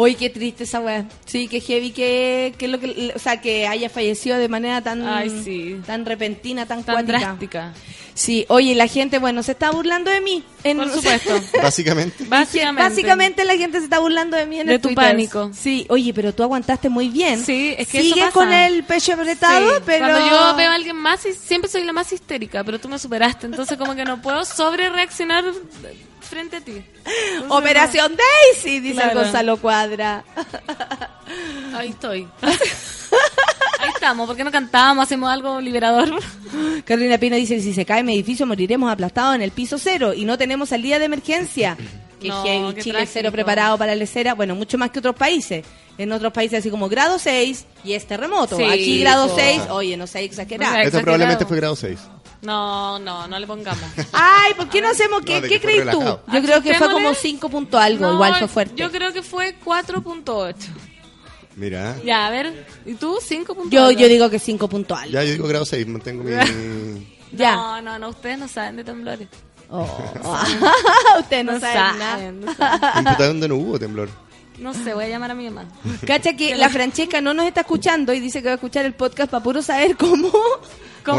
Oye, 0.00 0.14
qué 0.14 0.30
triste 0.30 0.64
esa 0.64 0.80
weá. 0.80 1.04
Sí, 1.26 1.46
que 1.46 1.60
heavy 1.60 1.90
que, 1.90 2.54
que 2.56 2.68
lo 2.68 2.80
que, 2.80 3.12
o 3.14 3.18
sea, 3.18 3.40
que 3.40 3.66
haya 3.66 3.90
fallecido 3.90 4.38
de 4.38 4.48
manera 4.48 4.80
tan, 4.80 5.06
Ay, 5.06 5.28
sí. 5.44 5.76
tan 5.86 6.06
repentina, 6.06 6.64
tan, 6.66 6.82
Tan 6.84 7.06
drástica. 7.06 7.74
Sí, 8.14 8.44
oye, 8.48 8.74
la 8.74 8.86
gente, 8.86 9.18
bueno, 9.18 9.42
se 9.42 9.52
está 9.52 9.70
burlando 9.70 10.10
de 10.10 10.20
mí. 10.20 10.42
En, 10.64 10.78
Por 10.78 10.90
supuesto. 10.94 11.40
Básicamente. 11.62 12.24
Básicamente. 12.24 12.82
Básicamente 12.88 13.44
la 13.44 13.56
gente 13.56 13.78
se 13.78 13.84
está 13.84 13.98
burlando 13.98 14.36
de 14.36 14.46
mí 14.46 14.60
en 14.60 14.66
De 14.68 14.74
el 14.74 14.80
tu 14.80 14.88
Twitter. 14.88 15.04
pánico. 15.04 15.50
Sí, 15.54 15.86
oye, 15.88 16.12
pero 16.14 16.34
tú 16.34 16.42
aguantaste 16.42 16.88
muy 16.88 17.08
bien. 17.08 17.42
Sí, 17.44 17.74
es 17.78 17.86
que 17.88 18.00
Sigues 18.02 18.16
eso 18.16 18.26
pasa. 18.26 18.32
con 18.32 18.52
el 18.52 18.84
pecho 18.84 19.12
apretado, 19.14 19.74
Sí, 19.76 19.82
pero... 19.86 20.06
Cuando 20.06 20.26
yo 20.28 20.56
veo 20.56 20.70
a 20.70 20.74
alguien 20.74 20.96
más, 20.96 21.24
y 21.26 21.32
siempre 21.34 21.70
soy 21.70 21.84
la 21.84 21.92
más 21.92 22.12
histérica, 22.12 22.64
pero 22.64 22.78
tú 22.80 22.88
me 22.88 22.98
superaste, 22.98 23.46
entonces 23.46 23.76
como 23.78 23.94
que 23.94 24.04
no 24.04 24.20
puedo 24.22 24.44
sobre 24.44 24.88
reaccionar 24.90 25.44
frente 26.30 26.56
a 26.56 26.60
ti. 26.60 26.72
Entonces, 26.72 27.44
Operación 27.50 28.12
Daisy, 28.16 28.80
dice 28.80 28.94
Claro. 29.02 29.20
Gonzalo 29.20 29.56
Cuadra. 29.58 30.24
no. 31.70 31.78
Ahí 31.78 31.88
estoy. 31.90 32.26
Ahí 33.80 33.88
estamos, 33.94 34.26
¿por 34.26 34.36
qué 34.36 34.44
no 34.44 34.50
cantamos? 34.50 35.02
Hacemos 35.04 35.30
algo 35.30 35.60
liberador. 35.60 36.10
Carolina 36.84 37.18
Pino 37.18 37.36
dice, 37.36 37.60
si 37.60 37.72
se 37.72 37.84
cae 37.86 38.02
mi 38.02 38.14
edificio 38.14 38.46
moriremos 38.46 38.92
aplastados 38.92 39.34
en 39.34 39.42
el 39.42 39.50
piso 39.52 39.78
cero 39.78 40.12
y 40.14 40.24
no 40.24 40.36
tenemos 40.38 40.68
salida 40.68 40.98
de 40.98 41.06
emergencia. 41.06 41.76
Que 42.20 42.28
No, 42.28 42.42
heavy, 42.44 42.74
qué 42.74 42.82
Chile 42.82 42.92
trágico. 42.98 43.12
cero 43.14 43.32
preparado 43.32 43.78
para 43.78 43.92
la 43.92 43.96
lecera. 43.96 44.34
Bueno, 44.34 44.54
mucho 44.54 44.76
más 44.76 44.90
que 44.90 44.98
otros 44.98 45.14
países. 45.16 45.64
En 45.96 46.12
otros 46.12 46.32
países 46.32 46.58
así 46.60 46.70
como 46.70 46.88
grado 46.88 47.18
6 47.18 47.66
y 47.84 47.92
es 47.94 48.06
terremoto. 48.06 48.56
Sí, 48.56 48.64
Aquí 48.64 49.00
grado 49.00 49.28
po. 49.28 49.36
6, 49.36 49.62
oye, 49.70 49.96
no 49.96 50.06
sé 50.06 50.24
exagerar. 50.24 50.68
No 50.68 50.74
sé. 50.74 50.80
Esto 50.82 50.98
exagerado. 50.98 51.04
probablemente 51.04 51.46
fue 51.46 51.56
grado 51.56 51.76
6. 51.76 51.98
No, 52.42 52.98
no, 52.98 53.28
no 53.28 53.38
le 53.38 53.46
pongamos. 53.46 53.84
Ay, 54.12 54.54
¿por 54.54 54.68
qué 54.68 54.80
no 54.80 54.88
hacemos 54.88 55.22
qué? 55.22 55.40
No, 55.40 55.48
¿Qué 55.48 55.60
crees 55.60 55.90
tú? 55.90 56.00
Yo 56.00 56.42
creo 56.42 56.62
que 56.62 56.74
fue 56.74 56.90
como 56.90 57.12
5 57.14 57.48
punto 57.50 57.78
algo, 57.78 58.06
No, 58.06 58.14
igual 58.14 58.34
fue 58.36 58.48
fuerte. 58.48 58.74
Yo 58.76 58.90
creo 58.90 59.12
que 59.12 59.22
fue 59.22 59.56
4.8. 59.62 60.54
Mira. 61.56 61.96
Ya, 62.04 62.26
a 62.26 62.30
ver, 62.30 62.66
¿y 62.86 62.94
tú? 62.94 63.18
5.8. 63.20 63.68
Yo, 63.70 63.90
yo 63.90 64.08
digo 64.08 64.30
que 64.30 64.38
5 64.38 64.68
punto 64.68 64.94
algo. 64.94 65.12
Ya, 65.12 65.22
yo 65.24 65.32
digo 65.32 65.46
grado 65.48 65.64
6, 65.64 65.86
mantengo 65.86 66.24
mi... 66.24 66.32
Ya. 67.32 67.54
No, 67.54 67.80
no, 67.82 67.98
no, 67.98 68.08
ustedes 68.08 68.38
no 68.38 68.48
saben 68.48 68.76
de 68.76 68.82
temblores. 68.84 69.28
Oh. 69.68 69.86
Ustedes 71.20 71.44
no, 71.44 71.52
No 71.52 71.60
saben 71.60 71.98
saben, 71.98 71.98
nada. 71.98 72.32
no 72.32 72.54
saben. 72.54 72.98
En 72.98 73.04
Puta, 73.04 73.26
donde 73.28 73.48
no 73.48 73.54
hubo 73.54 73.78
temblor. 73.78 74.08
No 74.60 74.74
sé, 74.74 74.94
voy 74.94 75.04
a 75.04 75.08
llamar 75.08 75.30
a 75.30 75.34
mi 75.34 75.48
mamá. 75.48 75.64
Cacha 76.06 76.34
que 76.34 76.54
la 76.56 76.68
Francesca 76.68 77.20
no 77.20 77.32
nos 77.34 77.46
está 77.46 77.62
escuchando 77.62 78.12
y 78.12 78.20
dice 78.20 78.40
que 78.40 78.46
va 78.48 78.52
a 78.52 78.54
escuchar 78.56 78.84
el 78.84 78.92
podcast 78.94 79.30
para 79.30 79.42
puro 79.42 79.62
saber 79.62 79.96
cómo, 79.96 80.30
¿Cómo 81.04 81.18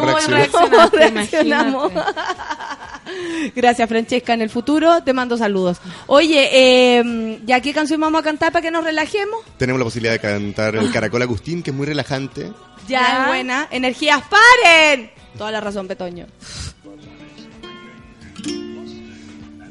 cómo 0.51 0.88
reaccionamos. 0.91 1.91
Gracias, 3.55 3.89
Francesca. 3.89 4.34
En 4.34 4.41
el 4.41 4.49
futuro 4.49 5.01
te 5.03 5.11
mando 5.13 5.38
saludos. 5.38 5.77
Oye, 6.07 6.49
eh, 6.51 7.39
¿ya 7.45 7.59
qué 7.61 7.73
canción 7.73 7.99
vamos 7.99 8.22
a 8.22 8.23
cantar 8.23 8.51
para 8.51 8.61
que 8.61 8.72
nos 8.72 8.84
relajemos? 8.84 9.39
Tenemos 9.57 9.80
la 9.80 9.85
posibilidad 9.85 10.13
de 10.13 10.19
cantar 10.19 10.76
el 10.76 10.91
Caracol 10.91 11.22
Agustín, 11.23 11.63
que 11.63 11.72
es 11.72 11.76
muy 11.76 11.88
relajante. 11.88 12.51
Ya, 12.88 13.01
Ya. 13.01 13.22
es 13.22 13.27
buena. 13.27 13.68
Energías, 13.72 14.22
paren. 14.30 15.11
Toda 15.38 15.51
la 15.51 15.61
razón, 15.61 15.88
Petoño. 15.88 16.27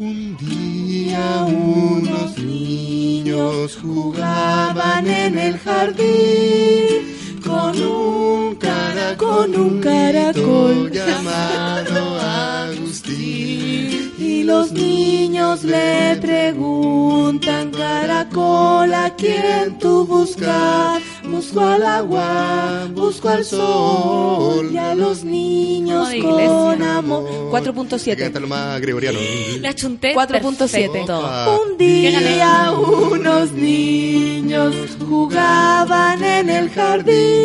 Un 0.01 0.35
día 0.39 1.45
unos 1.45 2.39
niños 2.39 3.79
jugaban 3.83 5.07
en 5.07 5.39
el 5.39 5.59
jardín 5.59 7.40
con 7.51 7.83
un 7.83 8.55
caracol, 8.57 9.17
Con 9.53 9.61
un 9.61 9.81
caracol. 9.81 10.91
llamado 10.93 12.21
Agustín. 12.21 14.13
Y 14.19 14.43
los 14.45 14.73
niños 14.73 15.65
le 15.65 16.17
preguntan, 16.21 17.71
caracol, 17.71 18.95
¿a 18.95 19.15
quién 19.17 19.79
tú 19.79 20.07
buscas? 20.07 21.03
Busco 21.25 21.61
al 21.61 21.83
agua, 21.85 22.89
busco 22.93 23.29
al 23.29 23.45
sol, 23.45 24.71
y 24.73 24.77
a 24.77 24.95
los 24.95 25.25
niños 25.25 26.09
con 26.21 26.83
amor. 26.83 27.55
Hay 27.55 27.63
que 27.63 27.71
4.7. 27.73 28.17
cantarlo 28.17 28.49
más 28.49 28.81
gregoriano. 28.81 29.19
La 29.61 29.75
chunté. 29.75 30.15
4.7. 30.15 30.91
perfecto. 30.91 31.63
Un 31.65 31.79
día 31.79 32.73
unos 32.73 33.53
niños 33.53 34.75
jugaban 35.09 36.23
en 36.25 36.51
el 36.51 36.71
jardín 36.71 37.40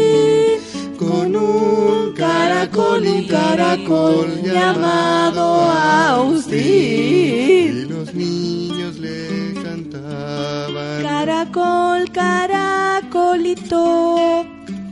con 0.98 1.36
un 1.36 2.14
caracol, 2.14 3.06
un 3.08 3.28
caracol 3.28 4.42
llamado 4.44 5.62
Agustín. 5.72 6.62
Y 6.62 7.86
los 7.86 8.14
niños 8.14 8.98
le 8.98 9.54
cantaban 9.62 11.02
Caracol, 11.04 12.12
caracolito, 12.12 13.76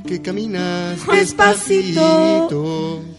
que 0.05 0.21
caminas 0.21 1.07
Despacito. 1.11 2.47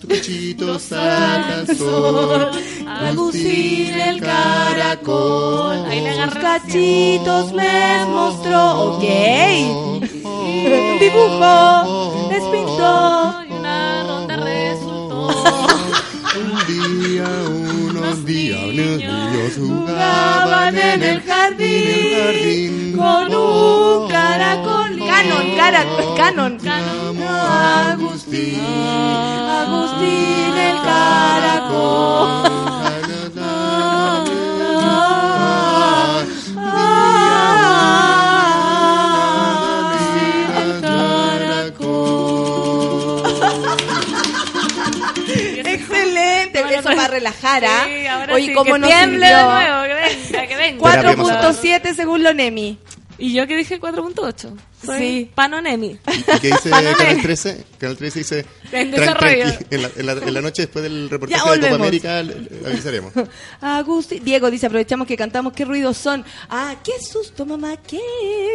tu 0.01 0.07
pechito 0.07 0.79
salta 0.79 1.61
al 1.61 1.77
sol. 1.77 2.51
Agustín 2.87 3.95
el 3.95 4.21
caracol, 4.21 5.79
sus 6.25 6.35
cachitos 6.35 7.53
les 7.53 8.07
mostró, 8.09 8.97
ok. 8.97 9.05
Un 10.65 10.99
dibujo 10.99 12.29
les 12.31 12.43
pintó. 12.45 13.45
Y 13.49 13.53
una 13.53 14.05
ronda 14.05 14.37
resultó. 14.37 15.29
Un 16.37 16.67
día, 16.67 17.29
unos 17.49 18.25
días, 18.25 18.61
unos 18.61 18.77
niños 18.77 19.53
Jugaban 19.57 20.77
en 20.77 21.03
el 21.03 21.23
jardín 21.23 22.97
con 22.97 23.35
un 23.35 24.09
caracol. 24.09 24.99
Canon, 25.07 25.57
cara, 25.57 25.85
canon. 26.17 26.59
Agustín, 27.29 28.61
Agustín 29.49 30.57
el 30.57 30.77
caracol. 30.83 32.64
¿Ah? 47.45 47.85
Sí, 47.87 48.07
ahora 48.07 48.35
Oye, 48.35 48.47
sí, 48.47 48.55
¿cómo 48.55 48.73
que 48.73 48.79
nos 48.79 48.89
tiemble 48.89 49.27
de 49.27 49.43
nuevo, 49.43 49.83
que 49.83 49.95
venga, 49.95 50.47
que 50.47 50.57
venga. 50.57 50.83
4.7 51.15 51.95
según 51.95 52.23
lo 52.23 52.35
Nemi. 52.35 52.79
Y 53.19 53.33
yo 53.33 53.47
que 53.47 53.57
dije 53.57 53.81
4.8. 53.81 54.57
Soy 54.85 54.99
Sí. 54.99 55.31
Panonemi. 55.35 55.87
¿Y 56.07 56.39
qué 56.41 56.49
dice 56.49 56.71
Panonemi. 56.71 56.97
Canal 56.97 57.23
13? 57.23 57.65
Canal 57.79 57.97
13 57.97 58.19
dice... 58.19 58.47
En 58.73 58.91
"Tran- 58.93 58.99
desarrollo". 59.01 59.45
En 59.71 59.83
la, 59.83 59.91
en, 59.97 60.07
la, 60.07 60.13
en 60.13 60.35
la 60.35 60.41
noche 60.41 60.63
después 60.63 60.83
del 60.83 61.09
reportaje 61.11 61.51
de 61.51 61.61
Copa. 61.61 61.75
América 61.75 62.23
le- 62.23 62.41
le 62.41 62.67
avisaremos. 62.69 63.13
Agustín, 63.61 64.25
Diego 64.25 64.51
dice, 64.51 64.67
aprovechamos 64.67 65.07
que 65.07 65.17
cantamos, 65.17 65.53
¿qué 65.53 65.65
ruidos 65.65 65.97
son? 65.97 66.25
Ah, 66.49 66.75
qué 66.85 66.93
susto, 67.05 67.47
mamá, 67.47 67.77
¿qué 67.87 67.99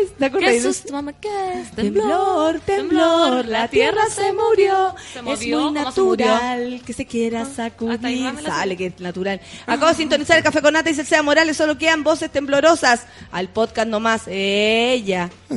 es? 0.03 0.13
¿Te 0.17 0.25
acuerdas? 0.25 0.51
¿Qué 0.53 0.61
susto, 0.61 0.93
mamá? 0.93 1.13
¿Qué 1.13 1.29
es? 1.61 1.71
Temblor, 1.71 2.59
temblor, 2.61 3.45
la 3.45 3.67
tierra 3.67 4.01
se 4.13 4.33
murió. 4.33 4.95
¿Se 5.13 5.19
es 5.19 5.23
muy 5.25 5.51
¿Cómo 5.51 5.91
se 5.91 6.01
murió? 6.01 6.27
natural 6.27 6.81
que 6.85 6.93
se 6.93 7.05
quiera 7.05 7.41
hasta 7.41 7.63
ahí 7.63 7.69
sacudir. 7.71 8.33
Sale 8.45 8.77
que 8.77 8.85
es 8.87 8.99
natural. 8.99 9.39
Acabo 9.67 9.87
de 9.91 9.95
sintonizar 9.97 10.37
el 10.37 10.43
café 10.43 10.61
con 10.61 10.73
nata 10.73 10.89
y 10.89 10.93
Celsea 10.95 11.21
Morales, 11.23 11.57
solo 11.57 11.77
quedan 11.77 12.03
voces 12.03 12.31
temblorosas. 12.31 13.05
Al 13.31 13.49
podcast 13.49 13.87
nomás. 13.87 14.23
Ella. 14.27 15.29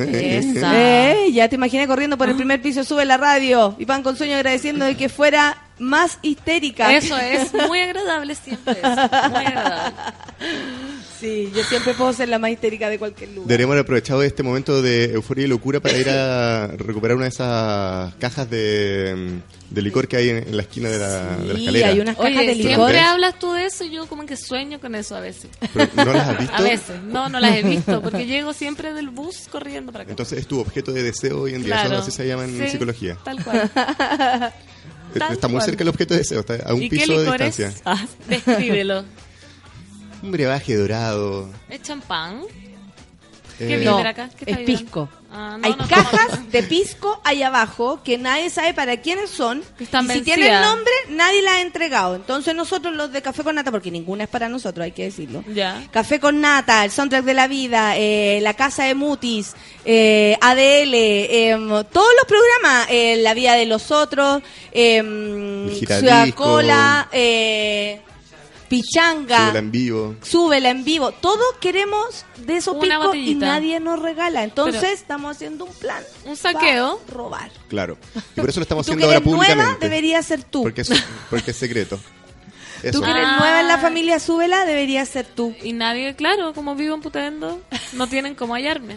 Esa. 0.68 1.12
Ella, 1.12 1.48
te 1.48 1.56
imaginé 1.56 1.86
corriendo 1.86 2.16
por 2.16 2.28
el 2.28 2.36
primer 2.36 2.60
piso, 2.60 2.84
sube 2.84 3.04
la 3.04 3.16
radio 3.16 3.74
y 3.78 3.86
pan 3.86 4.02
con 4.02 4.16
sueño 4.16 4.36
agradeciendo 4.36 4.84
de 4.84 4.96
que 4.96 5.08
fuera 5.08 5.56
más 5.78 6.18
histérica. 6.22 6.92
Eso 6.94 7.16
es 7.18 7.52
muy 7.68 7.80
agradable 7.80 8.34
siempre. 8.34 8.74
es 8.74 8.82
Muy 8.82 9.46
agradable. 9.46 9.94
Sí, 11.22 11.52
yo 11.54 11.62
siempre 11.62 11.94
puedo 11.94 12.12
ser 12.12 12.28
la 12.28 12.40
más 12.40 12.50
histérica 12.50 12.90
de 12.90 12.98
cualquier 12.98 13.30
lugar. 13.30 13.46
Deberíamos 13.46 13.74
haber 13.74 13.84
aprovechado 13.84 14.22
este 14.24 14.42
momento 14.42 14.82
de 14.82 15.04
euforia 15.12 15.44
y 15.44 15.48
locura 15.48 15.78
para 15.78 15.96
ir 15.96 16.10
a 16.10 16.66
recuperar 16.76 17.16
una 17.16 17.26
de 17.26 17.30
esas 17.30 18.12
cajas 18.16 18.50
de, 18.50 19.38
de 19.70 19.82
licor 19.82 20.08
que 20.08 20.16
hay 20.16 20.30
en, 20.30 20.38
en 20.38 20.56
la 20.56 20.62
esquina 20.62 20.88
de 20.90 20.98
la, 20.98 21.36
de 21.36 21.46
la 21.46 21.54
Sí, 21.54 21.60
escalera. 21.60 21.88
hay 21.88 22.00
unas 22.00 22.16
cajas 22.16 22.30
Oye, 22.32 22.46
de 22.46 22.54
siempre 22.54 22.70
licor. 22.72 22.90
¿Ves? 22.92 23.02
hablas 23.02 23.38
tú 23.38 23.52
de 23.52 23.66
eso 23.66 23.84
y 23.84 23.90
yo 23.92 24.06
como 24.08 24.26
que 24.26 24.36
sueño 24.36 24.80
con 24.80 24.96
eso 24.96 25.14
a 25.14 25.20
veces. 25.20 25.48
Pero, 25.72 25.88
¿No 25.94 26.12
las 26.12 26.28
has 26.28 26.38
visto? 26.40 26.54
A 26.56 26.60
veces. 26.60 27.02
No, 27.04 27.28
no 27.28 27.38
las 27.38 27.56
he 27.56 27.62
visto 27.62 28.02
porque 28.02 28.26
llego 28.26 28.52
siempre 28.52 28.92
del 28.92 29.10
bus 29.10 29.46
corriendo 29.48 29.92
para 29.92 30.02
acá. 30.02 30.10
Entonces 30.10 30.40
es 30.40 30.48
tu 30.48 30.58
objeto 30.58 30.90
de 30.92 31.04
deseo 31.04 31.42
hoy 31.42 31.54
en 31.54 31.62
día. 31.62 31.74
Claro. 31.76 31.90
Eso 31.94 32.02
así 32.02 32.10
se 32.10 32.26
llama 32.26 32.44
en 32.46 32.58
Sí, 32.58 32.68
psicología. 32.72 33.16
Tal 33.24 33.44
cual. 33.44 33.70
Tal 35.18 35.32
está 35.32 35.46
muy 35.46 35.58
cual. 35.58 35.66
cerca 35.66 35.82
el 35.84 35.88
objeto 35.88 36.14
de 36.14 36.18
deseo, 36.18 36.40
está 36.40 36.56
a 36.68 36.74
un 36.74 36.82
¿Y 36.82 36.88
qué 36.88 36.96
piso 36.96 37.20
de 37.20 37.26
distancia. 37.28 37.72
Ah, 37.84 38.04
descríbelo. 38.28 39.04
Un 40.22 40.30
brebaje 40.30 40.76
dorado. 40.76 41.48
¿Es 41.68 41.82
champán? 41.82 42.42
Eh, 43.58 43.68
¿Qué 43.68 43.76
No, 43.84 43.98
acá? 43.98 44.30
¿Qué 44.36 44.50
es 44.50 44.58
pisco. 44.58 45.08
Ah, 45.34 45.56
no, 45.58 45.66
Hay 45.66 45.74
no, 45.76 45.88
cajas 45.88 46.50
de 46.50 46.62
pisco 46.62 47.20
ahí 47.24 47.42
abajo 47.42 48.02
que 48.04 48.18
nadie 48.18 48.50
sabe 48.50 48.74
para 48.74 48.98
quiénes 48.98 49.30
son. 49.30 49.62
están 49.78 50.04
y 50.04 50.14
si 50.14 50.20
tienen 50.22 50.60
nombre, 50.60 50.92
nadie 51.08 51.40
las 51.42 51.54
ha 51.54 51.60
entregado. 51.62 52.16
Entonces 52.16 52.54
nosotros 52.54 52.94
los 52.94 53.12
de 53.12 53.22
Café 53.22 53.42
con 53.42 53.54
Nata, 53.54 53.70
porque 53.70 53.90
ninguna 53.90 54.24
es 54.24 54.30
para 54.30 54.48
nosotros, 54.48 54.84
hay 54.84 54.92
que 54.92 55.04
decirlo. 55.04 55.42
Ya. 55.48 55.82
Café 55.90 56.20
con 56.20 56.40
Nata, 56.40 56.84
el 56.84 56.90
soundtrack 56.90 57.24
de 57.24 57.34
la 57.34 57.46
vida, 57.48 57.96
eh, 57.96 58.40
la 58.42 58.54
casa 58.54 58.84
de 58.84 58.94
Mutis, 58.94 59.54
eh, 59.86 60.36
ADL, 60.40 60.94
em, 60.94 61.68
todos 61.68 62.12
los 62.18 62.26
programas, 62.26 62.88
eh, 62.90 63.16
La 63.22 63.32
vida 63.34 63.54
de 63.54 63.66
los 63.66 63.90
otros, 63.90 64.42
giradisco. 64.72 65.98
Ciudad 65.98 66.28
Cola, 66.34 67.08
eh, 67.12 68.00
Pichanga. 68.72 69.36
Súbela 69.38 69.58
en 69.58 69.70
vivo. 69.70 70.16
Súbela 70.22 70.70
en 70.70 70.84
vivo. 70.84 71.12
Todos 71.12 71.44
queremos 71.60 72.24
de 72.38 72.56
esos 72.56 72.74
Una 72.74 72.98
picos 73.00 73.16
y 73.16 73.34
nadie 73.34 73.80
nos 73.80 74.00
regala. 74.00 74.42
Entonces 74.44 74.80
Pero- 74.80 74.94
estamos 74.94 75.36
haciendo 75.36 75.66
un 75.66 75.74
plan. 75.74 76.02
Un 76.24 76.36
saqueo. 76.36 76.98
para 77.00 77.14
robar. 77.18 77.50
Claro. 77.68 77.98
Y 78.34 78.40
por 78.40 78.48
eso 78.48 78.60
lo 78.60 78.62
estamos 78.62 78.86
haciendo 78.86 79.04
ahora 79.06 79.18
eres 79.18 79.26
nueva, 79.26 79.44
públicamente. 79.44 79.88
debería 79.88 80.22
ser 80.22 80.42
tú. 80.44 80.62
Porque 80.62 80.80
es, 80.80 80.90
porque 81.28 81.50
es 81.50 81.56
secreto. 81.56 81.98
Eso. 82.82 82.98
Tú 82.98 83.04
que 83.04 83.10
eres 83.12 83.28
nueva 83.38 83.60
en 83.60 83.68
la 83.68 83.78
familia 83.78 84.18
Súbela, 84.18 84.64
debería 84.64 85.04
ser 85.04 85.26
tú. 85.26 85.54
Y 85.62 85.72
nadie, 85.72 86.16
claro, 86.16 86.52
como 86.54 86.74
vivo 86.74 86.94
en 86.94 87.00
Putendo, 87.02 87.60
no 87.92 88.06
tienen 88.08 88.34
cómo 88.34 88.54
hallarme. 88.54 88.96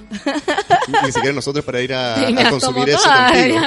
Ni 1.04 1.12
siquiera 1.12 1.36
nosotros 1.36 1.64
para 1.66 1.82
ir 1.82 1.94
a, 1.94 2.16
consumir 2.50 2.90
eso 2.90 3.04
contigo. 3.04 3.60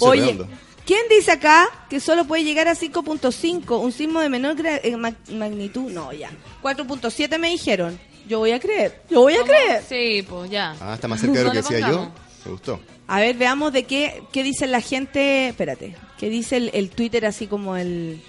Oye, 0.00 0.22
redondo. 0.22 0.48
¿Quién 0.86 1.00
dice 1.08 1.32
acá 1.32 1.68
que 1.88 2.00
solo 2.00 2.24
puede 2.26 2.44
llegar 2.44 2.68
a 2.68 2.74
5.5? 2.74 3.80
Un 3.80 3.92
sismo 3.92 4.20
de 4.20 4.28
menor 4.28 4.56
eh, 4.64 4.94
mag- 4.96 5.16
magnitud. 5.30 5.90
No, 5.90 6.12
ya. 6.12 6.30
4.7 6.62 7.38
me 7.38 7.50
dijeron. 7.50 7.98
Yo 8.28 8.38
voy 8.38 8.52
a 8.52 8.60
creer. 8.60 9.02
Yo 9.10 9.20
voy 9.22 9.34
a 9.34 9.42
creer. 9.42 9.82
Sí, 9.88 10.24
pues 10.28 10.50
ya. 10.50 10.76
Ah, 10.80 10.94
está 10.94 11.08
más 11.08 11.20
cerca 11.20 11.38
de 11.38 11.44
lo 11.44 11.50
que 11.52 11.58
decía 11.58 11.80
yo. 11.80 12.10
Me 12.44 12.50
gustó. 12.52 12.80
A 13.08 13.20
ver, 13.20 13.36
veamos 13.36 13.72
de 13.72 13.84
qué, 13.84 14.22
qué 14.32 14.42
dice 14.42 14.66
la 14.66 14.80
gente. 14.80 15.48
Espérate. 15.48 15.96
¿Qué 16.18 16.28
dice 16.30 16.56
el, 16.56 16.70
el 16.72 16.90
Twitter 16.90 17.26
así 17.26 17.46
como 17.48 17.76
el, 17.76 18.22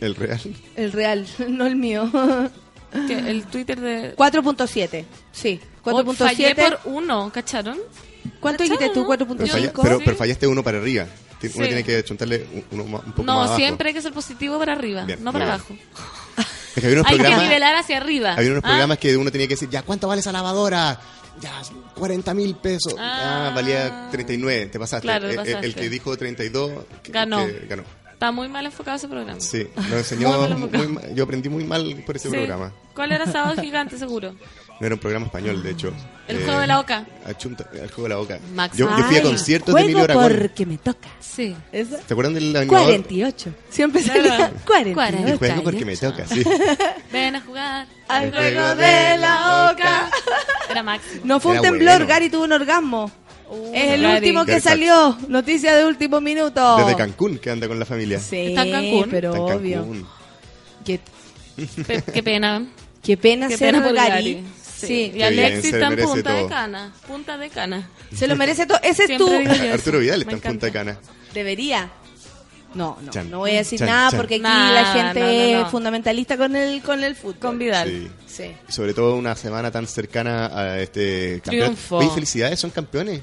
El 0.00 0.14
real. 0.14 0.40
el 0.76 0.92
real? 0.92 1.26
No 1.48 1.66
el 1.66 1.74
mío. 1.76 2.10
Que 3.08 3.12
el 3.18 3.44
Twitter 3.46 3.80
de... 3.80 4.14
4.7. 4.16 5.04
Sí. 5.32 5.60
Oh, 5.82 6.14
fallé 6.14 6.54
4.7. 6.54 6.78
por 6.84 6.92
uno, 6.92 7.30
¿cacharon? 7.32 7.78
¿Cuánto 8.38 8.62
dijiste 8.62 8.90
tú? 8.90 9.04
Pero, 9.08 9.26
falla- 9.26 9.72
4.5. 9.72 9.82
pero, 9.82 9.98
pero 10.04 10.16
fallaste 10.16 10.46
uno 10.46 10.62
para 10.62 10.78
arriba. 10.78 11.06
Uno 11.54 11.66
tiene 11.66 11.84
que 11.84 12.02
chuntarle 12.04 12.46
un, 12.52 12.64
uno 12.80 12.84
un 12.84 13.12
poco 13.12 13.24
más 13.24 13.50
No, 13.50 13.56
siempre 13.56 13.88
hay 13.88 13.94
que 13.94 14.02
ser 14.02 14.12
positivo 14.12 14.58
para 14.58 14.72
arriba, 14.72 15.04
Bien, 15.04 15.22
no 15.22 15.32
para 15.32 15.44
bien. 15.44 15.54
abajo. 15.54 15.76
Es 16.76 16.80
que 16.80 16.86
había 16.86 17.00
unos 17.00 17.06
Hay 17.12 17.18
que 17.18 17.36
nivelar 17.36 17.76
hacia 17.76 17.96
arriba. 17.98 18.34
había 18.34 18.50
unos 18.50 18.64
¿ah? 18.64 18.68
programas 18.68 18.98
que 18.98 19.16
uno 19.16 19.30
tenía 19.30 19.46
que 19.46 19.54
decir, 19.54 19.68
ya, 19.70 19.82
¿cuánto 19.82 20.08
vale 20.08 20.20
esa 20.20 20.32
lavadora? 20.32 21.00
Ya, 21.40 21.50
40 21.96 22.32
mil 22.34 22.54
pesos. 22.56 22.94
Ah, 22.98 23.50
valía 23.54 24.08
39, 24.12 24.66
te 24.66 24.78
pasaste. 24.78 25.02
Claro, 25.06 25.26
te 25.26 25.34
eh, 25.34 25.36
pasaste. 25.36 25.66
El, 25.66 25.74
que 25.74 25.88
dijo 25.88 26.16
32, 26.16 26.70
que- 27.02 27.10
Ganó. 27.12 27.44
que 27.46 27.66
ganó. 27.68 27.82
Está 28.12 28.30
muy 28.30 28.48
mal 28.48 28.64
enfocado 28.64 28.96
ese 28.96 29.08
programa. 29.08 29.40
Sí, 29.40 29.66
lo 29.90 29.98
enseñó 29.98 30.28
Muy 30.28 30.38
mal 30.38 30.50
muy 30.58 30.62
enfocado. 30.68 30.88
ma- 30.90 31.14
yo 31.14 31.24
aprendí 31.24 31.48
muy 31.48 31.64
mal 31.64 32.02
por 32.06 32.14
ese 32.16 32.28
Sí. 32.30 32.34
programa. 32.36 32.72
¿Cuál 32.94 33.10
era 33.12 33.26
Sábado 33.26 33.60
Gigante, 33.60 33.98
seguro? 33.98 34.34
No 34.80 34.86
era 34.86 34.94
un 34.96 35.00
programa 35.00 35.26
español, 35.26 35.62
de 35.62 35.70
hecho. 35.70 35.92
El 36.26 36.38
Eh, 36.38 36.44
juego 36.44 36.60
de 36.60 36.66
la 36.66 36.80
oca. 36.80 37.04
achunta- 37.26 37.68
el 37.74 37.88
juego 37.90 38.02
de 38.04 38.08
la 38.08 38.16
boca. 38.16 38.38
Max. 38.54 38.76
Yo, 38.78 38.88
yo 38.96 39.04
fui 39.04 39.16
a 39.18 39.22
conciertos 39.22 39.66
de 39.66 39.72
juego 39.82 39.84
Emilio 40.00 40.04
Aragón. 40.04 40.38
porque 40.40 40.64
me 40.66 40.78
toca. 40.78 41.08
Sí. 41.20 41.54
¿Eso? 41.70 41.96
¿Se 42.06 42.14
acuerdan 42.14 42.34
del 42.34 42.56
animador? 42.56 42.84
48. 42.86 43.50
Siempre 43.68 44.02
salía 44.02 44.50
48. 44.66 45.26
El 45.32 45.38
juego 45.38 45.62
porque 45.62 45.84
me 45.84 45.96
toca, 45.96 46.26
sí. 46.26 46.42
Ven 47.12 47.36
a 47.36 47.40
jugar 47.42 47.86
Al 48.08 48.30
juego 48.32 48.74
de 48.76 49.18
la 49.18 49.70
oca. 49.72 50.10
Era 50.70 50.82
máximo. 50.82 51.20
No 51.24 51.40
fue 51.40 51.52
un 51.52 51.58
Era 51.58 51.68
temblor, 51.70 51.94
bueno. 51.98 52.06
Gary 52.06 52.30
tuvo 52.30 52.44
un 52.44 52.52
orgasmo. 52.52 53.10
es 53.74 53.90
el 53.92 54.02
Gary. 54.02 54.16
último 54.16 54.44
que 54.46 54.52
Gary 54.52 54.62
salió. 54.62 55.18
Noticia 55.28 55.74
de 55.74 55.84
último 55.84 56.20
minuto. 56.22 56.76
Desde 56.78 56.96
Cancún, 56.96 57.36
que 57.38 57.50
anda 57.50 57.68
con 57.68 57.78
la 57.78 57.84
familia. 57.84 58.18
Sí, 58.18 58.46
Está 58.48 58.62
en 58.64 58.72
Cancún. 58.72 59.08
pero 59.10 59.34
Está 59.34 59.52
en 59.52 59.58
obvio. 59.58 59.76
Cancún. 59.80 60.06
Qué, 60.86 61.00
Pe- 61.86 62.02
qué 62.12 62.22
pena. 62.22 62.66
qué 63.02 63.16
pena 63.16 63.48
Qué 63.48 63.58
ser 63.58 63.72
pena 63.74 63.84
por 63.84 63.94
Gary. 63.94 64.10
Gary. 64.10 64.44
Sí. 64.76 65.12
Y 65.14 65.22
Alexis 65.22 65.72
está 65.74 65.88
en 65.88 65.98
punta 66.04 66.34
de 66.34 66.46
cana. 66.46 66.92
Punta 67.06 67.38
de 67.38 67.50
cana. 67.50 67.88
Se 68.14 68.26
lo 68.26 68.36
merece 68.36 68.66
todo. 68.66 68.78
Ese 68.82 69.04
es 69.04 69.10
eso. 69.10 69.28
Arturo 69.72 69.98
Vidal 70.00 70.22
está 70.22 70.32
en 70.32 70.40
Punta 70.40 70.70
Cana. 70.72 70.98
Debería. 71.32 71.90
No, 72.74 72.98
no, 73.00 73.12
Chan. 73.12 73.30
no 73.30 73.38
voy 73.38 73.52
a 73.52 73.58
decir 73.58 73.78
Chan, 73.78 73.86
nada 73.88 74.10
chan. 74.10 74.18
porque 74.18 74.34
aquí 74.34 74.42
Nah, 74.42 74.72
la 74.72 74.84
gente 74.92 75.20
no, 75.20 75.26
no, 75.52 75.60
no. 75.60 75.66
es 75.66 75.70
fundamentalista 75.70 76.36
con 76.36 76.56
el 76.56 76.82
con 76.82 77.04
el 77.04 77.14
fútbol. 77.14 77.38
Con 77.38 77.58
Vidal. 77.58 78.10
Sí. 78.26 78.50
Sobre 78.68 78.92
todo 78.94 79.14
una 79.14 79.36
semana 79.36 79.70
tan 79.70 79.86
cercana 79.86 80.46
a 80.46 80.80
este 80.80 81.40
campeonato. 81.44 81.74
Triunfo. 81.76 82.10
Felicidades, 82.14 82.58
son 82.58 82.70
campeones. 82.70 83.20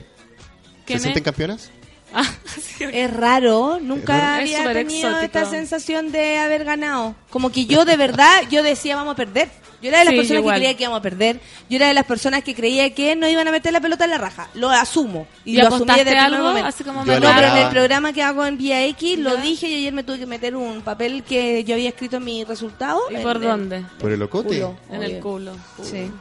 ¿Se 0.88 1.00
sienten 1.00 1.24
campeonas? 1.24 1.70
Ah, 2.14 2.24
sí. 2.78 2.86
Es 2.92 3.14
raro, 3.14 3.80
nunca 3.82 4.42
Es 4.42 4.56
había 4.58 4.74
tenido 4.74 5.08
exótico. 5.10 5.26
esta 5.26 5.46
sensación 5.46 6.12
de 6.12 6.38
haber 6.40 6.64
ganado. 6.66 7.16
Como 7.30 7.52
que 7.52 7.66
yo 7.66 7.86
de 7.86 7.98
verdad, 7.98 8.44
yo 8.50 8.64
decía 8.64 8.96
vamos 8.96 9.14
a 9.14 9.16
perder. 9.16 9.50
Yo 9.82 9.90
era 9.90 9.98
de 10.00 10.06
las 10.06 10.12
Sí, 10.14 10.18
personas 10.20 10.44
que 10.44 10.50
creía 10.60 10.78
que 10.78 10.84
íbamos 10.84 11.00
a 11.00 11.02
perder. 11.02 11.40
Yo 11.68 11.76
era 11.78 11.88
de 11.88 11.96
las 11.96 12.06
personas 12.06 12.44
que 12.44 12.54
creía 12.54 12.94
que 12.94 13.16
no 13.16 13.28
iban 13.28 13.48
a 13.48 13.52
meter 13.52 13.74
la 13.74 13.82
pelota 13.82 14.04
en 14.06 14.12
la 14.12 14.20
raja. 14.20 14.48
Lo 14.54 14.70
asumo. 14.70 15.26
Y, 15.44 15.54
¿Y 15.54 15.58
lo 15.62 15.70
asumí 15.70 15.86
desde 15.96 16.12
el 16.12 16.18
algo? 16.18 16.44
momento. 16.44 16.68
Así 16.70 16.84
como 16.84 17.04
Yo 17.04 17.14
me 17.14 17.20
No, 17.20 17.32
pero 17.36 17.48
en 17.48 17.58
el 17.58 17.70
programa 17.70 18.14
que 18.14 18.22
hago 18.22 18.46
en 18.46 18.60
Vía 18.60 18.86
X 18.86 19.18
lo 19.18 19.36
Ya. 19.38 19.42
dije 19.42 19.68
y 19.68 19.76
ayer 19.78 19.92
me 19.94 20.04
tuve 20.04 20.20
que 20.20 20.28
meter 20.28 20.56
un 20.56 20.82
papel 20.84 21.24
que 21.24 21.64
yo 21.64 21.74
había 21.74 21.90
escrito 21.90 22.18
en 22.18 22.26
mi 22.26 22.44
resultado. 22.44 23.00
¿Y 23.10 23.16
en 23.16 23.24
por 23.24 23.38
el 23.38 23.42
dónde? 23.42 23.84
¿Por 24.00 24.12
el 24.12 24.22
ocote? 24.22 24.50
culo, 24.50 24.78
En 24.92 25.02
el 25.02 25.12
obvio. 25.14 25.20
culo. 25.22 25.52
Sí. 25.82 26.12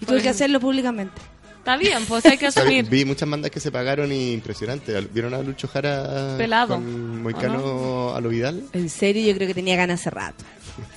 Y 0.00 0.06
tuve 0.06 0.22
que 0.22 0.28
hacerlo 0.28 0.60
públicamente. 0.60 1.20
Está 1.60 1.76
bien, 1.76 2.04
pues 2.08 2.24
hay 2.24 2.38
que 2.38 2.46
asumir. 2.46 2.86
Vi 2.88 3.04
muchas 3.04 3.28
mandas 3.28 3.50
que 3.50 3.60
se 3.60 3.70
pagaron 3.70 4.10
y 4.10 4.32
impresionante. 4.32 4.98
¿Vieron 5.12 5.34
a 5.34 5.42
Lucho 5.42 5.68
Jara 5.68 6.34
Pelado. 6.38 6.74
con 6.76 7.22
Moicano 7.22 8.14
a 8.14 8.20
lo 8.20 8.30
Vidal? 8.30 8.64
En 8.72 8.88
serio, 8.88 9.26
yo 9.30 9.34
creo 9.36 9.46
que 9.46 9.52
tenía 9.54 9.76
ganas 9.76 10.00
hace 10.00 10.08
rato. 10.10 10.42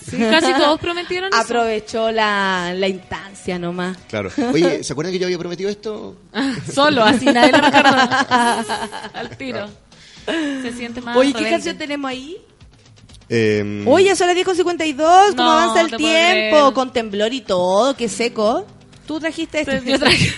Sí, 0.09 0.17
casi 0.17 0.53
todos 0.53 0.79
prometieron 0.79 1.29
eso. 1.33 1.41
Aprovechó 1.41 2.11
la, 2.11 2.73
la 2.75 2.87
instancia 2.87 3.59
nomás. 3.59 3.97
Claro. 4.07 4.29
Oye, 4.53 4.83
¿se 4.85 4.93
acuerdan 4.93 5.11
que 5.11 5.19
yo 5.19 5.25
había 5.25 5.37
prometido 5.37 5.69
esto? 5.69 6.15
Solo, 6.73 7.03
así 7.03 7.25
nadie 7.25 7.51
lo 7.51 7.59
recordó. 7.59 7.97
Al 9.13 9.37
tiro. 9.37 9.67
Se 10.25 10.71
siente 10.71 11.01
más 11.01 11.17
Oye, 11.17 11.33
¿qué 11.33 11.49
canción 11.49 11.77
tenemos 11.77 12.09
ahí? 12.09 12.37
Eh, 13.27 13.83
Oye, 13.85 14.15
son 14.15 14.27
las 14.27 14.37
10.52, 14.37 14.95
¿cómo 14.95 15.33
No, 15.35 15.51
avanza 15.51 15.81
el 15.81 15.97
tiempo? 15.97 16.73
Con 16.73 16.93
temblor 16.93 17.33
y 17.33 17.41
todo, 17.41 17.95
qué 17.97 18.07
seco. 18.07 18.65
Tú 19.07 19.19
trajiste 19.19 19.61
esto. 19.61 19.73
Yo 19.83 19.99
traje- 19.99 20.33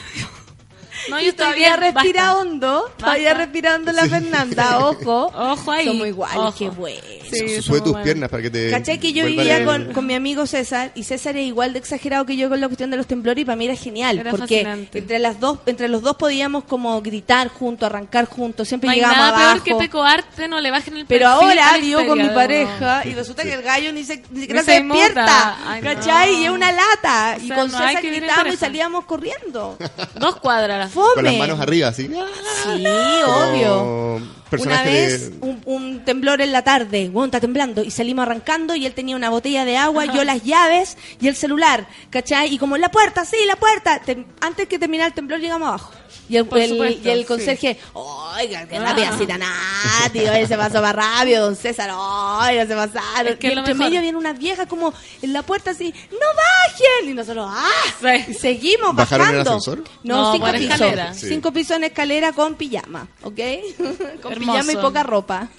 No, 1.09 1.19
yo 1.19 1.29
estoy 1.29 1.33
todavía 1.45 1.77
bien, 1.77 1.93
respira 1.93 2.23
basta. 2.25 2.39
hondo, 2.39 2.91
todavía 2.97 3.29
Basta. 3.29 3.37
respira 3.45 3.75
hondo 3.75 3.91
la 3.91 4.05
Fernanda, 4.07 4.79
ojo. 4.87 5.25
Ojo 5.35 5.71
ahí. 5.71 5.85
Somos 5.85 6.07
iguales, 6.07 6.37
Ojo. 6.37 6.55
qué 6.57 6.69
bueno. 6.69 7.01
Sí, 7.31 7.61
Sube 7.61 7.79
tus 7.79 7.91
buenos. 7.91 8.01
piernas 8.03 8.29
para 8.29 8.43
que 8.43 8.49
te. 8.49 8.69
¿Cachai 8.71 8.99
que 8.99 9.11
yo 9.13 9.25
vivía 9.25 9.57
el- 9.57 9.65
con, 9.65 9.93
con 9.93 10.05
mi 10.05 10.13
amigo 10.13 10.45
César 10.45 10.91
y 10.95 11.03
César 11.03 11.35
es 11.37 11.47
igual 11.47 11.73
de 11.73 11.79
exagerado 11.79 12.25
que 12.25 12.35
yo 12.37 12.49
con 12.49 12.59
la 12.61 12.67
cuestión 12.67 12.91
de 12.91 12.97
los 12.97 13.07
temblores 13.07 13.41
y 13.41 13.45
para 13.45 13.55
mí 13.55 13.65
era 13.65 13.75
genial 13.75 14.19
Era 14.19 14.31
porque 14.31 14.63
fascinante. 14.63 14.99
entre 14.99 15.19
las 15.19 15.39
dos 15.39 15.59
entre 15.65 15.87
los 15.89 16.01
dos 16.01 16.15
podíamos 16.17 16.63
como 16.65 17.01
gritar 17.01 17.47
juntos, 17.49 17.87
arrancar 17.87 18.25
juntos, 18.25 18.67
siempre 18.67 18.87
No 18.89 18.93
llegábamos 18.95 19.19
nada 19.25 19.37
peor 19.37 19.49
abajo. 19.49 19.63
que 19.63 19.75
pecoarte, 19.75 20.47
no 20.47 20.59
le 20.61 20.71
bajen 20.71 20.97
el 20.97 21.05
Pero 21.05 21.27
ahora 21.27 21.77
vivo 21.79 22.05
con 22.07 22.17
mi 22.21 22.29
pareja 22.29 23.01
y 23.05 23.13
resulta 23.13 23.43
que 23.43 23.53
el 23.53 23.61
gallo 23.63 23.91
ni, 23.91 24.03
se, 24.03 24.23
ni 24.31 24.41
siquiera 24.41 24.61
Ni 24.61 24.65
se, 24.65 24.77
se 24.77 24.83
despierta, 24.83 25.57
Ay, 25.67 25.81
¿cachai? 25.81 26.31
no. 26.33 26.39
Y 26.39 26.45
es 26.45 26.49
una 26.51 26.71
lata. 26.71 27.35
O 27.37 27.43
y 27.43 27.47
sea, 27.47 27.55
con 27.57 27.71
no 27.71 27.77
César 27.77 28.01
gritábamos 28.03 28.53
y 28.53 28.57
salíamos 28.57 29.05
corriendo. 29.05 29.77
Dos 30.19 30.35
cuadras. 30.37 30.91
Fome. 30.95 31.13
Con 31.15 31.23
las 31.25 31.35
manos 31.37 31.59
arriba, 31.59 31.89
así. 31.89 32.07
Sí, 32.07 32.85
obvio. 33.25 34.21
Como 34.49 34.63
Una 34.63 34.83
vez 34.83 35.31
de. 35.31 35.37
un, 35.45 35.61
un 35.65 36.05
temblor 36.05 36.39
en 36.39 36.51
la 36.51 36.63
tarde, 36.63 37.09
bueno, 37.09 37.25
está 37.25 37.41
temblando, 37.41 37.83
y 37.83 37.91
salimos 37.91 38.23
arrancando 38.23 38.75
y 38.75 38.85
él 38.85 38.93
tenía 38.93 39.15
una 39.15 39.29
botella 39.29 39.65
de 39.65 39.75
agua, 39.75 40.05
yo 40.05 40.23
las 40.23 40.43
llaves 40.43 40.97
y 41.19 41.27
el 41.27 41.35
celular, 41.35 41.87
¿cachai? 42.09 42.53
Y 42.53 42.57
como 42.57 42.77
la 42.77 42.89
puerta, 42.89 43.25
sí, 43.25 43.37
la 43.47 43.55
puerta. 43.57 44.01
Tem- 44.05 44.25
antes 44.39 44.67
que 44.67 44.79
terminar 44.79 45.07
el 45.07 45.13
temblor 45.13 45.39
llegamos 45.39 45.67
abajo. 45.67 45.91
Y 46.29 46.37
el, 46.37 46.45
Por 46.45 46.57
el- 46.59 46.69
supuesto, 46.69 47.07
y 47.07 47.11
el 47.11 47.19
sí. 47.19 47.25
conserje, 47.25 47.77
oiga, 47.93 48.65
qué 48.67 48.77
Ah. 48.77 48.83
rápida 48.85 49.17
cita 49.17 49.37
Nati, 49.37 50.19
oye, 50.27 50.47
se 50.47 50.57
pasó 50.57 50.81
más 50.81 50.95
rápido, 50.95 51.45
don 51.45 51.55
César, 51.55 51.91
oiga, 51.91 52.65
se 52.65 52.75
pasaron. 52.75 53.33
Es 53.33 53.37
que 53.39 53.47
y 53.47 53.51
entre 53.51 53.73
mejor. 53.73 53.89
medio 53.89 54.01
viene 54.01 54.17
una 54.17 54.33
vieja 54.33 54.65
como 54.67 54.91
en 55.21 55.33
la 55.33 55.41
puerta 55.43 55.71
así, 55.71 55.93
¡no 56.11 56.17
bajen! 56.17 57.09
Y 57.11 57.13
nosotros, 57.13 57.47
¡ah! 57.49 58.15
Y 58.27 58.33
seguimos 58.33 58.95
¿Bajaron 58.95 59.27
en 59.27 59.33
el 59.33 59.43
bajando. 59.43 59.57
ascensor? 59.59 59.83
No, 60.03 60.15
No, 60.15 60.31
cinco 60.31 60.45
por 60.47 60.55
pisos. 60.85 60.99
escalera. 60.99 61.13
Sí. 61.13 61.27
Cinco 61.29 61.51
pisos 61.53 61.77
en 61.77 61.83
escalera 61.85 62.31
con 62.33 62.55
pijama, 62.55 63.07
¿ok? 63.23 63.39
con 64.21 64.31
Hermoso. 64.33 64.51
pijama 64.53 64.73
y 64.73 64.75
poca 64.77 65.03
ropa. 65.03 65.49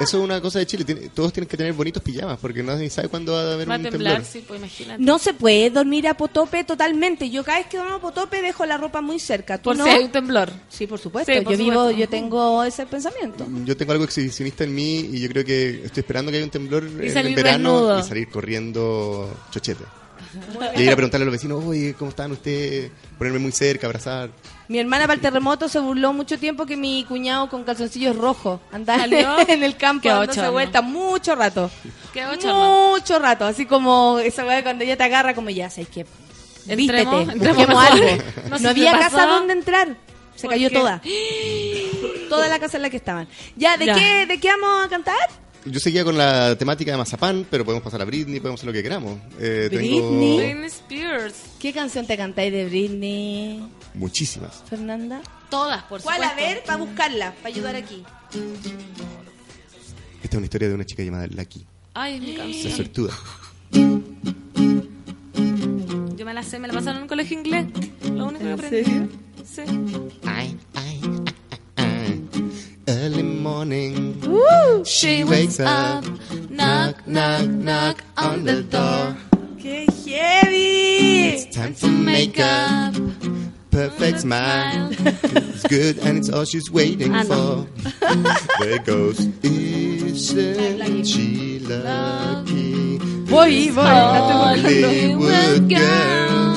Eso 0.00 0.18
es 0.18 0.24
una 0.24 0.40
cosa 0.40 0.58
de 0.58 0.66
Chile. 0.66 0.84
tiene- 0.84 1.08
todos 1.10 1.32
tienen 1.32 1.48
que 1.48 1.56
tener 1.56 1.72
bonitos 1.72 2.02
pijamas 2.02 2.38
porque 2.40 2.62
nadie 2.62 2.88
sabe 2.90 3.08
cuándo 3.08 3.32
va 3.32 3.40
a 3.42 3.52
haber 3.54 3.68
Va 3.68 3.74
a 3.74 3.76
un 3.78 3.82
temblar, 3.84 4.14
temblor. 4.14 4.32
sí, 4.32 4.44
pues 4.46 4.60
imagínate. 4.60 5.02
No 5.02 5.18
se 5.18 5.34
puede 5.34 5.70
dormir 5.70 6.08
a 6.08 6.14
potope 6.16 6.64
totalmente. 6.64 7.30
Yo 7.30 7.44
cada 7.44 7.58
vez 7.58 7.66
que 7.66 7.76
duermo 7.78 7.96
a 7.96 8.00
potope 8.00 8.42
dejo 8.42 8.64
la 8.66 8.76
ropa 8.78 9.00
muy 9.00 9.18
cerca. 9.18 9.58
¿Tú 9.58 9.70
Por 9.70 9.76
no? 9.78 9.84
si 9.84 9.90
hay 9.90 10.04
un 10.04 10.12
temblor. 10.12 10.50
Sí, 10.68 10.86
por 10.86 10.98
supuesto. 10.98 11.32
Sí, 11.32 11.40
por 11.40 11.52
yo 11.52 11.58
vivo, 11.58 11.90
yo 11.90 12.08
tengo 12.08 12.62
ese 12.64 12.86
pensamiento. 12.86 13.46
Yo 13.64 13.76
tengo 13.76 13.92
algo 13.92 14.04
exhibicionista 14.04 14.64
en 14.64 14.74
mí 14.74 15.00
y 15.12 15.20
yo 15.20 15.28
creo 15.28 15.44
que 15.44 15.84
estoy 15.84 16.00
esperando 16.00 16.30
que 16.30 16.36
haya 16.38 16.44
un 16.44 16.50
temblor 16.50 16.84
en 16.84 17.12
salir 17.12 17.30
el 17.30 17.34
verano 17.34 17.72
desnudo. 17.74 18.00
y 18.00 18.02
salir 18.02 18.28
corriendo 18.28 19.36
chochete. 19.50 19.84
Y 20.76 20.82
ir 20.82 20.90
a 20.90 20.96
preguntarle 20.96 21.22
a 21.22 21.26
los 21.26 21.32
vecinos, 21.32 21.64
oye, 21.64 21.94
¿cómo 21.98 22.10
están 22.10 22.32
ustedes? 22.32 22.90
Ponerme 23.16 23.38
muy 23.38 23.52
cerca, 23.52 23.86
abrazar. 23.86 24.30
Mi 24.68 24.78
hermana 24.78 25.04
para 25.04 25.14
el 25.14 25.20
terremoto 25.20 25.68
se 25.68 25.78
burló 25.78 26.12
mucho 26.12 26.38
tiempo 26.38 26.66
que 26.66 26.76
mi 26.76 27.04
cuñado 27.04 27.48
con 27.48 27.62
calzoncillos 27.64 28.16
rojos 28.16 28.60
andaba 28.72 29.04
en 29.48 29.62
el 29.62 29.76
campo 29.76 30.08
dándose 30.08 30.48
vuelta 30.48 30.82
mucho 30.82 31.34
rato. 31.36 31.70
Qué 32.12 32.26
bochorno. 32.26 32.90
Mucho 32.90 33.18
rato. 33.18 33.44
Así 33.44 33.66
como 33.66 34.18
esa 34.18 34.44
weá 34.44 34.62
cuando 34.62 34.82
ella 34.84 34.96
te 34.96 35.04
agarra 35.04 35.34
como 35.34 35.50
ya, 35.50 35.70
¿sabes 35.70 35.88
qué? 35.88 36.06
Vístete, 36.66 37.22
Entremos, 37.22 37.84
algo. 37.84 38.06
No 38.60 38.68
había 38.68 38.98
casa 38.98 39.26
donde 39.26 39.52
entrar. 39.52 39.96
Se 40.34 40.42
¿Por 40.42 40.50
cayó 40.50 40.68
qué? 40.68 40.74
toda. 40.74 41.00
Toda 42.28 42.48
la 42.48 42.58
casa 42.58 42.76
en 42.76 42.82
la 42.82 42.90
que 42.90 42.96
estaban. 42.96 43.28
Ya, 43.54 43.76
¿de 43.76 43.86
Ya. 43.86 43.94
qué 43.94 44.26
de 44.26 44.40
qué 44.40 44.48
vamos 44.48 44.84
a 44.84 44.88
cantar? 44.88 45.16
Yo 45.68 45.80
seguía 45.80 46.04
con 46.04 46.16
la 46.16 46.56
temática 46.56 46.92
de 46.92 46.96
Mazapán, 46.96 47.44
pero 47.50 47.64
podemos 47.64 47.82
pasar 47.82 48.00
a 48.00 48.04
Britney, 48.04 48.38
podemos 48.38 48.60
hacer 48.60 48.68
lo 48.68 48.72
que 48.72 48.82
queramos. 48.84 49.18
Eh, 49.40 49.66
tengo 49.68 50.10
Britney. 50.10 50.36
Britney 50.38 50.66
Spears. 50.66 51.34
¿Qué 51.58 51.72
canción 51.72 52.06
te 52.06 52.16
cantáis 52.16 52.52
de 52.52 52.66
Britney, 52.66 53.60
muchísimas. 53.94 54.62
Fernanda? 54.70 55.20
Todas, 55.50 55.82
por 55.84 56.00
¿Cuál? 56.02 56.18
supuesto. 56.22 56.34
A 56.34 56.48
ver, 56.48 56.62
para 56.64 56.76
buscarla, 56.78 57.34
para 57.34 57.48
ayudar 57.48 57.74
aquí. 57.74 58.04
Esta 60.22 60.28
es 60.28 60.34
una 60.34 60.44
historia 60.44 60.68
de 60.68 60.74
una 60.74 60.84
chica 60.84 61.02
llamada 61.02 61.26
Lucky, 61.26 61.66
Ay, 61.94 62.14
es 62.14 62.20
mi 62.20 62.32
la 62.36 62.44
canción. 62.44 62.72
suertuda. 62.72 63.14
Yo 66.16 66.24
me 66.26 66.32
la 66.34 66.42
sé, 66.44 66.58
me 66.60 66.68
la 66.68 66.74
pasaron 66.74 66.96
en 66.98 67.02
un 67.02 67.08
colegio 67.08 67.38
inglés. 67.38 67.66
Lo 68.12 68.26
único 68.26 68.44
que 68.44 68.52
aprendí. 68.52 68.84
serio? 68.84 69.08
Sí. 69.44 69.62
Ay. 70.24 70.56
Early 72.88 73.22
morning, 73.24 74.20
She 74.84 75.24
wakes 75.24 75.58
wakes 75.58 75.60
up, 75.60 76.04
knock, 76.48 77.04
knock, 77.04 77.46
knock 77.46 78.04
on 78.16 78.44
the 78.44 78.62
door. 78.62 79.16
¡Qué 79.58 79.86
heavy! 80.06 81.50
time 81.50 81.74
to 81.74 81.88
make 81.88 82.38
up. 82.38 82.94
Perfect 83.72 84.20
smile. 84.20 84.92
It's 85.56 85.66
good 85.66 85.98
and 85.98 86.18
it's 86.18 86.30
all 86.30 86.44
she's 86.44 86.70
waiting 86.70 87.12
for. 87.24 87.66
there 88.60 88.78
goes, 88.78 89.26
isn't 89.42 91.04
she 91.04 91.58
lucky? 91.58 92.98
Voy, 93.26 93.70
voy. 93.70 93.82
Hollywood 93.82 95.68
girl. 95.68 96.56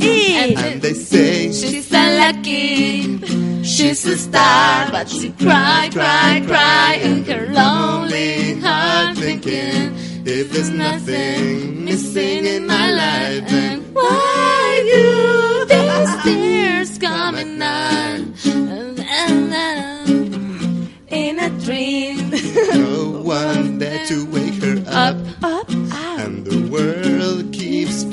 And 0.00 0.82
they 0.82 0.94
say 0.94 1.52
She's 1.52 1.86
so 1.86 1.98
lucky. 1.98 3.47
She's 3.68 4.06
a 4.06 4.16
star, 4.16 4.90
but 4.90 5.08
she 5.10 5.30
cry, 5.32 5.90
cry, 5.92 6.42
cry 6.46 6.98
in 7.02 7.22
her 7.26 7.46
lonely 7.52 8.58
heart, 8.60 9.18
thinking 9.18 9.94
if 10.24 10.50
there's 10.50 10.70
nothing 10.70 11.84
missing 11.84 12.46
in 12.46 12.66
my 12.66 12.90
life, 12.90 13.48
then 13.48 13.82
why 13.92 14.82
do 14.92 15.64
these 15.66 16.22
tears 16.24 16.98
coming 16.98 17.60
on? 17.60 18.34
In 21.10 21.38
a 21.38 21.50
dream, 21.60 22.30
no 22.72 23.20
one 23.22 23.78
there 23.78 24.04
to 24.06 24.24
wake 24.30 24.62
her 24.62 24.82
up. 24.88 25.16
up, 25.42 25.68
And 25.70 26.44
the 26.44 26.68
world 26.70 27.17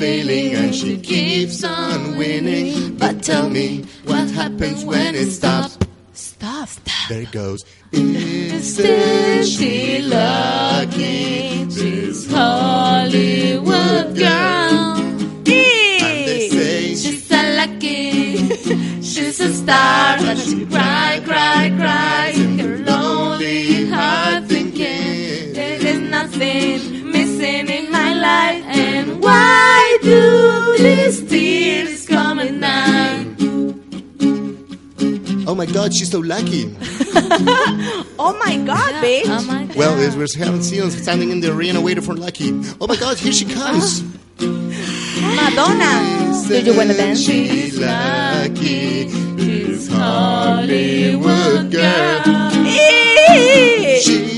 failing 0.06 0.54
and 0.54 0.76
she 0.76 0.98
keeps 0.98 1.64
on 1.64 2.18
winning. 2.18 2.96
But 3.02 3.24
tell 3.24 3.50
me 3.50 3.68
what 4.10 4.30
happens 4.42 4.86
when 4.86 5.16
it 5.16 5.32
stops. 5.32 5.78
Stop, 6.14 6.68
stop. 6.70 7.10
There 7.10 7.24
it 7.24 7.32
goes. 7.32 7.66
Isn't 7.92 9.46
she 9.46 10.02
lucky? 10.02 11.66
This 11.78 12.20
Hollywood 12.32 14.08
girl. 14.24 14.96
And 14.98 16.22
they 16.28 16.50
say 16.50 16.96
She's 17.02 17.26
so 17.28 17.42
lucky. 17.62 18.38
She's 19.12 19.40
a 19.40 19.52
star, 19.62 20.18
but 20.20 20.38
she 20.38 20.66
cry, 20.66 21.22
cry, 21.30 21.64
cry 21.80 22.32
her 22.62 22.78
lonely 22.90 23.88
heart, 23.88 24.44
thinking 24.46 25.54
there's 25.54 26.00
nothing 26.18 26.76
missing 26.76 26.95
in 28.26 28.32
my 28.32 28.62
life. 28.62 28.78
And 28.78 29.24
why 29.24 29.98
do 30.02 30.78
these 30.84 31.28
tears 31.30 32.08
coming 32.08 32.64
on? 32.64 33.36
Oh 35.48 35.54
my 35.56 35.66
god, 35.66 35.94
she's 35.94 36.12
so 36.12 36.20
lucky. 36.20 36.76
Oh 38.18 38.34
my 38.40 38.56
god, 38.66 38.94
bitch. 39.04 39.26
Oh 39.28 39.44
my 39.46 39.66
God. 39.66 39.76
Well, 39.76 40.00
as 40.00 40.16
we're 40.16 40.28
having 40.44 40.62
seen 40.64 40.90
standing 40.90 41.32
in 41.32 41.42
the 41.42 41.52
arena 41.52 41.82
waiting 41.82 42.04
for 42.04 42.14
Lucky. 42.16 42.50
Oh 42.80 42.88
my 42.88 42.96
god, 42.96 43.18
here 43.18 43.34
she 43.34 43.46
comes. 43.46 44.02
Ah. 44.40 45.52
Madonna. 45.52 46.48
Do 46.48 46.62
you 46.62 46.74
wanna 46.78 46.94
dance? 46.94 47.22
She 47.22 47.72
lucky. 47.72 49.04
This 49.36 49.88
Hollywood 49.90 51.72
girl. 51.72 52.22
Y- 52.64 54.00
She's 54.02 54.35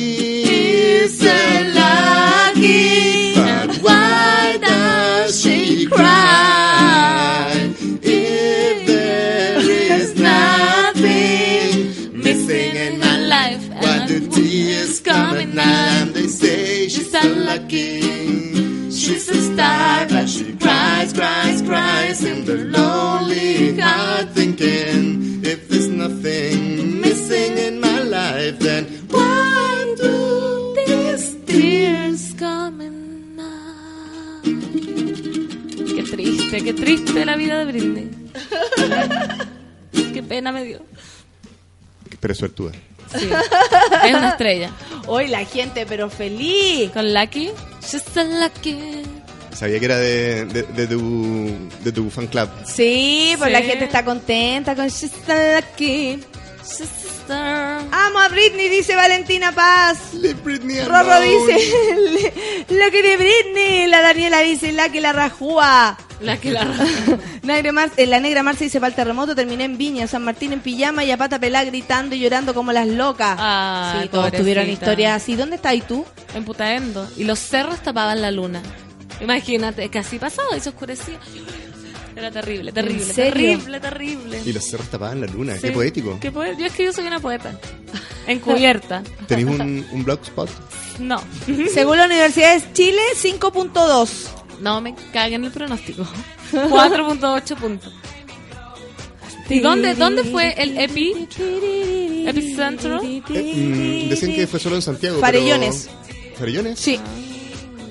She's 19.07 19.29
a 19.29 19.41
star, 19.53 20.05
but 20.09 20.27
she 20.27 20.51
cries, 20.57 21.13
cries, 21.13 21.61
cries 21.61 22.23
in 22.25 22.43
the 22.43 22.57
lonely 22.57 23.79
heart, 23.79 24.31
thinking 24.31 25.39
if 25.45 25.69
there's 25.69 25.87
nothing 25.87 26.99
missing 26.99 27.57
in 27.57 27.79
my 27.79 28.01
life, 28.01 28.59
then 28.59 28.83
why 29.07 29.95
do 29.95 30.75
these 30.75 31.37
Tears 31.45 32.33
coming 32.37 33.39
on. 33.39 34.43
Qué 35.95 36.03
triste, 36.03 36.63
qué 36.65 36.73
triste 36.73 37.25
la 37.25 37.37
vida 37.37 37.63
de 37.63 37.65
Britney. 37.71 38.09
Qué 40.13 40.21
pena 40.21 40.51
me 40.51 40.65
dio. 40.65 40.81
Pero 42.19 42.35
suertuda. 42.35 42.73
Sí. 43.13 43.29
Es 44.05 44.13
una 44.13 44.29
estrella. 44.29 44.71
Hoy 45.07 45.27
la 45.27 45.45
gente, 45.45 45.85
pero 45.85 46.09
feliz. 46.09 46.91
Con 46.91 47.13
Lucky. 47.13 47.49
She's 47.81 48.03
so 48.13 48.23
lucky. 48.23 49.03
Sabía 49.53 49.79
que 49.79 49.85
era 49.85 49.97
de, 49.97 50.45
de, 50.45 50.63
de 50.63 50.87
tu, 50.87 51.49
de 51.83 51.91
tu 51.91 52.09
fan 52.09 52.27
club. 52.27 52.49
Sí, 52.65 53.33
pues 53.37 53.47
Sí. 53.47 53.53
la 53.53 53.61
gente 53.61 53.85
está 53.85 54.03
contenta 54.05 54.75
con 54.75 54.87
She's 54.87 55.11
so 55.25 55.33
lucky. 55.55 56.19
Amo 57.91 58.19
a 58.19 58.27
Britney, 58.29 58.69
dice 58.69 58.95
Valentina 58.95 59.51
Paz. 59.51 60.13
Le 60.13 60.33
Britney 60.33 60.81
Rorro 60.81 61.19
dice, 61.21 61.57
lo 62.69 62.91
que 62.91 63.01
de 63.01 63.17
Britney. 63.17 63.87
La 63.87 64.01
Daniela 64.01 64.39
dice, 64.41 64.71
la 64.71 64.89
que 64.89 65.01
la 65.01 65.13
rajúa. 65.13 65.97
La 66.21 66.37
que 66.37 66.51
la 66.51 66.65
Negra 67.43 67.71
Mar- 67.71 67.91
eh, 67.95 68.07
la 68.07 68.19
negra 68.19 68.41
Marcia 68.43 68.65
dice, 68.65 68.79
para 68.79 68.89
el 68.89 68.95
terremoto 68.95 69.35
terminé 69.35 69.65
en 69.65 69.77
Viña, 69.77 70.07
San 70.07 70.23
Martín 70.23 70.51
en 70.51 70.61
pijama 70.61 71.03
y 71.03 71.11
a 71.11 71.17
pata 71.17 71.37
pelada 71.39 71.65
gritando 71.65 72.15
y 72.15 72.19
llorando 72.19 72.53
como 72.55 72.71
las 72.71 72.87
locas. 72.87 73.35
Ah, 73.39 73.99
sí, 74.01 74.09
todos 74.09 74.31
tuvieron 74.31 74.63
historias 74.73 75.21
así. 75.21 75.35
¿Dónde 75.35 75.57
estás 75.57 75.75
tú? 75.87 76.05
En 76.33 76.43
Putaendo. 76.43 77.07
Y 77.17 77.23
los 77.25 77.37
cerros 77.39 77.81
tapaban 77.83 78.21
la 78.21 78.31
luna. 78.31 78.61
Imagínate, 79.21 79.89
que 79.89 79.99
así 79.99 80.17
pasaba 80.19 80.55
y 80.57 80.59
se 80.59 80.69
oscurecía. 80.69 81.19
Era 82.17 82.31
terrible, 82.31 82.71
terrible, 82.71 83.03
¿En 83.03 83.13
serio? 83.13 83.51
terrible, 83.57 83.79
terrible. 83.79 84.41
Y 84.45 84.51
los 84.53 84.63
cerros 84.63 84.87
tapaban 84.89 85.21
la 85.21 85.27
luna. 85.27 85.53
Sí. 85.55 85.61
Qué 85.67 85.71
poético. 85.71 86.17
Qué 86.19 86.31
poe- 86.31 86.55
Yo 86.57 86.65
es 86.65 86.73
que 86.73 86.85
yo 86.85 86.91
soy 86.93 87.05
una 87.05 87.19
poeta. 87.19 87.59
Encubierta. 88.27 89.03
¿Tenéis 89.27 89.47
un, 89.59 89.85
un 89.91 90.03
blogspot? 90.03 90.49
No. 90.99 91.21
Según 91.73 91.97
la 91.97 92.05
Universidad 92.05 92.59
de 92.59 92.73
Chile, 92.73 93.01
5.2. 93.21 94.09
No 94.61 94.81
me 94.81 94.95
caguen 95.13 95.43
el 95.45 95.51
pronóstico. 95.51 96.07
4.8 96.51 97.55
puntos. 97.55 97.93
¿Y 99.49 99.59
dónde, 99.59 99.93
dónde 99.95 100.23
fue 100.25 100.53
el 100.61 100.77
epi? 100.77 101.27
Epicentro. 102.27 102.99
Eh, 103.03 103.21
mm, 103.29 104.09
decían 104.09 104.33
que 104.35 104.47
fue 104.47 104.59
solo 104.59 104.75
en 104.75 104.81
Santiago. 104.81 105.19
Farellones. 105.19 105.89
Pero... 106.17 106.35
¿Farellones? 106.37 106.79
Sí. 106.79 106.99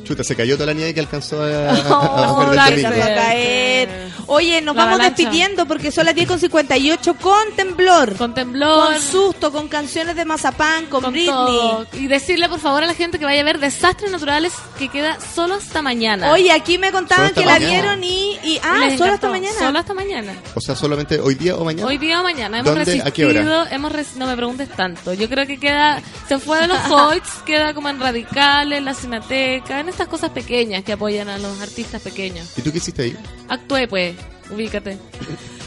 Chuta, 0.04 0.22
se 0.22 0.36
cayó 0.36 0.54
toda 0.54 0.66
la 0.66 0.72
nieve 0.74 0.94
que 0.94 1.00
alcanzó 1.00 1.42
a, 1.42 1.70
a- 1.70 1.74
a 1.74 2.32
Oh, 2.32 2.40
a 2.52 2.54
caer. 2.56 3.85
Oye, 4.28 4.60
nos 4.60 4.74
La 4.74 4.84
vamos 4.84 4.94
avalancha. 5.00 5.22
despidiendo 5.22 5.66
porque 5.66 5.90
son 5.92 6.04
las 6.06 6.14
10 6.14 6.26
con 6.28 6.38
58 6.40 7.14
con 7.20 7.52
temblor. 7.54 8.16
Con 8.16 8.34
temblor. 8.34 8.92
Con 8.92 9.00
susto, 9.02 9.52
con 9.52 9.68
canciones 9.68 10.16
de 10.16 10.24
Mazapán, 10.24 10.86
con, 10.86 11.02
con 11.02 11.12
Britney. 11.12 11.28
todo. 11.30 11.86
Y 11.94 12.06
decirle 12.08 12.48
por 12.48 12.58
favor 12.60 12.82
a 12.82 12.86
la 12.86 12.94
gente 12.94 13.18
que 13.18 13.24
vaya 13.24 13.40
a 13.40 13.44
ver 13.44 13.58
Desastres 13.60 14.10
Naturales 14.10 14.52
que 14.78 14.88
queda 14.88 15.18
solo 15.34 15.54
hasta 15.54 15.80
mañana. 15.82 16.32
Oye, 16.32 16.50
aquí 16.52 16.78
me 16.78 16.90
contaban 16.92 17.32
que 17.34 17.44
la 17.44 17.58
vieron 17.58 18.02
y... 18.02 18.38
y 18.42 18.58
ah, 18.62 18.78
Les 18.88 18.98
solo 18.98 19.12
hasta 19.14 19.28
mañana. 19.28 19.58
Solo 19.58 19.78
hasta 19.78 19.94
mañana. 19.94 20.32
O 20.54 20.60
sea, 20.60 20.74
solamente 20.74 21.20
hoy 21.20 21.34
día 21.36 21.54
o 21.56 21.64
mañana. 21.64 21.86
Hoy 21.86 21.98
día 21.98 22.20
o 22.20 22.22
mañana. 22.24 22.58
Hemos 22.58 22.66
¿Dónde? 22.66 22.80
resistido. 22.84 23.06
¿A 23.08 23.10
qué 23.12 23.26
hora? 23.26 23.68
Hemos 23.70 23.92
res- 23.92 24.16
No 24.16 24.26
me 24.26 24.34
preguntes 24.36 24.68
tanto. 24.70 25.14
Yo 25.14 25.28
creo 25.28 25.46
que 25.46 25.58
queda. 25.60 26.02
Se 26.28 26.38
fue 26.38 26.60
de 26.60 26.66
los 26.66 26.78
Hoyts, 26.90 27.30
queda 27.46 27.74
como 27.74 27.88
en 27.88 28.00
Radicales, 28.00 28.82
la 28.82 28.92
Cineteca, 28.94 29.78
en 29.80 29.88
estas 29.88 30.08
cosas 30.08 30.30
pequeñas 30.30 30.82
que 30.82 30.92
apoyan 30.92 31.28
a 31.28 31.38
los 31.38 31.60
artistas 31.60 32.02
pequeños. 32.02 32.48
¿Y 32.56 32.62
tú 32.62 32.72
qué 32.72 32.78
hiciste 32.78 33.02
ahí? 33.02 33.16
Actué, 33.48 33.86
pues. 33.86 34.15
Ubícate. 34.50 34.98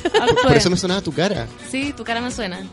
Por 0.03 0.21
Actué. 0.23 0.57
eso 0.57 0.69
me 0.69 0.77
sonaba 0.77 1.01
tu 1.01 1.11
cara. 1.11 1.45
Sí, 1.69 1.93
tu 1.95 2.03
cara 2.05 2.21
me 2.21 2.31
suena. 2.31 2.59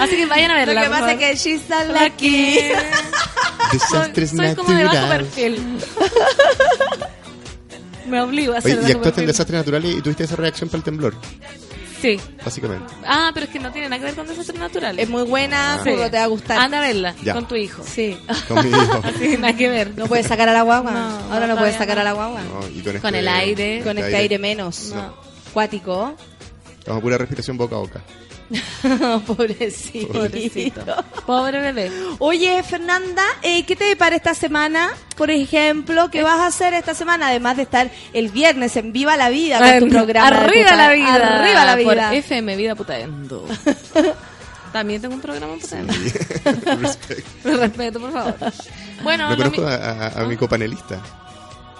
Así 0.00 0.16
que 0.16 0.26
vayan 0.26 0.50
a 0.50 0.54
verla. 0.54 0.74
Lo 0.74 0.80
que 0.82 0.88
pasa 0.90 1.12
es 1.12 1.18
que 1.18 1.36
she's 1.36 1.70
a 1.70 1.84
lucky. 1.84 2.58
Desastres 3.72 4.30
Soy 4.30 4.54
como 4.54 4.70
de 4.72 4.84
bajo 4.84 4.96
naturales. 4.96 5.26
perfil. 5.28 5.78
Me 8.06 8.20
obligo 8.22 8.54
a 8.54 8.58
hacer 8.58 8.78
Oye, 8.78 8.88
y 8.88 8.92
actuaste 8.92 9.20
en 9.20 9.26
desastres 9.28 9.58
naturales 9.60 9.94
y 9.96 10.00
tuviste 10.02 10.24
esa 10.24 10.36
reacción 10.36 10.68
para 10.68 10.78
el 10.78 10.84
temblor, 10.84 11.14
Sí. 12.00 12.18
básicamente. 12.44 12.92
Ah, 13.06 13.30
pero 13.34 13.46
es 13.46 13.52
que 13.52 13.58
no 13.58 13.70
tiene 13.72 13.88
nada 13.88 13.98
que 14.00 14.06
ver 14.06 14.14
con 14.14 14.26
desastres 14.26 14.58
naturales. 14.58 15.02
Es 15.04 15.08
muy 15.10 15.22
buena, 15.24 15.74
Ah. 15.74 15.82
Te 15.84 15.94
va 15.96 16.24
a 16.24 16.26
gustar. 16.26 16.58
Anda 16.58 16.78
a 16.78 16.80
verla 16.82 17.14
Ya. 17.22 17.34
con 17.34 17.46
tu 17.46 17.56
hijo. 17.56 17.82
Sí. 17.84 18.18
Con 18.48 18.64
mi 18.64 18.70
hijo. 18.70 19.02
Sí, 19.18 19.36
nada 19.38 19.54
que 19.56 19.68
ver. 19.68 19.92
No 19.96 20.06
puedes 20.06 20.26
sacar 20.26 20.48
a 20.48 20.52
la 20.52 20.62
guagua. 20.62 20.90
No, 20.92 21.32
Ahora 21.32 21.46
no 21.46 21.56
puedes 21.56 21.76
sacar 21.76 21.96
no. 21.96 22.00
a 22.00 22.04
la 22.04 22.12
guagua. 22.12 22.40
No, 22.42 22.68
y 22.68 22.80
con, 22.82 22.92
Con 22.98 23.14
este- 23.14 23.18
el 23.18 23.28
aire. 23.28 23.80
Con 23.84 23.98
este 23.98 24.16
aire 24.16 24.38
menos. 24.38 24.92
No. 24.94 25.14
Cuático. 25.52 26.14
Estamos 26.78 26.98
a 27.00 27.02
pura 27.02 27.18
respiración 27.18 27.56
boca 27.58 27.76
a 27.76 27.78
boca. 27.80 28.00
Pobrecito. 29.26 30.12
Pobrecito. 30.12 30.82
Pobre 31.26 31.60
bebé. 31.60 31.90
Oye, 32.18 32.62
Fernanda, 32.62 33.22
eh, 33.42 33.64
¿qué 33.64 33.76
te 33.76 33.84
depara 33.84 34.16
esta 34.16 34.34
semana? 34.34 34.90
Por 35.16 35.30
ejemplo, 35.30 36.10
¿qué 36.10 36.22
vas 36.22 36.40
a 36.40 36.46
hacer 36.46 36.74
esta 36.74 36.94
semana? 36.94 37.28
Además 37.28 37.56
de 37.56 37.62
estar 37.64 37.90
el 38.12 38.28
viernes 38.30 38.76
en 38.76 38.92
Viva 38.92 39.16
la 39.16 39.28
Vida 39.28 39.58
con 39.80 39.88
tu 39.88 39.94
programa. 39.96 40.28
Arriba 40.28 40.70
puta- 40.70 40.76
la 40.76 40.92
vida. 40.92 41.38
Arriba 41.40 41.64
la 41.64 41.76
vida. 41.76 42.08
Por 42.08 42.14
FM 42.16 42.56
Vida 42.56 42.74
Putaendo. 42.74 43.46
También 44.72 45.02
tengo 45.02 45.14
un 45.14 45.20
programa 45.20 45.52
en 45.54 45.60
Putaendo. 45.60 45.92
Respect. 46.80 47.44
Respeto, 47.44 48.00
por 48.00 48.12
favor. 48.12 48.34
Bueno, 49.02 49.34
no 49.36 49.50
mi- 49.50 49.58
a, 49.58 49.74
a- 50.08 50.20
a 50.20 50.24
mi 50.24 50.36
copanelista. 50.36 51.00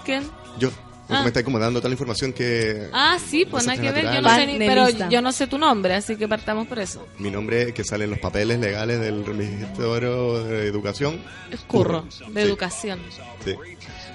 ¿Quién? 0.05 0.23
Yo. 0.59 0.69
Porque 1.11 1.19
Ah. 1.19 1.23
me 1.23 1.27
está 1.27 1.43
como 1.43 1.59
dando 1.59 1.79
toda 1.81 1.89
la 1.89 1.93
información 1.95 2.31
que... 2.31 2.87
Ah, 2.93 3.17
sí, 3.29 3.43
pues 3.45 3.65
nada 3.67 3.81
que 3.81 3.91
ver. 3.91 4.05
Yo 4.13 4.21
no 4.21 4.29
sé 4.33 4.47
ni, 4.47 4.57
pero 4.57 4.87
yo 4.89 5.21
no 5.21 5.31
sé 5.33 5.45
tu 5.47 5.57
nombre, 5.57 5.93
así 5.93 6.15
que 6.15 6.25
partamos 6.25 6.67
por 6.67 6.79
eso. 6.79 7.05
Mi 7.17 7.29
nombre 7.29 7.73
que 7.73 7.83
sale 7.83 8.05
en 8.05 8.11
los 8.11 8.19
papeles 8.19 8.59
legales 8.59 9.01
del 9.01 9.15
Ministerio 9.25 10.41
de 10.43 10.67
Educación. 10.67 11.19
Es 11.51 11.59
curro, 11.61 12.03
de 12.29 12.41
Sí, 12.41 12.47
educación. 12.47 12.99
sí. 13.43 13.55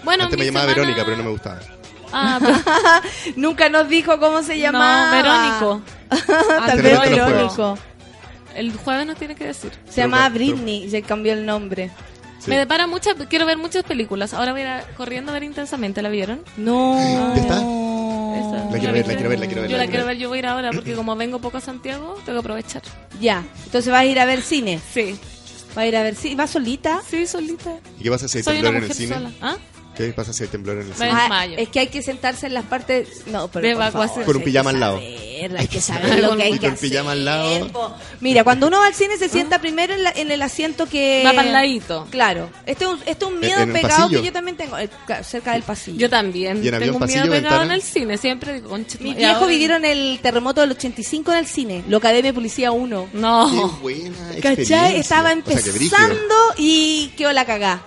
Bueno, 0.05 0.25
Antes 0.25 0.39
me 0.39 0.47
llamaba 0.47 0.67
semana- 0.73 0.81
Verónica, 0.89 1.05
pero 1.05 1.17
no 1.19 1.25
me 1.25 1.31
gustaba. 1.31 1.61
Ah, 2.13 2.39
pero- 3.23 3.35
Nunca 3.37 3.69
nos 3.69 3.89
dijo 3.91 4.19
cómo 4.19 4.43
se 4.43 4.59
llamaba. 4.59 5.07
no, 5.11 5.17
Verónico. 5.17 5.83
Tal 6.67 6.81
vez. 6.81 7.01
Verónico. 7.01 7.79
El 8.55 8.73
jueves 8.73 9.07
nos 9.07 9.17
tiene 9.19 9.35
que 9.35 9.45
decir. 9.49 9.71
Se 9.91 10.01
llamaba 10.01 10.31
Britney 10.31 10.85
y 10.85 10.91
se 10.91 11.03
cambió 11.03 11.35
el 11.35 11.45
nombre. 11.45 11.91
Sí. 12.47 12.51
Me 12.51 12.57
depara 12.57 12.87
muchas, 12.87 13.15
quiero 13.29 13.45
ver 13.45 13.59
muchas 13.59 13.85
películas. 13.85 14.33
Ahora 14.33 14.53
voy 14.53 14.63
a 14.63 14.79
ir 14.79 14.85
corriendo 14.97 15.31
a 15.31 15.35
ver 15.35 15.43
intensamente, 15.43 16.01
¿la 16.01 16.09
vieron? 16.09 16.43
No. 16.57 16.97
¿Ya 17.35 17.41
está? 17.43 17.57
Esa. 17.57 18.71
La 18.71 18.79
quiero 18.79 18.93
ver, 18.95 19.07
la 19.07 19.15
quiero 19.15 19.29
ver, 19.29 19.39
la 19.41 19.47
quiero 19.47 19.63
ver. 19.63 19.71
Yo 19.71 19.77
la 19.77 19.85
la 19.85 19.91
quiero 19.91 20.07
ver, 20.07 20.17
yo 20.17 20.29
voy 20.29 20.37
a 20.37 20.41
ir 20.41 20.47
ahora 20.47 20.71
porque 20.73 20.95
como 20.95 21.15
vengo 21.17 21.41
poco 21.41 21.59
a 21.59 21.61
Santiago, 21.61 22.15
tengo 22.25 22.39
que 22.39 22.41
aprovechar. 22.41 22.83
Ya. 23.21 23.45
Entonces 23.65 23.91
vas 23.93 24.01
a 24.01 24.05
ir 24.05 24.19
a 24.21 24.25
ver 24.25 24.43
cine. 24.43 24.81
Sí. 24.93 25.19
Vas 25.71 25.79
a 25.79 25.87
ir 25.87 25.97
a 25.97 26.03
ver 26.03 26.15
cine. 26.15 26.37
¿Vas 26.37 26.51
solita? 26.51 27.03
Sí, 27.09 27.27
solita. 27.27 27.77
¿Y 27.99 28.05
qué 28.05 28.11
pasa 28.11 28.29
si 28.29 28.39
hay 28.39 28.45
Soy 28.45 28.61
una 28.61 28.71
temblor 28.71 28.77
en 28.77 28.83
el 28.83 28.89
mujer 28.89 28.97
cine? 28.97 29.15
sola. 29.15 29.31
¿Ah? 29.43 29.57
¿Qué 29.97 30.13
pasa 30.13 30.33
si 30.33 30.43
hay 30.45 30.49
temblor 30.49 30.79
en 30.79 30.89
el 30.89 30.95
cine? 30.95 31.09
Ah, 31.13 31.47
es 31.47 31.69
que 31.71 31.81
hay 31.81 31.87
que 31.89 32.03
sentarse 32.03 32.47
en 32.47 32.55
las 32.55 32.65
partes. 32.65 33.23
No, 33.27 33.49
pero 33.49 33.67
De 33.67 33.75
por 33.75 33.83
evacuación. 33.83 34.25
favor, 34.25 34.25
Con 34.27 34.37
un 34.37 34.41
hay 34.41 34.45
que 34.45 34.51
pijama 34.51 34.71
al 34.71 34.81
lado. 34.81 34.97
saber, 34.97 35.57
hay 35.59 35.69
que 35.69 35.81
saber 35.81 36.21
lo 36.23 36.37
que 36.37 36.43
hay 36.43 36.53
Y 36.55 36.59
que 36.59 36.67
con 36.69 36.77
pijama 36.77 37.13
al 37.13 37.29
hacer, 37.29 37.63
lado. 37.67 37.97
Mira, 38.21 38.45
cuando 38.45 38.67
uno 38.69 38.79
va 38.79 38.87
al 38.87 38.95
cine 38.95 39.17
se 39.17 39.29
sienta 39.29 39.61
primero 39.61 39.95
en, 39.95 40.03
la- 40.05 40.13
en 40.15 40.31
el 40.31 40.43
asiento 40.43 40.87
que. 40.87 41.23
Va 41.25 41.33
para 41.33 41.47
el 41.49 41.53
ladito. 41.53 42.07
Claro. 42.11 42.51
Este 42.67 42.85
es 42.85 42.91
un, 42.91 42.99
este 43.07 43.25
es 43.25 43.31
un 43.33 43.41
miedo 43.41 43.61
¿En 43.61 43.69
el 43.75 43.81
pegado 43.81 44.09
que 44.09 44.23
yo 44.23 44.33
también 44.33 44.57
tengo, 44.57 44.79
eh, 44.79 44.89
cerca 45.23 45.53
del 45.53 45.63
pasillo. 45.63 45.99
Yo 45.99 46.11
también. 46.11 46.63
¿Y 46.65 46.69
en 46.69 46.75
avión, 46.75 46.93
Tengo 46.93 47.05
un 47.05 47.07
miedo 47.07 47.21
pasillo, 47.23 47.33
pegado 47.33 47.43
ventana? 47.61 47.65
en 47.65 47.71
el 47.73 47.83
cine. 47.83 48.19
Siempre 48.19 48.61
concha. 48.63 48.99
Mis 49.01 49.17
viejos 49.17 49.35
ahora- 49.37 49.47
vivieron 49.47 49.85
el 49.85 50.19
terremoto 50.23 50.61
del 50.61 50.73
85 50.73 51.33
en 51.33 51.39
el 51.39 51.47
cine, 51.47 51.85
lo 51.89 51.97
Academia 51.99 52.31
de 52.31 52.35
Policía 52.35 52.71
1. 52.73 53.09
No. 53.13 53.51
Qué 53.51 53.83
buena 53.83 54.33
experiencia. 54.33 54.77
¿Cachai? 54.79 54.97
Estaba 55.01 55.21
O 55.23 55.33
sea, 55.33 55.33
empezando 55.33 56.35
y 56.59 57.13
quedó 57.17 57.33
la 57.33 57.45
cagá. 57.45 57.83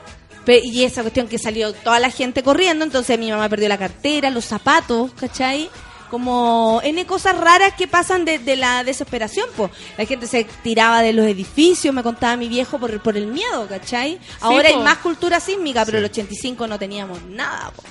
Y 0.58 0.84
esa 0.84 1.02
cuestión 1.02 1.28
que 1.28 1.38
salió 1.38 1.74
toda 1.74 2.00
la 2.00 2.10
gente 2.10 2.44
corriendo, 2.44 2.84
entonces 2.86 3.18
mi 3.20 3.30
mamá 3.30 3.48
perdió 3.50 3.70
la 3.70 3.78
cartera, 3.78 4.30
los 4.30 4.46
zapatos, 4.46 5.12
¿cachai? 5.20 5.70
Como 6.10 6.82
N 6.84 7.06
cosas 7.06 7.38
raras 7.38 7.74
que 7.78 7.88
pasan 7.88 8.26
de, 8.26 8.40
de 8.40 8.56
la 8.56 8.84
desesperación, 8.84 9.48
pues. 9.56 9.72
La 9.98 10.06
gente 10.06 10.26
se 10.26 10.44
tiraba 10.64 11.02
de 11.04 11.14
los 11.14 11.26
edificios, 11.28 11.94
me 11.94 12.02
contaba 12.02 12.36
mi 12.36 12.48
viejo 12.48 12.80
por, 12.80 13.00
por 13.02 13.16
el 13.16 13.28
miedo, 13.28 13.68
¿cachai? 13.68 14.20
Ahora 14.42 14.70
hay 14.70 14.74
po. 14.76 14.82
más 14.82 14.98
cultura 14.98 15.40
sísmica, 15.40 15.86
pero 15.86 16.00
Sí. 16.00 16.06
el 16.06 16.10
85 16.10 16.66
no 16.68 16.80
teníamos 16.80 17.22
nada, 17.24 17.72
po. 17.76 17.84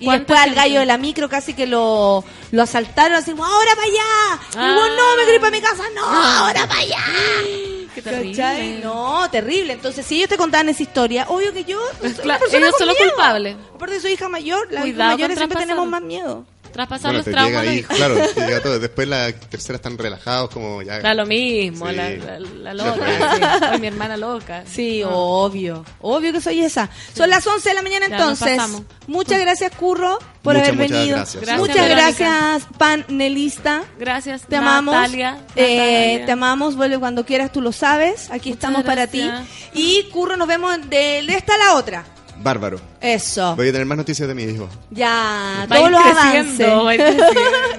Y 0.00 0.04
¿Cuánta 0.04 0.18
después 0.34 0.40
al 0.40 0.54
gallo 0.54 0.80
de 0.80 0.86
la 0.86 0.96
micro 0.98 1.28
casi 1.28 1.54
que 1.54 1.66
lo, 1.66 2.22
lo 2.52 2.62
asaltaron 2.62 3.16
así, 3.18 3.32
como, 3.32 3.44
ahora 3.44 3.70
para 3.74 3.86
allá. 3.86 4.42
Y 4.52 4.56
Ah. 4.56 4.72
luego, 4.74 4.88
no, 4.96 5.16
me 5.16 5.22
quiero 5.24 5.34
ir 5.34 5.40
para 5.40 5.50
mi 5.50 5.60
casa, 5.60 5.82
no, 5.94 6.04
ahora 6.04 6.66
para 6.68 6.80
allá. 6.80 6.98
Qué 7.94 8.02
¿Cachai? 8.02 8.32
terrible. 8.32 8.80
No, 8.84 9.28
terrible. 9.30 9.72
Entonces, 9.72 10.06
si 10.06 10.16
ellos 10.18 10.28
te 10.28 10.36
contaban 10.36 10.68
esa 10.68 10.82
historia, 10.84 11.26
obvio 11.28 11.52
que 11.52 11.64
yo. 11.64 11.80
una 12.00 12.14
Claro, 12.14 12.44
ellos 12.52 12.74
son 12.78 12.86
los 12.86 12.96
culpables. 12.96 13.56
Aparte, 13.74 13.98
soy 14.00 14.12
hija 14.12 14.28
mayor. 14.28 14.68
Las 14.70 14.82
Cuidado 14.82 15.10
mayores 15.12 15.36
siempre 15.36 15.58
tenemos 15.58 15.86
más 15.88 16.02
miedo. 16.02 16.44
Traspasar 16.72 17.12
Bueno, 17.12 17.18
los 17.24 17.34
traumas 17.34 17.64
llega 17.66 17.88
los 17.88 17.96
claro, 17.96 18.46
llega 18.46 18.62
todo. 18.62 18.78
Después 18.78 19.08
la 19.08 19.32
tercera 19.32 19.76
están 19.76 19.98
relajados, 19.98 20.50
como 20.50 20.82
ya. 20.82 21.00
Da 21.00 21.14
lo 21.14 21.26
mismo, 21.26 21.88
Sí. 21.88 21.94
la, 21.96 22.10
la, 22.40 22.74
loca. 22.74 23.06
sí. 23.36 23.42
Ay, 23.72 23.80
mi 23.80 23.86
hermana 23.86 24.16
loca. 24.16 24.64
Sí, 24.66 25.00
No. 25.02 25.10
obvio. 25.10 25.84
Obvio 26.00 26.32
que 26.32 26.40
soy 26.40 26.60
esa. 26.60 26.88
Son 27.14 27.28
las 27.30 27.46
11 27.46 27.68
de 27.68 27.74
la 27.74 27.82
mañana 27.82 28.08
Ya 28.08 28.16
entonces. 28.16 28.56
pasamos. 28.56 28.82
Muchas 29.06 29.40
gracias, 29.40 29.72
Curro, 29.74 30.18
por 30.42 30.54
Muchas, 30.54 30.68
haber 30.68 30.74
muchas 30.80 30.90
venido. 30.98 31.16
gracias. 31.16 31.42
Gracias, 31.42 31.58
muchas 31.60 31.76
Verónica. 31.76 32.02
gracias, 32.02 32.68
panelista. 32.78 33.82
Gracias, 33.98 34.42
Te 34.46 34.56
amamos. 34.56 34.94
Natalia. 34.94 35.38
Eh, 35.56 35.76
Natalia. 36.12 36.26
te 36.26 36.32
amamos, 36.32 36.76
vuelve 36.76 36.98
cuando 36.98 37.24
quieras, 37.24 37.50
tú 37.52 37.60
lo 37.62 37.72
sabes. 37.72 38.30
Aquí 38.30 38.50
Muchas 38.50 38.64
estamos 38.64 38.84
para 38.84 39.06
ti. 39.06 39.28
Y 39.74 40.04
Curro, 40.12 40.36
nos 40.36 40.46
vemos 40.48 40.76
de, 40.88 41.22
de 41.26 41.34
esta 41.34 41.54
a 41.54 41.58
la 41.58 41.74
otra. 41.74 42.04
Bárbaro. 42.40 42.80
Eso. 43.00 43.54
Voy 43.56 43.68
a 43.68 43.72
tener 43.72 43.86
más 43.86 43.98
noticias 43.98 44.28
de 44.28 44.34
mi 44.34 44.44
hijo. 44.44 44.68
Ya, 44.90 45.66
Va 45.70 45.76
todos 45.76 45.90
los 45.90 46.00
avances. 46.00 46.68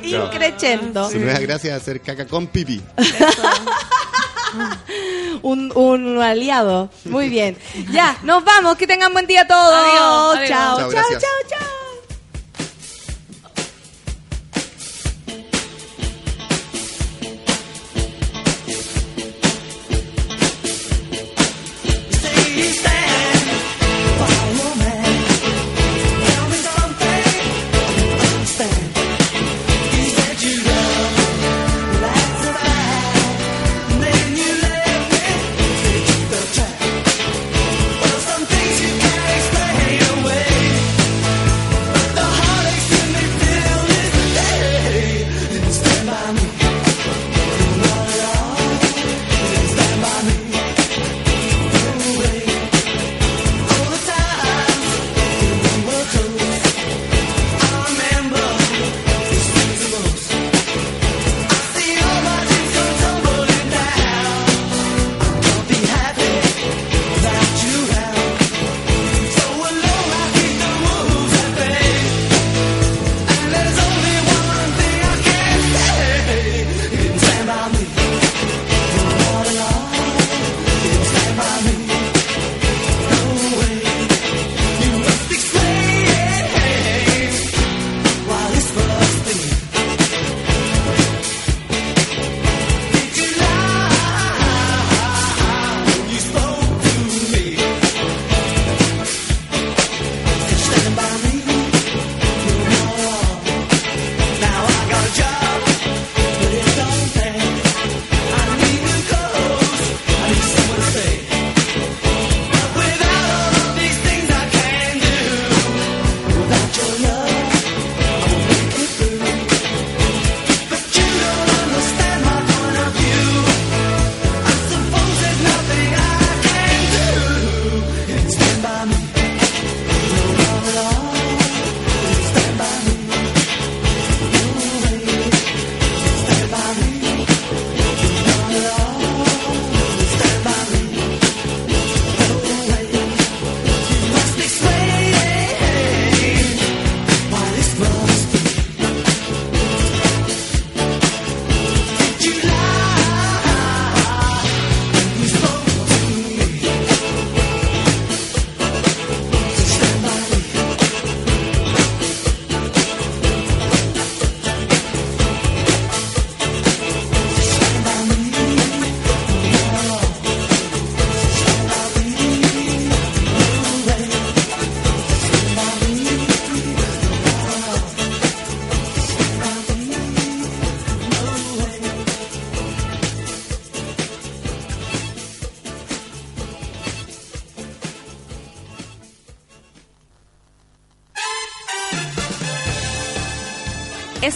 Increchendo. 0.03 1.09
Nueva 1.13 1.39
gracia 1.39 1.75
es 1.75 1.81
hacer 1.81 2.01
caca 2.01 2.25
con 2.27 2.47
pipí. 2.47 2.81
Un, 5.41 5.71
un 5.75 6.21
aliado. 6.21 6.89
Muy 7.05 7.29
bien. 7.29 7.57
Ya, 7.91 8.17
nos 8.23 8.43
vamos. 8.43 8.75
Que 8.77 8.87
tengan 8.87 9.13
buen 9.13 9.27
día 9.27 9.47
todos. 9.47 9.73
Adiós, 9.73 10.37
adiós. 10.37 10.49
Chao, 10.49 10.77
Chao, 10.77 10.77
chao, 10.79 10.89
gracias. 10.89 11.21
chao, 11.21 11.88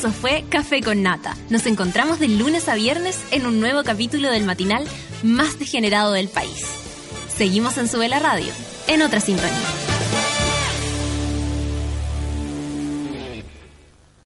Eso 0.03 0.11
fue 0.11 0.43
Café 0.49 0.81
con 0.81 1.01
Nata. 1.01 1.33
Nos 1.49 1.65
encontramos 1.65 2.19
de 2.19 2.27
lunes 2.27 2.67
a 2.67 2.75
viernes 2.75 3.21
en 3.31 3.45
un 3.45 3.61
nuevo 3.61 3.83
capítulo 3.83 4.29
del 4.29 4.43
matinal 4.43 4.85
más 5.23 5.59
degenerado 5.59 6.11
del 6.11 6.27
país. 6.27 6.61
Seguimos 7.37 7.77
en 7.77 7.87
Sube 7.87 8.09
la 8.09 8.19
Radio, 8.19 8.51
en 8.87 9.01
otra 9.01 9.21
sintonía. 9.21 9.62